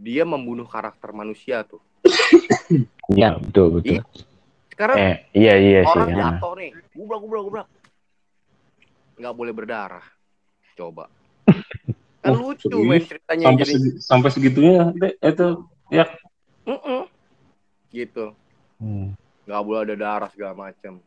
dia 0.00 0.24
membunuh 0.24 0.64
karakter 0.64 1.12
manusia 1.12 1.66
tuh 1.66 1.82
Iya, 3.16 3.36
betul, 3.42 3.82
betul. 3.82 4.00
sekarang 4.70 4.96
Eh, 4.96 5.16
iya, 5.34 5.54
iya 5.58 5.80
sih. 5.84 5.90
orang 5.90 6.08
ya. 6.14 6.16
jatuh 6.38 6.52
nih 6.56 6.70
gubrak 6.94 7.20
gubrak 7.20 7.42
gubrak 7.44 7.68
nggak 9.20 9.34
boleh 9.36 9.52
berdarah 9.52 10.06
coba 10.78 11.12
kan 12.20 12.32
Oh, 12.36 12.40
lucu 12.52 12.68
serius? 12.68 12.84
men 12.86 13.02
ceritanya 13.08 13.44
Sampai 13.48 13.64
jadi 13.64 13.72
segi- 13.74 13.96
sampai 14.00 14.30
segitunya 14.30 14.76
itu 15.24 15.48
Mm-mm. 16.68 17.00
gitu 17.90 18.36
Hmm. 18.80 19.12
nggak 19.44 19.62
boleh 19.66 19.80
ada 19.84 19.96
darah 19.96 20.30
segala 20.32 20.54
macam 20.56 21.00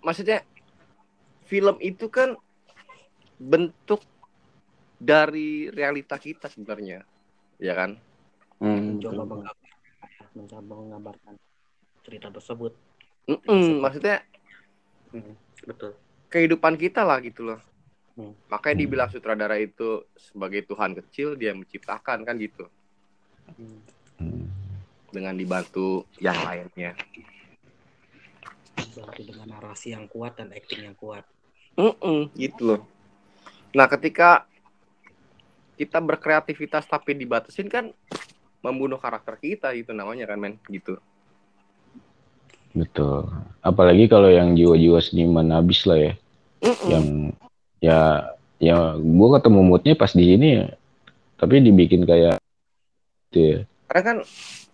maksudnya 0.00 0.42
film 1.46 1.78
itu 1.78 2.06
kan 2.08 2.34
bentuk 3.38 4.02
dari 4.98 5.70
realita 5.70 6.18
kita 6.18 6.50
sebenarnya 6.50 7.06
ya 7.58 7.74
kan 7.74 7.94
Hmm, 8.58 8.98
mencoba 8.98 9.22
menggambarkan, 9.22 9.70
mencoba 10.34 10.72
menggambarkan 10.74 11.34
cerita 12.02 12.26
tersebut. 12.34 12.74
Mm-mm, 13.30 13.78
maksudnya 13.78 14.18
Betul. 15.62 15.94
kehidupan 16.26 16.74
kita 16.74 17.06
lah 17.06 17.22
gitu 17.22 17.46
loh 17.46 17.60
Hmm. 18.18 18.34
makanya 18.50 18.82
dibilang 18.82 19.06
sutradara 19.08 19.54
itu 19.56 20.02
sebagai 20.18 20.66
Tuhan 20.66 20.98
kecil 20.98 21.38
dia 21.38 21.54
menciptakan 21.54 22.26
kan 22.26 22.34
gitu 22.36 22.66
Hmm. 23.54 23.80
Hmm. 24.18 24.44
dengan 25.08 25.32
dibantu 25.32 26.02
yang 26.18 26.36
lainnya 26.42 26.92
Berarti 28.92 29.22
dengan 29.22 29.46
narasi 29.54 29.94
yang 29.94 30.10
kuat 30.10 30.34
dan 30.36 30.50
acting 30.50 30.82
yang 30.84 30.98
kuat. 30.98 31.22
Mm-mm, 31.78 32.34
gitu 32.34 32.74
loh 32.74 32.80
nah 33.70 33.86
ketika 33.86 34.44
kita 35.78 36.02
berkreativitas 36.02 36.82
tapi 36.84 37.14
dibatasin 37.14 37.70
kan 37.70 37.94
membunuh 38.58 38.98
karakter 38.98 39.38
kita 39.38 39.70
gitu 39.78 39.94
namanya 39.94 40.26
kan 40.26 40.42
men 40.42 40.58
gitu 40.66 40.98
Betul. 42.68 43.26
Apalagi 43.58 44.06
kalau 44.06 44.28
yang 44.28 44.52
jiwa-jiwa 44.54 45.00
seniman 45.00 45.50
habis 45.50 45.82
lah 45.88 45.98
ya. 45.98 46.12
Mm-mm. 46.62 46.86
Yang 46.86 47.06
ya 47.78 48.32
ya 48.58 48.98
gue 48.98 49.28
ketemu 49.38 49.60
moodnya 49.62 49.94
pas 49.94 50.10
di 50.10 50.24
sini 50.24 50.48
ya. 50.62 50.66
Tapi 51.38 51.62
dibikin 51.62 52.02
kayak 52.02 52.42
gitu 53.30 53.38
ya. 53.38 53.58
Karena 53.86 54.02
kan 54.02 54.16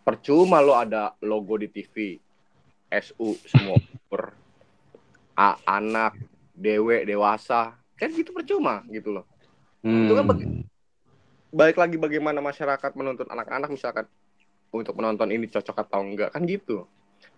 percuma 0.00 0.64
lo 0.64 0.72
ada 0.76 1.12
logo 1.20 1.60
di 1.60 1.68
TV, 1.68 2.16
SU 2.88 3.36
semua 3.44 3.76
per 4.08 4.32
A, 5.34 5.58
anak, 5.66 6.14
dewe, 6.54 7.02
dewasa, 7.02 7.74
kan 7.98 8.08
gitu 8.14 8.30
percuma 8.30 8.86
gitu 8.86 9.10
loh. 9.18 9.26
Hmm. 9.82 10.06
Itu 10.06 10.14
kan 10.14 10.24
bagi- 10.30 10.62
Balik 11.54 11.78
lagi 11.78 11.94
bagaimana 11.94 12.42
masyarakat 12.42 12.98
menuntut 12.98 13.30
anak-anak 13.30 13.70
misalkan 13.70 14.06
untuk 14.74 14.94
menonton 14.98 15.30
ini 15.30 15.46
cocok 15.46 15.86
atau 15.86 16.02
enggak 16.02 16.34
kan 16.34 16.42
gitu. 16.46 16.86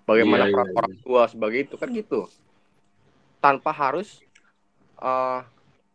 Bagaimana 0.09 0.49
Iya, 0.49 0.53
iya, 0.53 0.57
peran 0.57 0.73
orang 0.73 0.95
tua 1.05 1.23
sebagai 1.29 1.61
itu 1.69 1.77
kan 1.77 1.89
gitu. 1.93 2.25
Tanpa 3.45 3.77
harus 3.77 4.25
eh, 4.97 5.41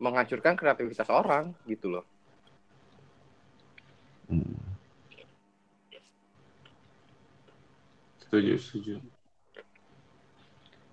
menghancurkan 0.01 0.57
kreativitas 0.57 1.05
orang 1.13 1.53
gitu 1.69 1.93
loh. 1.93 2.05
Hmm. 4.25 4.57
Setuju, 8.25 8.57
setuju. 8.57 8.93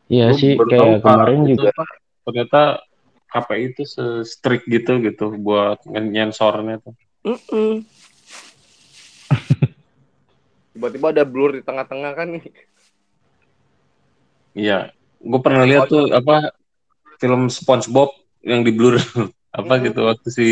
Iya 0.09 0.33
sih 0.37 0.57
kayak 0.57 1.05
kemarin 1.05 1.45
juga 1.49 1.69
itu 1.69 1.73
apa, 1.73 1.85
ternyata 2.29 2.61
KPI 3.29 3.77
itu 3.77 3.85
se-strict 3.85 4.65
gitu 4.69 5.01
gitu 5.05 5.37
buat 5.37 5.85
nyensornya 5.89 6.81
tuh. 6.81 6.97
Tiba-tiba 10.73 11.07
ada 11.13 11.25
blur 11.29 11.59
di 11.59 11.63
tengah-tengah 11.65 12.13
kan 12.17 12.29
nih. 12.39 12.45
Iya, 14.57 14.91
gue 15.21 15.41
pernah 15.45 15.63
lihat 15.69 15.93
tuh 15.93 16.09
apa 16.09 16.51
film 17.21 17.53
SpongeBob 17.53 18.11
yang 18.41 18.63
di 18.63 18.71
blur 18.71 18.97
apa 19.51 19.75
Mhm. 19.75 19.83
gitu 19.85 20.01
waktu 20.05 20.29
si 20.29 20.49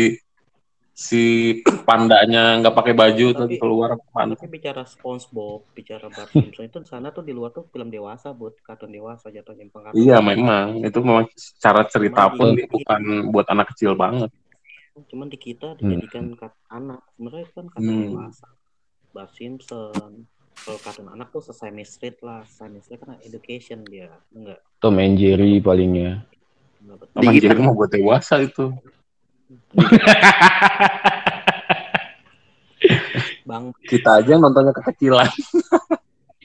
si 0.91 1.21
pandanya 1.83 2.57
nggak 2.57 2.73
pakai 2.73 2.91
baju 2.91 3.25
tuh 3.31 3.45
Tapi- 3.45 3.61
keluar 3.61 3.93
mana 4.09 4.33
Tapi 4.33 4.49
bicara 4.49 4.81
SpongeBob, 4.83 5.69
bicara 5.71 6.09
Bart 6.09 6.31
Simpson 6.31 6.65
itu 6.65 6.77
di 6.81 6.89
sana 6.89 7.11
tuh 7.11 7.21
di 7.21 7.31
luar 7.31 7.53
tuh 7.53 7.69
film 7.69 7.87
dewasa, 7.87 8.33
buat 8.33 8.57
kartun 8.59 8.89
dewasa 8.89 9.29
jatuhnya 9.29 9.69
pengaruh. 9.69 9.93
Iya 9.93 10.17
memang 10.19 10.81
itu 10.81 10.97
memang 10.99 11.29
secara 11.31 11.85
cerita 11.85 12.25
Memang 12.25 12.35
pun 12.35 12.47
di- 12.51 12.65
bukan 12.65 13.01
buat 13.29 13.45
anak 13.47 13.71
kecil 13.71 13.93
banget. 13.93 14.33
Cuman 15.05 15.29
di 15.29 15.37
kita 15.37 15.77
dijadikan 15.77 16.33
kartun 16.33 16.65
anak. 16.67 17.05
Sebenarnya 17.13 17.43
itu 17.43 17.53
kan 17.53 17.65
kartun 17.69 17.93
Hmm. 17.93 18.05
dewasa. 18.09 18.47
Bart 19.07 19.31
Simpson. 19.31 20.11
Kalau 20.57 20.79
kartun 20.81 21.07
anak 21.07 21.29
tuh 21.29 21.45
Sesame 21.45 21.85
Street 21.85 22.17
lah. 22.19 22.41
Sesame 22.43 22.81
Street 22.81 22.97
kan 22.99 23.21
education 23.21 23.85
dia. 23.85 24.09
Enggak, 24.31 24.57
Tom 24.79 24.97
and 24.97 25.13
Jerry 25.15 25.61
palingnya. 25.61 26.25
Jadi 27.21 27.57
mau 27.57 27.73
buat 27.73 27.91
dewasa 27.91 28.41
itu. 28.43 28.73
Bang, 33.47 33.71
Kita 33.87 34.19
aja 34.21 34.35
nontonnya 34.35 34.75
kekecilan. 34.75 35.29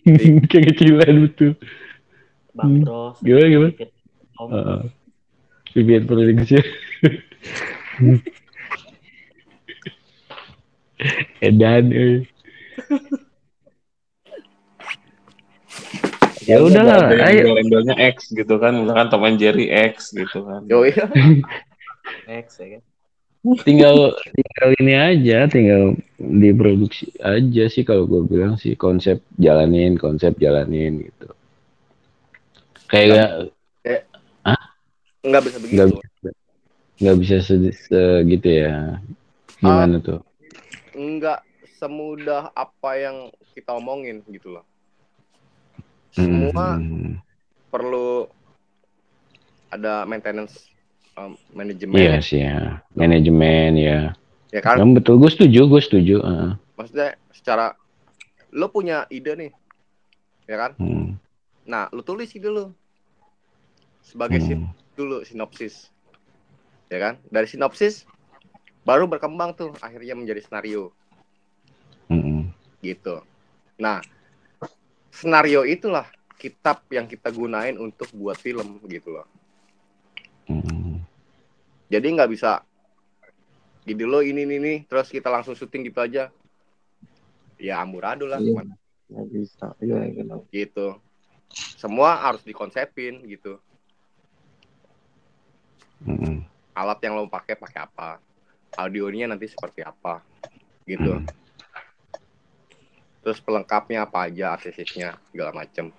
Kekecilan 0.50 1.14
betul. 1.28 1.58
Bang 2.52 2.80
Hmm. 2.80 2.84
Bros. 2.84 3.16
Gimana, 3.22 3.46
gimana? 3.48 3.72
Tom. 4.36 4.48
Heeh. 4.52 4.80
Vivian 5.72 6.04
Prodiksi. 6.04 6.60
Edan, 11.40 11.84
eh. 11.90 12.16
Ya 16.48 16.58
udahlah, 16.58 17.06
ada 17.10 17.14
yang 17.14 17.28
ayo. 17.28 17.40
embel-embelnya 17.46 17.94
X 18.14 18.34
gitu 18.34 18.54
kan 18.58 18.72
misalkan 18.82 19.06
Tom 19.10 19.22
and 19.28 19.38
Jerry 19.38 19.70
X 19.70 20.10
gitu 20.10 20.42
kan 20.42 20.66
Yo 20.66 20.82
iya. 20.86 21.06
X 22.46 22.58
ya 22.58 22.78
kan. 22.78 22.82
tinggal 23.66 24.14
tinggal 24.30 24.68
ini 24.78 24.94
aja, 24.94 25.50
tinggal 25.50 25.98
diproduksi 26.14 27.10
aja 27.18 27.64
sih 27.66 27.82
kalau 27.82 28.06
gue 28.06 28.22
bilang 28.26 28.54
sih 28.54 28.78
konsep 28.78 29.18
jalanin, 29.34 29.98
konsep 29.98 30.38
jalanin 30.38 31.10
gitu. 31.10 31.26
Kayak 32.86 33.50
Enggak 35.22 35.42
bisa 35.46 35.58
nggak 35.62 35.86
begitu. 35.90 36.28
nggak 37.02 37.16
bisa 37.22 37.36
se- 37.42 37.74
segitu 37.86 38.48
ya. 38.62 38.98
Gimana 39.62 40.02
tuh? 40.02 40.20
Enggak 40.94 41.46
semudah 41.78 42.50
apa 42.54 42.90
yang 42.98 43.30
kita 43.54 43.74
omongin 43.78 44.22
gitu 44.30 44.58
loh. 44.58 44.66
Semua 46.12 46.76
Hmm, 46.76 47.16
perlu 47.72 48.28
ada 49.72 50.04
maintenance 50.04 50.68
um, 51.16 51.32
manajemen 51.56 51.96
Iya 51.96 52.14
sih 52.20 52.40
ya, 52.44 52.84
manajemen 52.92 53.72
ya. 53.80 54.12
ya 54.52 54.60
kan? 54.60 54.76
Yang 54.76 54.90
betul, 55.00 55.14
gue 55.20 55.30
setuju, 55.32 55.60
gue 55.68 55.80
setuju. 55.80 56.16
heeh. 56.20 56.50
Maksudnya 56.76 57.16
secara 57.32 57.72
lo 58.52 58.68
punya 58.68 59.08
ide 59.08 59.32
nih. 59.32 59.52
Ya 60.44 60.56
kan? 60.60 60.72
Hmm, 60.76 61.16
Nah, 61.64 61.88
lu 61.94 62.04
tulis 62.04 62.28
ide 62.36 62.52
lu. 62.52 62.68
Sebagai 64.04 64.44
sin- 64.44 64.68
hmm, 64.68 64.76
dulu 64.92 65.24
sinopsis. 65.24 65.88
Ya 66.92 67.00
kan? 67.00 67.14
Dari 67.32 67.48
sinopsis 67.48 68.04
baru 68.84 69.08
berkembang 69.08 69.54
tuh 69.56 69.72
akhirnya 69.80 70.12
menjadi 70.18 70.42
skenario 70.44 70.90
hmm, 72.10 72.50
gitu. 72.82 73.22
Nah, 73.78 74.02
skenario 75.12 75.68
itulah 75.68 76.08
kitab 76.40 76.82
yang 76.88 77.04
kita 77.06 77.28
gunain 77.30 77.76
untuk 77.76 78.08
buat 78.16 78.40
film 78.40 78.80
gitu 78.88 79.14
loh. 79.14 79.28
hmm. 80.48 80.98
Jadi 81.92 82.06
nggak 82.08 82.30
bisa 82.32 82.64
ide 83.84 84.08
lo 84.08 84.24
ini 84.24 84.48
ini 84.48 84.74
terus 84.88 85.12
kita 85.12 85.28
langsung 85.28 85.52
syuting 85.52 85.92
gitu 85.92 86.00
aja. 86.00 86.32
Ya 87.60 87.78
amburadul 87.78 88.32
lah 88.32 88.40
Iya. 88.40 88.48
gimana 88.48 88.74
nggak 89.12 89.28
bisa 89.28 89.66
iya 89.84 90.08
gitu 90.08 90.36
gitu. 90.48 90.88
Semua 91.52 92.16
harus 92.16 92.40
dikonsepin 92.48 93.28
gitu. 93.28 93.60
hmm, 96.08 96.48
Alat 96.72 96.98
yang 97.04 97.20
lo 97.20 97.28
pakai 97.28 97.60
pakai 97.60 97.84
apa? 97.84 98.16
Audionya 98.80 99.28
nanti 99.28 99.52
seperti 99.52 99.84
apa? 99.84 100.24
Gitu. 100.88 101.12
hmm. 101.12 101.41
Terus 103.22 103.38
pelengkapnya 103.38 104.04
apa 104.04 104.26
aja, 104.26 104.58
aksesisnya 104.58 105.18
segala 105.30 105.54
macem. 105.62 105.94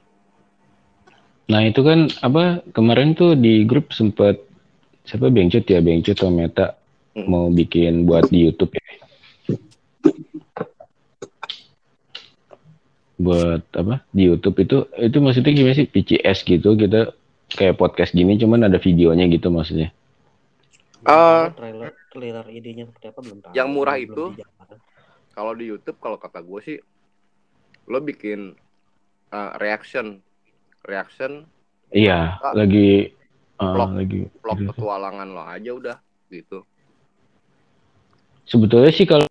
Nah 1.47 1.61
itu 1.63 1.79
kan 1.83 2.07
apa 2.23 2.63
kemarin 2.71 3.15
tuh 3.15 3.35
di 3.35 3.63
grup 3.67 3.91
sempet 3.95 4.43
siapa 5.03 5.27
Bengcut 5.27 5.67
ya 5.67 5.83
Bengcut 5.83 6.15
atau 6.15 6.31
Meta 6.31 6.83
Hmm. 7.13 7.29
mau 7.29 7.45
bikin 7.53 8.09
buat 8.09 8.25
di 8.33 8.41
YouTube 8.49 8.73
ya. 8.73 8.81
Buat 13.21 13.69
apa 13.77 14.01
di 14.09 14.25
YouTube 14.25 14.57
itu 14.65 14.89
itu 14.97 15.17
maksudnya 15.21 15.53
gimana 15.53 15.77
sih 15.77 15.85
PCS 15.85 16.41
gitu 16.41 16.73
kita 16.73 17.13
kayak 17.53 17.77
podcast 17.77 18.17
gini 18.17 18.33
cuman 18.41 18.65
ada 18.65 18.81
videonya 18.81 19.29
gitu 19.29 19.53
maksudnya. 19.53 19.93
Tahu 21.05 21.53
trailer 21.53 21.93
trailer 22.09 22.45
idenya 22.49 22.89
seperti 22.89 23.05
apa 23.13 23.19
belum 23.21 23.37
tahu. 23.45 23.53
Yang 23.53 23.69
murah 23.69 23.97
itu? 24.01 24.23
Kalau 25.37 25.53
di 25.53 25.65
YouTube 25.69 26.01
kalau 26.01 26.17
kata 26.17 26.41
gue 26.41 26.59
sih 26.65 26.77
lo 27.85 27.99
bikin 27.99 28.55
uh, 29.29 29.51
reaction 29.57 30.19
reaction 30.83 31.43
Iya 31.89 32.39
Ah. 32.39 32.53
lagi 32.53 33.13
uh, 33.57 33.69
Vlog. 33.69 33.89
lagi 33.95 34.19
vlog 34.39 34.57
gitu. 34.57 34.69
petualangan 34.73 35.27
lo 35.29 35.43
aja 35.43 35.71
udah 35.71 35.97
gitu. 36.27 36.65
Sebetulnya 38.43 38.89
sih 38.89 39.05
kalau 39.05 39.29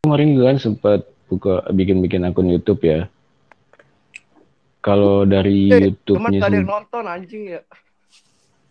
kemarin 0.00 0.32
gue 0.32 0.44
kan 0.44 0.58
sempat 0.58 1.00
buka 1.26 1.62
bikin-bikin 1.68 2.24
akun 2.24 2.48
YouTube 2.48 2.80
ya. 2.80 3.06
Kalau 4.80 5.22
dari 5.22 5.66
Eh, 5.68 5.92
Cuman 6.06 6.30
YouTube-nya 6.30 6.30
gak 6.32 6.40
ada 6.40 6.46
yang 6.48 6.50
sendiri- 6.56 6.70
nonton 6.70 7.04
anjing 7.04 7.42
ya. 7.48 7.60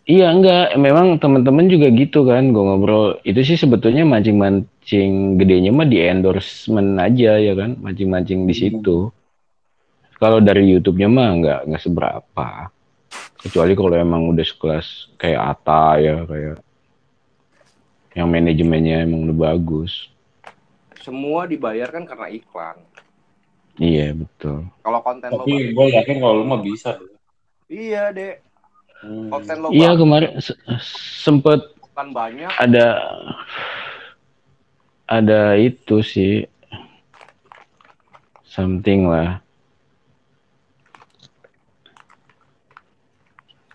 Iya 0.05 0.29
enggak, 0.29 0.77
memang 0.77 1.17
teman-teman 1.17 1.65
juga 1.65 1.89
gitu 1.89 2.29
kan, 2.29 2.53
gue 2.53 2.61
ngobrol. 2.61 3.17
Itu 3.25 3.41
sih 3.41 3.57
sebetulnya 3.57 4.05
mancing-mancing 4.05 5.41
gedenya 5.41 5.73
mah 5.73 5.89
di 5.89 5.97
endorsement 5.97 7.01
aja 7.01 7.41
ya 7.41 7.53
kan, 7.57 7.73
mancing-mancing 7.81 8.45
di 8.45 8.53
Hmm. 8.53 8.61
situ. 8.61 8.97
Kalau 10.21 10.37
dari 10.39 10.69
YouTube-nya 10.69 11.09
mah 11.09 11.29
enggak 11.33 11.59
enggak 11.65 11.81
seberapa. 11.81 12.69
Kecuali 13.41 13.73
kalau 13.73 13.97
emang 13.97 14.29
udah 14.29 14.45
sekelas 14.45 15.17
kayak 15.17 15.41
Ata 15.57 15.97
ya 15.97 16.15
kayak 16.25 16.57
yang 18.13 18.29
manajemennya 18.29 19.05
emang 19.05 19.25
udah 19.25 19.37
bagus. 19.53 20.09
Semua 21.01 21.45
dibayarkan 21.45 22.05
karena 22.05 22.29
iklan. 22.29 22.77
Iya 23.75 24.15
betul. 24.15 24.69
Kalau 24.81 24.99
konten 25.01 25.29
lo 25.29 25.43
tapi 25.43 25.73
gue 25.73 25.85
yakin 25.97 26.17
kalau 26.21 26.41
lu 26.41 26.45
mah 26.45 26.61
bisa 26.61 26.95
iya 27.67 28.13
deh. 28.13 28.39
Hmm. 28.97 29.27
Konten 29.27 29.55
lo 29.59 29.67
Iya 29.69 29.91
kemarin 29.93 30.39
se- 30.39 30.57
sempet 31.19 31.61
kan 31.91 32.11
banyak. 32.11 32.47
ada 32.55 32.87
ada 35.05 35.55
itu 35.55 36.01
sih 36.01 36.43
something 38.43 39.05
lah. 39.05 39.39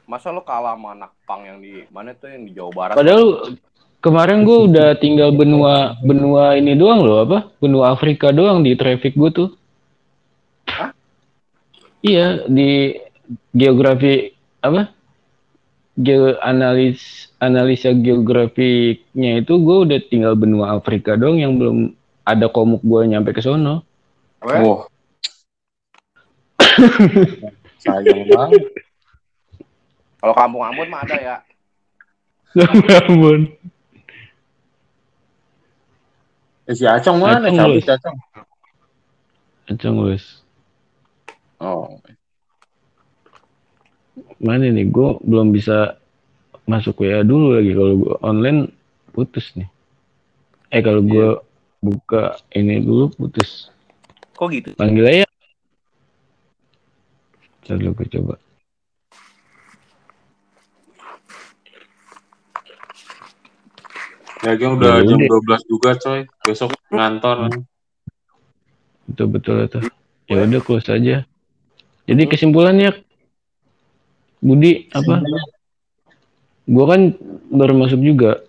Masa 0.04 0.28
lo 0.28 0.42
kalah 0.42 0.74
sama 0.74 0.90
anak 0.92 1.12
pang 1.22 1.46
yang 1.46 1.62
di 1.62 1.86
mana 1.88 2.10
tuh 2.12 2.26
yang 2.26 2.42
di 2.42 2.52
Jawa 2.52 2.70
Barat? 2.74 2.94
Padahal 2.98 3.54
kemarin 4.02 4.42
gue 4.42 4.58
udah 4.66 4.88
tinggal 4.98 5.30
benua 5.30 5.94
benua 6.02 6.58
ini 6.58 6.74
doang 6.74 7.00
loh 7.00 7.22
apa? 7.22 7.46
Benua 7.62 7.94
Afrika 7.94 8.34
doang 8.34 8.60
di 8.60 8.74
traffic 8.74 9.14
gue 9.14 9.30
tuh. 9.30 9.48
Hah? 10.66 10.90
Iya 12.02 12.42
di 12.50 12.98
geografi 13.54 14.34
apa? 14.58 14.90
Geo 16.00 16.40
analis 16.40 17.28
analisa 17.40 17.92
geografiknya 17.92 19.44
itu 19.44 19.52
gue 19.60 19.76
udah 19.84 19.98
tinggal 20.08 20.32
benua 20.32 20.80
Afrika 20.80 21.16
doang 21.16 21.36
yang 21.36 21.60
belum 21.60 21.92
ada 22.24 22.48
komuk 22.48 22.80
gue 22.80 23.00
nyampe 23.10 23.36
ke 23.36 23.44
sono. 23.44 23.84
Wah. 24.40 24.88
Sayang 27.84 28.28
banget. 28.28 28.64
Kalau 30.20 30.34
kampung 30.36 30.64
Ambon 30.64 30.88
mah 30.92 31.00
ada 31.04 31.16
ya. 31.16 31.36
Ampun. 33.08 33.56
Eh, 36.68 36.74
si 36.76 36.84
Acong 36.84 37.18
mana? 37.18 37.48
Acong. 37.48 37.80
Acong. 37.80 38.16
Acung 39.70 39.96
wes. 40.04 40.44
Oh. 41.56 41.98
Mana 44.40 44.72
nih? 44.72 44.88
Gue 44.88 45.20
belum 45.20 45.52
bisa 45.52 46.00
masuk 46.64 47.04
WA 47.04 47.20
dulu 47.20 47.60
lagi. 47.60 47.76
Kalau 47.76 47.94
gue 48.00 48.14
online 48.24 48.72
putus 49.12 49.52
nih. 49.52 49.68
Eh 50.72 50.80
kalau 50.80 51.04
gue 51.04 51.36
buka 51.84 52.40
ini 52.56 52.80
dulu 52.80 53.12
putus. 53.12 53.68
Kok 54.40 54.48
gitu? 54.48 54.72
Panggil 54.80 55.04
aja. 55.04 55.26
Dulu 57.68 57.92
gue 58.00 58.08
coba. 58.16 58.34
Ya, 64.40 64.56
Geng, 64.56 64.80
udah 64.80 65.04
Ya 65.04 65.04
jam 65.04 65.20
udah. 65.20 65.60
12 65.60 65.68
juga, 65.68 65.90
coy. 66.00 66.24
Besok 66.48 66.72
ngantor. 66.88 67.52
Betul 69.04 69.26
betul 69.36 69.56
itu. 69.68 69.80
Ya 70.32 70.48
udah 70.48 70.62
close 70.64 70.88
aja. 70.88 71.28
Jadi 72.08 72.22
kesimpulannya 72.24 73.04
Budi 74.40 74.88
apa? 74.90 75.20
Gue 76.64 76.84
kan 76.86 77.00
baru 77.50 77.74
masuk 77.76 78.00
juga. 78.00 78.40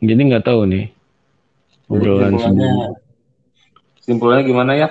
Jadi 0.00 0.20
nggak 0.32 0.48
tahu 0.48 0.64
nih. 0.64 0.86
Obrolan 1.86 2.32
Kesimpulannya, 2.32 2.68
sebelum. 2.70 2.94
kesimpulannya 3.98 4.44
gimana 4.46 4.72
ya? 4.74 4.88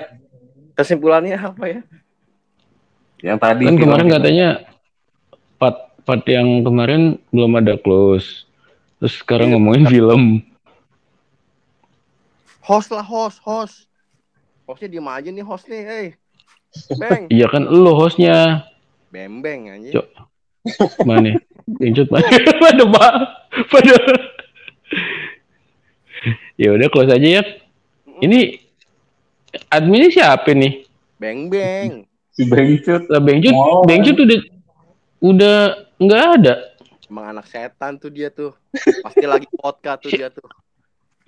Kesimpulannya 0.76 1.38
apa 1.40 1.64
ya? 1.66 1.82
Yang 3.20 3.38
tadi 3.40 3.64
Kan 3.66 3.76
kemarin 3.76 4.06
kita- 4.06 4.16
katanya 4.20 4.48
part 5.56 5.78
part 6.04 6.24
yang 6.24 6.62
kemarin 6.62 7.02
belum 7.32 7.58
ada 7.58 7.76
close. 7.76 8.44
Terus 9.00 9.16
sekarang 9.18 9.50
Iya. 9.50 9.54
ngomongin 9.56 9.86
film. 9.88 10.24
Host 12.62 12.92
lah 12.92 13.02
host, 13.02 13.40
host. 13.42 13.88
Hostnya 14.70 14.92
diem 14.92 15.08
aja 15.10 15.30
nih 15.32 15.42
host 15.42 15.66
nih, 15.66 15.82
hey. 15.82 16.06
Beng, 17.02 17.26
Iya 17.34 17.50
kan 17.50 17.66
lo 17.66 17.98
hostnya. 17.98 18.69
Bembeng 19.10 19.70
anjing. 19.74 19.94
Cok. 19.94 20.08
Mana? 21.08 21.38
Incut 21.80 22.10
mana? 22.10 22.26
pada 22.58 22.84
pak. 22.90 23.14
Pada. 23.72 23.96
ya 26.58 26.74
udah 26.74 26.88
close 26.90 27.14
aja 27.14 27.28
ya. 27.40 27.44
Ini 28.20 28.58
adminnya 29.70 30.10
siapa 30.10 30.50
nih? 30.52 30.86
Beng 31.22 31.48
beng. 31.52 32.10
si 32.34 32.48
Bengcut. 32.48 33.06
Lah 33.12 33.22
Bengcut, 33.22 33.54
Oh. 33.54 33.84
Bengcut 33.86 34.18
udah 34.18 34.40
udah 35.22 35.58
nggak 36.00 36.24
ada. 36.40 36.54
Emang 37.06 37.26
anak 37.38 37.46
setan 37.50 38.02
tuh 38.02 38.10
dia 38.10 38.34
tuh. 38.34 38.54
Pasti 39.06 39.26
lagi 39.30 39.46
podcast 39.54 40.00
tuh 40.06 40.12
dia 40.14 40.30
tuh. 40.34 40.46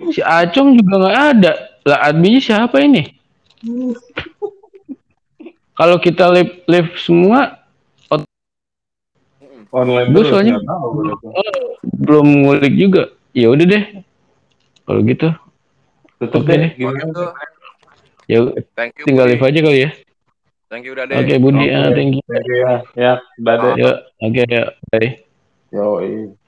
Si 0.09 0.21
Acong 0.25 0.77
juga 0.77 1.05
nggak 1.05 1.17
ada. 1.37 1.51
Lah 1.85 1.99
adminnya 2.09 2.41
siapa 2.41 2.81
ini? 2.81 3.13
Kalau 5.77 5.97
kita 6.01 6.29
live 6.33 6.65
live 6.65 6.89
semua 6.97 7.60
Online 9.71 10.07
terus, 10.11 10.27
soalnya- 10.27 10.59
tahu 10.67 10.87
itu. 11.07 11.27
belum 12.03 12.27
ngulik 12.43 12.73
juga. 12.75 13.03
Ya 13.31 13.47
udah 13.47 13.65
deh. 13.65 13.83
Kalau 14.83 14.99
gitu, 15.07 15.29
Tutup 16.19 16.43
Oke 16.45 16.53
deh. 16.53 16.71
ya 18.27 18.39
Thank 18.77 18.99
you. 19.01 19.05
tinggal 19.07 19.25
live 19.25 19.41
aja 19.41 19.59
kali 19.63 19.79
ya. 19.87 19.89
Thank 20.67 20.83
you 20.87 20.93
udah 20.93 21.07
deh. 21.07 21.15
Oke 21.17 21.33
Budi, 21.39 21.65
Oke. 21.67 21.75
ah, 21.75 21.89
thank 21.91 22.11
you. 22.15 22.23
Thank 22.27 22.45
you 22.47 22.57
ya. 22.61 22.73
Ya, 22.95 23.11
udah 23.39 23.55
deh. 23.57 23.73
Ya, 23.79 23.91
oke 24.21 24.41
ya, 24.47 24.63
bye. 24.91 25.09
Yo, 25.71 26.39